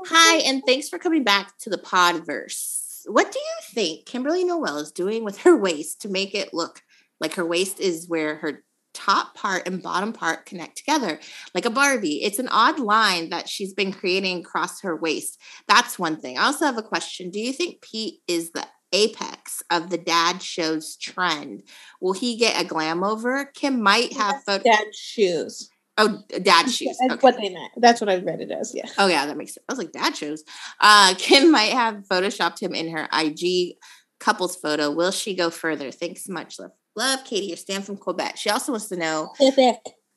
Hi, 0.07 0.39
and 0.39 0.63
thanks 0.67 0.89
for 0.89 0.99
coming 0.99 1.25
back 1.25 1.57
to 1.59 1.71
the 1.71 1.79
Podverse. 1.79 3.03
What 3.07 3.33
do 3.33 3.39
you 3.39 3.75
think 3.75 4.07
Kimberly 4.07 4.45
Noel 4.45 4.79
is 4.79 4.93
doing 4.93 5.25
with 5.25 5.39
her 5.39 5.57
waist 5.57 6.03
to 6.03 6.09
make 6.09 6.35
it 6.35 6.55
look 6.55 6.83
like 7.21 7.35
her 7.35 7.47
waist 7.47 7.81
is 7.81 8.09
where 8.09 8.37
her 8.37 8.65
top 8.95 9.35
part 9.35 9.67
and 9.67 9.83
bottom 9.83 10.13
part 10.13 10.47
connect 10.47 10.77
together 10.79 11.19
like 11.55 11.67
a 11.67 11.71
Barbie. 11.71 12.23
It's 12.23 12.39
an 12.39 12.49
odd 12.49 12.79
line 12.79 13.31
that 13.31 13.49
she's 13.49 13.75
been 13.75 13.93
creating 13.93 14.41
across 14.41 14.81
her 14.81 14.97
waist. 14.97 15.41
That's 15.69 15.99
one 15.99 16.17
thing. 16.17 16.39
I 16.39 16.45
also 16.45 16.65
have 16.65 16.79
a 16.79 16.83
question. 16.83 17.31
Do 17.31 17.41
you 17.41 17.53
think 17.53 17.83
Pete 17.83 18.21
is 18.27 18.53
the 18.53 18.67
apex 18.95 19.63
of 19.71 19.91
the 19.91 19.99
dad 19.99 20.41
shows 20.41 20.97
trend. 20.97 21.65
Will 22.01 22.13
he 22.13 22.37
get 22.37 22.61
a 22.61 22.65
glam 22.65 23.03
over? 23.03 23.47
Kim 23.47 23.83
might 23.83 24.13
have 24.15 24.43
photo- 24.45 24.63
dad 24.63 24.95
shoes. 24.95 25.69
Oh, 25.97 26.23
dad 26.43 26.71
shoes. 26.71 26.97
That's 27.01 27.15
okay. 27.15 27.21
what 27.21 27.37
they 27.37 27.51
meant. 27.51 27.73
That's 27.77 28.01
what 28.01 28.11
I 28.11 28.17
read 28.17 28.41
it 28.41 28.51
as. 28.51 28.73
Yeah. 28.75 28.89
Oh 28.99 29.07
yeah, 29.07 29.27
that 29.27 29.37
makes 29.37 29.55
sense. 29.55 29.65
I 29.69 29.73
was 29.73 29.79
like, 29.79 29.93
dad 29.93 30.17
shoes. 30.17 30.43
Uh, 30.81 31.15
Kim 31.19 31.53
might 31.53 31.73
have 31.73 32.05
photoshopped 32.11 32.61
him 32.61 32.75
in 32.75 32.89
her 32.91 33.09
IG 33.13 33.75
couples 34.19 34.57
photo. 34.57 34.91
Will 34.91 35.13
she 35.13 35.35
go 35.35 35.51
further? 35.51 35.91
Thanks 35.91 36.25
so 36.25 36.33
much, 36.33 36.59
love. 36.59 36.73
Love, 36.97 37.25
Katie. 37.25 37.47
Your 37.47 37.57
stand 37.57 37.85
from 37.85 37.97
Quebec. 37.97 38.37
She 38.37 38.51
also 38.51 38.73
wants 38.73 38.89
to 38.89 38.97
know. 38.97 39.33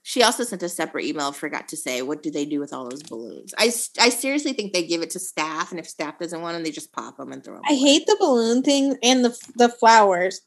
She 0.03 0.23
also 0.23 0.43
sent 0.43 0.63
a 0.63 0.69
separate 0.69 1.03
email. 1.03 1.33
Forgot 1.33 1.67
to 1.67 1.77
say 1.77 2.01
what 2.01 2.23
do 2.23 2.31
they 2.31 2.45
do 2.45 2.61
with 2.61 2.71
all 2.71 2.89
those 2.89 3.03
balloons? 3.03 3.53
I, 3.57 3.65
I 3.99 4.09
seriously 4.09 4.53
think 4.53 4.71
they 4.71 4.87
give 4.87 5.01
it 5.01 5.09
to 5.11 5.19
staff, 5.19 5.71
and 5.71 5.79
if 5.79 5.87
staff 5.87 6.17
doesn't 6.17 6.41
want 6.41 6.55
them, 6.55 6.63
they 6.63 6.71
just 6.71 6.93
pop 6.93 7.17
them 7.17 7.33
and 7.33 7.43
throw 7.43 7.55
them. 7.55 7.63
I 7.67 7.73
away. 7.73 7.79
hate 7.81 8.05
the 8.05 8.15
balloon 8.19 8.63
thing 8.63 8.95
and 9.03 9.25
the 9.25 9.37
the 9.55 9.69
flowers. 9.69 10.39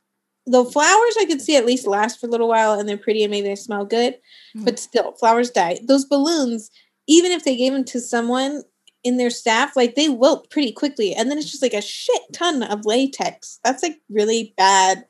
The 0.47 0.65
flowers 0.65 1.15
I 1.21 1.27
could 1.27 1.43
see 1.43 1.57
at 1.57 1.67
least 1.67 1.87
last 1.87 2.19
for 2.19 2.27
a 2.27 2.31
little 2.31 2.49
while, 2.49 2.73
and 2.73 2.89
they're 2.89 2.97
pretty 2.97 3.23
and 3.23 3.31
maybe 3.31 3.49
they 3.49 3.55
smell 3.55 3.85
good, 3.85 4.15
mm-hmm. 4.15 4.65
but 4.65 4.79
still, 4.79 5.13
flowers 5.13 5.51
die. 5.51 5.79
Those 5.87 6.07
balloons, 6.07 6.71
even 7.07 7.31
if 7.31 7.45
they 7.45 7.57
gave 7.57 7.75
them 7.75 7.85
to 7.85 8.01
someone 8.01 8.63
in 9.05 9.17
their 9.19 9.31
staff, 9.31 9.77
like 9.77 9.95
they 9.95 10.09
wilt 10.09 10.51
pretty 10.51 10.73
quickly, 10.73 11.15
and 11.15 11.31
then 11.31 11.37
it's 11.37 11.51
just 11.51 11.63
like 11.63 11.75
a 11.75 11.83
shit 11.83 12.23
ton 12.33 12.63
of 12.63 12.87
latex. 12.87 13.61
That's 13.63 13.83
like 13.83 13.99
really 14.09 14.55
bad, 14.57 15.05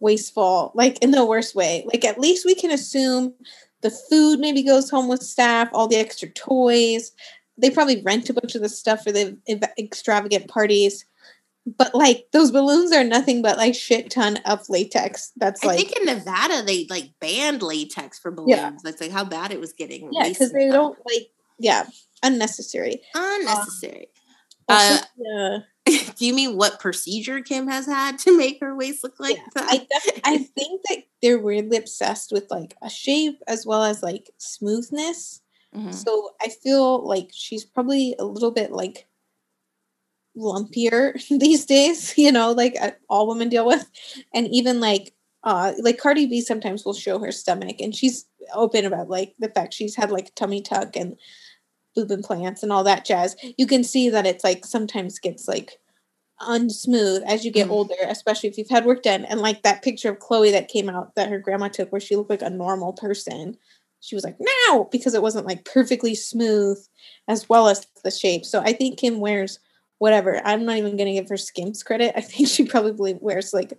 wasteful, 0.00 0.72
like 0.74 0.98
in 1.02 1.10
the 1.10 1.24
worst 1.24 1.54
way. 1.54 1.84
Like 1.86 2.04
at 2.04 2.18
least 2.18 2.46
we 2.46 2.54
can 2.54 2.70
assume 2.70 3.34
the 3.82 3.90
food 3.90 4.40
maybe 4.40 4.62
goes 4.62 4.90
home 4.90 5.08
with 5.08 5.22
staff, 5.22 5.68
all 5.72 5.88
the 5.88 5.96
extra 5.96 6.28
toys. 6.28 7.12
They 7.56 7.70
probably 7.70 8.02
rent 8.02 8.30
a 8.30 8.34
bunch 8.34 8.54
of 8.54 8.62
the 8.62 8.68
stuff 8.68 9.04
for 9.04 9.12
the 9.12 9.38
extravagant 9.78 10.48
parties. 10.48 11.04
But 11.66 11.94
like 11.94 12.26
those 12.32 12.50
balloons 12.50 12.92
are 12.92 13.04
nothing 13.04 13.42
but 13.42 13.58
like 13.58 13.74
shit 13.74 14.10
ton 14.10 14.38
of 14.46 14.68
latex. 14.68 15.32
That's 15.36 15.62
like 15.62 15.78
I 15.78 15.82
think 15.82 15.96
in 15.96 16.06
Nevada 16.06 16.62
they 16.62 16.86
like 16.88 17.12
banned 17.20 17.62
latex 17.62 18.18
for 18.18 18.30
balloons. 18.30 18.56
Yeah. 18.56 18.72
That's 18.82 19.00
like 19.00 19.10
how 19.10 19.24
bad 19.24 19.52
it 19.52 19.60
was 19.60 19.74
getting. 19.74 20.08
Yeah, 20.10 20.28
because 20.28 20.52
they 20.52 20.68
don't 20.68 20.98
like 21.06 21.28
yeah 21.58 21.84
unnecessary. 22.22 23.02
Unnecessary. 23.14 24.08
Um, 24.68 24.76
uh, 24.76 24.98
yeah. 25.18 25.58
do 26.16 26.26
you 26.26 26.34
mean 26.34 26.56
what 26.56 26.80
procedure 26.80 27.40
Kim 27.40 27.68
has 27.68 27.86
had 27.86 28.18
to 28.20 28.36
make 28.36 28.60
her 28.60 28.74
waist 28.74 29.02
look 29.02 29.18
like 29.18 29.36
yeah, 29.36 29.44
that? 29.54 29.66
I, 29.68 29.76
def- 29.78 30.20
I 30.24 30.38
think 30.38 30.82
that 30.88 31.02
they're 31.22 31.38
really 31.38 31.76
obsessed 31.76 32.32
with 32.32 32.50
like 32.50 32.76
a 32.82 32.90
shape 32.90 33.40
as 33.46 33.66
well 33.66 33.84
as 33.84 34.02
like 34.02 34.30
smoothness. 34.38 35.42
Mm-hmm. 35.74 35.92
So 35.92 36.30
I 36.40 36.48
feel 36.48 37.06
like 37.06 37.30
she's 37.32 37.64
probably 37.64 38.14
a 38.18 38.24
little 38.24 38.50
bit 38.50 38.72
like 38.72 39.06
lumpier 40.36 41.14
these 41.40 41.66
days, 41.66 42.16
you 42.16 42.32
know, 42.32 42.52
like 42.52 42.76
uh, 42.80 42.92
all 43.08 43.28
women 43.28 43.48
deal 43.48 43.66
with. 43.66 43.88
And 44.34 44.48
even 44.48 44.80
like 44.80 45.14
uh 45.42 45.72
like 45.80 45.98
Cardi 45.98 46.26
B 46.26 46.40
sometimes 46.40 46.84
will 46.84 46.92
show 46.92 47.18
her 47.18 47.32
stomach 47.32 47.80
and 47.80 47.94
she's 47.94 48.26
open 48.54 48.84
about 48.84 49.08
like 49.08 49.34
the 49.38 49.48
fact 49.48 49.72
she's 49.72 49.96
had 49.96 50.10
like 50.10 50.34
tummy 50.34 50.60
tuck 50.60 50.96
and 50.96 51.16
boob 51.94 52.10
implants 52.10 52.62
and 52.62 52.72
all 52.72 52.84
that 52.84 53.04
jazz. 53.04 53.36
You 53.56 53.66
can 53.66 53.84
see 53.84 54.10
that 54.10 54.26
it's 54.26 54.44
like 54.44 54.64
sometimes 54.64 55.18
gets 55.18 55.48
like 55.48 55.78
unsmooth 56.40 57.22
as 57.26 57.44
you 57.44 57.50
get 57.50 57.68
mm. 57.68 57.72
older, 57.72 57.94
especially 58.06 58.48
if 58.48 58.56
you've 58.56 58.70
had 58.70 58.84
work 58.84 59.02
done. 59.02 59.24
And 59.24 59.40
like 59.40 59.62
that 59.62 59.82
picture 59.82 60.10
of 60.10 60.18
Khloe 60.18 60.52
that 60.52 60.68
came 60.68 60.88
out 60.88 61.14
that 61.14 61.28
her 61.28 61.38
grandma 61.38 61.68
took 61.68 61.92
where 61.92 62.00
she 62.00 62.16
looked 62.16 62.30
like 62.30 62.42
a 62.42 62.50
normal 62.50 62.92
person. 62.92 63.56
She 64.00 64.14
was 64.14 64.24
like, 64.24 64.36
now 64.68 64.88
because 64.90 65.14
it 65.14 65.22
wasn't 65.22 65.46
like 65.46 65.64
perfectly 65.64 66.14
smooth 66.14 66.78
as 67.28 67.48
well 67.48 67.68
as 67.68 67.86
the 68.02 68.10
shape. 68.10 68.44
So 68.46 68.60
I 68.60 68.72
think 68.72 68.98
Kim 68.98 69.20
wears 69.20 69.58
whatever. 69.98 70.40
I'm 70.44 70.64
not 70.64 70.78
even 70.78 70.96
gonna 70.96 71.12
give 71.12 71.28
her 71.28 71.36
skims 71.36 71.82
credit. 71.82 72.14
I 72.16 72.20
think 72.22 72.48
she 72.48 72.64
probably 72.64 73.18
wears 73.20 73.52
like 73.52 73.78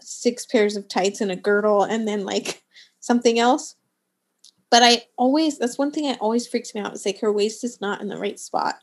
six 0.00 0.44
pairs 0.46 0.76
of 0.76 0.88
tights 0.88 1.20
and 1.20 1.30
a 1.30 1.36
girdle 1.36 1.84
and 1.84 2.08
then 2.08 2.24
like 2.24 2.62
something 3.00 3.38
else. 3.38 3.76
But 4.70 4.82
I 4.82 5.02
always 5.16 5.58
that's 5.58 5.78
one 5.78 5.90
thing 5.90 6.04
that 6.04 6.20
always 6.20 6.46
freaks 6.46 6.74
me 6.74 6.80
out. 6.80 6.94
Is 6.94 7.06
like 7.06 7.20
her 7.20 7.32
waist 7.32 7.64
is 7.64 7.80
not 7.80 8.00
in 8.00 8.08
the 8.08 8.18
right 8.18 8.38
spot. 8.38 8.76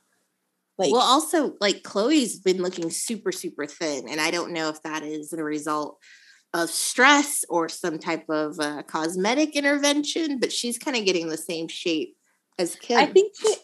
Like, 0.78 0.92
well, 0.92 1.02
also 1.02 1.56
like 1.62 1.84
Khloe's 1.84 2.40
been 2.40 2.62
looking 2.62 2.90
super, 2.90 3.32
super 3.32 3.68
thin, 3.68 4.08
and 4.10 4.20
I 4.20 4.32
don't 4.32 4.54
know 4.54 4.70
if 4.70 4.82
that 4.84 5.04
is 5.04 5.32
a 5.34 5.44
result 5.44 6.00
of 6.54 6.70
stress 6.70 7.44
or 7.50 7.68
some 7.68 7.98
type 7.98 8.30
of 8.30 8.60
uh, 8.60 8.84
cosmetic 8.84 9.56
intervention, 9.56 10.40
but 10.40 10.52
she's 10.52 10.78
kind 10.78 10.96
of 10.96 11.06
getting 11.06 11.28
the 11.28 11.38
same 11.38 11.68
shape 11.68 12.16
as 12.60 12.76
Kim. 12.76 12.98
I 12.98 13.06
think 13.08 13.34
she, 13.40 13.56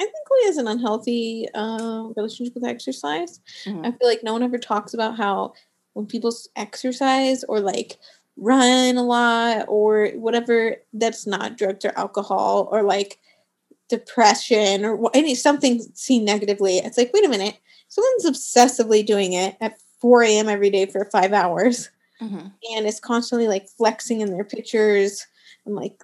I 0.00 0.04
think 0.04 0.14
Chloe 0.26 0.44
has 0.44 0.56
an 0.58 0.68
unhealthy 0.68 1.46
uh, 1.54 2.08
relationship 2.16 2.54
with 2.54 2.64
exercise. 2.64 3.40
Mm-hmm. 3.64 3.86
I 3.86 3.92
feel 3.92 4.08
like 4.08 4.22
no 4.22 4.32
one 4.32 4.42
ever 4.42 4.58
talks 4.58 4.92
about 4.92 5.16
how 5.16 5.54
when 5.94 6.06
people 6.06 6.34
exercise 6.56 7.44
or 7.44 7.60
like 7.60 7.98
run 8.36 8.96
a 8.96 9.02
lot 9.02 9.64
or 9.68 10.08
whatever 10.16 10.76
that's 10.92 11.26
not 11.26 11.56
drugs 11.56 11.84
or 11.84 11.92
alcohol 11.96 12.68
or 12.72 12.82
like 12.82 13.18
depression 13.88 14.84
or 14.84 15.10
any 15.14 15.34
something 15.34 15.80
seen 15.94 16.24
negatively, 16.24 16.78
it's 16.78 16.98
like, 16.98 17.12
wait 17.12 17.24
a 17.24 17.28
minute, 17.28 17.58
someone's 17.88 18.26
obsessively 18.26 19.04
doing 19.04 19.32
it 19.32 19.56
at 19.60 19.78
4 20.00 20.22
a.m. 20.24 20.48
every 20.48 20.70
day 20.70 20.86
for 20.86 21.04
five 21.06 21.32
hours 21.32 21.90
mm-hmm. 22.20 22.48
and 22.72 22.86
is 22.86 23.00
constantly 23.00 23.48
like 23.48 23.68
flexing 23.68 24.20
in 24.20 24.30
their 24.30 24.44
pictures. 24.44 25.26
I'm 25.66 25.74
like, 25.74 26.02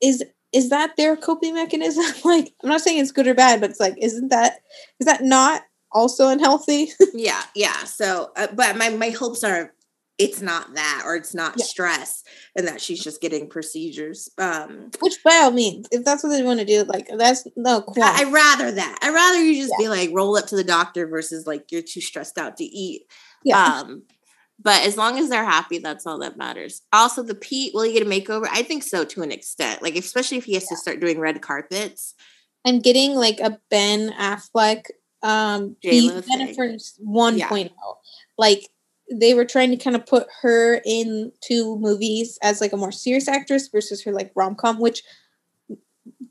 is 0.00 0.24
is 0.52 0.68
that 0.68 0.96
their 0.96 1.16
coping 1.16 1.54
mechanism? 1.54 2.04
like, 2.24 2.52
I'm 2.62 2.68
not 2.68 2.80
saying 2.80 2.98
it's 2.98 3.12
good 3.12 3.26
or 3.26 3.34
bad, 3.34 3.60
but 3.60 3.70
it's 3.70 3.80
like, 3.80 3.94
isn't 3.98 4.28
that 4.28 4.60
is 5.00 5.06
that 5.06 5.22
not 5.22 5.62
also 5.92 6.28
unhealthy? 6.28 6.90
yeah, 7.14 7.42
yeah. 7.54 7.84
So, 7.84 8.32
uh, 8.36 8.48
but 8.52 8.76
my 8.76 8.90
my 8.90 9.10
hopes 9.10 9.44
are 9.44 9.72
it's 10.18 10.42
not 10.42 10.74
that 10.74 11.02
or 11.04 11.16
it's 11.16 11.34
not 11.34 11.54
yeah. 11.56 11.64
stress 11.64 12.22
and 12.56 12.66
that 12.68 12.80
she's 12.80 13.02
just 13.02 13.20
getting 13.20 13.48
procedures 13.48 14.28
um 14.38 14.90
which 15.00 15.14
by 15.24 15.40
all 15.42 15.50
means 15.50 15.88
if 15.90 16.04
that's 16.04 16.22
what 16.22 16.30
they 16.30 16.42
want 16.42 16.60
to 16.60 16.66
do 16.66 16.84
like 16.84 17.08
that's 17.16 17.46
no 17.56 17.84
I, 18.00 18.24
would 18.24 18.32
rather 18.32 18.72
that 18.72 18.98
i'd 19.02 19.14
rather 19.14 19.42
you 19.42 19.60
just 19.60 19.72
yeah. 19.78 19.84
be 19.84 19.88
like 19.88 20.10
roll 20.12 20.36
up 20.36 20.46
to 20.48 20.56
the 20.56 20.64
doctor 20.64 21.06
versus 21.06 21.46
like 21.46 21.70
you're 21.70 21.82
too 21.82 22.00
stressed 22.00 22.38
out 22.38 22.56
to 22.58 22.64
eat 22.64 23.02
yeah. 23.44 23.80
um 23.80 24.02
but 24.60 24.86
as 24.86 24.96
long 24.96 25.18
as 25.18 25.28
they're 25.28 25.44
happy 25.44 25.78
that's 25.78 26.06
all 26.06 26.18
that 26.18 26.36
matters 26.36 26.82
also 26.92 27.22
the 27.22 27.34
pete 27.34 27.72
will 27.74 27.82
he 27.82 27.92
get 27.92 28.06
a 28.06 28.06
makeover 28.06 28.46
i 28.50 28.62
think 28.62 28.82
so 28.82 29.04
to 29.04 29.22
an 29.22 29.32
extent 29.32 29.82
like 29.82 29.96
especially 29.96 30.38
if 30.38 30.44
he 30.44 30.54
has 30.54 30.64
yeah. 30.64 30.76
to 30.76 30.76
start 30.76 31.00
doing 31.00 31.18
red 31.18 31.40
carpets 31.40 32.14
i'm 32.66 32.80
getting 32.80 33.14
like 33.14 33.40
a 33.40 33.58
ben 33.70 34.10
affleck 34.12 34.84
um 35.22 35.76
Bennifer 35.82 36.76
1.0 37.00 37.38
yeah 37.38 37.68
like 38.38 38.68
they 39.10 39.34
were 39.34 39.44
trying 39.44 39.70
to 39.70 39.76
kind 39.76 39.96
of 39.96 40.06
put 40.06 40.26
her 40.42 40.80
into 40.84 41.78
movies 41.78 42.38
as 42.42 42.60
like 42.60 42.72
a 42.72 42.76
more 42.76 42.92
serious 42.92 43.28
actress 43.28 43.68
versus 43.68 44.02
her 44.04 44.12
like 44.12 44.32
rom 44.34 44.54
com, 44.54 44.78
which 44.78 45.02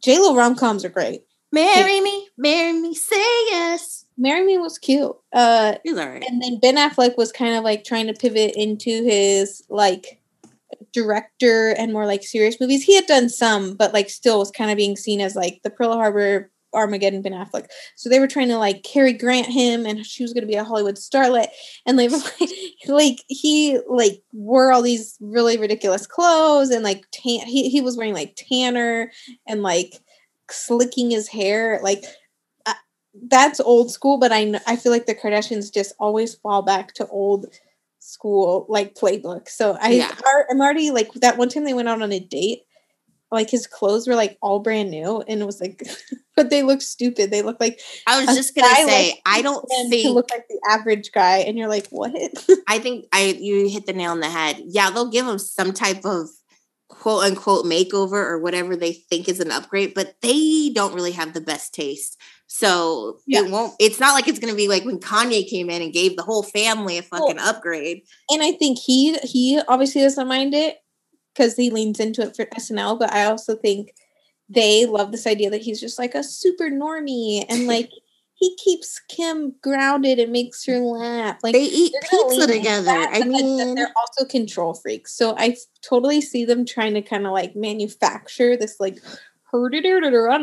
J 0.03 0.19
Lo 0.19 0.35
rom 0.35 0.55
coms 0.55 0.83
are 0.85 0.89
great. 0.89 1.23
Marry 1.53 1.99
me, 1.99 2.29
marry 2.37 2.73
me, 2.73 2.93
say 2.93 3.15
yes. 3.17 4.05
Marry 4.17 4.45
Me 4.45 4.57
was 4.57 4.77
cute. 4.77 5.11
Uh, 5.33 5.75
He's 5.83 5.97
all 5.97 6.07
right. 6.07 6.23
and 6.29 6.41
then 6.41 6.59
Ben 6.59 6.77
Affleck 6.77 7.17
was 7.17 7.31
kind 7.31 7.55
of 7.55 7.63
like 7.63 7.83
trying 7.83 8.07
to 8.07 8.13
pivot 8.13 8.53
into 8.55 9.03
his 9.03 9.63
like 9.67 10.21
director 10.93 11.71
and 11.71 11.91
more 11.91 12.05
like 12.05 12.23
serious 12.23 12.59
movies. 12.59 12.83
He 12.83 12.95
had 12.95 13.05
done 13.07 13.29
some, 13.29 13.75
but 13.75 13.93
like 13.93 14.09
still 14.09 14.39
was 14.39 14.51
kind 14.51 14.69
of 14.71 14.77
being 14.77 14.95
seen 14.95 15.21
as 15.21 15.35
like 15.35 15.61
the 15.63 15.69
Pearl 15.69 15.93
Harbor, 15.93 16.50
Armageddon, 16.73 17.21
Ben 17.21 17.33
Affleck. 17.33 17.67
So 17.95 18.09
they 18.09 18.19
were 18.19 18.27
trying 18.27 18.47
to 18.49 18.57
like 18.57 18.83
Cary 18.83 19.13
Grant 19.13 19.47
him, 19.47 19.85
and 19.85 20.05
she 20.05 20.23
was 20.23 20.33
going 20.33 20.41
to 20.43 20.47
be 20.47 20.55
a 20.55 20.63
Hollywood 20.63 20.95
starlet. 20.95 21.47
And 21.85 21.97
like, 21.97 22.11
like 22.87 23.19
he 23.27 23.79
like 23.87 24.21
wore 24.33 24.71
all 24.71 24.81
these 24.81 25.17
really 25.19 25.57
ridiculous 25.57 26.05
clothes, 26.07 26.69
and 26.69 26.83
like 26.83 27.05
tan- 27.11 27.47
he 27.47 27.69
he 27.69 27.81
was 27.81 27.97
wearing 27.97 28.13
like 28.13 28.35
tanner 28.35 29.11
and 29.47 29.61
like 29.63 29.95
slicking 30.49 31.11
his 31.11 31.27
hair, 31.27 31.79
like. 31.83 32.03
uh, 32.65 32.73
That's 33.29 33.59
old 33.59 33.91
school, 33.91 34.17
but 34.17 34.31
I 34.31 34.59
I 34.67 34.75
feel 34.77 34.91
like 34.91 35.05
the 35.05 35.15
Kardashians 35.15 35.73
just 35.73 35.93
always 35.99 36.35
fall 36.35 36.61
back 36.61 36.93
to 36.95 37.07
old 37.07 37.45
school 37.99 38.65
like 38.69 38.95
playbook. 38.95 39.49
So 39.49 39.77
I 39.81 39.91
Yeah. 39.91 40.11
are, 40.25 40.47
I'm 40.49 40.61
already 40.61 40.91
like 40.91 41.11
that 41.15 41.37
one 41.37 41.49
time 41.49 41.65
they 41.65 41.73
went 41.73 41.89
out 41.89 42.01
on 42.01 42.11
a 42.11 42.19
date, 42.19 42.63
like 43.31 43.49
his 43.49 43.67
clothes 43.67 44.07
were 44.07 44.15
like 44.15 44.37
all 44.41 44.59
brand 44.59 44.91
new, 44.91 45.21
and 45.27 45.41
it 45.41 45.45
was 45.45 45.61
like, 45.61 45.87
but 46.35 46.49
they 46.49 46.63
look 46.63 46.81
stupid. 46.81 47.31
They 47.31 47.41
look 47.41 47.59
like 47.59 47.79
I 48.07 48.23
was 48.23 48.35
just 48.35 48.55
gonna 48.55 48.73
say, 48.75 49.21
I 49.25 49.41
don't 49.41 49.65
think 49.89 50.13
look 50.13 50.29
like 50.31 50.47
the 50.49 50.59
average 50.69 51.11
guy, 51.11 51.37
and 51.39 51.57
you're 51.57 51.69
like, 51.69 51.87
what? 51.89 52.13
I 52.67 52.79
think 52.79 53.05
I 53.13 53.37
you 53.39 53.69
hit 53.69 53.85
the 53.85 53.93
nail 53.93 54.11
on 54.11 54.19
the 54.19 54.29
head. 54.29 54.61
Yeah, 54.65 54.89
they'll 54.89 55.09
give 55.09 55.25
them 55.25 55.39
some 55.39 55.73
type 55.73 56.05
of 56.05 56.29
quote 56.89 57.23
unquote 57.23 57.65
makeover 57.65 58.13
or 58.13 58.39
whatever 58.39 58.75
they 58.75 58.91
think 58.93 59.29
is 59.29 59.39
an 59.39 59.49
upgrade, 59.51 59.93
but 59.93 60.15
they 60.21 60.71
don't 60.75 60.93
really 60.93 61.13
have 61.13 61.33
the 61.33 61.41
best 61.41 61.73
taste. 61.73 62.17
So 62.47 63.19
Yeah. 63.25 63.45
it 63.45 63.49
won't. 63.51 63.73
It's 63.79 63.99
not 63.99 64.13
like 64.13 64.27
it's 64.27 64.39
gonna 64.39 64.55
be 64.55 64.67
like 64.67 64.83
when 64.83 64.99
Kanye 64.99 65.49
came 65.49 65.69
in 65.69 65.81
and 65.81 65.93
gave 65.93 66.17
the 66.17 66.23
whole 66.23 66.43
family 66.43 66.97
a 66.97 67.01
fucking 67.01 67.39
upgrade. 67.39 68.01
and 68.29 68.43
I 68.43 68.51
think 68.51 68.77
he 68.77 69.17
he 69.23 69.61
obviously 69.69 70.01
doesn't 70.01 70.27
mind 70.27 70.53
it 70.53 70.77
because 71.33 71.55
he 71.55 71.69
leans 71.69 71.99
into 71.99 72.21
it 72.21 72.35
for 72.35 72.45
SNL, 72.45 72.99
but 72.99 73.11
I 73.13 73.25
also 73.25 73.55
think 73.55 73.93
they 74.49 74.85
love 74.85 75.11
this 75.11 75.25
idea 75.27 75.49
that 75.49 75.61
he's 75.61 75.79
just 75.79 75.97
like 75.97 76.13
a 76.15 76.23
super 76.23 76.69
normie 76.69 77.45
and 77.49 77.67
like 77.67 77.89
he 78.33 78.55
keeps 78.57 78.99
Kim 79.07 79.53
grounded 79.61 80.17
and 80.19 80.31
makes 80.31 80.65
her 80.65 80.79
laugh. 80.79 81.37
Like 81.43 81.53
They 81.53 81.61
eat 81.63 81.93
pizza 82.09 82.47
together. 82.47 82.85
that, 82.85 83.09
I 83.13 83.19
but 83.19 83.29
then- 83.29 83.31
then 83.31 83.57
mean, 83.67 83.75
they're 83.75 83.93
also 83.95 84.25
control 84.25 84.73
freaks. 84.73 85.13
So 85.15 85.35
I 85.37 85.55
totally 85.87 86.21
see 86.21 86.43
them 86.43 86.65
trying 86.65 86.95
to 86.95 87.01
kind 87.03 87.25
of 87.27 87.33
like 87.33 87.55
manufacture 87.55 88.57
this 88.57 88.77
like 88.79 88.97
I'm 89.53 89.61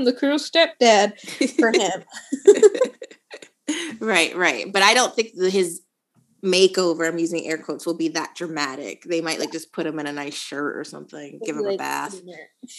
the 0.05 0.17
cool 0.19 0.37
stepdad 0.39 1.19
for 1.59 1.73
him. 1.73 2.05
right, 4.01 4.37
right. 4.37 4.73
But 4.73 4.83
I 4.83 4.95
don't 4.95 5.15
think 5.15 5.31
his 5.35 5.81
makeover, 6.45 7.09
I'm 7.09 7.19
using 7.19 7.47
air 7.47 7.59
quotes, 7.59 7.87
will 7.87 7.97
be 7.97 8.09
that 8.09 8.35
dramatic. 8.35 9.03
They 9.05 9.21
might 9.21 9.41
like 9.41 9.53
just 9.53 9.73
put 9.73 9.87
him 9.87 9.99
in 9.99 10.07
a 10.07 10.13
nice 10.13 10.35
shirt 10.35 10.77
or 10.77 10.85
something, 10.85 11.41
give 11.45 11.57
him 11.57 11.67
a 11.67 11.77
bath. 11.77 12.21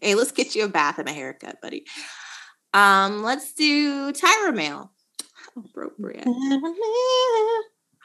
hey, 0.00 0.14
let's 0.14 0.32
get 0.32 0.54
you 0.54 0.64
a 0.64 0.68
bath 0.68 0.98
and 0.98 1.08
a 1.08 1.12
haircut, 1.12 1.60
buddy. 1.62 1.84
Um, 2.74 3.22
let's 3.22 3.54
do 3.54 4.12
Tyra 4.12 4.54
mail. 4.54 4.92
Appropriate. 5.56 6.26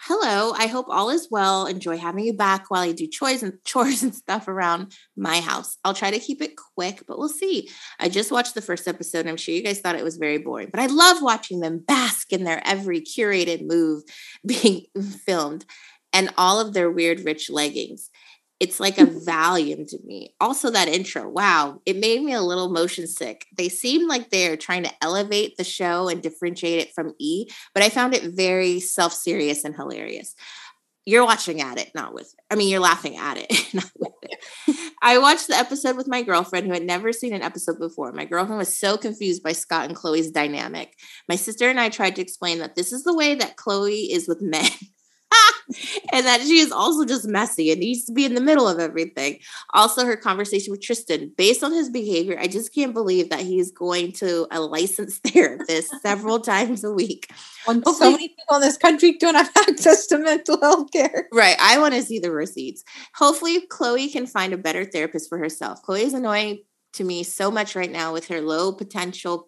Hello, 0.05 0.51
I 0.57 0.65
hope 0.65 0.87
all 0.89 1.11
is 1.11 1.27
well. 1.29 1.67
Enjoy 1.67 1.95
having 1.95 2.25
you 2.25 2.33
back 2.33 2.71
while 2.71 2.81
I 2.81 2.91
do 2.91 3.05
chores 3.05 3.43
and 3.43 3.53
chores 3.65 4.01
and 4.01 4.15
stuff 4.15 4.47
around 4.47 4.95
my 5.15 5.41
house. 5.41 5.77
I'll 5.85 5.93
try 5.93 6.09
to 6.09 6.17
keep 6.17 6.41
it 6.41 6.57
quick, 6.75 7.03
but 7.07 7.19
we'll 7.19 7.29
see. 7.29 7.69
I 7.99 8.09
just 8.09 8.31
watched 8.31 8.55
the 8.55 8.63
first 8.63 8.87
episode. 8.87 9.27
I'm 9.27 9.37
sure 9.37 9.53
you 9.53 9.61
guys 9.61 9.79
thought 9.79 9.95
it 9.95 10.03
was 10.03 10.17
very 10.17 10.39
boring, 10.39 10.69
but 10.71 10.79
I 10.79 10.87
love 10.87 11.21
watching 11.21 11.59
them 11.59 11.83
bask 11.87 12.33
in 12.33 12.45
their 12.45 12.65
every 12.65 13.01
curated 13.01 13.61
move 13.61 14.01
being 14.45 14.85
filmed 15.25 15.65
and 16.13 16.33
all 16.35 16.59
of 16.59 16.73
their 16.73 16.89
weird 16.89 17.23
rich 17.23 17.49
leggings. 17.51 18.09
It's 18.61 18.79
like 18.79 18.99
a 18.99 19.07
Valium 19.07 19.89
to 19.89 19.97
me. 20.05 20.35
Also, 20.39 20.69
that 20.69 20.87
intro, 20.87 21.27
wow, 21.27 21.81
it 21.87 21.97
made 21.97 22.21
me 22.21 22.33
a 22.33 22.43
little 22.43 22.69
motion 22.69 23.07
sick. 23.07 23.47
They 23.57 23.69
seem 23.69 24.07
like 24.07 24.29
they're 24.29 24.55
trying 24.55 24.83
to 24.83 24.93
elevate 25.01 25.57
the 25.57 25.63
show 25.63 26.07
and 26.09 26.21
differentiate 26.21 26.79
it 26.79 26.93
from 26.93 27.15
E, 27.17 27.47
but 27.73 27.81
I 27.81 27.89
found 27.89 28.13
it 28.13 28.35
very 28.35 28.79
self 28.79 29.13
serious 29.13 29.65
and 29.65 29.75
hilarious. 29.75 30.35
You're 31.07 31.25
watching 31.25 31.59
at 31.59 31.79
it, 31.79 31.89
not 31.95 32.13
with 32.13 32.35
I 32.51 32.55
mean, 32.55 32.69
you're 32.69 32.79
laughing 32.79 33.17
at 33.17 33.37
it, 33.39 33.51
not 33.73 33.89
with 33.97 34.13
it. 34.21 34.93
I 35.01 35.17
watched 35.17 35.47
the 35.47 35.55
episode 35.55 35.97
with 35.97 36.07
my 36.07 36.21
girlfriend 36.21 36.67
who 36.67 36.73
had 36.73 36.83
never 36.83 37.11
seen 37.11 37.33
an 37.33 37.41
episode 37.41 37.79
before. 37.79 38.11
My 38.11 38.25
girlfriend 38.25 38.59
was 38.59 38.77
so 38.77 38.95
confused 38.95 39.41
by 39.41 39.53
Scott 39.53 39.87
and 39.87 39.95
Khloe's 39.95 40.29
dynamic. 40.29 40.93
My 41.27 41.35
sister 41.35 41.67
and 41.67 41.79
I 41.79 41.89
tried 41.89 42.15
to 42.17 42.21
explain 42.21 42.59
that 42.59 42.75
this 42.75 42.93
is 42.93 43.05
the 43.05 43.15
way 43.15 43.33
that 43.33 43.57
Chloe 43.57 44.13
is 44.13 44.27
with 44.27 44.39
men. 44.39 44.69
and 46.11 46.25
that 46.25 46.41
she 46.41 46.59
is 46.59 46.71
also 46.71 47.05
just 47.05 47.27
messy 47.27 47.71
and 47.71 47.79
needs 47.79 48.05
to 48.05 48.13
be 48.13 48.25
in 48.25 48.35
the 48.35 48.41
middle 48.41 48.67
of 48.67 48.79
everything. 48.79 49.39
Also, 49.73 50.05
her 50.05 50.17
conversation 50.17 50.71
with 50.71 50.81
Tristan, 50.81 51.31
based 51.37 51.63
on 51.63 51.71
his 51.71 51.89
behavior, 51.89 52.37
I 52.39 52.47
just 52.47 52.73
can't 52.73 52.93
believe 52.93 53.29
that 53.29 53.41
he's 53.41 53.71
going 53.71 54.11
to 54.13 54.47
a 54.51 54.59
licensed 54.59 55.23
therapist 55.27 55.93
several 56.01 56.39
times 56.51 56.83
a 56.83 56.91
week. 56.91 57.31
When 57.65 57.83
so 57.85 58.11
many 58.11 58.29
people 58.29 58.55
in 58.55 58.61
this 58.61 58.77
country 58.77 59.17
don't 59.17 59.35
have 59.35 59.51
access 59.55 60.07
to 60.07 60.17
mental 60.17 60.59
health 60.59 60.91
care. 60.91 61.27
Right. 61.31 61.55
I 61.59 61.77
want 61.79 61.93
to 61.93 62.01
see 62.01 62.19
the 62.19 62.31
receipts. 62.31 62.83
Hopefully, 63.15 63.67
Khloe 63.67 64.11
can 64.11 64.25
find 64.25 64.53
a 64.53 64.57
better 64.57 64.83
therapist 64.83 65.29
for 65.29 65.37
herself. 65.37 65.83
Khloe 65.83 66.01
is 66.01 66.13
annoying 66.13 66.63
to 66.93 67.03
me 67.03 67.23
so 67.23 67.49
much 67.49 67.75
right 67.75 67.91
now 67.91 68.13
with 68.13 68.27
her 68.27 68.41
low 68.41 68.71
potential 68.73 69.47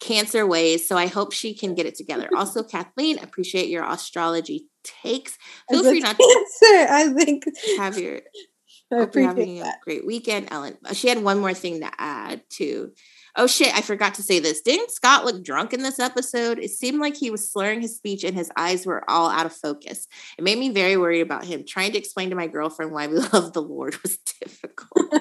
cancer 0.00 0.46
ways. 0.46 0.86
So 0.88 0.96
I 0.96 1.06
hope 1.06 1.32
she 1.32 1.54
can 1.54 1.74
get 1.74 1.86
it 1.86 1.94
together. 1.94 2.28
Also, 2.36 2.62
Kathleen, 2.62 3.18
appreciate 3.18 3.68
your 3.68 3.84
astrology 3.84 4.66
takes. 4.84 5.36
Feel 5.70 5.80
As 5.80 5.86
free 5.86 6.00
not 6.00 6.16
to 6.18 6.86
I 6.90 7.12
think 7.16 7.44
have 7.78 7.98
your 7.98 8.16
I 8.92 8.98
Hope 8.98 9.16
you're 9.16 9.24
having 9.26 9.60
a 9.62 9.72
great 9.82 10.06
weekend, 10.06 10.46
Ellen. 10.52 10.78
Uh, 10.84 10.94
She 10.94 11.08
had 11.08 11.20
one 11.22 11.40
more 11.40 11.54
thing 11.54 11.80
to 11.80 11.90
add 11.98 12.42
too. 12.48 12.92
Oh 13.34 13.48
shit, 13.48 13.74
I 13.76 13.80
forgot 13.80 14.14
to 14.14 14.22
say 14.22 14.38
this. 14.38 14.60
Didn't 14.62 14.92
Scott 14.92 15.24
look 15.24 15.42
drunk 15.44 15.72
in 15.74 15.82
this 15.82 15.98
episode? 15.98 16.58
It 16.60 16.70
seemed 16.70 17.00
like 17.00 17.16
he 17.16 17.30
was 17.30 17.50
slurring 17.50 17.80
his 17.80 17.96
speech 17.96 18.22
and 18.22 18.34
his 18.36 18.50
eyes 18.56 18.86
were 18.86 19.02
all 19.10 19.28
out 19.28 19.44
of 19.44 19.52
focus. 19.52 20.06
It 20.38 20.44
made 20.44 20.58
me 20.58 20.70
very 20.70 20.96
worried 20.96 21.20
about 21.22 21.44
him. 21.44 21.64
Trying 21.66 21.92
to 21.92 21.98
explain 21.98 22.30
to 22.30 22.36
my 22.36 22.46
girlfriend 22.46 22.92
why 22.92 23.08
we 23.08 23.16
love 23.18 23.52
the 23.52 23.60
Lord 23.60 23.96
was 24.02 24.18
difficult. 24.40 25.12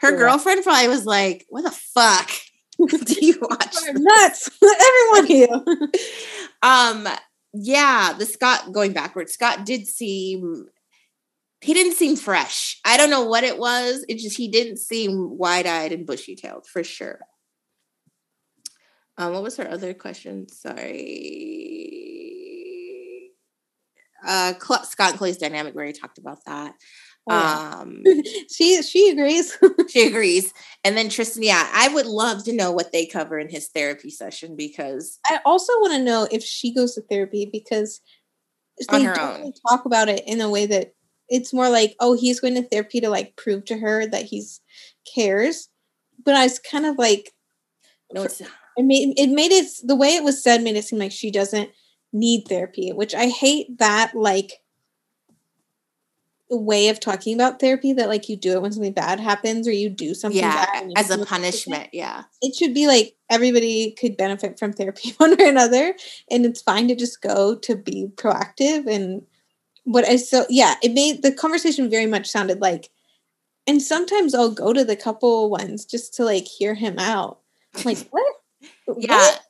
Her 0.00 0.10
Yeah. 0.12 0.18
girlfriend 0.18 0.62
probably 0.62 0.88
was 0.88 1.06
like, 1.06 1.46
What 1.48 1.62
the 1.62 1.70
fuck 1.70 2.30
do 3.04 3.14
you 3.20 3.38
watch? 3.42 3.76
Nuts. 3.92 4.50
Everyone 4.62 5.26
here. 5.26 5.48
Um, 6.62 7.08
yeah, 7.52 8.12
the 8.18 8.26
Scott 8.26 8.72
going 8.72 8.92
backwards, 8.92 9.32
Scott 9.32 9.64
did 9.64 9.86
seem 9.86 10.66
he 11.62 11.72
didn't 11.72 11.94
seem 11.94 12.16
fresh. 12.16 12.78
I 12.84 12.96
don't 12.98 13.08
know 13.10 13.24
what 13.24 13.44
it 13.44 13.58
was. 13.58 14.04
It 14.08 14.18
just 14.18 14.36
he 14.36 14.48
didn't 14.48 14.76
seem 14.76 15.38
wide-eyed 15.38 15.90
and 15.90 16.06
bushy-tailed 16.06 16.66
for 16.66 16.84
sure. 16.84 17.20
Um, 19.16 19.32
what 19.32 19.42
was 19.42 19.56
her 19.56 19.68
other 19.68 19.94
question? 19.94 20.48
Sorry. 20.48 20.92
Uh 24.26 24.52
Scott 24.58 25.12
and 25.12 25.18
Khloe's 25.18 25.38
dynamic, 25.38 25.74
we 25.74 25.78
already 25.78 25.98
talked 25.98 26.18
about 26.18 26.44
that. 26.44 26.74
Oh. 27.28 27.80
Um 27.80 28.02
she 28.52 28.82
she 28.82 29.10
agrees. 29.10 29.56
she 29.88 30.06
agrees. 30.06 30.52
And 30.84 30.96
then 30.96 31.08
Tristan, 31.08 31.42
yeah, 31.42 31.68
I 31.72 31.88
would 31.88 32.06
love 32.06 32.44
to 32.44 32.52
know 32.52 32.70
what 32.72 32.92
they 32.92 33.06
cover 33.06 33.38
in 33.38 33.48
his 33.48 33.68
therapy 33.68 34.10
session 34.10 34.56
because 34.56 35.18
I 35.26 35.40
also 35.44 35.72
want 35.80 35.94
to 35.94 36.02
know 36.02 36.28
if 36.30 36.42
she 36.42 36.72
goes 36.72 36.94
to 36.94 37.02
therapy 37.02 37.48
because 37.50 38.00
they 38.90 39.04
don't 39.04 39.40
really 39.40 39.54
talk 39.68 39.84
about 39.86 40.08
it 40.08 40.22
in 40.26 40.40
a 40.40 40.50
way 40.50 40.66
that 40.66 40.92
it's 41.28 41.52
more 41.52 41.68
like, 41.68 41.96
oh, 42.00 42.14
he's 42.14 42.40
going 42.40 42.54
to 42.54 42.62
therapy 42.62 43.00
to 43.00 43.08
like 43.08 43.36
prove 43.36 43.64
to 43.66 43.78
her 43.78 44.06
that 44.06 44.24
he's 44.24 44.60
cares. 45.14 45.68
But 46.24 46.34
I 46.34 46.44
was 46.44 46.58
kind 46.58 46.86
of 46.86 46.98
like, 46.98 47.32
no, 48.12 48.22
it's 48.22 48.40
it 48.40 48.84
made 48.84 49.14
it 49.18 49.30
made 49.30 49.52
it 49.52 49.66
the 49.82 49.96
way 49.96 50.16
it 50.16 50.24
was 50.24 50.42
said 50.42 50.62
made 50.62 50.76
it 50.76 50.84
seem 50.84 50.98
like 50.98 51.12
she 51.12 51.30
doesn't 51.30 51.70
need 52.12 52.46
therapy, 52.48 52.92
which 52.92 53.14
I 53.14 53.28
hate 53.28 53.78
that 53.78 54.14
like 54.14 54.52
way 56.48 56.88
of 56.88 57.00
talking 57.00 57.34
about 57.34 57.58
therapy 57.58 57.92
that 57.92 58.08
like 58.08 58.28
you 58.28 58.36
do 58.36 58.52
it 58.52 58.62
when 58.62 58.70
something 58.70 58.92
bad 58.92 59.18
happens 59.18 59.66
or 59.66 59.72
you 59.72 59.90
do 59.90 60.14
something 60.14 60.38
yeah, 60.40 60.66
as 60.96 61.10
a 61.10 61.24
punishment. 61.24 61.88
Yeah. 61.92 62.22
it 62.40 62.54
should 62.54 62.72
be 62.72 62.86
like 62.86 63.16
everybody 63.28 63.90
could 63.98 64.16
benefit 64.16 64.56
from 64.58 64.72
therapy 64.72 65.10
one 65.16 65.36
way 65.36 65.46
or 65.46 65.48
another 65.48 65.94
and 66.30 66.46
it's 66.46 66.62
fine 66.62 66.86
to 66.88 66.94
just 66.94 67.20
go 67.20 67.56
to 67.56 67.74
be 67.74 68.08
proactive 68.14 68.86
and 68.86 69.22
what 69.84 70.04
i 70.04 70.14
so 70.16 70.46
yeah 70.48 70.74
it 70.82 70.92
made 70.92 71.22
the 71.22 71.32
conversation 71.32 71.90
very 71.90 72.06
much 72.06 72.28
sounded 72.28 72.60
like 72.60 72.90
and 73.66 73.82
sometimes 73.82 74.32
i'll 74.32 74.50
go 74.50 74.72
to 74.72 74.84
the 74.84 74.96
couple 74.96 75.50
ones 75.50 75.84
just 75.84 76.14
to 76.14 76.24
like 76.24 76.44
hear 76.44 76.74
him 76.74 76.96
out 77.00 77.40
I'm 77.74 77.82
like 77.84 77.98
what 78.10 78.34
Yeah. 78.98 79.16
What? 79.16 79.40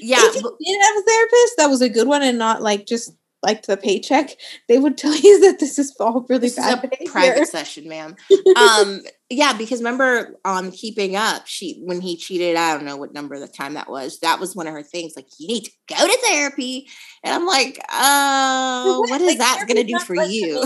Yeah. 0.00 0.18
if 0.20 0.40
but- 0.42 0.52
did 0.64 0.82
have 0.82 0.96
a 0.96 1.02
therapist 1.02 1.54
that 1.58 1.66
was 1.66 1.82
a 1.82 1.88
good 1.88 2.06
one 2.06 2.22
and 2.22 2.38
not 2.38 2.62
like 2.62 2.86
just 2.86 3.16
like 3.44 3.66
the 3.66 3.76
paycheck, 3.76 4.30
they 4.68 4.78
would 4.78 4.96
tell 4.98 5.14
you 5.14 5.40
that 5.42 5.60
this 5.60 5.78
is 5.78 5.94
all 6.00 6.26
really 6.28 6.40
this 6.40 6.56
bad. 6.56 6.90
Private 7.06 7.46
session, 7.46 7.88
ma'am. 7.88 8.16
um, 8.56 9.02
yeah, 9.30 9.52
because 9.52 9.80
remember 9.80 10.38
on 10.44 10.70
Keeping 10.72 11.14
Up, 11.14 11.46
she 11.46 11.80
when 11.84 12.00
he 12.00 12.16
cheated, 12.16 12.56
I 12.56 12.74
don't 12.74 12.84
know 12.84 12.96
what 12.96 13.12
number 13.12 13.38
the 13.38 13.48
time 13.48 13.74
that 13.74 13.88
was. 13.88 14.18
That 14.20 14.40
was 14.40 14.56
one 14.56 14.66
of 14.66 14.72
her 14.72 14.82
things. 14.82 15.12
Like 15.14 15.28
you 15.38 15.46
need 15.46 15.64
to 15.64 15.70
go 15.88 16.06
to 16.06 16.18
therapy, 16.24 16.88
and 17.22 17.34
I'm 17.34 17.46
like, 17.46 17.78
oh, 17.92 19.04
what 19.08 19.20
is 19.20 19.28
like, 19.28 19.38
that 19.38 19.64
going 19.68 19.84
to 19.84 19.92
do 19.92 19.98
for 19.98 20.16
you? 20.16 20.64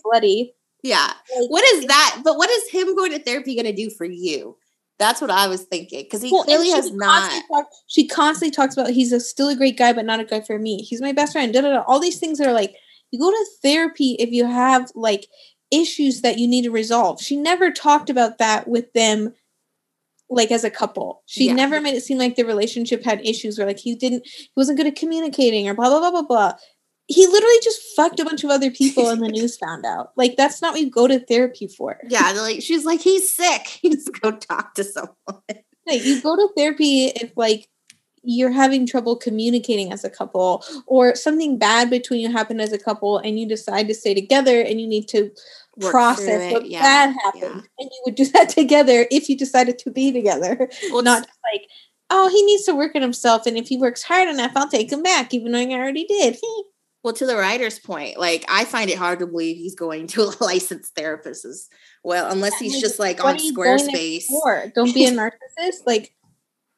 Sweaty. 0.00 0.54
yeah. 0.82 1.12
Like, 1.36 1.50
what 1.50 1.64
is 1.64 1.86
that? 1.86 2.20
But 2.24 2.36
what 2.36 2.50
is 2.50 2.70
him 2.70 2.94
going 2.96 3.12
to 3.12 3.18
therapy 3.18 3.54
going 3.54 3.66
to 3.66 3.72
do 3.72 3.90
for 3.90 4.04
you? 4.04 4.56
That's 4.98 5.20
what 5.20 5.30
I 5.30 5.48
was 5.48 5.62
thinking 5.64 6.02
because 6.02 6.22
he 6.22 6.30
well, 6.30 6.44
clearly 6.44 6.70
has 6.70 6.92
not. 6.92 7.30
Talk, 7.48 7.66
she 7.88 8.06
constantly 8.06 8.54
talks 8.54 8.74
about 8.76 8.90
he's 8.90 9.12
a, 9.12 9.20
still 9.20 9.48
a 9.48 9.56
great 9.56 9.76
guy, 9.76 9.92
but 9.92 10.04
not 10.04 10.20
a 10.20 10.24
guy 10.24 10.40
for 10.40 10.58
me. 10.58 10.82
He's 10.82 11.00
my 11.00 11.12
best 11.12 11.32
friend. 11.32 11.52
Da, 11.52 11.60
da, 11.60 11.70
da. 11.70 11.82
All 11.86 11.98
these 11.98 12.18
things 12.18 12.40
are 12.40 12.52
like 12.52 12.76
you 13.10 13.18
go 13.18 13.30
to 13.30 13.46
therapy 13.62 14.16
if 14.18 14.30
you 14.30 14.46
have 14.46 14.90
like 14.94 15.26
issues 15.70 16.20
that 16.20 16.38
you 16.38 16.46
need 16.46 16.62
to 16.62 16.70
resolve. 16.70 17.20
She 17.20 17.36
never 17.36 17.70
talked 17.70 18.10
about 18.10 18.38
that 18.38 18.68
with 18.68 18.92
them 18.92 19.32
like 20.28 20.50
as 20.50 20.64
a 20.64 20.70
couple. 20.70 21.22
She 21.26 21.46
yeah. 21.46 21.54
never 21.54 21.80
made 21.80 21.94
it 21.94 22.02
seem 22.02 22.18
like 22.18 22.36
the 22.36 22.44
relationship 22.44 23.04
had 23.04 23.24
issues 23.26 23.58
where 23.58 23.66
like 23.66 23.78
he 23.78 23.94
didn't 23.94 24.26
he 24.26 24.50
wasn't 24.56 24.78
good 24.78 24.86
at 24.86 24.96
communicating 24.96 25.68
or 25.68 25.74
blah 25.74 25.88
blah 25.88 26.00
blah 26.00 26.10
blah 26.10 26.22
blah 26.22 26.52
he 27.12 27.26
literally 27.26 27.58
just 27.62 27.80
fucked 27.94 28.20
a 28.20 28.24
bunch 28.24 28.42
of 28.44 28.50
other 28.50 28.70
people 28.70 29.08
and 29.08 29.22
the 29.22 29.28
news 29.30 29.56
found 29.56 29.84
out. 29.84 30.12
Like 30.16 30.36
that's 30.36 30.62
not 30.62 30.72
what 30.72 30.80
you 30.80 30.90
go 30.90 31.06
to 31.06 31.20
therapy 31.20 31.66
for. 31.66 31.98
Yeah, 32.08 32.32
like 32.32 32.62
she's 32.62 32.84
like, 32.84 33.00
he's 33.00 33.34
sick. 33.34 33.80
You 33.82 33.90
just 33.90 34.20
go 34.20 34.30
talk 34.30 34.74
to 34.74 34.84
someone. 34.84 35.42
Like 35.86 36.04
you 36.04 36.22
go 36.22 36.36
to 36.36 36.48
therapy 36.56 37.06
if 37.06 37.32
like 37.36 37.68
you're 38.22 38.52
having 38.52 38.86
trouble 38.86 39.16
communicating 39.16 39.92
as 39.92 40.04
a 40.04 40.10
couple 40.10 40.64
or 40.86 41.16
something 41.16 41.58
bad 41.58 41.90
between 41.90 42.20
you 42.20 42.30
happened 42.30 42.60
as 42.60 42.72
a 42.72 42.78
couple 42.78 43.18
and 43.18 43.38
you 43.38 43.48
decide 43.48 43.88
to 43.88 43.94
stay 43.94 44.14
together 44.14 44.60
and 44.60 44.80
you 44.80 44.86
need 44.86 45.08
to 45.08 45.30
Work 45.76 45.90
process 45.90 46.52
what 46.52 46.68
yeah. 46.68 46.80
bad 46.80 47.16
happened. 47.24 47.42
Yeah. 47.42 47.80
And 47.80 47.90
you 47.90 48.02
would 48.06 48.14
do 48.14 48.24
that 48.32 48.48
together 48.48 49.06
if 49.10 49.28
you 49.28 49.36
decided 49.36 49.78
to 49.80 49.90
be 49.90 50.12
together. 50.12 50.70
Well, 50.92 51.02
not 51.02 51.26
just 51.26 51.38
like, 51.52 51.68
oh, 52.10 52.28
he 52.28 52.42
needs 52.44 52.64
to 52.64 52.74
work 52.74 52.94
on 52.94 53.02
himself. 53.02 53.46
And 53.46 53.56
if 53.56 53.68
he 53.68 53.76
works 53.76 54.02
hard 54.02 54.28
enough, 54.28 54.52
I'll 54.54 54.68
take 54.68 54.92
him 54.92 55.02
back, 55.02 55.34
even 55.34 55.50
though 55.50 55.58
I 55.58 55.72
already 55.72 56.04
did. 56.04 56.38
Well, 57.02 57.14
to 57.14 57.26
the 57.26 57.36
writer's 57.36 57.78
point, 57.78 58.18
like 58.18 58.44
I 58.48 58.64
find 58.64 58.88
it 58.88 58.96
hard 58.96 59.18
to 59.18 59.26
believe 59.26 59.56
he's 59.56 59.74
going 59.74 60.06
to 60.08 60.22
a 60.22 60.32
licensed 60.40 60.94
therapist 60.94 61.44
as 61.44 61.68
well, 62.04 62.30
unless 62.30 62.58
he's 62.58 62.80
just 62.80 62.98
like 62.98 63.24
on 63.24 63.36
Squarespace. 63.36 64.24
Don't 64.74 64.94
be 64.94 65.06
a 65.06 65.10
narcissist. 65.12 65.86
Like 65.86 66.14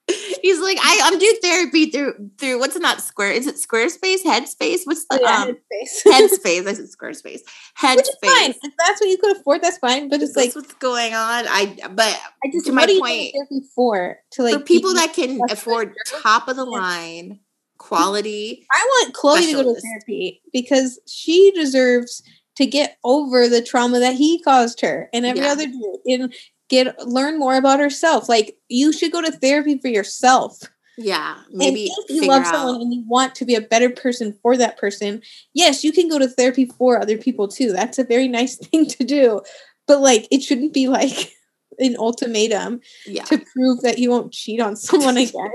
he's 0.06 0.60
like, 0.60 0.78
I, 0.80 1.00
I'm 1.04 1.18
doing 1.18 1.36
therapy 1.42 1.90
through 1.90 2.30
through 2.38 2.58
what's 2.58 2.76
not 2.78 3.00
square? 3.00 3.32
Is 3.32 3.46
it 3.46 3.56
Squarespace? 3.56 4.22
Headspace? 4.22 4.80
What's 4.84 5.06
the 5.06 5.18
oh, 5.18 5.18
yeah, 5.22 5.42
um, 5.42 5.48
Headspace? 5.48 6.04
Headspace. 6.06 6.66
I 6.66 6.72
said 6.74 6.86
Squarespace. 6.86 7.40
Headspace. 7.78 8.06
fine. 8.22 8.50
If 8.50 8.72
that's 8.78 9.00
what 9.00 9.08
you 9.08 9.18
could 9.18 9.36
afford, 9.36 9.62
that's 9.62 9.78
fine. 9.78 10.08
But 10.08 10.22
it's 10.22 10.34
that's 10.34 10.54
like 10.54 10.56
what's 10.56 10.74
going 10.74 11.14
on. 11.14 11.44
I 11.48 11.76
but 11.90 12.20
I 12.44 12.50
just 12.52 12.66
to 12.66 12.72
my 12.72 12.86
point 12.86 13.34
for 13.74 14.18
to 14.32 14.42
like 14.42 14.54
for 14.54 14.60
people 14.60 14.94
that 14.94 15.12
can 15.14 15.40
afford 15.50 15.94
top 16.22 16.48
of 16.48 16.56
the 16.56 16.64
line 16.64 17.40
quality. 17.84 18.66
I 18.72 18.84
want 18.86 19.14
Khloe 19.14 19.46
to 19.46 19.52
go 19.52 19.74
to 19.74 19.80
therapy 19.80 20.40
because 20.52 20.98
she 21.06 21.52
deserves 21.54 22.22
to 22.56 22.66
get 22.66 22.96
over 23.04 23.48
the 23.48 23.62
trauma 23.62 24.00
that 24.00 24.14
he 24.14 24.40
caused 24.42 24.80
her 24.80 25.10
and 25.12 25.26
every 25.26 25.42
yeah. 25.42 25.52
other 25.52 25.66
dude 25.66 26.00
and 26.06 26.34
get 26.70 26.98
learn 27.06 27.38
more 27.38 27.56
about 27.56 27.80
herself. 27.80 28.28
Like 28.28 28.56
you 28.68 28.92
should 28.92 29.12
go 29.12 29.20
to 29.20 29.30
therapy 29.30 29.78
for 29.78 29.88
yourself. 29.88 30.60
Yeah, 30.96 31.36
maybe 31.50 31.86
and 31.86 32.04
if 32.08 32.22
you 32.22 32.28
love 32.28 32.44
out. 32.44 32.54
someone 32.54 32.80
and 32.80 32.94
you 32.94 33.04
want 33.06 33.34
to 33.34 33.44
be 33.44 33.56
a 33.56 33.60
better 33.60 33.90
person 33.90 34.38
for 34.40 34.56
that 34.56 34.78
person, 34.78 35.22
yes, 35.52 35.82
you 35.82 35.92
can 35.92 36.08
go 36.08 36.18
to 36.18 36.28
therapy 36.28 36.66
for 36.66 37.00
other 37.00 37.18
people 37.18 37.48
too. 37.48 37.72
That's 37.72 37.98
a 37.98 38.04
very 38.04 38.28
nice 38.28 38.56
thing 38.66 38.86
to 38.86 39.04
do. 39.04 39.42
But 39.86 40.00
like 40.00 40.26
it 40.30 40.42
shouldn't 40.42 40.72
be 40.72 40.88
like 40.88 41.32
an 41.78 41.96
ultimatum 41.98 42.80
yeah. 43.06 43.24
to 43.24 43.38
prove 43.52 43.82
that 43.82 43.98
you 43.98 44.08
won't 44.08 44.32
cheat 44.32 44.60
on 44.60 44.76
someone 44.76 45.16
again. 45.18 45.50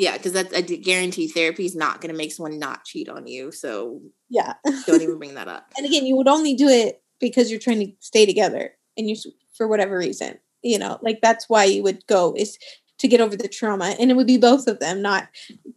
Yeah, 0.00 0.16
because 0.16 0.32
that's 0.32 0.54
I 0.54 0.62
guarantee 0.62 1.28
therapy 1.28 1.66
is 1.66 1.76
not 1.76 2.00
going 2.00 2.10
to 2.10 2.16
make 2.16 2.32
someone 2.32 2.58
not 2.58 2.86
cheat 2.86 3.10
on 3.10 3.26
you. 3.26 3.52
So 3.52 4.00
yeah, 4.30 4.54
don't 4.86 5.02
even 5.02 5.18
bring 5.18 5.34
that 5.34 5.46
up. 5.46 5.70
And 5.76 5.84
again, 5.84 6.06
you 6.06 6.16
would 6.16 6.26
only 6.26 6.54
do 6.54 6.68
it 6.68 7.02
because 7.20 7.50
you're 7.50 7.60
trying 7.60 7.80
to 7.80 7.92
stay 8.00 8.24
together, 8.24 8.72
and 8.96 9.10
you 9.10 9.16
for 9.52 9.68
whatever 9.68 9.98
reason, 9.98 10.38
you 10.62 10.78
know, 10.78 10.98
like 11.02 11.20
that's 11.20 11.50
why 11.50 11.64
you 11.64 11.82
would 11.82 12.06
go 12.06 12.34
is 12.34 12.58
to 12.98 13.08
get 13.08 13.20
over 13.20 13.36
the 13.36 13.46
trauma, 13.46 13.94
and 14.00 14.10
it 14.10 14.14
would 14.14 14.26
be 14.26 14.38
both 14.38 14.66
of 14.68 14.80
them. 14.80 15.02
Not 15.02 15.28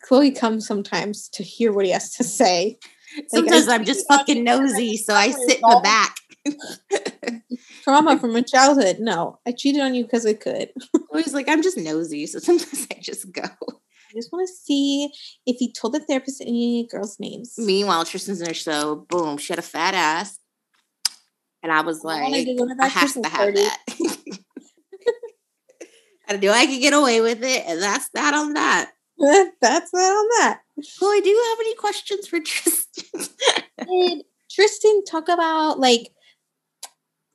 Khloe 0.10 0.34
comes 0.34 0.66
sometimes 0.66 1.28
to 1.30 1.44
hear 1.44 1.74
what 1.74 1.86
he 1.86 1.92
has 1.92 2.14
to 2.16 2.24
say. 2.24 2.80
Sometimes 3.28 3.68
like, 3.68 3.78
I'm 3.78 3.86
just 3.86 4.08
fucking 4.08 4.42
nosy, 4.46 4.96
so 4.96 5.14
I 5.14 5.32
sit 5.32 5.58
in 5.58 5.70
the 5.70 5.82
back. 5.84 6.16
Trauma 7.84 8.18
from 8.22 8.38
a 8.38 8.42
childhood. 8.42 8.98
No, 9.00 9.40
I 9.46 9.52
cheated 9.52 9.82
on 9.82 9.94
you 9.94 10.04
because 10.04 10.26
I 10.26 10.34
could. 10.34 10.70
Always 11.12 11.34
like, 11.34 11.50
I'm 11.50 11.62
just 11.62 11.78
nosy, 11.78 12.26
so 12.26 12.40
sometimes 12.40 12.88
I 12.90 13.00
just 13.02 13.32
go. 13.34 13.44
I 14.14 14.16
just 14.16 14.32
want 14.32 14.48
to 14.48 14.54
see 14.54 15.10
if 15.48 15.58
he 15.58 15.74
told 15.74 15.96
the 15.96 16.00
therapist 16.00 16.42
any 16.42 16.88
girls' 16.90 17.20
names. 17.20 17.56
Meanwhile, 17.58 18.06
Tristan's 18.06 18.42
in 18.42 18.48
her 18.48 18.54
show. 18.54 19.08
Boom, 19.10 19.38
she 19.38 19.52
had 19.52 19.60
a 19.60 19.64
fat 19.64 19.96
ass. 19.96 20.38
And 21.64 21.72
I 21.72 21.82
was 21.82 22.04
like, 22.04 22.22
I, 22.22 22.46
I 22.80 22.88
have 22.88 23.14
to 23.14 23.28
have 23.28 23.56
that. 23.56 23.78
I 26.30 26.38
knew 26.38 26.52
I 26.52 26.68
could 26.68 26.80
get 26.80 26.94
away 26.94 27.22
with 27.22 27.44
it, 27.44 27.64
and 27.66 27.82
that's 27.82 28.10
that 28.14 28.34
on 28.34 28.54
that. 28.54 28.92
that's 29.62 29.92
that 29.92 29.98
on 29.98 30.28
that. 30.40 30.62
Khloe, 30.80 31.24
do 31.24 31.30
you 31.30 31.44
have 31.50 31.60
any 31.60 31.76
questions 31.76 32.28
for 32.28 32.40
Tristan? 32.40 33.28
Did 33.88 34.24
Tristan 34.52 35.04
talk 35.06 35.28
about 35.28 35.80
like 35.80 36.12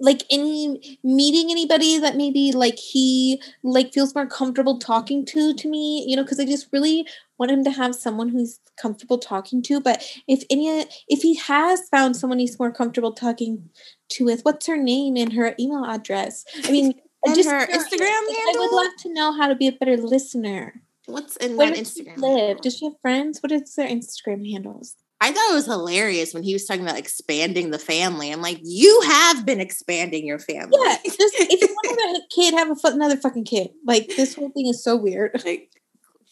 like 0.00 0.24
any 0.30 0.98
meeting 1.02 1.50
anybody 1.50 1.98
that 1.98 2.16
maybe 2.16 2.52
like 2.52 2.78
he 2.78 3.40
like 3.62 3.92
feels 3.92 4.14
more 4.14 4.26
comfortable 4.26 4.78
talking 4.78 5.24
to 5.24 5.54
to 5.54 5.68
me 5.68 6.04
you 6.06 6.16
know 6.16 6.22
because 6.22 6.38
i 6.38 6.44
just 6.44 6.68
really 6.72 7.06
want 7.38 7.50
him 7.50 7.64
to 7.64 7.70
have 7.70 7.94
someone 7.94 8.28
who's 8.28 8.60
comfortable 8.80 9.18
talking 9.18 9.62
to 9.62 9.80
but 9.80 10.04
if 10.28 10.44
any 10.50 10.86
if 11.08 11.22
he 11.22 11.34
has 11.36 11.88
found 11.88 12.16
someone 12.16 12.38
he's 12.38 12.58
more 12.58 12.72
comfortable 12.72 13.12
talking 13.12 13.68
to 14.08 14.24
with 14.24 14.42
what's 14.42 14.66
her 14.66 14.76
name 14.76 15.16
and 15.16 15.32
her 15.32 15.54
email 15.58 15.84
address? 15.84 16.44
I 16.64 16.70
mean 16.70 16.94
and 17.24 17.34
just 17.34 17.50
her 17.50 17.66
instagram 17.66 18.00
handle? 18.00 18.34
i 18.36 18.54
would 18.56 18.72
love 18.72 18.92
to 19.00 19.12
know 19.12 19.32
how 19.32 19.48
to 19.48 19.54
be 19.54 19.66
a 19.66 19.72
better 19.72 19.96
listener. 19.96 20.82
What's 21.06 21.36
in 21.36 21.56
Where 21.56 21.70
that 21.70 21.78
instagram 21.78 22.18
live? 22.18 22.60
does 22.60 22.76
she 22.76 22.84
have 22.84 23.00
friends? 23.00 23.42
What 23.42 23.50
is 23.50 23.74
their 23.74 23.88
instagram 23.88 24.50
handles 24.50 24.94
I 25.20 25.32
thought 25.32 25.50
it 25.50 25.54
was 25.54 25.66
hilarious 25.66 26.32
when 26.32 26.44
he 26.44 26.52
was 26.52 26.64
talking 26.64 26.82
about 26.82 26.98
expanding 26.98 27.70
the 27.70 27.78
family. 27.78 28.30
I'm 28.30 28.40
like, 28.40 28.60
you 28.62 29.00
have 29.04 29.44
been 29.44 29.60
expanding 29.60 30.24
your 30.24 30.38
family. 30.38 30.78
Yeah, 30.80 30.96
just 31.04 31.34
if 31.34 31.60
you 31.60 31.68
want 31.82 32.18
a 32.18 32.34
kid, 32.34 32.54
have 32.54 32.70
a, 32.70 32.76
another 32.84 33.16
fucking 33.16 33.44
kid. 33.44 33.70
Like 33.84 34.08
this 34.16 34.34
whole 34.34 34.50
thing 34.50 34.68
is 34.68 34.82
so 34.82 34.96
weird. 34.96 35.42
Like, 35.44 35.70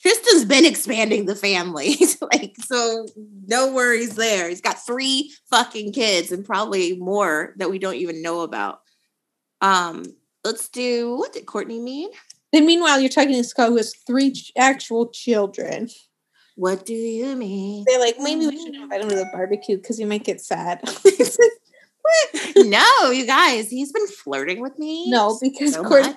Tristan's 0.03 0.45
been 0.45 0.67
expanding 0.67 1.25
the 1.25 1.35
family, 1.35 1.97
like 2.21 2.55
so. 2.59 3.07
No 3.49 3.73
worries 3.73 4.15
there. 4.15 4.49
He's 4.49 4.61
got 4.61 4.85
three 4.85 5.33
fucking 5.51 5.95
kids 5.95 6.31
and 6.31 6.45
probably 6.45 6.97
more 6.97 7.55
that 7.57 7.71
we 7.71 7.79
don't 7.79 7.95
even 7.95 8.21
know 8.21 8.43
about. 8.43 8.83
Um, 9.63 10.05
let's 10.45 10.69
do 10.69 11.17
what 11.17 11.33
did 11.33 11.47
Kourtney 11.47 11.83
mean? 11.83 12.11
And 12.53 12.67
meanwhile, 12.67 13.01
you're 13.01 13.09
talking 13.09 13.33
to 13.33 13.45
Scott, 13.45 13.71
who 13.71 13.77
has 13.79 13.95
three 14.07 14.33
ch- 14.33 14.53
actual 14.57 15.09
children. 15.09 15.89
What 16.57 16.87
do 16.87 16.95
you 16.95 17.37
mean? 17.37 17.85
They're 17.87 18.01
like, 18.01 18.16
maybe 18.19 18.47
we 18.47 18.59
should 18.59 18.74
invite 18.74 19.03
him 19.03 19.11
to 19.11 19.15
the 19.15 19.28
barbecue 19.33 19.77
because 19.77 19.99
he 19.99 20.07
might 20.07 20.24
get 20.24 20.41
sad. 20.41 20.81
no, 22.57 23.11
you 23.11 23.27
guys, 23.27 23.69
he's 23.69 23.93
been 23.93 24.07
flirting 24.07 24.61
with 24.61 24.78
me. 24.78 25.11
No, 25.11 25.39
because 25.41 25.74
so 25.74 25.85
Kourtney, 25.85 26.16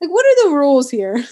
like, 0.00 0.10
what 0.10 0.24
are 0.24 0.48
the 0.48 0.56
rules 0.56 0.90
here? 0.90 1.22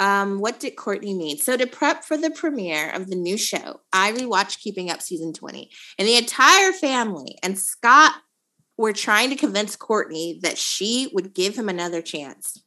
Um, 0.00 0.40
what 0.40 0.60
did 0.60 0.76
Kourtney 0.76 1.16
mean? 1.16 1.38
So 1.38 1.56
to 1.56 1.66
prep 1.66 2.04
for 2.04 2.16
the 2.16 2.30
premiere 2.30 2.90
of 2.90 3.08
the 3.08 3.16
new 3.16 3.36
show, 3.36 3.80
I 3.92 4.12
rewatched 4.12 4.60
Keeping 4.60 4.90
Up 4.90 5.00
season 5.00 5.32
20, 5.32 5.70
and 5.98 6.08
the 6.08 6.16
entire 6.16 6.72
family 6.72 7.38
and 7.42 7.58
Scott 7.58 8.14
were 8.76 8.92
trying 8.92 9.30
to 9.30 9.36
convince 9.36 9.76
Kourtney 9.76 10.40
that 10.40 10.58
she 10.58 11.10
would 11.12 11.32
give 11.32 11.56
him 11.56 11.68
another 11.68 12.02
chance, 12.02 12.62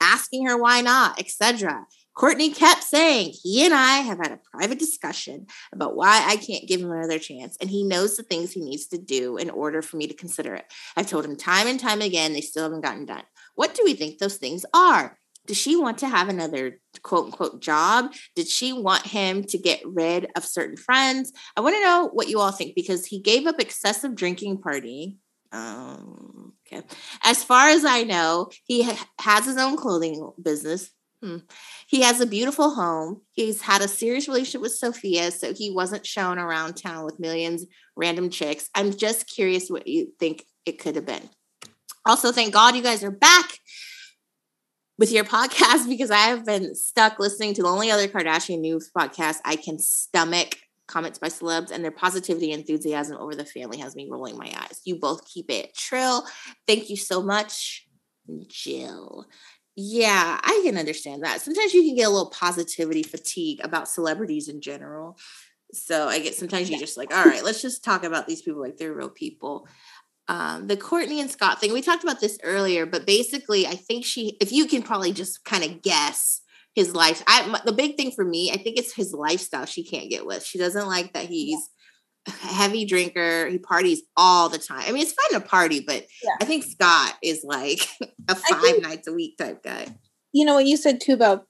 asking 0.00 0.46
her 0.46 0.56
why 0.60 0.80
not, 0.80 1.20
etc. 1.20 1.86
Kourtney 2.16 2.54
kept 2.54 2.84
saying 2.84 3.32
he 3.42 3.64
and 3.64 3.74
I 3.74 3.98
have 3.98 4.18
had 4.18 4.32
a 4.32 4.40
private 4.52 4.78
discussion 4.78 5.46
about 5.72 5.96
why 5.96 6.24
I 6.26 6.36
can't 6.36 6.68
give 6.68 6.80
him 6.80 6.92
another 6.92 7.18
chance, 7.18 7.56
and 7.60 7.68
he 7.68 7.82
knows 7.84 8.16
the 8.16 8.22
things 8.22 8.52
he 8.52 8.60
needs 8.60 8.86
to 8.88 8.98
do 8.98 9.36
in 9.36 9.50
order 9.50 9.82
for 9.82 9.96
me 9.96 10.06
to 10.06 10.14
consider 10.14 10.54
it. 10.54 10.72
I've 10.96 11.08
told 11.08 11.24
him 11.24 11.36
time 11.36 11.66
and 11.66 11.78
time 11.78 12.00
again, 12.00 12.32
they 12.32 12.40
still 12.40 12.62
haven't 12.62 12.82
gotten 12.82 13.04
done. 13.04 13.24
What 13.54 13.74
do 13.74 13.82
we 13.84 13.94
think 13.94 14.18
those 14.18 14.36
things 14.36 14.64
are? 14.72 15.18
Does 15.46 15.58
she 15.58 15.76
want 15.76 15.98
to 15.98 16.08
have 16.08 16.28
another 16.28 16.80
quote 17.02 17.26
unquote 17.26 17.60
job? 17.60 18.14
Did 18.34 18.48
she 18.48 18.72
want 18.72 19.06
him 19.06 19.44
to 19.44 19.58
get 19.58 19.82
rid 19.84 20.28
of 20.36 20.44
certain 20.44 20.76
friends? 20.76 21.32
I 21.56 21.60
want 21.60 21.76
to 21.76 21.82
know 21.82 22.08
what 22.12 22.28
you 22.28 22.40
all 22.40 22.52
think 22.52 22.74
because 22.74 23.04
he 23.04 23.20
gave 23.20 23.46
up 23.46 23.60
excessive 23.60 24.14
drinking 24.14 24.58
party. 24.58 25.18
Um, 25.52 26.54
okay. 26.66 26.84
As 27.22 27.44
far 27.44 27.68
as 27.68 27.84
I 27.84 28.02
know, 28.02 28.48
he 28.64 28.84
ha- 28.84 29.08
has 29.20 29.44
his 29.44 29.58
own 29.58 29.76
clothing 29.76 30.32
business. 30.42 30.90
Hmm. 31.24 31.38
He 31.86 32.02
has 32.02 32.20
a 32.20 32.26
beautiful 32.26 32.74
home. 32.74 33.22
He's 33.32 33.62
had 33.62 33.80
a 33.80 33.88
serious 33.88 34.28
relationship 34.28 34.60
with 34.60 34.74
Sofia, 34.74 35.30
so 35.30 35.54
he 35.54 35.70
wasn't 35.70 36.04
shown 36.04 36.38
around 36.38 36.74
town 36.74 37.06
with 37.06 37.18
millions 37.18 37.64
random 37.96 38.28
chicks. 38.28 38.68
I'm 38.74 38.92
just 38.94 39.26
curious 39.26 39.70
what 39.70 39.86
you 39.86 40.12
think 40.20 40.44
it 40.66 40.78
could 40.78 40.96
have 40.96 41.06
been. 41.06 41.30
Also, 42.04 42.30
thank 42.30 42.52
God 42.52 42.76
you 42.76 42.82
guys 42.82 43.02
are 43.02 43.10
back 43.10 43.58
with 44.98 45.12
your 45.12 45.24
podcast 45.36 45.88
because 45.88 46.10
I 46.10 46.26
have 46.26 46.44
been 46.44 46.74
stuck 46.74 47.18
listening 47.18 47.54
to 47.54 47.62
the 47.62 47.68
only 47.68 47.90
other 47.90 48.06
Kardashian 48.06 48.60
news 48.60 48.90
podcast 48.94 49.38
I 49.46 49.56
can 49.56 49.78
stomach 49.78 50.58
comments 50.86 51.18
by 51.18 51.28
celebs 51.28 51.70
and 51.70 51.82
their 51.82 51.90
positivity 51.90 52.52
and 52.52 52.60
enthusiasm 52.60 53.16
over 53.16 53.34
the 53.34 53.46
family 53.46 53.78
has 53.78 53.96
me 53.96 54.08
rolling 54.10 54.36
my 54.36 54.52
eyes. 54.54 54.82
You 54.84 54.96
both 54.96 55.26
keep 55.26 55.50
it 55.50 55.74
trill. 55.74 56.26
Thank 56.66 56.90
you 56.90 56.98
so 56.98 57.22
much, 57.22 57.86
Jill. 58.48 59.24
Yeah, 59.76 60.38
I 60.42 60.60
can 60.64 60.78
understand 60.78 61.24
that. 61.24 61.40
Sometimes 61.40 61.74
you 61.74 61.82
can 61.82 61.96
get 61.96 62.06
a 62.06 62.10
little 62.10 62.30
positivity 62.30 63.02
fatigue 63.02 63.60
about 63.64 63.88
celebrities 63.88 64.48
in 64.48 64.60
general. 64.60 65.18
So 65.72 66.06
I 66.08 66.20
get 66.20 66.36
sometimes 66.36 66.70
you 66.70 66.78
just 66.78 66.96
like, 66.96 67.12
all 67.12 67.24
right, 67.24 67.42
let's 67.44 67.60
just 67.60 67.82
talk 67.82 68.04
about 68.04 68.28
these 68.28 68.42
people 68.42 68.60
like 68.60 68.76
they're 68.76 68.94
real 68.94 69.10
people. 69.10 69.66
Um, 70.28 70.68
the 70.68 70.76
Kourtney 70.76 71.20
and 71.20 71.30
Scott 71.30 71.60
thing, 71.60 71.72
we 71.72 71.82
talked 71.82 72.04
about 72.04 72.20
this 72.20 72.38
earlier, 72.44 72.86
but 72.86 73.06
basically, 73.06 73.66
I 73.66 73.74
think 73.74 74.04
she, 74.04 74.36
if 74.40 74.52
you 74.52 74.66
can 74.66 74.82
probably 74.82 75.12
just 75.12 75.44
kind 75.44 75.64
of 75.64 75.82
guess 75.82 76.40
his 76.74 76.94
life, 76.94 77.22
I, 77.26 77.60
the 77.64 77.72
big 77.72 77.96
thing 77.96 78.12
for 78.12 78.24
me, 78.24 78.50
I 78.52 78.56
think 78.56 78.78
it's 78.78 78.94
his 78.94 79.12
lifestyle 79.12 79.66
she 79.66 79.84
can't 79.84 80.08
get 80.08 80.24
with. 80.24 80.44
She 80.44 80.58
doesn't 80.58 80.86
like 80.86 81.12
that 81.12 81.26
he's 81.26 81.68
heavy 82.26 82.84
drinker. 82.84 83.46
He 83.48 83.58
parties 83.58 84.02
all 84.16 84.48
the 84.48 84.58
time. 84.58 84.82
I 84.86 84.92
mean, 84.92 85.02
it's 85.02 85.12
fun 85.12 85.40
to 85.40 85.46
party, 85.46 85.80
but 85.80 86.06
yeah. 86.22 86.36
I 86.40 86.44
think 86.44 86.64
Scott 86.64 87.16
is 87.22 87.44
like 87.44 87.80
a 88.28 88.34
five 88.34 88.60
think, 88.60 88.82
nights 88.82 89.08
a 89.08 89.12
week 89.12 89.36
type 89.38 89.62
guy. 89.62 89.86
You 90.32 90.44
know 90.44 90.54
what 90.54 90.66
you 90.66 90.76
said 90.76 91.00
too 91.00 91.12
about 91.12 91.46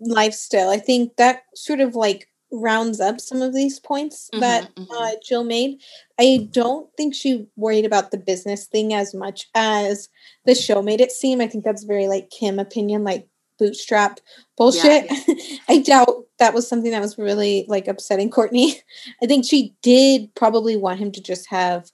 lifestyle. 0.00 0.70
I 0.70 0.78
think 0.78 1.16
that 1.16 1.42
sort 1.54 1.80
of 1.80 1.94
like 1.94 2.28
rounds 2.52 3.00
up 3.00 3.20
some 3.20 3.42
of 3.42 3.54
these 3.54 3.80
points 3.80 4.30
mm-hmm, 4.32 4.40
that 4.40 4.74
mm-hmm. 4.74 4.90
Uh, 4.90 5.12
Jill 5.26 5.44
made. 5.44 5.80
I 6.18 6.48
don't 6.50 6.88
think 6.96 7.14
she 7.14 7.46
worried 7.56 7.84
about 7.84 8.10
the 8.10 8.18
business 8.18 8.66
thing 8.66 8.94
as 8.94 9.14
much 9.14 9.48
as 9.54 10.08
the 10.44 10.54
show 10.54 10.82
made 10.82 11.00
it 11.00 11.12
seem. 11.12 11.40
I 11.40 11.46
think 11.46 11.64
that's 11.64 11.84
very 11.84 12.08
like 12.08 12.30
Kim 12.30 12.58
opinion, 12.58 13.04
like 13.04 13.28
bootstrap 13.58 14.20
bullshit. 14.56 15.06
Yeah, 15.10 15.24
yeah. 15.28 15.58
I 15.68 15.78
doubt 15.78 16.25
that 16.38 16.54
was 16.54 16.68
something 16.68 16.90
that 16.90 17.00
was 17.00 17.18
really 17.18 17.64
like 17.68 17.88
upsetting 17.88 18.30
Kourtney. 18.36 18.80
I 19.22 19.26
think 19.26 19.44
she 19.44 19.74
did 19.82 20.34
probably 20.34 20.76
want 20.76 21.00
him 21.00 21.12
to 21.12 21.22
just 21.22 21.48
have 21.48 21.90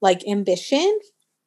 like 0.00 0.26
ambition 0.26 0.98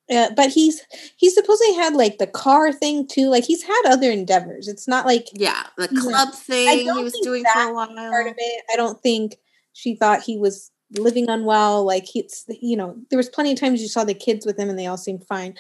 uh, 0.09 0.30
but 0.35 0.51
he's 0.51 0.81
he 1.17 1.30
supposedly 1.30 1.73
had 1.73 1.95
like 1.95 2.19
the 2.19 2.27
car 2.27 2.72
thing 2.72 3.07
too. 3.07 3.27
Like 3.30 3.43
he's 3.43 3.63
had 3.63 3.81
other 3.88 4.11
endeavors. 4.11 4.67
It's 4.67 4.88
not 4.88 5.05
like 5.05 5.27
yeah, 5.34 5.63
the 5.77 5.88
club 5.88 6.34
thing 6.34 6.80
he 6.80 7.03
was 7.03 7.17
doing 7.23 7.43
for 7.51 7.69
a 7.69 7.73
while. 7.73 7.88
Part 7.88 8.27
of 8.27 8.35
it, 8.38 8.63
I 8.72 8.76
don't 8.76 9.01
think 9.01 9.38
she 9.73 9.95
thought 9.95 10.22
he 10.22 10.38
was 10.38 10.72
living 10.97 11.27
unwell. 11.27 11.84
Like 11.85 12.05
he's 12.05 12.45
you 12.61 12.77
know 12.77 12.95
there 13.09 13.17
was 13.17 13.30
plenty 13.30 13.51
of 13.51 13.59
times 13.59 13.81
you 13.81 13.88
saw 13.88 14.03
the 14.03 14.13
kids 14.13 14.45
with 14.45 14.59
him 14.59 14.69
and 14.69 14.77
they 14.77 14.85
all 14.85 14.97
seemed 14.97 15.26
fine. 15.26 15.55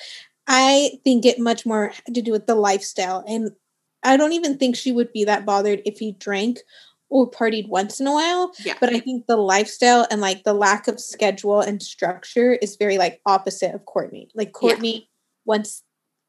I 0.47 0.91
think 1.03 1.25
it 1.25 1.39
much 1.39 1.65
more 1.65 1.91
had 2.05 2.13
to 2.13 2.21
do 2.21 2.31
with 2.31 2.45
the 2.45 2.55
lifestyle, 2.55 3.23
and 3.27 3.49
I 4.05 4.17
don't 4.17 4.33
even 4.33 4.57
think 4.57 4.75
she 4.75 4.91
would 4.91 5.11
be 5.11 5.25
that 5.25 5.45
bothered 5.45 5.81
if 5.85 5.99
he 5.99 6.13
drank 6.13 6.59
or 7.09 7.29
partied 7.29 7.67
once 7.67 7.99
in 7.99 8.07
a 8.07 8.11
while. 8.11 8.51
Yeah. 8.63 8.75
But 8.79 8.93
I 8.93 8.99
think 8.99 9.27
the 9.27 9.37
lifestyle 9.37 10.07
and 10.09 10.21
like 10.21 10.43
the 10.43 10.53
lack 10.53 10.87
of 10.87 10.99
schedule 10.99 11.61
and 11.61 11.81
structure 11.81 12.53
is 12.53 12.77
very 12.77 12.97
like 12.97 13.21
opposite 13.25 13.73
of 13.73 13.85
Kourtney. 13.85 14.29
Like 14.33 14.51
Kourtney 14.51 14.93
yeah. 14.93 15.05
wants 15.45 15.83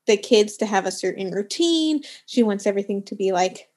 the 0.07 0.16
kids 0.16 0.57
to 0.59 0.66
have 0.66 0.86
a 0.86 0.93
certain 0.93 1.31
routine. 1.31 2.03
She 2.27 2.43
wants 2.43 2.66
everything 2.66 3.03
to 3.05 3.15
be 3.15 3.32
like 3.32 3.69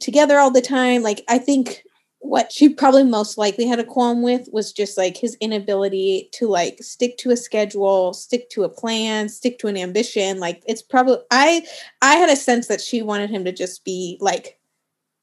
together 0.00 0.38
all 0.38 0.50
the 0.50 0.62
time. 0.62 1.02
Like 1.02 1.22
I 1.28 1.38
think 1.38 1.82
what 2.24 2.50
she 2.50 2.70
probably 2.70 3.04
most 3.04 3.36
likely 3.36 3.66
had 3.66 3.78
a 3.78 3.84
qualm 3.84 4.22
with 4.22 4.48
was 4.50 4.72
just 4.72 4.96
like 4.96 5.14
his 5.14 5.36
inability 5.42 6.30
to 6.32 6.48
like 6.48 6.78
stick 6.80 7.18
to 7.18 7.30
a 7.30 7.36
schedule, 7.36 8.14
stick 8.14 8.48
to 8.48 8.64
a 8.64 8.68
plan, 8.68 9.28
stick 9.28 9.58
to 9.58 9.66
an 9.66 9.76
ambition. 9.76 10.40
Like 10.40 10.62
it's 10.66 10.80
probably 10.80 11.18
I 11.30 11.66
I 12.00 12.14
had 12.14 12.30
a 12.30 12.36
sense 12.36 12.66
that 12.68 12.80
she 12.80 13.02
wanted 13.02 13.28
him 13.28 13.44
to 13.44 13.52
just 13.52 13.84
be 13.84 14.16
like 14.22 14.58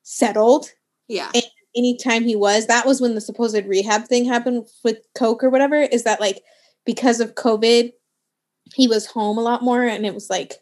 settled. 0.04 0.72
Yeah. 1.08 1.32
And 1.34 1.44
anytime 1.76 2.24
he 2.24 2.36
was, 2.36 2.68
that 2.68 2.86
was 2.86 3.02
when 3.02 3.16
the 3.16 3.22
supposed 3.22 3.66
rehab 3.66 4.06
thing 4.06 4.24
happened 4.24 4.68
with 4.84 5.00
Coke 5.16 5.44
or 5.44 5.50
whatever, 5.50 5.78
is 5.78 6.04
that 6.04 6.22
like 6.22 6.44
because 6.86 7.20
of 7.20 7.34
COVID, 7.34 7.94
he 8.76 8.88
was 8.88 9.08
home 9.08 9.40
a 9.40 9.42
lot 9.42 9.64
more 9.64 9.84
and 9.84 10.06
it 10.06 10.14
was 10.14 10.30
like 10.30 10.62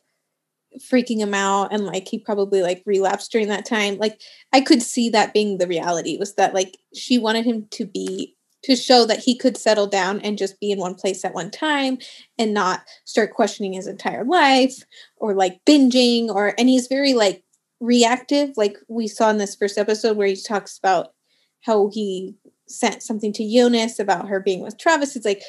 freaking 0.80 1.20
him 1.20 1.34
out 1.34 1.74
and 1.74 1.86
like 1.86 2.08
he 2.08 2.20
probably 2.20 2.62
like 2.62 2.84
relapsed 2.86 3.32
during 3.32 3.48
that 3.48 3.66
time. 3.66 3.98
Like 3.98 4.22
I 4.54 4.62
could 4.62 4.82
see 4.82 5.10
that 5.10 5.34
being 5.34 5.58
the 5.58 5.68
reality 5.68 6.18
was 6.18 6.36
that 6.36 6.54
like 6.54 6.78
she 6.94 7.18
wanted 7.18 7.46
him 7.46 7.68
to 7.72 7.86
be 7.86 8.36
to 8.62 8.76
show 8.76 9.06
that 9.06 9.20
he 9.20 9.38
could 9.38 9.56
settle 9.56 9.88
down 9.88 10.20
and 10.20 10.38
just 10.38 10.60
be 10.60 10.70
in 10.72 10.80
one 10.80 10.94
place 10.94 11.24
at 11.24 11.34
one 11.34 11.50
time 11.50 11.98
and 12.38 12.54
not 12.54 12.82
start 13.06 13.34
questioning 13.34 13.74
his 13.74 13.88
entire 13.88 14.26
life 14.26 14.84
or 15.16 15.34
like 15.34 15.62
binging 15.66 16.28
or 16.28 16.54
and 16.58 16.68
he's 16.68 16.88
very 16.88 17.14
like 17.14 17.44
reactive, 17.80 18.52
like 18.58 18.78
we 18.88 19.08
saw 19.08 19.30
in 19.30 19.38
this 19.38 19.56
first 19.56 19.78
episode 19.78 20.18
where 20.18 20.28
he 20.28 20.36
talks 20.36 20.78
about 20.78 21.14
how 21.62 21.90
he 21.92 22.36
sent 22.68 23.02
something 23.04 23.34
to 23.34 23.44
Younes 23.44 24.00
about 24.00 24.28
her 24.28 24.40
being 24.40 24.62
with 24.62 24.78
Travis. 24.78 25.16
It's 25.16 25.26
like 25.26 25.42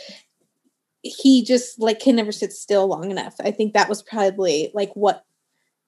he 1.02 1.44
just 1.44 1.80
like 1.80 2.00
can 2.00 2.16
never 2.16 2.32
sit 2.32 2.52
still 2.52 2.86
long 2.86 3.10
enough. 3.10 3.34
I 3.40 3.50
think 3.50 3.74
that 3.74 3.88
was 3.88 4.02
probably 4.02 4.70
like 4.74 4.94
what 4.94 5.24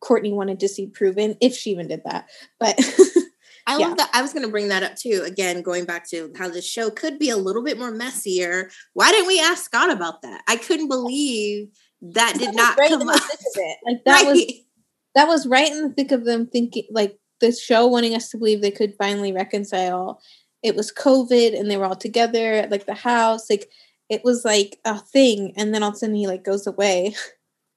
Kourtney 0.03 0.33
wanted 0.33 0.61
to 0.61 0.69
see 0.69 0.87
proven, 0.87 1.37
if 1.41 1.55
she 1.55 1.71
even 1.71 1.89
did 1.89 2.03
that. 2.05 2.29
But 2.59 2.79
I 3.67 3.79
yeah. 3.79 3.87
love 3.87 3.97
that. 3.99 4.11
I 4.13 4.23
was 4.23 4.33
going 4.33 4.45
to 4.45 4.51
bring 4.51 4.69
that 4.69 4.83
up 4.83 4.97
too. 4.97 5.23
Again, 5.25 5.63
going 5.63 5.85
back 5.85 6.09
to 6.11 6.33
how 6.37 6.49
the 6.49 6.63
show 6.63 6.91
could 6.91 7.19
be 7.19 7.31
a 7.31 7.37
little 7.37 7.63
bit 7.63 7.79
more 7.79 7.93
messier. 7.93 8.71
Why 8.95 9.11
didn't 9.13 9.29
we 9.29 9.41
ask 9.41 9.65
Scott 9.65 9.91
about 9.91 10.23
that? 10.23 10.43
I 10.49 10.57
couldn't 10.57 10.89
believe 10.89 11.69
that 12.03 12.35
did 12.39 12.55
not 12.55 12.77
right 12.77 12.91
come 12.91 13.09
up. 13.09 13.21
Like 13.85 14.05
that 14.05 14.25
right. 14.25 14.27
was 14.27 14.53
that 15.15 15.29
was 15.29 15.47
right 15.47 15.71
in 15.71 15.83
the 15.83 15.95
thick 15.95 16.11
of 16.11 16.25
them 16.25 16.47
thinking 16.47 16.87
like 16.91 17.19
the 17.41 17.53
show 17.53 17.87
wanting 17.87 18.15
us 18.15 18.31
to 18.31 18.39
believe 18.39 18.61
they 18.61 18.71
could 18.71 18.95
finally 18.97 19.33
reconcile. 19.33 20.21
It 20.63 20.75
was 20.75 20.93
COVID 20.93 21.59
and 21.59 21.71
they 21.71 21.77
were 21.77 21.85
all 21.85 21.97
together 21.97 22.55
at 22.55 22.71
like 22.71 22.87
the 22.87 22.95
house. 22.95 23.51
Like 23.51 23.69
it 24.09 24.23
was 24.25 24.45
like 24.45 24.79
a 24.85 24.99
thing. 24.99 25.53
And 25.57 25.75
then 25.75 25.83
all 25.83 25.91
of 25.91 25.95
a 25.95 25.99
sudden 25.99 26.15
he 26.15 26.27
like 26.27 26.45
goes 26.45 26.67
away. 26.67 27.15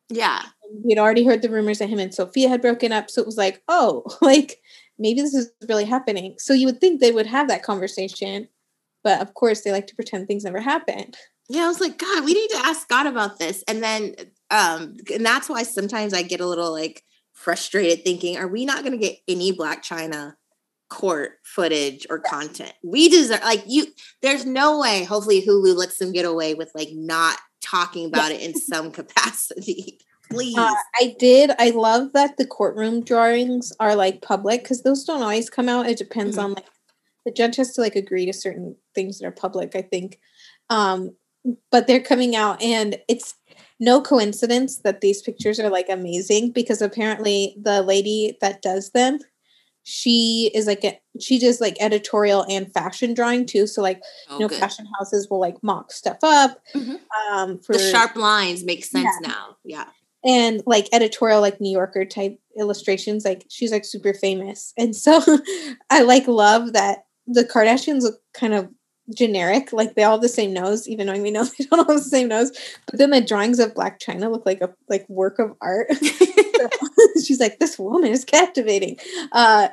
Yeah. 0.09 0.41
We'd 0.83 0.97
already 0.97 1.23
heard 1.23 1.41
the 1.41 1.49
rumors 1.49 1.79
that 1.79 1.89
him 1.89 1.99
and 1.99 2.13
sofia 2.13 2.49
had 2.49 2.61
broken 2.61 2.91
up. 2.91 3.09
So 3.09 3.21
it 3.21 3.27
was 3.27 3.37
like, 3.37 3.61
oh, 3.67 4.03
like 4.21 4.59
maybe 4.97 5.21
this 5.21 5.33
is 5.33 5.51
really 5.67 5.85
happening. 5.85 6.35
So 6.37 6.53
you 6.53 6.65
would 6.67 6.81
think 6.81 6.99
they 6.99 7.11
would 7.11 7.27
have 7.27 7.47
that 7.47 7.63
conversation. 7.63 8.47
But 9.03 9.21
of 9.21 9.33
course 9.35 9.61
they 9.61 9.71
like 9.71 9.87
to 9.87 9.95
pretend 9.95 10.27
things 10.27 10.43
never 10.43 10.59
happened. 10.59 11.17
Yeah, 11.47 11.65
I 11.65 11.67
was 11.67 11.79
like, 11.79 11.99
God, 11.99 12.25
we 12.25 12.33
need 12.33 12.49
to 12.49 12.61
ask 12.65 12.87
god 12.87 13.05
about 13.05 13.37
this. 13.37 13.63
And 13.67 13.83
then 13.83 14.15
um, 14.49 14.95
and 15.13 15.25
that's 15.25 15.49
why 15.49 15.63
sometimes 15.63 16.13
I 16.13 16.23
get 16.23 16.39
a 16.39 16.47
little 16.47 16.71
like 16.71 17.03
frustrated 17.33 18.03
thinking, 18.03 18.37
are 18.37 18.47
we 18.47 18.65
not 18.65 18.83
going 18.83 18.91
to 18.91 18.97
get 18.97 19.17
any 19.27 19.53
Blac 19.53 19.83
Chyna 19.83 20.33
court 20.95 21.33
footage 21.43 22.07
or 22.09 22.19
content? 22.19 22.73
We 22.83 23.09
deserve, 23.09 23.41
like, 23.43 23.63
you, 23.67 23.87
there's 24.21 24.45
no 24.45 24.79
way, 24.79 25.03
hopefully, 25.03 25.45
Hulu 25.45 25.75
lets 25.75 25.97
them 25.97 26.11
get 26.11 26.25
away 26.25 26.53
with 26.53 26.71
like 26.73 26.89
not 26.93 27.37
talking 27.61 28.05
about 28.07 28.31
it 28.31 28.41
in 28.41 28.55
some 28.55 28.91
capacity. 28.99 29.99
Please. 30.31 30.57
Uh, 30.57 30.73
I 30.95 31.15
did. 31.19 31.51
I 31.59 31.69
love 31.69 32.13
that 32.13 32.37
the 32.37 32.47
courtroom 32.47 33.03
drawings 33.03 33.71
are 33.79 33.95
like 33.95 34.21
public 34.21 34.63
because 34.63 34.81
those 34.81 35.03
don't 35.03 35.21
always 35.21 35.49
come 35.49 35.69
out. 35.69 35.87
It 35.87 35.97
depends 35.97 36.37
mm-hmm. 36.37 36.45
on 36.45 36.53
like 36.53 36.65
the 37.25 37.31
judge 37.31 37.57
has 37.57 37.73
to 37.73 37.81
like 37.81 37.95
agree 37.95 38.25
to 38.25 38.33
certain 38.33 38.75
things 38.95 39.19
that 39.19 39.27
are 39.27 39.31
public, 39.31 39.75
I 39.75 39.81
think. 39.81 40.19
Um, 40.69 41.15
but 41.71 41.85
they're 41.85 42.01
coming 42.01 42.35
out 42.35 42.61
and 42.61 42.97
it's 43.07 43.35
no 43.79 44.01
coincidence 44.01 44.79
that 44.79 45.01
these 45.01 45.21
pictures 45.21 45.59
are 45.59 45.69
like 45.69 45.89
amazing 45.89 46.51
because 46.51 46.81
apparently 46.81 47.55
the 47.61 47.81
lady 47.81 48.37
that 48.41 48.61
does 48.61 48.91
them 48.91 49.19
she 49.87 50.49
is 50.55 50.65
like 50.65 50.83
a, 50.83 50.99
she 51.19 51.37
does 51.37 51.61
like 51.61 51.77
editorial 51.79 52.43
and 52.49 52.73
fashion 52.73 53.13
drawing 53.13 53.45
too 53.45 53.67
so 53.67 53.81
like 53.81 54.01
oh, 54.29 54.33
you 54.33 54.39
know 54.39 54.49
good. 54.49 54.59
fashion 54.59 54.85
houses 54.97 55.29
will 55.29 55.39
like 55.39 55.61
mock 55.61 55.91
stuff 55.91 56.17
up 56.23 56.59
mm-hmm. 56.73 56.95
um 57.31 57.59
for 57.59 57.73
the 57.73 57.91
sharp 57.91 58.15
lines 58.15 58.63
make 58.63 58.83
sense 58.83 59.07
yeah. 59.21 59.27
now 59.27 59.55
yeah 59.63 59.85
and 60.25 60.63
like 60.65 60.89
editorial 60.91 61.39
like 61.39 61.61
new 61.61 61.71
yorker 61.71 62.03
type 62.03 62.39
illustrations 62.59 63.23
like 63.23 63.45
she's 63.47 63.71
like 63.71 63.85
super 63.85 64.13
famous 64.13 64.73
and 64.75 64.95
so 64.95 65.21
i 65.91 66.01
like 66.01 66.27
love 66.27 66.73
that 66.73 67.05
the 67.27 67.43
kardashians 67.43 68.01
look 68.01 68.19
kind 68.33 68.55
of 68.55 68.67
generic. 69.13 69.71
Like 69.71 69.95
they 69.95 70.03
all 70.03 70.13
have 70.13 70.21
the 70.21 70.29
same 70.29 70.53
nose, 70.53 70.87
even 70.87 71.07
though 71.07 71.21
we 71.21 71.31
know 71.31 71.43
they 71.59 71.65
don't 71.65 71.79
all 71.79 71.95
have 71.95 72.03
the 72.03 72.09
same 72.09 72.27
nose. 72.27 72.51
But 72.87 72.97
then 72.97 73.11
the 73.11 73.21
drawings 73.21 73.59
of 73.59 73.73
Blac 73.73 73.99
Chyna 73.99 74.31
look 74.31 74.45
like 74.45 74.61
a 74.61 74.73
like 74.89 75.07
work 75.09 75.39
of 75.39 75.53
art. 75.61 75.87
she's 77.25 77.39
like, 77.39 77.59
this 77.59 77.77
woman 77.77 78.11
is 78.11 78.25
captivating. 78.25 78.97
Uh, 79.31 79.69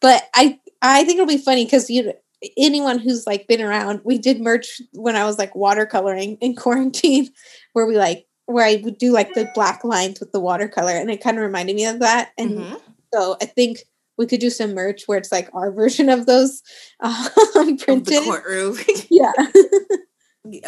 but 0.00 0.24
I 0.34 0.58
I 0.82 1.04
think 1.04 1.14
it'll 1.14 1.26
be 1.26 1.38
funny 1.38 1.64
because 1.64 1.88
you 1.88 2.12
anyone 2.56 2.98
who's 2.98 3.26
like 3.26 3.46
been 3.46 3.62
around, 3.62 4.00
we 4.04 4.18
did 4.18 4.40
merch 4.40 4.80
when 4.92 5.16
I 5.16 5.24
was 5.24 5.38
like 5.38 5.54
watercoloring 5.54 6.38
in 6.40 6.54
quarantine, 6.54 7.30
where 7.72 7.86
we 7.86 7.96
like 7.96 8.26
where 8.46 8.66
I 8.66 8.80
would 8.84 8.98
do 8.98 9.12
like 9.12 9.32
the 9.32 9.50
black 9.54 9.84
lines 9.84 10.20
with 10.20 10.32
the 10.32 10.40
watercolor, 10.40 10.92
and 10.92 11.10
it 11.10 11.22
kind 11.22 11.38
of 11.38 11.44
reminded 11.44 11.76
me 11.76 11.86
of 11.86 12.00
that. 12.00 12.32
And 12.36 12.50
mm-hmm. 12.50 12.74
so 13.12 13.36
I 13.40 13.46
think 13.46 13.78
we 14.16 14.26
could 14.26 14.40
do 14.40 14.50
some 14.50 14.74
merch 14.74 15.04
where 15.06 15.18
it's 15.18 15.32
like 15.32 15.48
our 15.54 15.72
version 15.72 16.08
of 16.08 16.26
those 16.26 16.62
um, 17.00 17.76
printed. 17.78 18.06
the 18.06 18.22
courtroom. 18.24 18.76
yeah. 19.10 19.32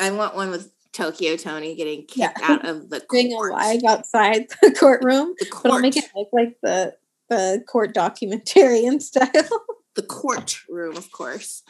I 0.01 0.11
want 0.11 0.35
one 0.35 0.51
with 0.51 0.73
Tokyo 0.97 1.36
Toni 1.36 1.74
getting 1.74 2.06
kicked 2.06 2.39
yeah. 2.40 2.51
out 2.51 2.66
of 2.66 2.89
the 2.89 3.05
doing 3.10 3.32
a 3.32 3.39
live 3.39 3.85
outside 3.85 4.47
the 4.62 4.73
courtroom. 4.73 5.35
The 5.39 5.47
court. 5.47 5.62
But 5.64 5.73
I'll 5.73 5.81
make 5.81 5.97
it 5.97 6.05
look 6.14 6.28
like 6.32 6.56
the 6.62 6.94
the 7.28 7.62
court 7.68 7.94
documentarian 7.94 9.02
style. 9.02 9.66
the 9.94 10.02
courtroom, 10.02 10.97
of 10.97 11.10
course. 11.10 11.62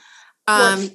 Um, 0.46 0.90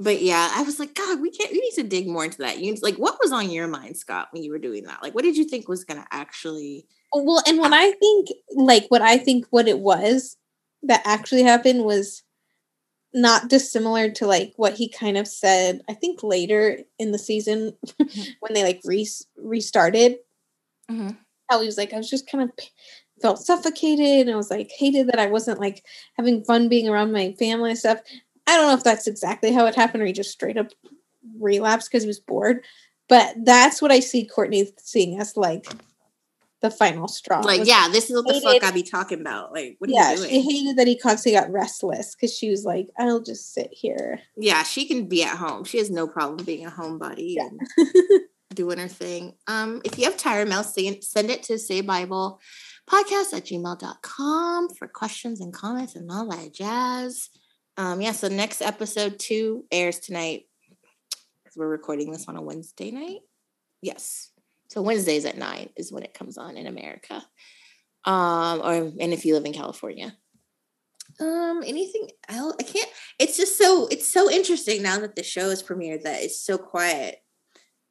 but 0.00 0.20
yeah, 0.20 0.50
I 0.52 0.62
was 0.62 0.78
like, 0.80 0.94
God, 0.94 1.20
we 1.20 1.30
can't. 1.30 1.52
We 1.52 1.60
need 1.60 1.74
to 1.74 1.84
dig 1.84 2.08
more 2.08 2.24
into 2.24 2.38
that. 2.38 2.58
You 2.58 2.74
like, 2.82 2.96
what 2.96 3.18
was 3.22 3.30
on 3.32 3.50
your 3.50 3.68
mind, 3.68 3.96
Scott, 3.96 4.28
when 4.32 4.42
you 4.42 4.50
were 4.50 4.58
doing 4.58 4.84
that? 4.84 5.02
Like, 5.02 5.14
what 5.14 5.22
did 5.22 5.36
you 5.36 5.44
think 5.44 5.68
was 5.68 5.84
going 5.84 6.00
to 6.00 6.06
actually? 6.10 6.86
Well, 7.14 7.42
and 7.46 7.58
when 7.58 7.72
I 7.72 7.92
think, 7.92 8.28
like, 8.54 8.86
what 8.88 9.00
I 9.00 9.16
think, 9.16 9.46
what 9.50 9.68
it 9.68 9.78
was 9.78 10.36
that 10.82 11.02
actually 11.04 11.44
happened 11.44 11.84
was 11.84 12.22
not 13.16 13.48
dissimilar 13.48 14.10
to 14.10 14.26
like 14.26 14.52
what 14.56 14.74
he 14.74 14.88
kind 14.88 15.16
of 15.16 15.26
said. 15.26 15.80
I 15.88 15.94
think 15.94 16.22
later 16.22 16.78
in 16.98 17.12
the 17.12 17.18
season 17.18 17.72
mm-hmm. 17.86 18.22
when 18.40 18.52
they 18.52 18.62
like 18.62 18.82
re- 18.84 19.08
restarted, 19.38 20.18
mm-hmm. 20.90 21.10
how 21.48 21.60
he 21.60 21.66
was 21.66 21.78
like, 21.78 21.94
I 21.94 21.96
was 21.96 22.10
just 22.10 22.30
kind 22.30 22.44
of 22.44 22.50
felt 23.22 23.38
suffocated 23.38 24.26
and 24.26 24.30
I 24.30 24.36
was 24.36 24.50
like 24.50 24.70
hated 24.70 25.06
that 25.08 25.18
I 25.18 25.26
wasn't 25.28 25.60
like 25.60 25.82
having 26.18 26.44
fun 26.44 26.68
being 26.68 26.88
around 26.88 27.10
my 27.10 27.32
family 27.38 27.70
and 27.70 27.78
stuff. 27.78 28.00
I 28.46 28.54
don't 28.54 28.68
know 28.68 28.74
if 28.76 28.84
that's 28.84 29.06
exactly 29.06 29.50
how 29.50 29.64
it 29.64 29.74
happened 29.74 30.02
or 30.02 30.06
he 30.06 30.12
just 30.12 30.30
straight 30.30 30.58
up 30.58 30.68
relapsed 31.40 31.90
because 31.90 32.02
he 32.02 32.08
was 32.08 32.20
bored. 32.20 32.62
But 33.08 33.34
that's 33.44 33.80
what 33.80 33.92
I 33.92 34.00
see 34.00 34.28
Kourtney 34.28 34.68
seeing 34.78 35.18
as 35.18 35.38
like 35.38 35.66
the 36.62 36.70
final 36.70 37.08
straw. 37.08 37.40
Like, 37.40 37.66
yeah, 37.66 37.88
this 37.90 38.10
is 38.10 38.16
what 38.16 38.26
the 38.26 38.40
fuck 38.40 38.64
I 38.64 38.70
be 38.70 38.82
talking 38.82 39.20
about. 39.20 39.52
Like, 39.52 39.76
what 39.78 39.90
are 39.90 39.92
yeah, 39.92 40.12
you 40.12 40.16
doing? 40.18 40.30
She 40.30 40.40
hated 40.40 40.78
that 40.78 40.86
he 40.86 40.98
constantly 40.98 41.38
got 41.38 41.50
restless 41.50 42.14
because 42.14 42.34
she 42.34 42.50
was 42.50 42.64
like, 42.64 42.88
I'll 42.98 43.20
just 43.20 43.52
sit 43.52 43.68
here. 43.70 44.20
Yeah, 44.36 44.62
she 44.62 44.86
can 44.86 45.06
be 45.06 45.22
at 45.22 45.36
home. 45.36 45.64
She 45.64 45.78
has 45.78 45.90
no 45.90 46.06
problem 46.06 46.44
being 46.44 46.66
a 46.66 46.70
homebody 46.70 47.36
yeah. 47.36 47.48
and 47.48 48.20
doing 48.54 48.78
her 48.78 48.88
thing. 48.88 49.34
Um, 49.46 49.82
if 49.84 49.98
you 49.98 50.04
have 50.06 50.16
Tyra 50.16 50.48
Mail, 50.48 50.64
send 50.64 51.30
it 51.30 51.42
to 51.44 51.58
say 51.58 51.82
Bible 51.82 52.40
podcast 52.88 53.34
at 53.34 53.44
gmail.com 53.44 54.68
for 54.70 54.88
questions 54.88 55.40
and 55.40 55.52
comments 55.52 55.94
and 55.94 56.10
all 56.10 56.28
that 56.28 56.54
jazz. 56.54 57.28
Um, 57.76 58.00
yeah, 58.00 58.12
so 58.12 58.28
next 58.28 58.62
episode 58.62 59.18
two 59.18 59.64
airs 59.70 59.98
tonight 59.98 60.44
because 61.44 61.56
we're 61.56 61.68
recording 61.68 62.10
this 62.10 62.26
on 62.28 62.36
a 62.36 62.42
Wednesday 62.42 62.90
night. 62.90 63.20
Yes. 63.82 64.30
So 64.68 64.82
Wednesdays 64.82 65.24
at 65.24 65.38
nine 65.38 65.70
is 65.76 65.92
when 65.92 66.02
it 66.02 66.14
comes 66.14 66.38
on 66.38 66.56
in 66.56 66.66
America. 66.66 67.22
Um, 68.04 68.60
or 68.60 68.72
and 68.72 69.12
if 69.12 69.24
you 69.24 69.34
live 69.34 69.44
in 69.44 69.52
California. 69.52 70.16
Um, 71.18 71.62
anything 71.64 72.10
else? 72.28 72.56
I 72.60 72.62
can't. 72.62 72.90
It's 73.18 73.36
just 73.36 73.56
so 73.56 73.86
it's 73.88 74.08
so 74.08 74.30
interesting 74.30 74.82
now 74.82 74.98
that 75.00 75.16
the 75.16 75.22
show 75.22 75.48
is 75.48 75.62
premiered 75.62 76.02
that 76.02 76.22
it's 76.22 76.40
so 76.40 76.58
quiet. 76.58 77.18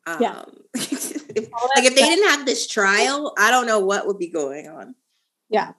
Um, 0.05 0.17
yeah. 0.21 0.43
if, 0.75 1.49
like 1.75 1.85
if 1.85 1.95
they 1.95 2.01
didn't 2.01 2.29
have 2.29 2.45
this 2.45 2.67
trial, 2.67 3.33
I 3.37 3.49
don't 3.51 3.65
know 3.65 3.79
what 3.79 4.05
would 4.05 4.19
be 4.19 4.29
going 4.29 4.67
on. 4.67 4.95
Yeah. 5.49 5.73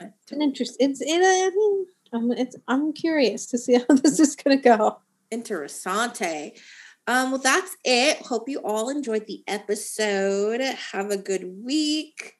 It's 0.00 0.32
an 0.32 0.42
interest. 0.42 0.76
It's 0.80 1.00
it. 1.02 1.08
I 1.08 1.50
mean, 1.54 1.86
I'm 2.12 2.32
it's 2.32 2.56
I'm 2.66 2.92
curious 2.92 3.46
to 3.46 3.58
see 3.58 3.74
how 3.74 3.94
this 3.94 4.18
is 4.18 4.36
gonna 4.36 4.56
go. 4.56 4.98
Interessante. 5.30 6.58
Um, 7.06 7.30
well, 7.30 7.40
that's 7.40 7.76
it. 7.84 8.18
Hope 8.18 8.48
you 8.48 8.58
all 8.58 8.88
enjoyed 8.88 9.26
the 9.26 9.42
episode. 9.46 10.60
Have 10.60 11.10
a 11.10 11.16
good 11.16 11.64
week. 11.64 12.34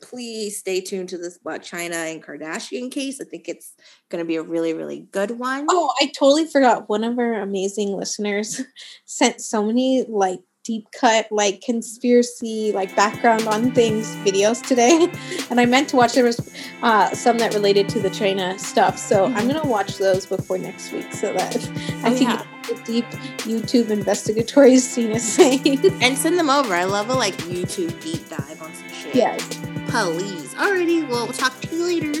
Please 0.00 0.58
stay 0.58 0.80
tuned 0.80 1.08
to 1.10 1.18
this 1.18 1.38
Blac 1.38 1.60
Chyna 1.60 2.12
and 2.12 2.22
Kardashian 2.22 2.90
case. 2.90 3.20
I 3.20 3.24
think 3.24 3.48
it's 3.48 3.74
going 4.08 4.22
to 4.22 4.26
be 4.26 4.36
a 4.36 4.42
really, 4.42 4.72
really 4.74 5.00
good 5.10 5.38
one. 5.38 5.66
Oh, 5.68 5.92
I 6.00 6.10
totally 6.18 6.46
forgot. 6.46 6.88
One 6.88 7.04
of 7.04 7.18
our 7.18 7.34
amazing 7.34 7.90
listeners 7.90 8.62
sent 9.04 9.40
so 9.40 9.64
many 9.64 10.04
like 10.04 10.40
deep 10.66 10.88
cut 10.90 11.30
like 11.30 11.60
conspiracy 11.60 12.72
like 12.72 12.94
background 12.96 13.46
on 13.46 13.70
things 13.72 14.14
videos 14.16 14.66
today. 14.66 15.10
And 15.50 15.60
i 15.60 15.64
meant 15.64 15.88
to 15.90 15.96
watch 15.96 16.14
there 16.14 16.24
was 16.24 16.52
uh, 16.82 17.10
some 17.14 17.38
that 17.38 17.54
related 17.54 17.88
to 17.90 18.00
the 18.00 18.08
Chyna 18.08 18.58
stuff. 18.58 18.98
So 18.98 19.26
mm-hmm. 19.26 19.36
i'm 19.36 19.48
going 19.48 19.62
to 19.62 19.68
watch 19.68 19.98
those 19.98 20.26
before 20.26 20.58
next 20.58 20.92
week 20.92 21.12
so 21.12 21.32
that 21.32 21.56
oh, 21.68 22.00
i 22.04 22.14
can 22.14 22.22
yeah. 22.22 22.44
get 22.62 22.76
the 22.76 22.82
deep 22.84 23.04
youtube 23.46 23.90
investigatory 23.90 24.78
scene 24.90 25.12
of 25.12 26.02
and 26.02 26.18
send 26.18 26.38
them 26.38 26.50
over. 26.50 26.74
I 26.74 26.84
love 26.84 27.08
a 27.10 27.14
like 27.14 27.36
youtube 27.36 28.00
deep 28.02 28.28
dive 28.28 28.60
on 28.60 28.74
some 28.74 28.88
shit. 28.90 29.14
Yes. 29.14 29.40
Please. 29.88 30.54
Alrighty. 30.54 31.08
Well 31.08 31.24
we'll 31.26 31.32
talk 31.32 31.60
to 31.60 31.76
you 31.76 31.84
later. 31.84 32.12